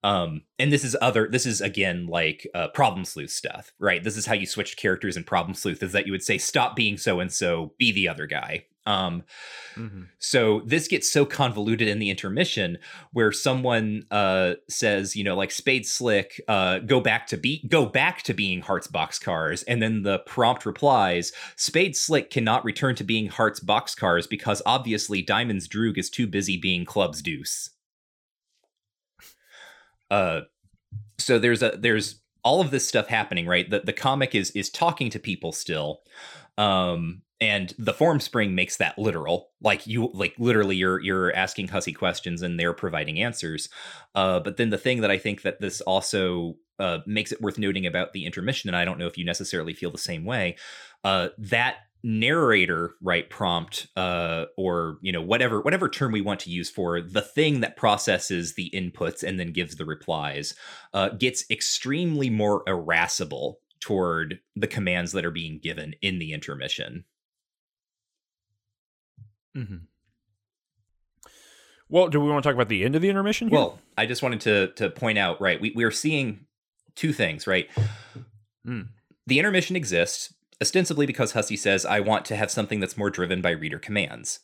Um, 0.01 0.43
and 0.57 0.71
this 0.71 0.85
is 0.85 0.95
other. 1.01 1.27
This 1.29 1.45
is 1.45 1.59
again 1.59 2.07
like 2.07 2.47
uh, 2.55 2.69
Problem 2.69 3.03
Sleuth 3.03 3.31
stuff, 3.31 3.73
right? 3.79 4.01
This 4.01 4.15
is 4.15 4.25
how 4.25 4.33
you 4.33 4.45
switch 4.45 4.77
characters 4.77 5.17
in 5.17 5.25
Problem 5.25 5.53
Sleuth. 5.53 5.83
Is 5.83 5.91
that 5.91 6.05
you 6.05 6.13
would 6.13 6.23
say 6.23 6.37
stop 6.37 6.75
being 6.75 6.97
so 6.97 7.19
and 7.19 7.31
so, 7.31 7.73
be 7.77 7.91
the 7.91 8.07
other 8.07 8.25
guy, 8.25 8.65
um, 8.89 9.23
mm-hmm. 9.75 10.03
So 10.17 10.61
this 10.65 10.87
gets 10.87 11.07
so 11.07 11.23
convoluted 11.23 11.87
in 11.87 11.99
the 11.99 12.09
intermission 12.09 12.79
where 13.13 13.31
someone 13.31 14.03
uh, 14.09 14.55
says, 14.67 15.15
you 15.15 15.23
know, 15.23 15.35
like 15.35 15.51
Spade 15.51 15.85
Slick, 15.85 16.41
uh, 16.47 16.79
go 16.79 16.99
back 16.99 17.27
to 17.27 17.37
be 17.37 17.63
go 17.67 17.85
back 17.85 18.23
to 18.23 18.33
being 18.33 18.61
Hearts 18.61 18.87
boxcars, 18.87 19.63
and 19.67 19.79
then 19.79 20.01
the 20.01 20.19
prompt 20.19 20.65
replies, 20.65 21.31
Spade 21.55 21.95
Slick 21.95 22.31
cannot 22.31 22.65
return 22.65 22.95
to 22.95 23.03
being 23.03 23.27
Hearts 23.27 23.59
boxcars 23.59 24.27
because 24.27 24.63
obviously 24.65 25.21
Diamond's 25.21 25.67
Droog 25.67 25.99
is 25.99 26.09
too 26.09 26.25
busy 26.25 26.57
being 26.57 26.83
Club's 26.83 27.21
Deuce. 27.21 27.69
Uh, 30.09 30.41
so 31.19 31.37
there's 31.37 31.61
a 31.61 31.77
there's 31.77 32.21
all 32.43 32.59
of 32.59 32.71
this 32.71 32.87
stuff 32.87 33.05
happening, 33.05 33.45
right? 33.45 33.69
The 33.69 33.81
the 33.81 33.93
comic 33.93 34.33
is 34.33 34.49
is 34.51 34.71
talking 34.71 35.11
to 35.11 35.19
people 35.19 35.51
still. 35.51 36.01
Um, 36.59 37.23
and 37.41 37.73
the 37.79 37.93
Formspring 37.93 38.51
makes 38.51 38.77
that 38.77 38.99
literal. 38.99 39.49
Like 39.61 39.87
you 39.87 40.11
like 40.13 40.35
literally 40.37 40.75
you're 40.75 40.99
you're 40.99 41.33
asking 41.33 41.69
hussie 41.69 41.95
questions 41.95 42.41
and 42.41 42.59
they're 42.59 42.73
providing 42.73 43.19
answers. 43.21 43.69
Uh, 44.13 44.39
but 44.41 44.57
then 44.57 44.69
the 44.69 44.77
thing 44.77 45.01
that 45.01 45.11
i 45.11 45.17
think 45.17 45.43
that 45.43 45.61
this 45.61 45.81
also 45.81 46.55
uh, 46.79 46.99
makes 47.05 47.31
it 47.31 47.41
worth 47.41 47.57
noting 47.57 47.85
about 47.85 48.13
the 48.13 48.25
intermission 48.25 48.69
and 48.69 48.75
i 48.75 48.85
don't 48.85 48.97
know 48.97 49.07
if 49.07 49.17
you 49.17 49.25
necessarily 49.25 49.73
feel 49.73 49.91
the 49.91 49.97
same 49.97 50.25
way 50.25 50.55
uh, 51.03 51.29
that 51.37 51.77
narrator 52.01 52.95
right 53.01 53.29
prompt 53.29 53.87
uh, 53.97 54.45
or 54.57 54.97
you 55.01 55.11
know 55.11 55.21
whatever 55.21 55.61
whatever 55.61 55.89
term 55.89 56.11
we 56.11 56.21
want 56.21 56.39
to 56.39 56.49
use 56.49 56.69
for 56.69 57.01
the 57.01 57.21
thing 57.21 57.59
that 57.59 57.75
processes 57.75 58.55
the 58.55 58.71
inputs 58.73 59.21
and 59.21 59.39
then 59.39 59.51
gives 59.51 59.75
the 59.75 59.85
replies 59.85 60.55
uh, 60.93 61.09
gets 61.09 61.43
extremely 61.51 62.29
more 62.29 62.63
irascible 62.67 63.59
toward 63.79 64.39
the 64.55 64.67
commands 64.67 65.11
that 65.13 65.25
are 65.25 65.31
being 65.31 65.59
given 65.59 65.95
in 66.01 66.19
the 66.19 66.33
intermission 66.33 67.05
Mm-hmm. 69.55 69.77
Well, 71.89 72.07
do 72.07 72.19
we 72.19 72.29
want 72.29 72.43
to 72.43 72.47
talk 72.47 72.55
about 72.55 72.69
the 72.69 72.83
end 72.83 72.95
of 72.95 73.01
the 73.01 73.09
intermission? 73.09 73.49
Here? 73.49 73.57
Well, 73.57 73.79
I 73.97 74.05
just 74.05 74.21
wanted 74.21 74.41
to 74.41 74.67
to 74.73 74.89
point 74.89 75.17
out, 75.17 75.41
right? 75.41 75.59
We 75.59 75.73
we 75.75 75.83
are 75.83 75.91
seeing 75.91 76.45
two 76.95 77.13
things, 77.13 77.47
right? 77.47 77.69
Mm. 78.67 78.89
The 79.25 79.39
intermission 79.39 79.75
exists 79.75 80.33
ostensibly 80.61 81.05
because 81.05 81.33
Hussie 81.33 81.57
says, 81.57 81.85
"I 81.85 81.99
want 81.99 82.25
to 82.25 82.35
have 82.35 82.51
something 82.51 82.79
that's 82.79 82.97
more 82.97 83.09
driven 83.09 83.41
by 83.41 83.51
reader 83.51 83.79
commands." 83.79 84.41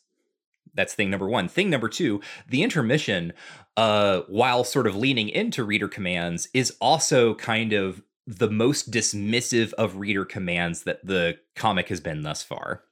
That's 0.74 0.92
thing 0.92 1.08
number 1.08 1.28
one. 1.28 1.48
Thing 1.48 1.70
number 1.70 1.88
two, 1.88 2.20
the 2.48 2.62
intermission, 2.62 3.32
uh, 3.76 4.22
while 4.28 4.62
sort 4.64 4.86
of 4.86 4.96
leaning 4.96 5.28
into 5.28 5.64
reader 5.64 5.88
commands, 5.88 6.48
is 6.52 6.76
also 6.80 7.34
kind 7.36 7.72
of 7.72 8.02
the 8.26 8.50
most 8.50 8.90
dismissive 8.90 9.72
of 9.74 9.96
reader 9.96 10.24
commands 10.24 10.82
that 10.82 11.04
the 11.06 11.38
comic 11.54 11.88
has 11.88 12.00
been 12.00 12.22
thus 12.22 12.42
far. 12.42 12.82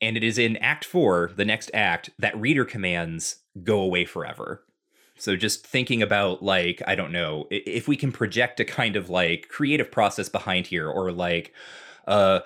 And 0.00 0.16
it 0.16 0.24
is 0.24 0.38
in 0.38 0.56
Act 0.56 0.84
Four, 0.84 1.32
the 1.36 1.44
next 1.44 1.70
act, 1.74 2.10
that 2.18 2.38
reader 2.40 2.64
commands 2.64 3.36
go 3.62 3.80
away 3.80 4.06
forever. 4.06 4.64
So 5.18 5.36
just 5.36 5.66
thinking 5.66 6.00
about 6.00 6.42
like 6.42 6.82
I 6.86 6.94
don't 6.94 7.12
know 7.12 7.46
if 7.50 7.86
we 7.86 7.96
can 7.96 8.10
project 8.10 8.60
a 8.60 8.64
kind 8.64 8.96
of 8.96 9.10
like 9.10 9.48
creative 9.48 9.90
process 9.90 10.30
behind 10.30 10.68
here, 10.68 10.88
or 10.88 11.12
like 11.12 11.52
uh, 12.06 12.40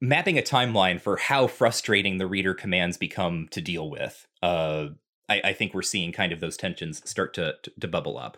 mapping 0.00 0.38
a 0.38 0.42
timeline 0.42 1.00
for 1.00 1.16
how 1.16 1.46
frustrating 1.46 2.18
the 2.18 2.26
reader 2.26 2.52
commands 2.52 2.98
become 2.98 3.48
to 3.52 3.62
deal 3.62 3.88
with. 3.88 4.26
Uh, 4.42 4.88
I, 5.28 5.40
I 5.44 5.52
think 5.54 5.72
we're 5.72 5.82
seeing 5.82 6.12
kind 6.12 6.32
of 6.32 6.40
those 6.40 6.56
tensions 6.56 7.08
start 7.08 7.32
to, 7.34 7.54
to, 7.62 7.72
to 7.80 7.88
bubble 7.88 8.18
up. 8.18 8.36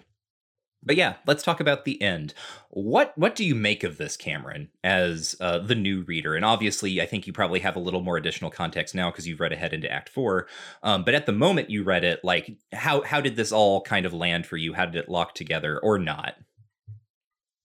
But 0.82 0.96
yeah, 0.96 1.16
let's 1.26 1.42
talk 1.42 1.60
about 1.60 1.84
the 1.84 2.00
end. 2.00 2.32
What 2.70 3.16
what 3.16 3.34
do 3.34 3.44
you 3.44 3.54
make 3.54 3.84
of 3.84 3.98
this, 3.98 4.16
Cameron, 4.16 4.70
as 4.82 5.36
uh, 5.38 5.58
the 5.58 5.74
new 5.74 6.02
reader? 6.02 6.34
And 6.34 6.44
obviously, 6.44 7.02
I 7.02 7.06
think 7.06 7.26
you 7.26 7.32
probably 7.34 7.60
have 7.60 7.76
a 7.76 7.80
little 7.80 8.00
more 8.00 8.16
additional 8.16 8.50
context 8.50 8.94
now 8.94 9.10
because 9.10 9.28
you've 9.28 9.40
read 9.40 9.52
ahead 9.52 9.74
into 9.74 9.92
Act 9.92 10.08
Four. 10.08 10.46
Um, 10.82 11.04
but 11.04 11.14
at 11.14 11.26
the 11.26 11.32
moment 11.32 11.68
you 11.68 11.82
read 11.82 12.02
it, 12.04 12.20
like 12.24 12.56
how 12.72 13.02
how 13.02 13.20
did 13.20 13.36
this 13.36 13.52
all 13.52 13.82
kind 13.82 14.06
of 14.06 14.14
land 14.14 14.46
for 14.46 14.56
you? 14.56 14.72
How 14.72 14.86
did 14.86 14.96
it 14.96 15.10
lock 15.10 15.34
together, 15.34 15.78
or 15.78 15.98
not? 15.98 16.36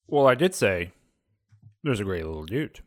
Well, 0.07 0.27
I 0.27 0.35
did 0.35 0.53
say 0.53 0.91
there's 1.83 2.01
a 2.01 2.05
great 2.05 2.25
little 2.25 2.45
dude. 2.45 2.81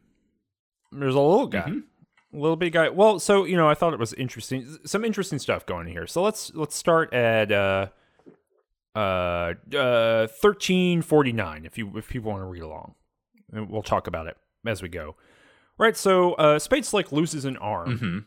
There's 0.93 1.15
a 1.15 1.21
little 1.21 1.47
guy. 1.47 1.61
Mm-hmm. 1.61 2.37
A 2.37 2.41
little 2.41 2.57
big 2.57 2.75
guy. 2.75 2.91
Well, 2.91 3.19
so 3.19 3.45
you 3.45 3.57
know, 3.57 3.69
I 3.69 3.75
thought 3.75 3.95
it 3.95 3.99
was 3.99 4.13
interesting. 4.15 4.79
Some 4.85 5.05
interesting 5.05 5.39
stuff 5.39 5.65
going 5.65 5.87
here. 5.87 6.07
So 6.07 6.23
let's 6.23 6.53
let's 6.55 6.77
start 6.77 7.15
at 7.15 7.51
uh, 7.51 7.87
uh, 8.99 9.55
uh, 9.77 10.27
thirteen 10.27 11.03
forty 11.03 11.33
nine. 11.33 11.65
If 11.65 11.79
you 11.79 11.97
if 11.97 12.09
people 12.09 12.31
want 12.31 12.43
to 12.43 12.47
read 12.47 12.62
along, 12.62 12.95
and 13.53 13.70
we'll 13.70 13.83
talk 13.83 14.07
about 14.07 14.27
it 14.27 14.37
as 14.66 14.83
we 14.83 14.89
go. 14.89 15.15
Right. 15.79 15.97
So 15.97 16.35
uh, 16.35 16.59
Spade 16.59 16.85
Slick 16.85 17.12
loses 17.12 17.45
an 17.45 17.57
arm, 17.59 17.97
mm-hmm. 17.97 18.19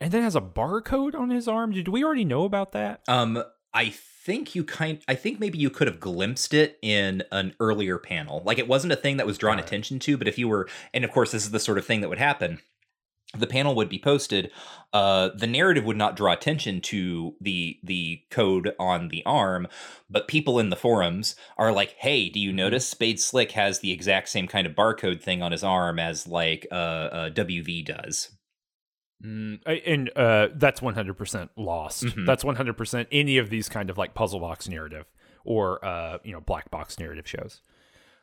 and 0.00 0.12
then 0.12 0.22
has 0.22 0.36
a 0.36 0.40
barcode 0.40 1.14
on 1.14 1.30
his 1.30 1.48
arm. 1.48 1.72
Did 1.72 1.88
we 1.88 2.04
already 2.04 2.24
know 2.24 2.44
about 2.44 2.70
that? 2.72 3.00
Um, 3.08 3.42
I 3.74 3.90
think 3.90 4.54
you 4.54 4.62
kind. 4.62 5.02
I 5.08 5.16
think 5.16 5.40
maybe 5.40 5.58
you 5.58 5.70
could 5.70 5.88
have 5.88 5.98
glimpsed 5.98 6.54
it 6.54 6.78
in 6.82 7.24
an 7.32 7.54
earlier 7.58 7.98
panel. 7.98 8.42
Like 8.44 8.58
it 8.58 8.68
wasn't 8.68 8.92
a 8.92 8.96
thing 8.96 9.16
that 9.16 9.26
was 9.26 9.38
drawn 9.38 9.56
right. 9.56 9.64
attention 9.64 9.98
to, 10.00 10.16
but 10.16 10.28
if 10.28 10.38
you 10.38 10.46
were, 10.46 10.68
and 10.94 11.04
of 11.04 11.10
course, 11.10 11.32
this 11.32 11.42
is 11.42 11.50
the 11.50 11.58
sort 11.58 11.78
of 11.78 11.84
thing 11.84 12.00
that 12.02 12.08
would 12.08 12.18
happen 12.18 12.60
the 13.36 13.46
panel 13.46 13.74
would 13.74 13.88
be 13.88 13.98
posted 13.98 14.50
uh, 14.92 15.30
the 15.36 15.46
narrative 15.46 15.84
would 15.84 15.96
not 15.96 16.16
draw 16.16 16.32
attention 16.32 16.80
to 16.80 17.34
the 17.40 17.78
the 17.82 18.22
code 18.30 18.72
on 18.78 19.08
the 19.08 19.24
arm 19.24 19.68
but 20.08 20.28
people 20.28 20.58
in 20.58 20.70
the 20.70 20.76
forums 20.76 21.36
are 21.56 21.72
like 21.72 21.94
hey 21.98 22.28
do 22.28 22.40
you 22.40 22.50
mm-hmm. 22.50 22.56
notice 22.56 22.88
spade 22.88 23.20
slick 23.20 23.52
has 23.52 23.80
the 23.80 23.92
exact 23.92 24.28
same 24.28 24.48
kind 24.48 24.66
of 24.66 24.74
barcode 24.74 25.22
thing 25.22 25.42
on 25.42 25.52
his 25.52 25.62
arm 25.62 25.98
as 25.98 26.26
like 26.26 26.66
uh, 26.72 26.74
uh, 26.74 27.30
wv 27.30 27.84
does 27.84 28.32
mm, 29.24 29.60
and 29.86 30.10
uh, 30.16 30.48
that's 30.54 30.80
100% 30.80 31.48
lost 31.56 32.04
mm-hmm. 32.04 32.24
that's 32.24 32.44
100% 32.44 33.06
any 33.12 33.38
of 33.38 33.50
these 33.50 33.68
kind 33.68 33.90
of 33.90 33.98
like 33.98 34.14
puzzle 34.14 34.40
box 34.40 34.68
narrative 34.68 35.06
or 35.44 35.84
uh, 35.84 36.18
you 36.24 36.32
know 36.32 36.40
black 36.40 36.70
box 36.70 36.98
narrative 36.98 37.28
shows 37.28 37.60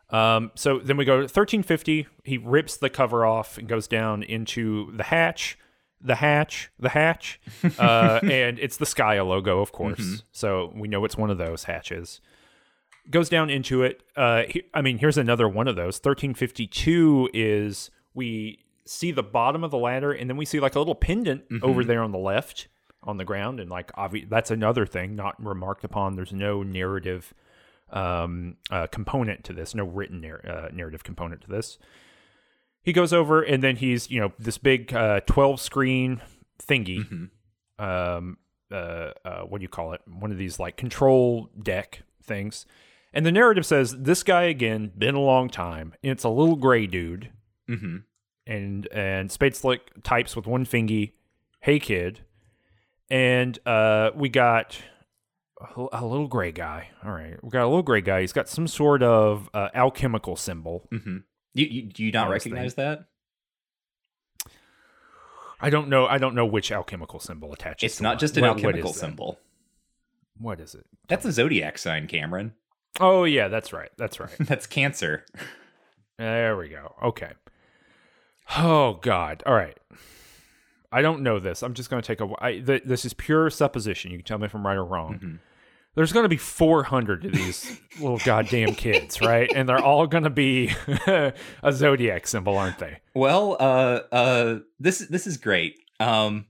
um, 0.09 0.51
so 0.55 0.79
then 0.79 0.97
we 0.97 1.05
go 1.05 1.17
1350. 1.17 2.07
He 2.23 2.37
rips 2.37 2.77
the 2.77 2.89
cover 2.89 3.25
off 3.25 3.57
and 3.57 3.67
goes 3.67 3.87
down 3.87 4.23
into 4.23 4.91
the 4.95 5.03
hatch, 5.03 5.57
the 5.99 6.15
hatch, 6.15 6.71
the 6.79 6.89
hatch, 6.89 7.39
uh, 7.79 8.19
and 8.23 8.59
it's 8.59 8.77
the 8.77 8.85
Skaia 8.85 9.25
logo, 9.27 9.59
of 9.59 9.71
course. 9.71 9.99
Mm-hmm. 9.99 10.15
So 10.31 10.71
we 10.75 10.87
know 10.87 11.03
it's 11.05 11.17
one 11.17 11.29
of 11.29 11.37
those 11.37 11.65
hatches. 11.65 12.21
Goes 13.09 13.29
down 13.29 13.49
into 13.49 13.83
it. 13.83 14.03
Uh, 14.15 14.43
he, 14.49 14.63
I 14.73 14.81
mean, 14.81 14.97
here's 14.97 15.17
another 15.17 15.47
one 15.47 15.67
of 15.67 15.75
those. 15.75 15.95
1352 15.95 17.29
is 17.33 17.89
we 18.13 18.59
see 18.85 19.11
the 19.11 19.23
bottom 19.23 19.63
of 19.63 19.71
the 19.71 19.77
ladder, 19.77 20.11
and 20.11 20.29
then 20.29 20.37
we 20.37 20.45
see 20.45 20.59
like 20.59 20.75
a 20.75 20.79
little 20.79 20.95
pendant 20.95 21.49
mm-hmm. 21.49 21.63
over 21.63 21.83
there 21.83 22.01
on 22.01 22.11
the 22.11 22.17
left 22.17 22.67
on 23.03 23.17
the 23.17 23.25
ground, 23.25 23.59
and 23.59 23.69
like 23.69 23.91
obvi- 23.93 24.29
that's 24.29 24.51
another 24.51 24.85
thing 24.85 25.15
not 25.15 25.41
remarked 25.43 25.83
upon. 25.83 26.15
There's 26.15 26.33
no 26.33 26.63
narrative 26.63 27.33
um, 27.89 28.57
uh, 28.69 28.87
component 28.87 29.43
to 29.45 29.53
this, 29.53 29.73
no 29.73 29.85
written 29.85 30.21
narr- 30.21 30.45
uh, 30.47 30.69
narrative 30.73 31.03
component 31.03 31.41
to 31.41 31.47
this. 31.47 31.77
He 32.81 32.93
goes 32.93 33.11
over 33.13 33.41
and 33.41 33.61
then 33.61 33.75
he's, 33.77 34.09
you 34.09 34.19
know, 34.19 34.31
this 34.39 34.57
big 34.57 34.93
uh, 34.93 35.21
12 35.21 35.59
screen 35.59 36.21
thingy. 36.61 36.99
Mm-hmm. 36.99 37.83
Um, 37.83 38.37
uh, 38.71 39.11
uh, 39.25 39.41
what 39.41 39.59
do 39.59 39.63
you 39.63 39.69
call 39.69 39.93
it? 39.93 40.01
One 40.07 40.31
of 40.31 40.37
these 40.37 40.59
like 40.59 40.77
control 40.77 41.49
deck 41.61 42.03
things. 42.23 42.65
And 43.13 43.25
the 43.25 43.31
narrative 43.31 43.65
says, 43.65 43.95
This 43.97 44.23
guy 44.23 44.43
again, 44.43 44.91
been 44.97 45.15
a 45.15 45.21
long 45.21 45.49
time. 45.49 45.93
And 46.03 46.11
it's 46.11 46.23
a 46.23 46.29
little 46.29 46.55
gray 46.55 46.87
dude. 46.87 47.31
Mm-hmm. 47.69 47.97
And, 48.45 48.87
and 48.91 49.31
Spade 49.31 49.55
Slick 49.55 50.03
types 50.03 50.35
with 50.35 50.47
one 50.47 50.65
fingy, 50.65 51.15
Hey 51.61 51.79
kid. 51.79 52.21
And 53.09 53.57
uh, 53.65 54.11
we 54.15 54.29
got 54.29 54.81
a 55.91 56.05
little 56.05 56.27
gray 56.27 56.51
guy. 56.51 56.89
All 57.03 57.11
right, 57.11 57.41
we 57.43 57.49
got 57.49 57.63
a 57.63 57.67
little 57.67 57.83
gray 57.83 58.01
guy. 58.01 58.21
He's 58.21 58.33
got 58.33 58.47
some 58.49 58.67
sort 58.67 59.01
of 59.03 59.49
uh, 59.53 59.69
alchemical 59.73 60.35
symbol. 60.35 60.87
Mm-hmm. 60.91 61.17
You, 61.53 61.65
you, 61.65 61.81
do 61.83 62.03
you 62.03 62.11
not 62.11 62.29
recognize 62.29 62.73
thing. 62.75 62.85
that? 62.85 63.05
I 65.59 65.69
don't 65.69 65.89
know. 65.89 66.05
I 66.05 66.17
don't 66.19 66.35
know 66.35 66.45
which 66.45 66.71
alchemical 66.71 67.19
symbol 67.19 67.51
attaches. 67.53 67.91
It's 67.93 68.01
not 68.01 68.19
just 68.19 68.37
an 68.37 68.43
alchemical 68.43 68.91
what 68.91 68.95
symbol. 68.95 69.39
what 70.37 70.59
is 70.59 70.75
it? 70.75 70.85
That's 71.07 71.25
a 71.25 71.31
zodiac 71.31 71.77
sign, 71.79 72.07
Cameron. 72.07 72.53
Oh 72.99 73.23
yeah, 73.23 73.47
that's 73.47 73.73
right. 73.73 73.89
That's 73.97 74.19
right. 74.19 74.31
That's 74.39 74.65
Cancer. 74.67 75.25
there 76.17 76.57
we 76.57 76.69
go. 76.69 76.93
Okay. 77.03 77.31
Oh 78.57 78.99
God. 79.01 79.43
All 79.45 79.53
right. 79.53 79.77
I 80.91 81.01
don't 81.01 81.21
know 81.21 81.39
this. 81.39 81.63
I'm 81.63 81.73
just 81.73 81.89
going 81.89 82.01
to 82.01 82.07
take 82.07 82.21
a. 82.21 82.27
I, 82.39 82.59
th- 82.59 82.83
this 82.85 83.03
is 83.03 83.13
pure 83.13 83.49
supposition. 83.49 84.09
You 84.11 84.17
can 84.19 84.25
tell 84.25 84.37
me 84.37 84.45
if 84.45 84.55
I'm 84.55 84.65
right 84.65 84.77
or 84.77 84.85
wrong. 84.85 85.19
Mhm. 85.19 85.39
There's 85.97 86.13
going 86.13 86.25
to 86.25 86.29
be 86.29 86.37
400 86.37 87.25
of 87.25 87.31
these 87.31 87.81
little 87.99 88.19
goddamn 88.19 88.75
kids, 88.75 89.19
right? 89.19 89.51
And 89.55 89.67
they're 89.67 89.83
all 89.83 90.05
going 90.05 90.25
to 90.25 90.29
be 90.29 90.69
a 91.07 91.33
zodiac 91.71 92.27
symbol, 92.27 92.55
aren't 92.55 92.77
they? 92.77 92.99
Well, 93.15 93.57
uh, 93.59 94.01
uh, 94.11 94.59
this 94.79 94.99
this 94.99 95.25
is 95.25 95.37
great. 95.37 95.79
Um, 95.99 96.45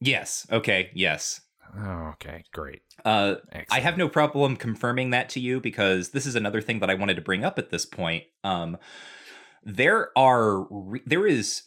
yes. 0.00 0.48
Okay. 0.50 0.90
Yes. 0.94 1.42
Oh, 1.78 2.10
okay, 2.14 2.42
great. 2.52 2.82
Uh. 3.04 3.36
I 3.70 3.78
have 3.78 3.96
no 3.96 4.08
problem 4.08 4.56
confirming 4.56 5.10
that 5.10 5.28
to 5.30 5.40
you 5.40 5.60
because 5.60 6.08
this 6.08 6.26
is 6.26 6.34
another 6.34 6.60
thing 6.60 6.80
that 6.80 6.90
I 6.90 6.94
wanted 6.94 7.14
to 7.14 7.22
bring 7.22 7.44
up 7.44 7.60
at 7.60 7.70
this 7.70 7.86
point. 7.86 8.24
Um, 8.42 8.78
there 9.62 10.10
are 10.18 10.66
re- 10.68 11.02
there 11.06 11.24
is, 11.24 11.62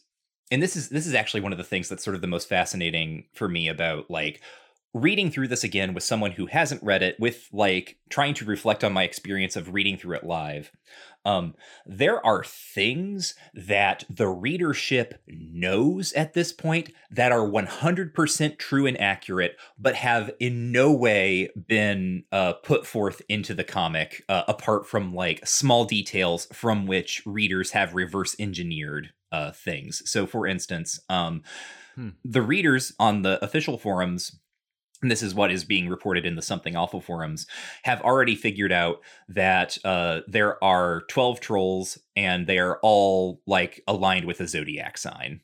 and 0.51 0.61
this 0.61 0.75
is 0.75 0.89
this 0.89 1.07
is 1.07 1.13
actually 1.13 1.41
one 1.41 1.53
of 1.53 1.57
the 1.57 1.63
things 1.63 1.87
that's 1.87 2.03
sort 2.03 2.15
of 2.15 2.19
the 2.19 2.27
most 2.27 2.49
fascinating 2.49 3.27
for 3.33 3.47
me 3.47 3.69
about 3.69 4.11
like 4.11 4.41
reading 4.95 5.29
through 5.29 5.49
this 5.49 5.65
again 5.65 5.93
with 5.93 6.03
someone 6.03 6.31
who 6.31 6.45
hasn't 6.45 6.81
read 6.81 7.03
it, 7.03 7.19
with 7.19 7.49
like 7.51 7.97
trying 8.09 8.33
to 8.33 8.45
reflect 8.45 8.81
on 8.81 8.93
my 8.93 9.03
experience 9.03 9.57
of 9.57 9.73
reading 9.73 9.97
through 9.97 10.15
it 10.15 10.23
live. 10.23 10.71
Um, 11.25 11.55
there 11.85 12.25
are 12.25 12.45
things 12.45 13.35
that 13.53 14.05
the 14.09 14.29
readership 14.29 15.21
knows 15.27 16.13
at 16.13 16.33
this 16.33 16.53
point 16.53 16.91
that 17.11 17.33
are 17.33 17.45
100% 17.45 18.57
true 18.57 18.85
and 18.85 19.01
accurate, 19.01 19.57
but 19.77 19.95
have 19.95 20.31
in 20.39 20.71
no 20.71 20.93
way 20.93 21.49
been 21.67 22.23
uh, 22.31 22.53
put 22.53 22.87
forth 22.87 23.21
into 23.27 23.53
the 23.53 23.65
comic, 23.65 24.23
uh, 24.29 24.43
apart 24.47 24.87
from 24.87 25.13
like 25.13 25.45
small 25.45 25.83
details 25.83 26.47
from 26.53 26.87
which 26.87 27.21
readers 27.25 27.71
have 27.71 27.95
reverse 27.95 28.33
engineered 28.39 29.09
uh, 29.33 29.51
things. 29.51 30.09
So, 30.09 30.25
for 30.25 30.47
instance, 30.47 31.01
um, 31.09 31.43
Hmm. 31.95 32.09
the 32.25 32.41
readers 32.41 32.91
on 32.99 33.21
the 33.21 33.43
official 33.43 33.77
forums 33.77 34.37
and 35.01 35.11
this 35.11 35.21
is 35.21 35.35
what 35.35 35.51
is 35.51 35.63
being 35.63 35.89
reported 35.89 36.25
in 36.25 36.35
the 36.35 36.41
Something 36.41 36.75
Awful 36.75 37.01
forums, 37.01 37.47
have 37.83 38.01
already 38.01 38.35
figured 38.35 38.71
out 38.71 39.01
that 39.27 39.77
uh, 39.83 40.21
there 40.27 40.63
are 40.63 41.03
12 41.09 41.39
trolls 41.39 41.97
and 42.15 42.47
they 42.47 42.59
are 42.59 42.79
all 42.81 43.41
like 43.45 43.81
aligned 43.87 44.25
with 44.25 44.39
a 44.39 44.47
zodiac 44.47 44.97
sign. 44.97 45.41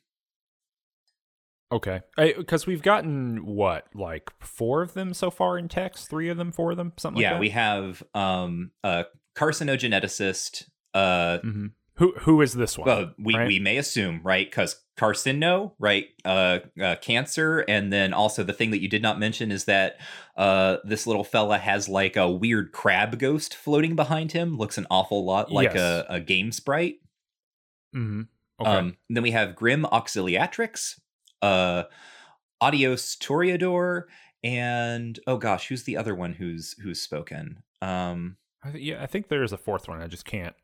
Okay, 1.72 2.02
because 2.18 2.68
we've 2.68 2.82
gotten 2.82 3.45
what, 3.45 3.88
like 3.95 4.30
four 4.41 4.82
of 4.82 4.94
them 4.94 5.14
so 5.14 5.32
far 5.32 5.57
in 5.57 5.69
text, 5.69 6.10
three 6.10 6.28
of 6.28 6.36
them, 6.36 6.52
four 6.52 6.72
of 6.72 6.78
them, 6.78 6.91
something. 6.98 7.22
yeah, 7.22 7.32
like 7.32 7.40
we 7.40 7.49
have 7.49 8.03
um, 8.14 8.72
a 8.84 9.06
carcinogeneticist. 9.38 10.65
Uh, 10.94 11.38
hmm 11.38 11.68
Who 11.95 12.14
who 12.19 12.41
is 12.41 12.53
this 12.53 12.78
one? 12.78 12.88
well, 12.88 13.14
we, 13.18 13.36
right? 13.36 13.48
we 13.48 13.60
may 13.60 13.78
assume, 13.78 14.19
right? 14.22 14.49
Because 14.49 14.84
carcino, 15.02 15.72
right? 15.80 16.07
Uh, 16.23 16.60
uh, 16.82 16.95
cancer. 17.02 17.60
And 17.68 17.91
then 17.91 18.14
also 18.14 18.44
the 18.44 18.53
thing 18.53 18.72
that 18.72 18.82
you 18.82 18.88
did 18.88 19.02
not 19.02 19.18
mention 19.19 19.52
is 19.52 19.65
that 19.65 19.98
uh, 20.38 20.78
this 20.84 21.07
little 21.07 21.23
fella 21.23 21.57
has 21.57 21.90
like 21.90 22.15
a 22.15 22.30
weird 22.30 22.72
crab 22.72 23.18
ghost 23.18 23.56
floating 23.56 23.95
behind 23.95 24.32
him. 24.34 24.57
Looks 24.57 24.78
an 24.78 24.86
awful 24.91 25.26
lot 25.26 25.52
like 25.52 25.73
Yes. 25.73 25.80
a, 25.80 26.06
a 26.15 26.19
game 26.19 26.52
sprite. 26.52 26.95
Mhm. 27.95 28.28
Okay. 28.60 28.69
Um, 28.69 28.98
then 29.10 29.23
we 29.23 29.32
have 29.32 29.56
Grim 29.56 29.86
Auxiliatrix, 29.86 30.99
uh, 31.41 31.84
Adios 32.61 33.15
Toreador, 33.15 34.03
and 34.44 35.19
oh 35.26 35.38
gosh, 35.38 35.68
who's 35.68 35.84
the 35.84 35.98
other 35.98 36.14
one 36.14 36.34
who's 36.34 36.76
who's 36.84 37.02
spoken? 37.02 37.64
Um, 37.82 38.38
I 38.64 38.72
th- 38.72 38.84
yeah, 38.84 39.02
I 39.02 39.07
think 39.07 39.28
there 39.30 39.41
is 39.44 39.52
a 39.52 39.57
fourth 39.57 39.88
one. 39.88 39.99
I 39.99 40.06
just 40.07 40.26
can't. 40.26 40.56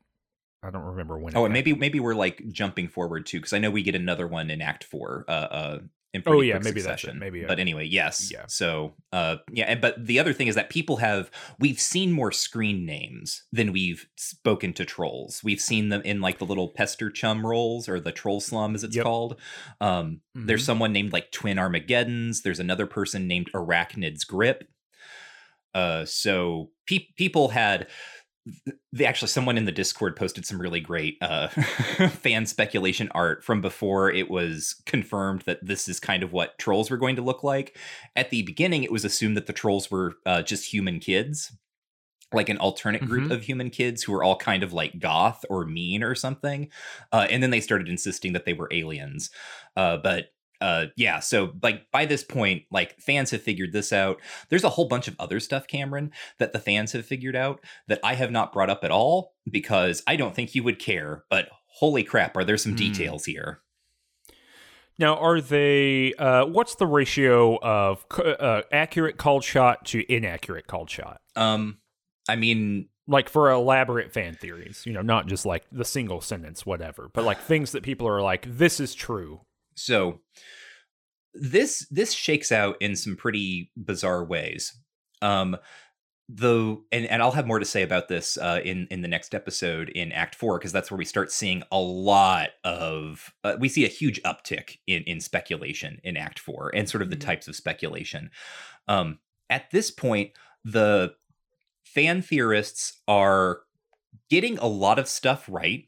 I 0.64 0.72
don't 0.72 0.84
remember 0.84 1.18
when. 1.20 1.38
oh, 1.38 1.46
and 1.46 1.54
maybe 1.54 1.74
maybe 1.74 2.00
we're 2.00 2.16
like 2.16 2.42
jumping 2.52 2.88
forward 2.88 3.26
too, 3.26 3.38
because 3.40 3.54
I 3.54 3.60
know 3.60 3.70
we 3.72 3.84
get 3.84 3.96
another 3.96 4.28
one 4.28 4.50
in 4.50 4.62
Act 4.62 4.84
Four. 4.84 5.26
Uh, 5.28 5.32
uh, 5.32 5.80
in 6.14 6.24
Oh, 6.26 6.40
yeah, 6.40 6.54
maybe 6.60 6.80
that's 6.82 7.04
it. 7.04 7.08
succession. 7.08 7.20
Maybe, 7.20 7.44
uh, 7.44 7.48
but 7.50 7.60
anyway, 7.60 7.86
yes. 7.86 8.32
yeah. 8.32 8.46
So, 8.48 8.96
uh, 9.12 9.36
yeah, 9.52 9.66
and 9.66 9.82
but 9.82 10.04
the 10.04 10.20
other 10.20 10.32
thing 10.34 10.48
is 10.48 10.56
that 10.56 10.70
people 10.70 10.98
have 10.98 11.30
we've 11.60 11.80
seen 11.80 12.12
more 12.14 12.32
screen 12.32 12.86
names 12.86 13.44
than 13.52 13.72
we've 13.74 14.08
spoken 14.16 14.72
to 14.74 14.86
trolls. 14.86 15.42
We've 15.44 15.60
seen 15.62 15.90
them 15.90 16.02
in 16.06 16.22
like 16.22 16.40
the 16.40 16.46
little 16.46 16.74
Pesterchum 16.74 17.44
rolls 17.44 17.88
or 17.90 18.00
the 18.00 18.14
troll 18.14 18.40
slum, 18.40 18.74
as 18.74 18.84
it's 18.86 18.96
Yep. 18.96 19.04
called. 19.04 19.40
Um, 19.82 20.22
There's 20.34 20.64
Mhm. 20.64 20.66
someone 20.66 20.94
named 20.94 21.12
like 21.14 21.32
Twin 21.32 21.60
Armageddons. 21.60 22.42
There's 22.42 22.60
another 22.62 22.88
person 22.88 23.28
named 23.28 23.52
Arachnid's 23.54 24.24
Grip. 24.24 24.64
Uh, 25.74 26.06
so 26.06 26.72
pe- 26.88 27.10
people 27.18 27.50
had. 27.50 27.88
They 28.94 29.06
actually, 29.06 29.28
someone 29.30 29.57
in 29.57 29.65
the 29.65 29.72
Discord 29.72 30.15
posted 30.15 30.45
some 30.45 30.60
really 30.61 30.80
great 30.80 31.18
uh, 31.22 31.48
fan 32.10 32.45
speculation 32.45 33.10
art 33.14 33.44
from 33.44 33.61
before 33.61 34.11
it 34.11 34.30
was 34.30 34.82
confirmed 34.86 35.41
that 35.41 35.65
this 35.65 35.88
is 35.88 35.99
kind 35.99 36.24
of 36.24 36.32
what 36.34 36.57
trolls 36.57 36.90
were 36.90 36.98
going 36.98 37.15
to 37.18 37.22
look 37.22 37.44
like. 37.44 37.78
At 38.15 38.30
the 38.30 38.44
beginning, 38.44 38.84
it 38.84 38.91
was 38.91 39.06
assumed 39.06 39.38
that 39.38 39.48
the 39.48 39.53
trolls 39.53 39.91
were 39.91 40.15
uh, 40.26 40.41
just 40.41 40.72
human 40.74 40.99
kids, 40.99 41.52
like 42.34 42.49
an 42.49 42.57
alternate 42.57 43.06
group 43.06 43.30
Mhm. 43.30 43.34
of 43.34 43.44
human 43.44 43.69
kids 43.69 44.03
who 44.03 44.11
were 44.11 44.24
all 44.24 44.36
kind 44.36 44.64
of 44.64 44.74
like 44.74 44.99
goth 44.99 45.45
or 45.49 45.65
mean 45.65 46.03
or 46.03 46.15
something. 46.15 46.69
Uh, 47.11 47.28
and 47.30 47.41
then 47.41 47.52
they 47.52 47.61
started 47.61 47.88
insisting 47.88 48.34
that 48.34 48.45
they 48.45 48.53
were 48.53 48.68
aliens. 48.72 49.30
Uh, 49.76 49.98
but 49.98 50.28
uh 50.62 50.86
yeah 50.96 51.20
so 51.20 51.54
like 51.62 51.90
by 51.92 52.06
this 52.06 52.24
point 52.24 52.64
like 52.72 53.00
fans 53.00 53.32
have 53.32 53.42
figured 53.42 53.72
this 53.74 53.94
out 53.94 54.20
there's 54.50 54.64
a 54.64 54.70
whole 54.70 54.88
bunch 54.88 55.08
of 55.08 55.16
other 55.20 55.40
stuff 55.40 55.68
cameron 55.68 56.12
that 56.40 56.54
the 56.54 56.60
fans 56.60 56.92
have 56.94 57.06
figured 57.06 57.36
out 57.36 57.60
that 57.88 58.00
i 58.04 58.14
have 58.16 58.32
not 58.32 58.52
brought 58.54 58.70
up 58.70 58.84
at 58.84 58.92
all 58.92 59.34
because 59.52 60.02
i 60.08 60.16
don't 60.16 60.34
think 60.36 60.56
you 60.56 60.64
would 60.64 60.80
care 60.80 61.24
but 61.30 61.50
holy 61.68 62.04
crap 62.04 62.36
are 62.36 62.44
there 62.44 62.58
some 62.58 62.72
Hmm. 62.72 62.78
details 62.78 63.26
here 63.26 63.62
Now, 65.00 65.16
are 65.18 65.40
they? 65.42 66.14
Uh, 66.16 66.46
what's 66.48 66.74
the 66.76 66.88
ratio 66.88 67.60
of 67.60 68.04
uh, 68.18 68.64
accurate 68.72 69.18
called 69.18 69.44
shot 69.44 69.86
to 69.88 70.04
inaccurate 70.12 70.66
called 70.68 70.90
shot? 70.90 71.22
um 71.36 71.78
i 72.28 72.36
mean 72.36 72.90
Like 73.08 73.30
for 73.30 73.50
elaborate 73.52 74.12
fan 74.12 74.34
theories, 74.34 74.84
you 74.86 74.92
know, 74.94 75.02
not 75.04 75.28
just 75.28 75.46
like 75.46 75.64
the 75.72 75.86
single 75.86 76.20
sentence, 76.20 76.66
whatever, 76.66 77.10
but 77.14 77.24
like 77.24 77.40
things 77.40 77.72
that 77.72 77.84
people 77.84 78.06
are 78.08 78.22
like, 78.22 78.44
"This 78.46 78.80
is 78.82 78.94
true." 78.96 79.42
So 79.78 80.20
this 81.34 81.88
this 81.91 82.14
shakes 82.14 82.52
out 82.52 82.76
in 82.82 82.95
some 82.95 83.16
pretty 83.16 83.72
bizarre 83.78 84.24
ways 84.26 84.76
um 85.22 85.56
the 86.30 86.76
and, 86.91 87.06
and 87.06 87.22
i'll 87.22 87.32
have 87.32 87.48
more 87.48 87.60
to 87.60 87.66
say 87.66 87.84
about 87.84 88.10
this 88.10 88.38
uh 88.38 88.60
in 88.66 88.88
in 88.91 89.02
the 89.02 89.08
next 89.08 89.34
episode 89.34 89.90
in 89.90 90.12
act 90.12 90.36
four 90.36 90.58
because 90.58 90.72
that's 90.74 90.91
where 90.91 90.98
we 90.98 91.06
start 91.06 91.32
seeing 91.32 91.64
a 91.72 91.80
lot 91.80 92.49
of 92.66 93.34
uh, 93.45 93.56
we 93.60 93.70
see 93.70 93.86
a 93.86 93.90
huge 93.90 94.22
uptick 94.24 94.78
in 94.88 95.04
in 95.04 95.22
speculation 95.22 96.02
in 96.04 96.18
act 96.18 96.40
four 96.40 96.70
and 96.74 96.90
sort 96.90 97.02
of 97.02 97.10
the 97.10 97.16
Mhm. 97.16 97.22
types 97.22 97.48
of 97.48 97.56
speculation 97.56 98.30
um 98.88 99.20
at 99.49 99.70
this 99.72 99.90
point 99.91 100.32
the 100.66 101.14
fan 101.86 102.22
theorists 102.22 103.02
are 103.08 103.62
getting 104.30 104.58
a 104.58 104.68
lot 104.68 104.99
of 104.99 105.08
stuff 105.08 105.48
right 105.49 105.86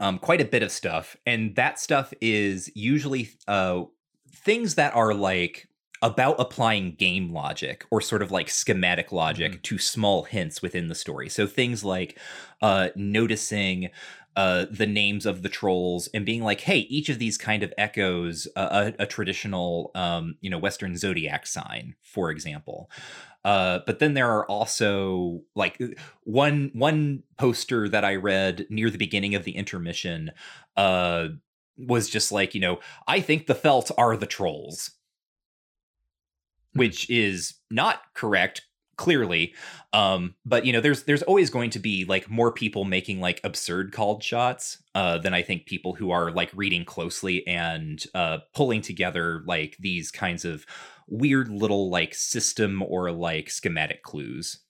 um, 0.00 0.18
quite 0.18 0.40
a 0.40 0.44
bit 0.46 0.62
of 0.62 0.72
stuff, 0.72 1.16
and 1.26 1.54
that 1.56 1.78
stuff 1.78 2.12
is 2.20 2.70
usually 2.74 3.30
uh, 3.46 3.84
things 4.28 4.74
that 4.74 4.94
are 4.94 5.14
like 5.14 5.68
about 6.02 6.40
applying 6.40 6.94
game 6.94 7.30
logic 7.32 7.84
or 7.90 8.00
sort 8.00 8.22
of 8.22 8.30
like 8.30 8.48
schematic 8.48 9.12
logic 9.12 9.62
to 9.62 9.78
small 9.78 10.22
hints 10.22 10.62
within 10.62 10.88
the 10.88 10.94
story. 10.94 11.28
So 11.28 11.46
things 11.46 11.84
like 11.84 12.18
uh, 12.62 12.88
noticing 12.96 13.90
uh, 14.36 14.64
the 14.70 14.86
names 14.86 15.26
of 15.26 15.42
the 15.42 15.48
trolls 15.48 16.08
and 16.14 16.24
being 16.24 16.42
like, 16.42 16.62
"Hey, 16.62 16.78
each 16.78 17.08
of 17.08 17.18
these 17.18 17.36
kind 17.36 17.62
of 17.62 17.74
echoes 17.76 18.48
a, 18.56 18.94
a, 18.98 19.02
a 19.02 19.06
traditional, 19.06 19.90
um, 19.94 20.36
you 20.40 20.48
know, 20.48 20.58
Western 20.58 20.96
zodiac 20.96 21.46
sign," 21.46 21.94
for 22.02 22.30
example. 22.30 22.90
Uh, 23.44 23.80
but 23.86 23.98
then 23.98 24.14
there 24.14 24.30
are 24.30 24.46
also 24.46 25.40
like 25.54 25.80
one 26.24 26.70
one 26.74 27.22
poster 27.38 27.88
that 27.88 28.04
I 28.04 28.16
read 28.16 28.66
near 28.68 28.90
the 28.90 28.98
beginning 28.98 29.34
of 29.34 29.44
the 29.44 29.56
intermission 29.56 30.32
uh, 30.76 31.28
was 31.78 32.10
just 32.10 32.32
like, 32.32 32.54
you 32.54 32.60
know, 32.60 32.80
I 33.08 33.20
think 33.20 33.46
the 33.46 33.54
felt 33.54 33.90
are 33.96 34.16
the 34.16 34.26
trolls, 34.26 34.90
which 36.74 37.08
is 37.08 37.54
not 37.70 38.02
correct 38.14 38.62
clearly 39.00 39.54
um 39.94 40.34
but 40.44 40.66
you 40.66 40.74
know 40.74 40.80
there's 40.82 41.04
there's 41.04 41.22
always 41.22 41.48
going 41.48 41.70
to 41.70 41.78
be 41.78 42.04
like 42.04 42.28
more 42.28 42.52
people 42.52 42.84
making 42.84 43.18
like 43.18 43.40
absurd 43.44 43.92
called 43.92 44.22
shots 44.22 44.82
uh 44.94 45.16
than 45.16 45.32
i 45.32 45.40
think 45.40 45.64
people 45.64 45.94
who 45.94 46.10
are 46.10 46.30
like 46.30 46.50
reading 46.54 46.84
closely 46.84 47.46
and 47.46 48.04
uh 48.14 48.36
pulling 48.54 48.82
together 48.82 49.42
like 49.46 49.74
these 49.80 50.10
kinds 50.10 50.44
of 50.44 50.66
weird 51.10 51.48
little 51.48 51.90
like 51.90 52.14
system 52.14 52.82
or 52.82 53.10
like 53.12 53.50
schematic 53.50 54.02
clues 54.02 54.60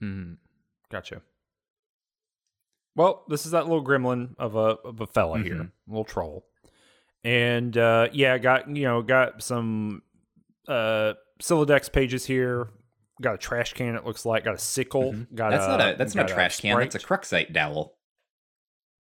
Hmm. 0.00 0.34
Gotcha. 0.90 1.22
Well, 2.96 3.24
this 3.28 3.46
is 3.46 3.52
that 3.52 3.66
little 3.68 3.84
gremlin 3.84 4.34
of 4.38 4.54
a 4.56 4.76
of 4.84 5.00
a 5.00 5.06
fella 5.06 5.38
here, 5.40 5.54
Mhm. 5.54 5.70
little 5.86 6.04
troll, 6.04 6.44
and 7.24 7.76
uh, 7.78 8.08
yeah, 8.12 8.36
got 8.38 8.68
you 8.68 8.84
know 8.84 9.00
got 9.02 9.42
some 9.42 10.02
uh 10.68 11.14
Sylladex 11.40 11.90
pages 11.92 12.26
here. 12.26 12.68
got 13.20 13.34
a 13.36 13.38
trash 13.38 13.72
can. 13.74 13.94
It 13.94 14.04
looks 14.04 14.26
like 14.26 14.42
got 14.44 14.54
a 14.54 14.58
sickle. 14.58 15.12
Mhm. 15.12 15.34
Got 15.34 15.50
That's 15.50 15.64
a, 15.64 15.68
not 15.68 15.80
a 15.80 15.96
that's 15.96 16.14
not 16.16 16.30
a 16.30 16.34
trash 16.34 16.60
can. 16.60 16.76
That's 16.78 16.96
a. 16.96 16.98
Cruxite 16.98 17.52
dowel. 17.52 17.96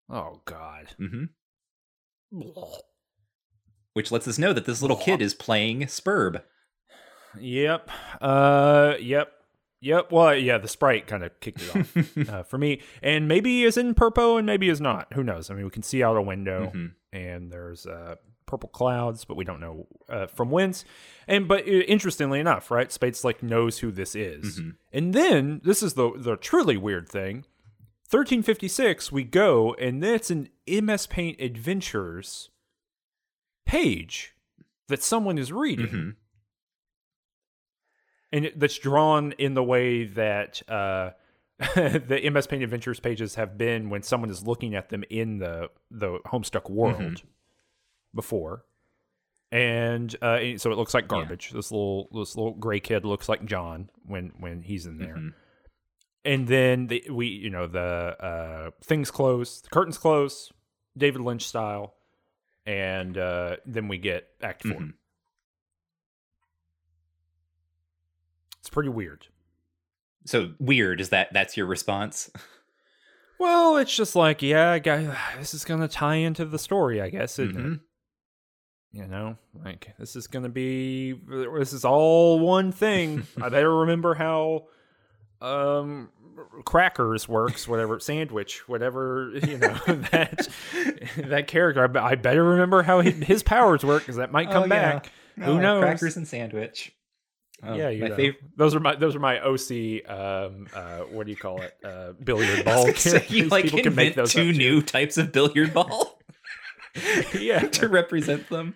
Oh 0.10 0.42
God. 0.46 0.90
hmm 0.98 1.26
Which 4.00 4.14
lets 4.14 4.30
us 4.30 4.40
know 4.40 4.54
that 4.54 4.64
this 4.64 4.82
little 4.82 4.96
kid 4.96 5.22
is 5.22 5.34
playing 5.34 5.82
Sburb. 5.82 6.42
Yep. 7.38 7.90
Uh. 8.22 8.94
Yep. 8.98 9.30
Yep. 9.82 10.10
Well, 10.14 10.36
yeah. 10.38 10.58
The 10.58 10.70
sprite 10.70 11.06
kind 11.06 11.22
of 11.22 11.38
kicked 11.42 11.62
it 11.62 11.76
off 11.76 12.30
uh, 12.30 12.44
for 12.44 12.58
me, 12.58 12.82
and 13.04 13.28
maybe 13.28 13.64
is 13.64 13.76
in 13.76 13.94
purple, 13.96 14.38
and 14.38 14.46
maybe 14.46 14.70
is 14.70 14.80
not. 14.80 15.12
Who 15.16 15.22
knows? 15.22 15.50
I 15.50 15.54
mean, 15.54 15.66
we 15.66 15.70
can 15.70 15.84
see 15.84 16.02
out 16.02 16.16
a 16.16 16.22
window, 16.22 16.72
Mhm. 16.74 16.92
and 17.12 17.52
there's 17.52 17.86
uh, 17.86 18.16
purple 18.46 18.70
clouds, 18.70 19.26
but 19.26 19.36
we 19.36 19.44
don't 19.44 19.60
know 19.60 19.88
uh, 20.08 20.28
from 20.28 20.50
whence. 20.50 20.86
And 21.28 21.46
but 21.46 21.64
uh, 21.68 21.72
interestingly 21.72 22.40
enough, 22.40 22.72
right? 22.72 22.90
Spades 22.94 23.20
Slick 23.20 23.44
knows 23.44 23.80
who 23.80 23.92
this 23.92 24.16
is, 24.16 24.62
Mhm. 24.62 24.76
and 24.94 25.14
then 25.14 25.60
this 25.66 25.84
is 25.84 25.96
the 25.96 26.14
the 26.16 26.38
truly 26.38 26.78
weird 26.78 27.10
thing. 27.10 27.44
1356, 28.10 29.12
we 29.12 29.26
go, 29.26 29.74
and 29.74 30.02
that's 30.02 30.32
an 30.32 30.48
MS 30.66 31.06
Paint 31.06 31.40
Adventures 31.42 32.50
page 33.70 34.34
that 34.88 35.04
someone 35.04 35.38
is 35.38 35.52
reading 35.52 35.88
Mhm. 35.88 36.16
and 38.32 38.46
it, 38.46 38.60
that's 38.60 38.78
drawn 38.78 39.32
in 39.34 39.54
the 39.54 39.64
way 39.64 40.06
that 40.06 40.62
uh, 40.70 41.12
the 41.60 42.22
MS 42.32 42.48
Paint 42.48 42.64
Adventures 42.64 43.00
pages 43.00 43.36
have 43.36 43.58
been 43.58 43.90
when 43.90 44.02
someone 44.04 44.30
is 44.30 44.46
looking 44.46 44.76
at 44.76 44.90
them 44.90 45.04
in 45.10 45.40
the 45.40 45.70
the 45.92 46.20
Homestuck 46.28 46.70
world 46.70 46.96
Mhm. 47.02 47.24
before. 48.14 48.66
And 49.52 50.16
uh, 50.22 50.36
and 50.42 50.62
so 50.62 50.72
it 50.72 50.78
looks 50.78 50.94
like 50.94 51.08
garbage. 51.08 51.50
This 51.52 51.72
little 51.72 52.08
this 52.14 52.36
little 52.36 52.54
gray 52.54 52.80
kid 52.80 53.04
looks 53.04 53.28
like 53.28 53.44
John 53.46 53.90
when 54.06 54.32
when 54.40 54.62
he's 54.62 54.86
in 54.86 55.00
there. 55.00 55.16
Mhm. 55.16 55.34
And 56.24 56.48
then 56.48 56.88
the, 56.88 57.04
we 57.10 57.28
you 57.28 57.50
know 57.50 57.66
the 57.66 57.80
uh, 57.80 58.72
things 58.84 59.10
close, 59.10 59.62
the 59.62 59.70
curtains 59.70 59.98
close, 59.98 60.52
David 60.96 61.22
Lynch 61.22 61.48
style, 61.48 61.96
and 62.66 63.18
uh, 63.18 63.58
then 63.66 63.88
we 63.88 63.98
get 63.98 64.28
Act 64.42 64.64
4 64.64 64.72
Mhm. 64.74 64.94
It's 68.60 68.70
pretty 68.70 68.90
weird. 68.90 69.28
So 70.26 70.54
weird 70.60 71.02
is 71.02 71.10
that 71.10 71.30
that's 71.34 71.58
your 71.58 71.66
response? 71.66 72.30
Well, 73.40 73.78
it's 73.78 73.96
just 73.96 74.16
like, 74.16 74.42
yeah, 74.42 74.72
I 74.72 74.80
guess, 74.80 75.16
this 75.38 75.54
is 75.54 75.64
gonna 75.66 75.88
tie 75.88 76.16
into 76.16 76.46
the 76.46 76.60
story, 76.60 77.02
I 77.02 77.10
guess, 77.10 77.40
isn't 77.40 77.58
it? 77.58 77.64
Mhm. 77.64 77.80
You 78.92 79.08
know, 79.08 79.38
like 79.64 79.94
this 80.00 80.16
is 80.16 80.28
gonna 80.28 80.50
be, 80.50 81.14
this 81.14 81.74
is 81.74 81.86
all 81.86 82.40
one 82.40 82.72
thing. 82.72 83.26
I 83.42 83.50
better 83.50 83.74
remember 83.78 84.14
how, 84.16 84.68
um, 85.42 86.10
crackers 86.66 87.28
works, 87.28 87.68
whatever 87.68 88.00
sandwich, 88.00 88.68
whatever 88.68 89.32
you 89.34 89.58
know 89.58 89.74
that 90.12 90.48
that 91.18 91.48
character. 91.48 91.98
I, 91.98 92.12
I 92.12 92.16
better 92.16 92.44
remember 92.44 92.84
how 92.84 93.02
his, 93.02 93.44
powers 93.44 93.84
work 93.84 94.04
because 94.04 94.18
that 94.18 94.32
might 94.32 94.50
come 94.52 94.64
Oh, 94.72 94.76
yeah. 94.76 94.92
back. 94.94 95.12
Who 95.38 95.44
Oh, 95.54 95.60
knows? 95.60 95.82
Crackers 95.84 96.18
and 96.18 96.28
sandwich. 96.28 96.92
Oh, 97.62 97.74
yeah, 97.74 97.90
you 97.90 98.04
my 98.04 98.08
know. 98.10 98.16
favorite. 98.16 98.42
Those 98.58 98.74
are 98.76 98.80
my 98.80 98.96
those 98.96 99.16
are 99.16 99.20
my 99.20 99.40
OC. 99.40 100.10
Um, 100.10 100.68
uh, 100.74 101.00
what 101.12 101.26
do 101.26 101.32
you 101.32 101.38
call 101.38 101.62
it? 101.62 101.74
Uh, 101.84 102.14
billiard 102.24 102.64
ball 102.66 102.88
say, 102.94 103.26
you 103.30 103.48
like 103.50 103.66
People 103.66 103.80
can 103.80 103.88
invent 103.90 103.96
make 103.96 104.16
those 104.16 104.34
two 104.34 104.54
new 104.54 104.82
types 104.82 105.18
of 105.18 105.32
billiard 105.34 105.74
ball 105.74 106.20
yeah. 107.38 107.60
to 107.60 107.88
represent 107.90 108.48
them. 108.50 108.76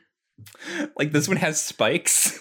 Like 0.98 1.12
this 1.14 1.28
one 1.28 1.38
has 1.38 1.62
spikes. 1.62 2.40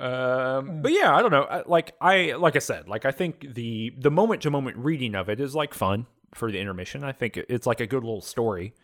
Um, 0.00 0.80
but 0.82 0.92
yeah, 0.92 1.14
I 1.14 1.20
don't 1.20 1.30
know. 1.30 1.62
Like 1.66 1.94
I 2.00 2.32
like 2.32 2.56
I 2.56 2.60
said, 2.60 2.88
like 2.88 3.04
I 3.04 3.10
think 3.10 3.54
the 3.54 3.92
the 3.98 4.10
moment 4.10 4.42
to 4.42 4.50
moment 4.50 4.78
reading 4.78 5.14
of 5.14 5.28
it 5.28 5.40
is 5.40 5.54
like 5.54 5.74
fun 5.74 6.06
for 6.34 6.50
the 6.50 6.58
intermission. 6.58 7.04
I 7.04 7.12
think 7.12 7.36
it's 7.36 7.66
like 7.66 7.80
a 7.80 7.86
good 7.86 8.02
little 8.02 8.22
story. 8.22 8.74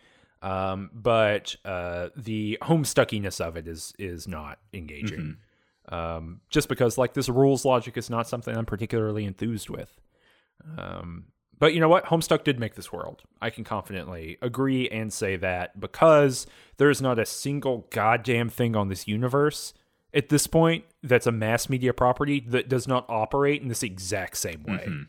Um, 0.42 0.90
but 0.92 1.56
uh, 1.64 2.10
the 2.14 2.58
homestuckiness 2.62 3.40
of 3.40 3.56
it 3.56 3.66
is 3.66 3.94
is 3.98 4.28
not 4.28 4.58
engaging. 4.72 5.38
Um, 5.88 6.40
just 6.50 6.68
because 6.68 6.98
like 6.98 7.14
this 7.14 7.28
rules 7.28 7.64
logic 7.64 7.96
is 7.96 8.10
not 8.10 8.28
something 8.28 8.56
I'm 8.56 8.66
particularly 8.66 9.24
enthused 9.24 9.70
with. 9.70 10.00
Um, 10.76 11.26
but 11.58 11.72
you 11.72 11.80
know 11.80 11.88
what? 11.88 12.06
Homestuck 12.06 12.44
did 12.44 12.58
make 12.58 12.74
this 12.74 12.92
world. 12.92 13.22
I 13.40 13.50
can 13.50 13.64
confidently 13.64 14.36
agree 14.42 14.88
and 14.90 15.12
say 15.12 15.36
that 15.36 15.78
because 15.80 16.46
there's 16.76 17.00
not 17.00 17.18
a 17.18 17.24
single 17.24 17.86
goddamn 17.90 18.48
thing 18.48 18.76
on 18.76 18.88
this 18.88 19.08
universe 19.08 19.72
at 20.14 20.28
this 20.28 20.46
point 20.46 20.84
that's 21.02 21.26
a 21.26 21.32
mass 21.32 21.68
media 21.68 21.92
property 21.92 22.40
that 22.48 22.68
does 22.68 22.88
not 22.88 23.04
operate 23.08 23.62
in 23.62 23.68
this 23.68 23.82
exact 23.82 24.36
same 24.36 24.62
way. 24.64 24.84
Mhm. 24.88 25.06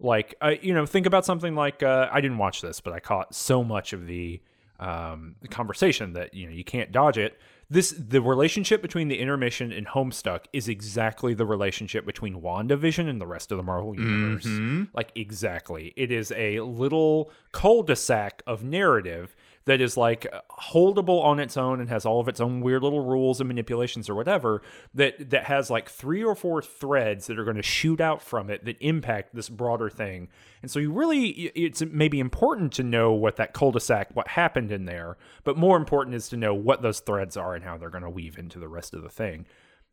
Like, 0.00 0.36
uh, 0.40 0.54
you 0.60 0.72
know, 0.72 0.86
think 0.86 1.06
about 1.06 1.24
something 1.24 1.54
like 1.56 1.82
uh, 1.82 2.08
I 2.12 2.20
didn't 2.20 2.38
watch 2.38 2.60
this, 2.60 2.80
but 2.80 2.92
I 2.92 3.00
caught 3.00 3.34
so 3.34 3.64
much 3.64 3.92
of 3.92 4.06
the 4.06 4.40
um, 4.78 5.34
the 5.40 5.48
conversation 5.48 6.12
that 6.12 6.34
you 6.34 6.46
know 6.46 6.52
you 6.52 6.62
can't 6.62 6.92
dodge 6.92 7.18
it. 7.18 7.36
This 7.68 7.90
the 7.90 8.22
relationship 8.22 8.80
between 8.80 9.08
the 9.08 9.18
intermission 9.18 9.72
and 9.72 9.88
Homestuck 9.88 10.44
is 10.52 10.68
exactly 10.68 11.34
the 11.34 11.44
relationship 11.44 12.06
between 12.06 12.40
WandaVision 12.40 13.08
and 13.08 13.20
the 13.20 13.26
rest 13.26 13.50
of 13.50 13.56
the 13.58 13.64
Marvel 13.64 13.94
universe. 13.98 14.46
Mhm. 14.46 14.88
Like 14.94 15.10
exactly, 15.16 15.92
it 15.96 16.12
is 16.12 16.30
a 16.36 16.60
little 16.60 17.32
cul-de-sac 17.50 18.42
of 18.46 18.62
narrative 18.62 19.34
that 19.68 19.82
is 19.82 19.98
like 19.98 20.26
holdable 20.50 21.22
on 21.22 21.38
its 21.38 21.58
own 21.58 21.78
and 21.78 21.90
has 21.90 22.06
all 22.06 22.20
of 22.20 22.26
its 22.26 22.40
own 22.40 22.62
weird 22.62 22.82
little 22.82 23.04
rules 23.04 23.38
and 23.38 23.48
manipulations 23.48 24.08
or 24.08 24.14
whatever 24.14 24.62
that 24.94 25.28
that 25.28 25.44
has 25.44 25.68
like 25.68 25.90
three 25.90 26.24
or 26.24 26.34
four 26.34 26.62
threads 26.62 27.26
that 27.26 27.38
are 27.38 27.44
going 27.44 27.56
to 27.56 27.62
shoot 27.62 28.00
out 28.00 28.22
from 28.22 28.48
it 28.48 28.64
that 28.64 28.78
impact 28.80 29.34
this 29.34 29.50
broader 29.50 29.90
thing. 29.90 30.28
And 30.62 30.70
so 30.70 30.78
you 30.78 30.90
really 30.90 31.28
it's 31.54 31.82
maybe 31.82 32.18
important 32.18 32.72
to 32.74 32.82
know 32.82 33.12
what 33.12 33.36
that 33.36 33.52
cul-de-sac 33.52 34.08
what 34.14 34.28
happened 34.28 34.72
in 34.72 34.86
there 34.86 35.18
but 35.44 35.58
more 35.58 35.76
important 35.76 36.16
is 36.16 36.30
to 36.30 36.38
know 36.38 36.54
what 36.54 36.80
those 36.80 37.00
threads 37.00 37.36
are 37.36 37.54
and 37.54 37.62
how 37.62 37.76
they're 37.76 37.90
going 37.90 38.02
to 38.02 38.10
weave 38.10 38.38
into 38.38 38.58
the 38.58 38.68
rest 38.68 38.94
of 38.94 39.02
the 39.02 39.10
thing 39.10 39.44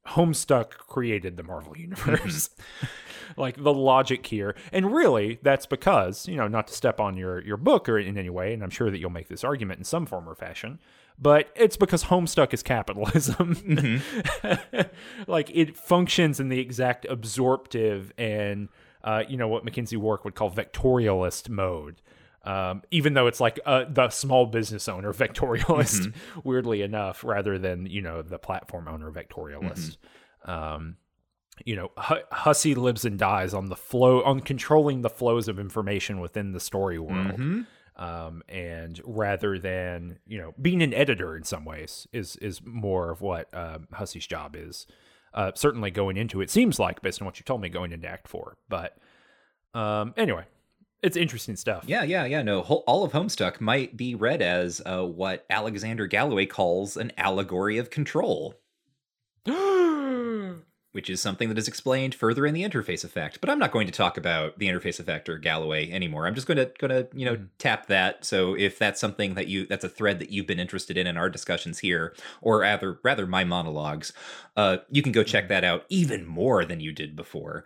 Homestuck 0.07 0.71
created 0.71 1.37
the 1.37 1.43
Marvel 1.43 1.77
universe. 1.77 2.49
like 3.37 3.61
the 3.61 3.73
logic 3.73 4.25
here. 4.27 4.55
And 4.71 4.93
really, 4.93 5.39
that's 5.41 5.65
because, 5.65 6.27
you 6.27 6.35
know, 6.35 6.47
not 6.47 6.67
to 6.67 6.73
step 6.73 6.99
on 6.99 7.17
your 7.17 7.41
your 7.41 7.57
book 7.57 7.89
or 7.89 7.97
in 7.97 8.17
any 8.17 8.29
way, 8.29 8.53
and 8.53 8.63
I'm 8.63 8.69
sure 8.69 8.89
that 8.91 8.99
you'll 8.99 9.09
make 9.09 9.27
this 9.27 9.43
argument 9.43 9.79
in 9.79 9.83
some 9.83 10.05
form 10.05 10.29
or 10.29 10.35
fashion, 10.35 10.79
but 11.19 11.49
it's 11.55 11.77
because 11.77 12.05
Homestuck 12.05 12.53
is 12.53 12.63
capitalism. 12.63 14.01
like 15.27 15.49
it 15.53 15.77
functions 15.77 16.39
in 16.39 16.49
the 16.49 16.59
exact 16.59 17.05
absorptive 17.05 18.13
and 18.17 18.69
uh, 19.03 19.23
you 19.27 19.37
know 19.37 19.47
what 19.47 19.65
McKenzie 19.65 19.97
Wark 19.97 20.25
would 20.25 20.35
call 20.35 20.51
vectorialist 20.51 21.49
mode. 21.49 22.01
Um, 22.45 22.83
even 22.91 23.13
though 23.15 23.27
it's 23.27 23.39
like 23.39 23.59
uh, 23.65 23.85
the 23.89 24.09
small 24.09 24.45
business 24.45 24.87
owner 24.87 25.11
vectorialist, 25.23 26.13
weirdly 26.43 26.81
enough, 26.81 27.23
rather 27.23 27.57
than 27.57 27.85
you 27.87 28.01
know 28.01 28.21
the 28.21 28.37
platform 28.37 28.87
owner 28.87 29.11
vectorialist. 29.11 29.97
Um, 30.45 30.97
you 31.63 31.75
know, 31.75 31.89
H- 31.97 32.25
Hussie 32.33 32.75
lives 32.75 33.05
and 33.05 33.17
dies 33.17 33.53
on 33.53 33.69
the 33.69 33.75
flow, 33.77 34.21
on 34.23 34.41
controlling 34.41 35.01
the 35.01 35.09
flows 35.09 35.47
of 35.47 35.57
information 35.57 36.19
within 36.19 36.51
the 36.51 36.59
story 36.59 36.99
world. 36.99 37.37
Mhm. 37.39 37.65
Um, 37.97 38.43
and 38.49 38.99
rather 39.05 39.57
than 39.57 40.19
you 40.27 40.37
know 40.37 40.53
being 40.61 40.83
an 40.83 40.93
editor 40.93 41.35
in 41.37 41.43
some 41.43 41.63
ways 41.63 42.07
is 42.11 42.35
is 42.37 42.61
more 42.65 43.09
of 43.09 43.21
what 43.21 43.47
um, 43.53 43.87
Hussie's 43.93 44.27
job 44.27 44.55
is. 44.57 44.85
Uh, 45.33 45.51
certainly 45.55 45.91
going 45.91 46.15
into 46.17 46.41
it 46.41 46.49
seems 46.49 46.77
like 46.79 47.01
based 47.01 47.21
on 47.21 47.25
what 47.25 47.39
you 47.39 47.43
told 47.43 47.61
me 47.61 47.69
going 47.69 47.91
into 47.93 48.07
Act 48.07 48.27
Four, 48.27 48.57
but 48.69 48.97
um, 49.73 50.13
anyway, 50.17 50.43
it's 51.05 51.17
interesting 51.17 51.55
stuff. 51.55 51.83
Yeah, 51.87 52.03
yeah, 52.03 52.25
yeah. 52.25 52.41
No, 52.41 52.61
whole, 52.61 52.83
all 52.87 53.03
of 53.03 53.11
Homestuck 53.11 53.61
might 53.61 53.95
be 53.95 54.15
read 54.15 54.41
as 54.41 54.81
uh, 54.85 55.03
what 55.05 55.45
Alexander 55.49 56.07
Galloway 56.07 56.45
calls 56.45 56.97
an 56.97 57.11
allegory 57.17 57.77
of 57.77 57.89
control, 57.89 58.55
which 60.91 61.09
is 61.09 61.21
something 61.21 61.49
that 61.49 61.57
is 61.57 61.67
explained 61.67 62.15
further 62.15 62.45
in 62.45 62.53
the 62.53 62.63
interface 62.63 63.03
effect. 63.03 63.41
But 63.41 63.49
I'm 63.49 63.59
not 63.59 63.71
going 63.71 63.85
to 63.87 63.93
talk 63.93 64.17
about 64.17 64.57
the 64.59 64.67
interface 64.67 64.99
effect 64.99 65.27
or 65.29 65.37
Galloway 65.37 65.91
anymore. 65.91 66.25
I'm 66.25 66.35
just 66.35 66.47
going 66.47 66.57
to 66.57 66.71
going 66.79 66.91
to 66.91 67.07
you 67.17 67.25
know 67.25 67.35
Mhm. 67.35 67.49
tap 67.57 67.87
that. 67.87 68.25
So 68.25 68.55
if 68.55 68.79
that's 68.79 68.99
something 68.99 69.33
that 69.35 69.47
you 69.47 69.65
that's 69.67 69.83
a 69.83 69.89
thread 69.89 70.19
that 70.19 70.31
you've 70.31 70.47
been 70.47 70.59
interested 70.59 70.97
in 70.97 71.05
in 71.07 71.17
our 71.17 71.29
discussions 71.29 71.79
here, 71.79 72.15
or 72.41 72.59
rather 72.61 72.99
rather 73.03 73.27
my 73.27 73.43
monologues, 73.43 74.13
uh, 74.55 74.77
you 74.89 75.01
can 75.01 75.11
go 75.11 75.23
check 75.23 75.49
that 75.49 75.63
out 75.63 75.85
even 75.89 76.25
more 76.25 76.65
than 76.65 76.79
you 76.79 76.91
did 76.93 77.15
before. 77.15 77.65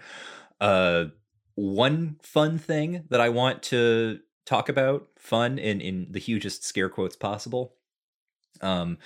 Uh, 0.59 1.05
one 1.59 2.17
fun 2.21 2.57
thing 2.57 3.05
that 3.09 3.21
I 3.21 3.29
want 3.29 3.63
to 3.63 4.19
talk 4.45 4.69
about, 4.69 5.07
fun 5.17 5.57
in 5.59 5.81
in 5.81 6.07
the 6.11 6.19
hugest 6.19 6.63
scare 6.63 6.89
quotes 6.89 7.15
possible. 7.15 7.75
Um, 8.61 8.97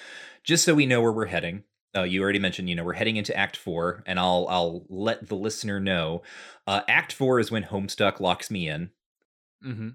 just 0.44 0.64
so 0.66 0.74
we 0.74 0.86
know 0.86 1.02
where 1.02 1.12
we're 1.12 1.28
heading. 1.28 1.64
Uh, 1.96 2.04
you 2.04 2.24
already 2.24 2.40
mentioned, 2.40 2.70
you 2.70 2.76
know, 2.76 2.84
we're 2.84 2.94
heading 2.94 3.18
into 3.18 3.36
Act 3.38 3.56
Four, 3.58 4.04
and 4.08 4.20
I'll 4.20 4.48
I'll 4.50 4.86
let 4.90 5.28
the 5.30 5.36
listener 5.36 5.80
know. 5.80 6.24
Uh, 6.68 6.82
Act 6.88 7.14
Four 7.14 7.40
is 7.40 7.52
when 7.52 7.64
Homestuck 7.64 8.20
locks 8.20 8.50
me 8.52 8.68
in. 8.68 8.92
hmm 9.62 9.90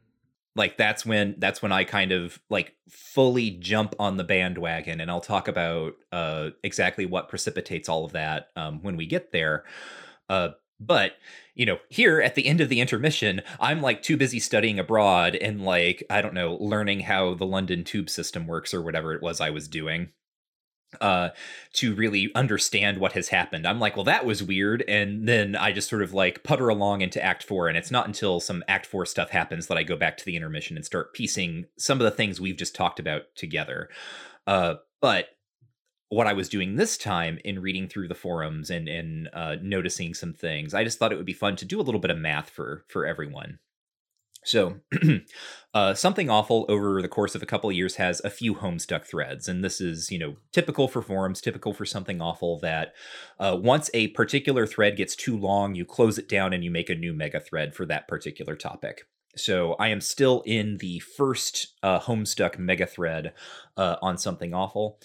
like 0.57 0.77
that's 0.77 1.07
when 1.07 1.35
that's 1.39 1.63
when 1.63 1.71
i 1.71 1.85
kind 1.85 2.11
of 2.11 2.41
like 2.51 2.75
fully 2.89 3.51
jump 3.51 3.95
on 4.01 4.17
the 4.17 4.25
bandwagon 4.25 5.01
and 5.01 5.11
i'll 5.11 5.21
talk 5.21 5.47
about 5.47 5.95
uh 6.11 6.51
exactly 6.65 7.07
what 7.07 7.29
precipitates 7.29 7.89
all 7.89 8.05
of 8.05 8.13
that 8.13 8.49
um 8.57 8.83
when 8.83 8.97
we 8.97 9.07
get 9.07 9.31
there 9.31 9.65
uh 10.31 10.49
but 10.81 11.13
you 11.55 11.67
know 11.67 11.79
here 11.89 12.21
at 12.21 12.35
the 12.35 12.47
end 12.47 12.61
of 12.61 12.69
the 12.69 12.81
intermission 12.81 13.41
i'm 13.61 13.81
like 13.81 14.03
too 14.03 14.17
busy 14.17 14.39
studying 14.39 14.79
abroad 14.79 15.35
and 15.37 15.65
like 15.65 16.05
i 16.11 16.21
don't 16.21 16.35
know 16.35 16.57
learning 16.61 17.01
how 17.01 17.35
the 17.35 17.47
london 17.47 17.85
tube 17.85 18.09
system 18.09 18.47
works 18.47 18.73
or 18.73 18.83
whatever 18.83 19.13
it 19.13 19.23
was 19.23 19.41
i 19.41 19.51
was 19.51 19.69
doing 19.69 20.09
uh 21.01 21.29
to 21.75 21.95
really 21.95 22.31
understand 22.35 22.97
what 22.97 23.13
has 23.13 23.29
happened. 23.29 23.67
I'm 23.67 23.79
like 23.79 23.95
well 23.95 24.05
that 24.05 24.25
was 24.25 24.43
weird 24.43 24.83
and 24.89 25.29
then 25.29 25.55
i 25.55 25.71
just 25.71 25.91
sort 25.91 26.03
of 26.03 26.15
like 26.15 26.45
putter 26.45 26.69
along 26.69 27.03
into 27.03 27.23
act 27.23 27.43
four 27.43 27.69
and 27.69 27.77
it's 27.77 27.91
not 27.91 28.07
until 28.07 28.41
some 28.41 28.65
act 28.69 28.87
four 28.87 29.05
stuff 29.05 29.29
happens 29.31 29.67
that 29.67 29.77
i 29.77 29.83
go 29.83 29.97
back 29.97 30.17
to 30.17 30.25
the 30.25 30.35
intermission 30.35 30.77
and 30.77 30.87
start 30.87 31.13
piecing 31.13 31.67
some 31.77 32.01
of 32.01 32.05
the 32.05 32.11
things 32.11 32.41
we've 32.41 32.57
just 32.57 32.75
talked 32.75 32.99
about 32.99 33.23
together. 33.35 33.91
Uh 34.47 34.77
but 35.01 35.27
what 36.11 36.27
i 36.27 36.33
was 36.33 36.49
doing 36.49 36.77
this 36.77 36.97
time 36.97 37.39
in 37.45 37.61
reading 37.61 37.89
through 37.89 38.09
the 38.09 38.15
forums 38.15 38.71
and 38.71 38.89
and 38.89 39.29
uh 39.33 39.57
noticing 39.63 40.15
some 40.15 40.33
things 40.33 40.75
i 40.75 40.85
just 40.85 40.99
thought 40.99 41.13
it 41.13 41.17
would 41.17 41.27
be 41.27 41.33
fun 41.33 41.57
to 41.57 41.65
do 41.65 41.81
a 41.81 41.83
little 41.83 42.01
bit 42.01 42.11
of 42.11 42.19
math 42.19 42.51
for 42.51 42.85
for 42.89 43.07
everyone 43.07 43.59
so, 44.49 44.81
uh, 45.75 45.93
something 45.93 46.31
awful 46.31 46.65
over 46.71 47.03
the 47.03 47.09
course 47.09 47.35
of 47.35 47.43
a 47.43 47.47
couple 47.47 47.69
of 47.69 47.77
years 47.77 47.97
has 47.97 48.21
a 48.25 48.31
few 48.31 48.55
homestuck 48.55 49.05
threads, 49.05 49.47
and 49.47 49.63
this 49.63 49.79
is, 49.79 50.11
you 50.11 50.19
know, 50.19 50.37
typical 50.53 50.89
for 50.89 51.03
forums, 51.03 51.43
typical 51.43 51.75
for 51.75 51.85
something 51.85 52.23
awful. 52.23 52.59
That 52.61 52.95
uh, 53.39 53.59
once 53.61 53.91
a 53.93 54.09
particular 54.09 54.67
thread 54.67 54.97
gets 54.97 55.15
too 55.15 55.37
long, 55.37 55.75
you 55.75 55.85
close 55.85 56.17
it 56.19 56.29
down 56.31 56.53
and 56.53 56.65
you 56.65 56.71
make 56.71 56.89
a 56.89 56.95
new 56.95 57.13
mega 57.13 57.41
thread 57.41 57.75
for 57.75 57.85
that 57.87 58.09
particular 58.09 58.57
topic. 58.57 59.03
So, 59.37 59.75
I 59.75 59.89
am 59.89 60.01
still 60.01 60.43
in 60.47 60.79
the 60.79 61.01
first 61.01 61.75
uh, 61.83 62.01
homestuck 62.01 62.59
mega 62.59 62.87
thread 62.87 63.35
uh, 63.77 63.97
on 64.01 64.17
something 64.17 64.55
awful 64.55 64.99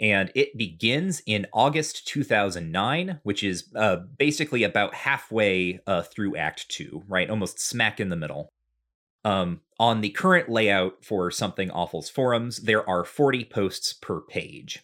and 0.00 0.30
it 0.34 0.56
begins 0.56 1.22
in 1.26 1.46
August 1.52 2.06
2009, 2.08 3.20
which 3.22 3.42
is 3.42 3.70
uh, 3.76 3.96
basically 4.18 4.64
about 4.64 4.94
halfway 4.94 5.80
uh, 5.86 6.02
through 6.02 6.36
Act 6.36 6.68
Two, 6.68 7.02
right? 7.08 7.30
Almost 7.30 7.60
smack 7.60 8.00
in 8.00 8.08
the 8.08 8.16
middle. 8.16 8.48
Um, 9.24 9.62
on 9.78 10.02
the 10.02 10.10
current 10.10 10.48
layout 10.48 11.04
for 11.04 11.30
Something 11.30 11.70
Awful's 11.70 12.10
forums, 12.10 12.58
there 12.58 12.88
are 12.88 13.04
40 13.04 13.44
posts 13.46 13.92
per 13.92 14.20
page. 14.20 14.82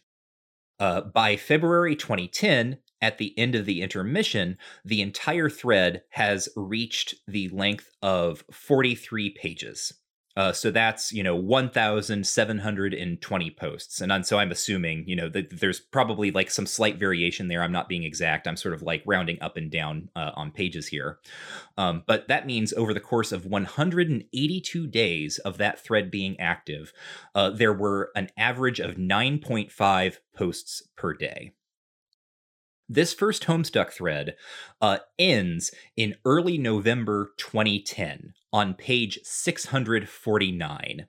Uh, 0.78 1.02
by 1.02 1.36
February 1.36 1.94
2010, 1.94 2.78
at 3.02 3.18
the 3.18 3.38
end 3.38 3.54
of 3.54 3.66
the 3.66 3.82
intermission, 3.82 4.58
the 4.84 5.02
entire 5.02 5.50
thread 5.50 6.02
has 6.10 6.48
reached 6.56 7.14
the 7.26 7.48
length 7.48 7.90
of 8.02 8.44
43 8.50 9.30
pages. 9.30 9.92
Uh, 10.36 10.52
so 10.52 10.70
that's 10.70 11.12
you 11.12 11.22
know 11.22 11.34
1,720 11.34 13.50
posts, 13.50 14.00
and 14.00 14.24
so 14.24 14.38
I'm 14.38 14.52
assuming 14.52 15.04
you 15.06 15.16
know 15.16 15.28
that 15.28 15.58
there's 15.58 15.80
probably 15.80 16.30
like 16.30 16.50
some 16.50 16.66
slight 16.66 16.98
variation 16.98 17.48
there. 17.48 17.62
I'm 17.62 17.72
not 17.72 17.88
being 17.88 18.04
exact. 18.04 18.46
I'm 18.46 18.56
sort 18.56 18.74
of 18.74 18.82
like 18.82 19.02
rounding 19.06 19.38
up 19.40 19.56
and 19.56 19.70
down 19.70 20.08
uh, 20.14 20.30
on 20.34 20.52
pages 20.52 20.88
here, 20.88 21.18
um, 21.76 22.04
but 22.06 22.28
that 22.28 22.46
means 22.46 22.72
over 22.74 22.94
the 22.94 23.00
course 23.00 23.32
of 23.32 23.44
182 23.44 24.86
days 24.86 25.38
of 25.38 25.58
that 25.58 25.80
thread 25.80 26.10
being 26.10 26.38
active, 26.38 26.92
uh, 27.34 27.50
there 27.50 27.72
were 27.72 28.10
an 28.14 28.28
average 28.36 28.78
of 28.78 28.94
9.5 28.94 30.18
posts 30.36 30.82
per 30.96 31.12
day. 31.12 31.54
This 32.92 33.14
first 33.14 33.44
Homestuck 33.44 33.92
thread 33.92 34.34
uh, 34.80 34.98
ends 35.16 35.70
in 35.96 36.16
early 36.24 36.58
November 36.58 37.30
2010 37.36 38.34
on 38.52 38.74
page 38.74 39.20
649. 39.22 41.06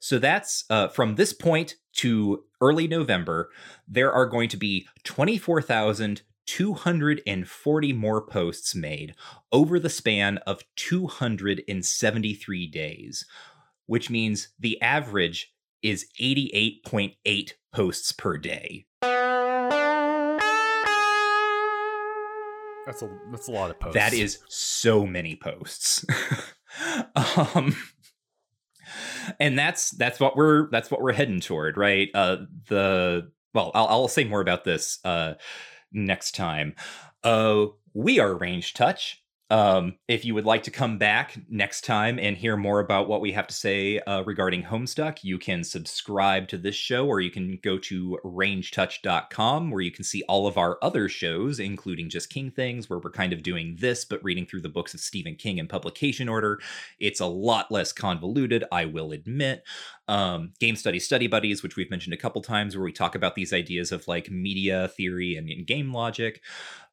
So 0.00 0.18
that's 0.18 0.66
uh, 0.68 0.88
from 0.88 1.14
this 1.14 1.32
point 1.32 1.76
to 1.94 2.44
early 2.60 2.86
November, 2.86 3.48
there 3.88 4.12
are 4.12 4.26
going 4.26 4.50
to 4.50 4.58
be 4.58 4.86
24,240 5.04 7.92
more 7.94 8.26
posts 8.26 8.74
made 8.74 9.14
over 9.50 9.80
the 9.80 9.88
span 9.88 10.36
of 10.46 10.62
273 10.76 12.66
days, 12.66 13.24
which 13.86 14.10
means 14.10 14.48
the 14.60 14.78
average 14.82 15.54
is 15.82 16.04
88.8 16.20 17.52
posts 17.72 18.12
per 18.12 18.36
day. 18.36 18.84
That's 22.88 23.02
a 23.02 23.10
that's 23.30 23.48
a 23.48 23.52
lot 23.52 23.70
of 23.70 23.78
posts. 23.78 23.96
That 23.96 24.14
is 24.14 24.38
so 24.48 25.04
many 25.04 25.36
posts. 25.36 26.06
um 27.54 27.76
and 29.38 29.58
that's 29.58 29.90
that's 29.90 30.18
what 30.18 30.38
we're 30.38 30.70
that's 30.70 30.90
what 30.90 31.02
we're 31.02 31.12
heading 31.12 31.40
toward, 31.40 31.76
right? 31.76 32.08
Uh 32.14 32.38
the 32.68 33.30
well, 33.52 33.72
I'll 33.74 33.88
I'll 33.88 34.08
say 34.08 34.24
more 34.24 34.40
about 34.40 34.64
this 34.64 35.00
uh 35.04 35.34
next 35.92 36.34
time. 36.34 36.76
Uh 37.22 37.66
we 37.92 38.20
are 38.20 38.34
Ranged 38.34 38.74
Touch. 38.74 39.22
Um, 39.50 39.94
if 40.08 40.26
you 40.26 40.34
would 40.34 40.44
like 40.44 40.62
to 40.64 40.70
come 40.70 40.98
back 40.98 41.38
next 41.48 41.84
time 41.84 42.18
and 42.18 42.36
hear 42.36 42.56
more 42.56 42.80
about 42.80 43.08
what 43.08 43.22
we 43.22 43.32
have 43.32 43.46
to 43.46 43.54
say 43.54 43.98
uh, 44.00 44.22
regarding 44.24 44.62
Homestuck, 44.62 45.24
you 45.24 45.38
can 45.38 45.64
subscribe 45.64 46.48
to 46.48 46.58
this 46.58 46.74
show 46.74 47.06
or 47.06 47.20
you 47.20 47.30
can 47.30 47.58
go 47.62 47.78
to 47.78 48.18
rangedtouch.com 48.24 49.70
where 49.70 49.80
you 49.80 49.90
can 49.90 50.04
see 50.04 50.22
all 50.28 50.46
of 50.46 50.58
our 50.58 50.78
other 50.82 51.08
shows, 51.08 51.60
including 51.60 52.10
Just 52.10 52.28
King 52.28 52.50
Things, 52.50 52.90
where 52.90 52.98
we're 52.98 53.10
kind 53.10 53.32
of 53.32 53.42
doing 53.42 53.76
this, 53.80 54.04
but 54.04 54.22
reading 54.22 54.44
through 54.44 54.60
the 54.60 54.68
books 54.68 54.92
of 54.92 55.00
Stephen 55.00 55.34
King 55.34 55.58
in 55.58 55.66
publication 55.66 56.28
order. 56.28 56.60
It's 57.00 57.20
a 57.20 57.26
lot 57.26 57.72
less 57.72 57.90
convoluted, 57.90 58.64
I 58.70 58.84
will 58.84 59.12
admit. 59.12 59.64
Um, 60.08 60.52
Game 60.58 60.76
Study 60.76 60.98
Study 60.98 61.26
Buddies, 61.26 61.62
which 61.62 61.76
we've 61.76 61.90
mentioned 61.90 62.14
a 62.14 62.18
couple 62.18 62.42
times, 62.42 62.76
where 62.76 62.84
we 62.84 62.92
talk 62.92 63.14
about 63.14 63.34
these 63.34 63.52
ideas 63.52 63.92
of 63.92 64.08
like 64.08 64.30
media 64.30 64.88
theory 64.88 65.36
and, 65.36 65.48
and 65.48 65.66
game 65.66 65.92
logic. 65.92 66.42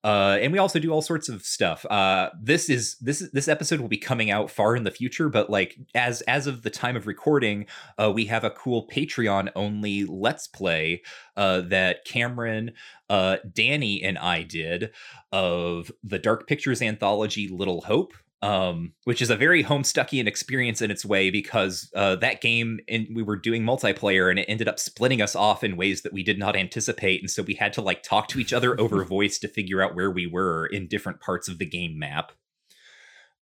Uh, 0.06 0.38
and 0.40 0.54
we 0.54 0.60
also 0.60 0.78
do 0.78 0.92
all 0.92 1.02
sorts 1.02 1.30
of 1.30 1.44
stuff. 1.44 1.84
Uh, 1.90 2.30
this 2.40 2.70
is 2.70 2.96
this 2.98 3.22
is 3.22 3.32
this 3.32 3.48
episode 3.48 3.80
will 3.80 3.88
be 3.88 3.98
coming 3.98 4.30
out 4.30 4.52
far 4.52 4.76
in 4.76 4.84
the 4.84 4.92
future, 4.92 5.30
but 5.30 5.50
like 5.50 5.80
as 5.96 6.22
as 6.22 6.46
of 6.46 6.62
the 6.62 6.70
time 6.70 6.96
of 6.96 7.08
recording, 7.08 7.66
uh, 7.98 8.12
we 8.14 8.26
have 8.26 8.44
a 8.44 8.52
cool 8.52 8.88
Patreon 8.88 9.52
only 9.56 10.06
Let's 10.06 10.48
Play 10.48 11.02
uh, 11.36 11.62
that 11.62 12.06
Cameron, 12.06 12.74
uh, 13.10 13.38
Danny, 13.52 14.04
and 14.04 14.20
I 14.20 14.44
did 14.44 14.92
of 15.32 15.92
the 16.04 16.20
Dark 16.20 16.46
Pictures 16.46 16.84
anthology 16.84 17.48
Little 17.48 17.82
Hope 17.82 18.14
um, 18.42 18.94
which 19.06 19.22
is 19.22 19.30
a 19.30 19.36
very 19.36 19.64
homestuckian 19.64 20.28
experience 20.28 20.82
in 20.82 20.92
its 20.92 21.06
way 21.06 21.30
because 21.30 21.90
uh, 21.96 22.16
that 22.18 22.42
game 22.42 22.80
and 22.88 23.08
we 23.16 23.24
were 23.24 23.36
doing 23.36 23.64
multiplayer 23.64 24.30
and 24.30 24.40
it 24.40 24.46
ended 24.48 24.68
up 24.68 24.80
splitting 24.80 25.22
us 25.22 25.36
off 25.36 25.64
in 25.64 25.78
ways 25.78 26.02
that 26.02 26.14
we 26.14 26.24
did 26.24 26.38
not 26.38 26.56
anticipate. 26.56 27.22
And 27.22 27.30
so 27.30 27.44
we 27.44 27.56
had 27.56 27.74
to 27.74 27.82
like 27.82 28.04
talk 28.04 28.28
to 28.30 28.40
each 28.40 28.54
other 28.54 28.80
over 28.80 29.04
voice 29.04 29.40
to 29.40 29.48
figure 29.48 29.82
out 29.82 29.96
where 29.96 30.12
we 30.12 30.28
were 30.28 30.66
in 30.68 30.88
different 30.88 31.22
parts 31.22 31.48
of 31.48 31.58
the 31.58 31.66
game 31.66 31.98
map. 31.98 32.32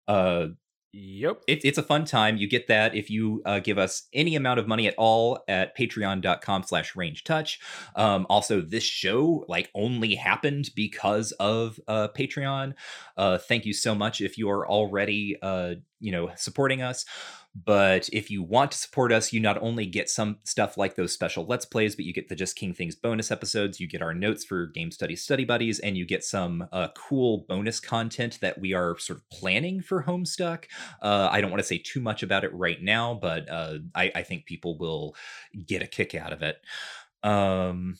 Uh 0.07 0.47
Yep. 0.95 1.41
It, 1.47 1.65
it's 1.65 1.79
a 1.79 1.83
fun 1.83 2.05
time. 2.05 2.37
You 2.37 2.47
get 2.47 2.67
that 2.67 2.93
if 2.93 3.09
you 3.09 3.41
uh, 3.45 3.59
give 3.59 3.79
us 3.79 4.03
any 4.13 4.35
amount 4.35 4.59
of 4.59 4.67
money 4.67 4.87
at 4.87 4.93
all 4.95 5.43
at 5.47 5.75
patreon.com 5.75 6.63
slash 6.63 6.95
ranged 6.95 7.25
touch. 7.25 7.59
Um, 7.95 8.27
also, 8.29 8.61
this 8.61 8.83
show 8.83 9.43
like 9.47 9.71
only 9.73 10.13
happened 10.13 10.69
because 10.75 11.31
of 11.33 11.79
uh, 11.87 12.09
Patreon. 12.15 12.75
Uh, 13.17 13.39
thank 13.39 13.65
you 13.65 13.73
so 13.73 13.95
much 13.95 14.21
if 14.21 14.37
you 14.37 14.47
are 14.51 14.67
already, 14.67 15.35
uh, 15.41 15.75
you 16.03 16.11
know, 16.11 16.29
supporting 16.35 16.81
us. 16.81 17.05
But 17.55 18.09
if 18.11 18.29
you 18.29 18.43
want 18.43 18.71
to 18.71 18.77
support 18.77 19.11
us, 19.11 19.31
you 19.31 19.39
not 19.39 19.61
only 19.61 19.85
get 19.85 20.09
some 20.09 20.39
stuff 20.43 20.75
like 20.75 20.95
those 20.95 21.13
special 21.13 21.45
Let's 21.45 21.65
Plays, 21.65 21.95
but 21.95 22.03
you 22.03 22.11
get 22.11 22.27
the 22.27 22.35
Just 22.35 22.55
King 22.55 22.73
Things 22.73 22.95
bonus 22.95 23.31
episodes, 23.31 23.79
you 23.79 23.87
get 23.87 24.01
our 24.01 24.13
notes 24.13 24.43
for 24.43 24.67
Game 24.67 24.91
Study 24.91 25.15
Study 25.15 25.45
Buddies, 25.45 25.79
and 25.79 25.95
you 25.95 26.05
get 26.05 26.23
some 26.23 26.67
uh, 26.71 26.89
cool 26.95 27.45
bonus 27.47 27.79
content 27.79 28.39
that 28.41 28.59
we 28.59 28.73
are 28.73 28.97
sort 28.97 29.19
of 29.19 29.29
planning 29.29 29.81
for 29.81 30.03
Homestuck. 30.03 30.65
Uh, 31.01 31.29
I 31.31 31.39
don't 31.41 31.51
want 31.51 31.61
to 31.61 31.67
say 31.67 31.77
too 31.77 32.01
much 32.01 32.21
about 32.21 32.43
it 32.43 32.53
right 32.53 32.81
now, 32.81 33.13
but 33.13 33.49
uh, 33.49 33.77
I, 33.95 34.11
I 34.15 34.23
think 34.23 34.45
people 34.45 34.77
will 34.77 35.15
get 35.65 35.83
a 35.83 35.87
kick 35.87 36.15
out 36.15 36.33
of 36.33 36.41
it. 36.41 36.57
Um, 37.23 37.97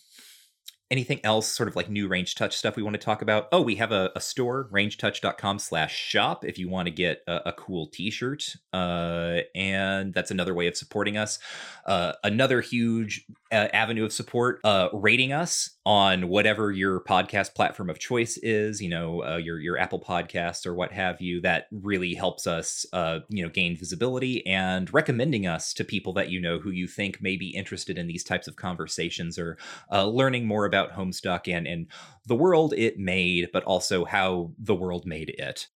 anything 0.94 1.20
else 1.24 1.48
sort 1.48 1.68
of 1.68 1.76
like 1.76 1.90
new 1.90 2.08
ranged 2.08 2.38
touch 2.38 2.56
stuff 2.56 2.76
we 2.76 2.84
want 2.84 2.94
to 2.94 3.00
talk 3.00 3.24
about? 3.24 3.48
Oh 3.52 3.62
we 3.62 3.76
have 3.78 3.92
a, 3.92 4.12
a 4.16 4.22
store 4.22 4.70
rangedtouch.com 4.72 5.58
slash 5.58 5.96
shop 5.96 6.46
if 6.46 6.60
you 6.60 6.70
want 6.70 6.86
to 6.86 6.92
get 6.92 7.24
a, 7.28 7.50
a 7.50 7.54
cool 7.54 7.88
t-shirt 7.88 8.56
uh, 8.72 9.40
and 9.56 10.14
that's 10.14 10.30
another 10.30 10.54
way 10.54 10.68
of 10.68 10.78
supporting 10.78 11.18
us. 11.18 11.40
Uh, 11.88 12.14
another 12.24 12.62
huge 12.62 13.26
uh, 13.52 13.68
avenue 13.74 14.06
of 14.06 14.14
support 14.14 14.60
uh, 14.64 14.90
rating 14.94 15.34
us 15.34 15.72
on 15.86 16.28
whatever 16.28 16.72
your 16.72 17.02
podcast 17.02 17.54
platform 17.54 17.90
of 17.90 18.00
choice 18.00 18.38
is 18.38 18.82
you 18.82 18.90
know 18.90 19.24
uh, 19.24 19.36
your 19.36 19.60
your 19.60 19.78
apple 19.78 20.00
podcast 20.00 20.66
or 20.66 20.74
what 20.74 20.92
have 20.92 21.22
you 21.22 21.42
that 21.42 21.68
really 21.72 22.14
helps 22.14 22.48
us 22.48 22.86
uh, 22.94 23.20
you 23.30 23.44
know 23.44 23.50
gain 23.50 23.78
visibility 23.78 24.46
and 24.48 24.94
recommending 24.94 25.46
us 25.46 25.74
to 25.74 25.84
people 25.84 26.14
that 26.14 26.30
you 26.30 26.40
know 26.40 26.58
who 26.58 26.72
you 26.72 26.88
think 26.88 27.22
may 27.22 27.36
be 27.36 27.50
interested 27.50 27.98
in 27.98 28.08
these 28.08 28.24
types 28.24 28.48
of 28.48 28.56
conversations 28.56 29.38
or 29.38 29.58
learning 29.92 30.48
more 30.48 30.66
about 30.66 30.83
about 30.84 30.98
Homestuck 30.98 31.48
and 31.48 31.68
and 31.68 31.88
the 32.26 32.36
world 32.36 32.74
it 32.76 33.00
made, 33.00 33.50
but 33.52 33.64
also 33.64 34.06
how 34.06 34.54
the 34.58 34.76
world 34.76 35.06
made 35.06 35.30
it. 35.30 35.68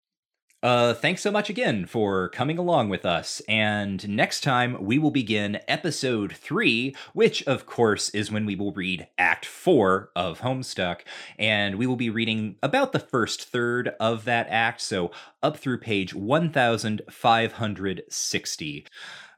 Uh, 0.63 0.95
thanks 0.95 1.21
so 1.21 1.31
much 1.31 1.51
again 1.51 1.85
for 1.87 2.31
coming 2.31 2.57
along 2.59 2.89
with 2.89 3.05
us. 3.05 3.43
And 3.47 4.09
next 4.09 4.41
time 4.41 4.79
we 4.81 4.99
will 4.99 5.11
begin 5.11 5.61
episode 5.69 6.33
three, 6.33 6.97
which 7.13 7.43
of 7.45 7.67
course 7.67 8.09
is 8.11 8.33
when 8.33 8.47
we 8.47 8.57
will 8.57 8.73
read 8.73 9.07
Act 9.19 9.45
four 9.45 10.11
of 10.17 10.41
Homestuck. 10.41 11.03
And 11.39 11.77
we 11.77 11.87
will 11.87 11.97
be 11.97 12.11
reading 12.11 12.57
about 12.63 12.93
the 12.93 12.99
first 12.99 13.45
third 13.45 13.95
of 14.01 14.25
that 14.25 14.49
act, 14.49 14.81
so 14.81 15.11
up 15.43 15.59
through 15.59 15.79
page 15.79 16.15
1560. 16.15 18.87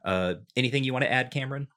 Uh, 0.05 0.35
anything 0.55 0.85
you 0.85 0.93
want 0.93 1.03
to 1.03 1.11
add, 1.11 1.31
Cameron? 1.31 1.67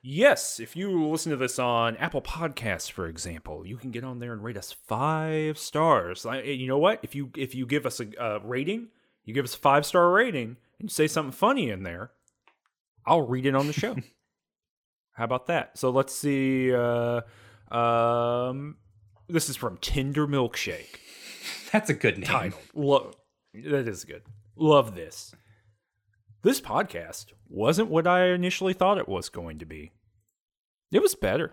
Yes, 0.00 0.60
if 0.60 0.76
you 0.76 1.08
listen 1.08 1.30
to 1.30 1.36
this 1.36 1.58
on 1.58 1.96
Apple 1.96 2.22
Podcasts, 2.22 2.90
for 2.90 3.08
example, 3.08 3.66
you 3.66 3.76
can 3.76 3.90
get 3.90 4.04
on 4.04 4.20
there 4.20 4.32
and 4.32 4.42
rate 4.44 4.56
us 4.56 4.72
five 4.72 5.58
stars. 5.58 6.24
You 6.24 6.68
know 6.68 6.78
what? 6.78 7.00
If 7.02 7.14
you 7.14 7.30
if 7.36 7.54
you 7.54 7.66
give 7.66 7.84
us 7.84 8.00
a, 8.00 8.06
a 8.20 8.38
rating, 8.40 8.88
you 9.24 9.34
give 9.34 9.44
us 9.44 9.54
a 9.54 9.58
five 9.58 9.84
star 9.84 10.10
rating, 10.10 10.56
and 10.78 10.88
you 10.88 10.88
say 10.88 11.08
something 11.08 11.32
funny 11.32 11.68
in 11.68 11.82
there, 11.82 12.12
I'll 13.04 13.26
read 13.26 13.46
it 13.46 13.56
on 13.56 13.66
the 13.66 13.72
show. 13.72 13.96
How 15.12 15.24
about 15.24 15.48
that? 15.48 15.76
So 15.76 15.90
let's 15.90 16.14
see. 16.14 16.72
Uh, 16.72 17.22
um, 17.74 18.76
this 19.28 19.48
is 19.48 19.56
from 19.56 19.78
Tinder 19.78 20.28
Milkshake. 20.28 21.00
That's 21.72 21.90
a 21.90 21.94
good 21.94 22.18
name. 22.18 22.26
Title. 22.26 22.60
Lo- 22.72 23.10
that 23.52 23.88
is 23.88 24.04
good. 24.04 24.22
Love 24.54 24.94
this. 24.94 25.34
This 26.48 26.62
podcast 26.62 27.34
wasn't 27.50 27.90
what 27.90 28.06
I 28.06 28.28
initially 28.28 28.72
thought 28.72 28.96
it 28.96 29.06
was 29.06 29.28
going 29.28 29.58
to 29.58 29.66
be. 29.66 29.92
It 30.90 31.02
was 31.02 31.14
better. 31.14 31.52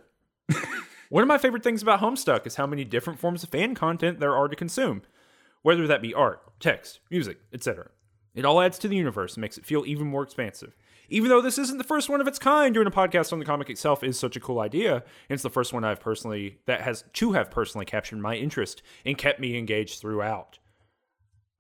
One 1.09 1.21
of 1.21 1.27
my 1.27 1.37
favorite 1.37 1.63
things 1.63 1.81
about 1.81 1.99
Homestuck 1.99 2.47
is 2.47 2.55
how 2.55 2.65
many 2.65 2.85
different 2.85 3.19
forms 3.19 3.43
of 3.43 3.49
fan 3.49 3.75
content 3.75 4.21
there 4.21 4.37
are 4.37 4.47
to 4.47 4.55
consume, 4.55 5.01
whether 5.63 5.85
that 5.85 6.01
be 6.01 6.13
art, 6.13 6.61
text, 6.61 7.01
music, 7.11 7.39
etc. 7.51 7.89
It 8.35 8.45
all 8.45 8.61
adds 8.61 8.79
to 8.79 8.87
the 8.87 8.95
universe 8.95 9.33
and 9.33 9.41
makes 9.41 9.57
it 9.57 9.65
feel 9.65 9.85
even 9.85 10.07
more 10.07 10.23
expansive. 10.23 10.77
Even 11.09 11.27
though 11.27 11.41
this 11.41 11.57
isn't 11.57 11.77
the 11.77 11.83
first 11.83 12.07
one 12.07 12.21
of 12.21 12.27
its 12.29 12.39
kind, 12.39 12.73
doing 12.73 12.87
a 12.87 12.89
podcast 12.89 13.33
on 13.33 13.39
the 13.39 13.45
comic 13.45 13.69
itself 13.69 14.01
is 14.01 14.17
such 14.17 14.37
a 14.37 14.39
cool 14.39 14.61
idea, 14.61 14.93
and 14.93 15.03
it's 15.27 15.43
the 15.43 15.49
first 15.49 15.73
one 15.73 15.83
I've 15.83 15.99
personally 15.99 16.59
that 16.67 16.79
has 16.79 17.03
to 17.11 17.33
have 17.33 17.51
personally 17.51 17.83
captured 17.83 18.19
my 18.19 18.35
interest 18.35 18.81
and 19.03 19.17
kept 19.17 19.41
me 19.41 19.57
engaged 19.57 19.99
throughout. 19.99 20.59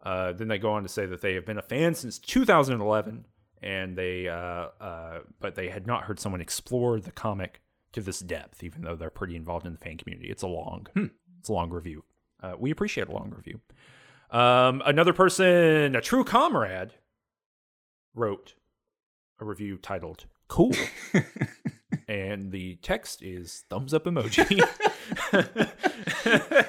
Uh, 0.05 0.31
then 0.31 0.47
they 0.47 0.59
go 0.59 0.71
on 0.71 0.83
to 0.83 0.89
say 0.89 1.07
that 1.07 1.21
they 1.21 1.33
have 1.33 1.45
been 1.45 1.57
a 1.57 1.63
fan 1.63 1.95
since 1.95 2.19
2011, 2.19 3.25
and 3.63 3.97
they 3.97 4.27
uh, 4.27 4.67
uh, 4.79 5.19
but 5.39 5.55
they 5.55 5.69
had 5.69 5.87
not 5.87 6.03
heard 6.03 6.19
someone 6.19 6.41
explore 6.41 6.99
the 6.99 7.11
comic 7.11 7.61
to 7.93 8.01
this 8.01 8.19
depth, 8.19 8.63
even 8.63 8.83
though 8.83 8.95
they're 8.95 9.09
pretty 9.09 9.35
involved 9.35 9.65
in 9.65 9.71
the 9.71 9.79
fan 9.79 9.97
community. 9.97 10.29
It's 10.29 10.43
a 10.43 10.47
long, 10.47 10.87
hmm. 10.93 11.07
it's 11.39 11.49
a 11.49 11.53
long 11.53 11.71
review. 11.71 12.03
Uh, 12.43 12.53
we 12.59 12.69
appreciate 12.69 13.07
a 13.07 13.11
long 13.11 13.33
review. 13.35 13.59
Um, 14.29 14.83
another 14.85 15.13
person, 15.13 15.95
a 15.95 16.01
true 16.01 16.23
comrade, 16.23 16.93
wrote 18.13 18.53
a 19.39 19.45
review 19.45 19.77
titled 19.77 20.25
"Cool." 20.47 20.73
and 22.07 22.51
the 22.51 22.75
text 22.81 23.21
is 23.21 23.63
thumbs 23.69 23.93
up 23.93 24.05
emoji. 24.05 24.61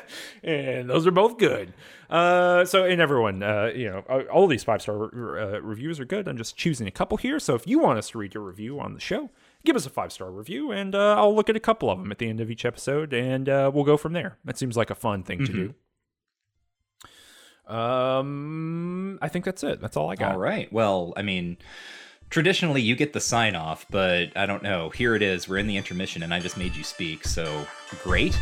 and 0.42 0.88
those 0.88 1.06
are 1.06 1.10
both 1.10 1.38
good. 1.38 1.72
Uh, 2.08 2.64
so, 2.64 2.84
and 2.84 3.00
everyone, 3.00 3.42
uh, 3.42 3.70
you 3.74 3.90
know, 3.90 4.00
all 4.32 4.46
these 4.46 4.64
five 4.64 4.82
star 4.82 5.04
uh, 5.04 5.60
reviews 5.60 5.98
are 6.00 6.04
good. 6.04 6.28
I'm 6.28 6.36
just 6.36 6.56
choosing 6.56 6.86
a 6.86 6.90
couple 6.90 7.16
here. 7.16 7.38
So, 7.38 7.54
if 7.54 7.66
you 7.66 7.78
want 7.78 7.98
us 7.98 8.10
to 8.10 8.18
read 8.18 8.34
your 8.34 8.44
review 8.44 8.80
on 8.80 8.94
the 8.94 9.00
show, 9.00 9.30
give 9.64 9.76
us 9.76 9.86
a 9.86 9.90
five 9.90 10.12
star 10.12 10.30
review, 10.30 10.70
and 10.70 10.94
uh, 10.94 11.16
I'll 11.16 11.34
look 11.34 11.50
at 11.50 11.56
a 11.56 11.60
couple 11.60 11.90
of 11.90 11.98
them 11.98 12.10
at 12.10 12.18
the 12.18 12.28
end 12.28 12.40
of 12.40 12.50
each 12.50 12.64
episode, 12.64 13.12
and 13.12 13.48
uh, 13.48 13.70
we'll 13.72 13.84
go 13.84 13.96
from 13.96 14.12
there. 14.12 14.38
That 14.44 14.56
seems 14.56 14.76
like 14.76 14.90
a 14.90 14.94
fun 14.94 15.22
thing 15.22 15.40
mm-hmm. 15.40 15.52
to 15.52 15.68
do. 15.68 15.74
Um, 17.66 19.18
I 19.20 19.28
think 19.28 19.44
that's 19.44 19.64
it. 19.64 19.80
That's 19.80 19.96
all 19.96 20.10
I 20.10 20.14
got. 20.14 20.32
All 20.32 20.38
right. 20.38 20.72
Well, 20.72 21.12
I 21.16 21.22
mean, 21.22 21.58
traditionally 22.30 22.82
you 22.82 22.96
get 22.96 23.12
the 23.12 23.20
sign 23.20 23.56
off, 23.56 23.86
but 23.90 24.36
I 24.36 24.46
don't 24.46 24.62
know. 24.62 24.90
Here 24.90 25.14
it 25.14 25.22
is. 25.22 25.48
We're 25.48 25.58
in 25.58 25.66
the 25.66 25.76
intermission, 25.76 26.22
and 26.22 26.32
I 26.32 26.40
just 26.40 26.56
made 26.56 26.74
you 26.74 26.84
speak. 26.84 27.24
So 27.24 27.66
great. 28.02 28.38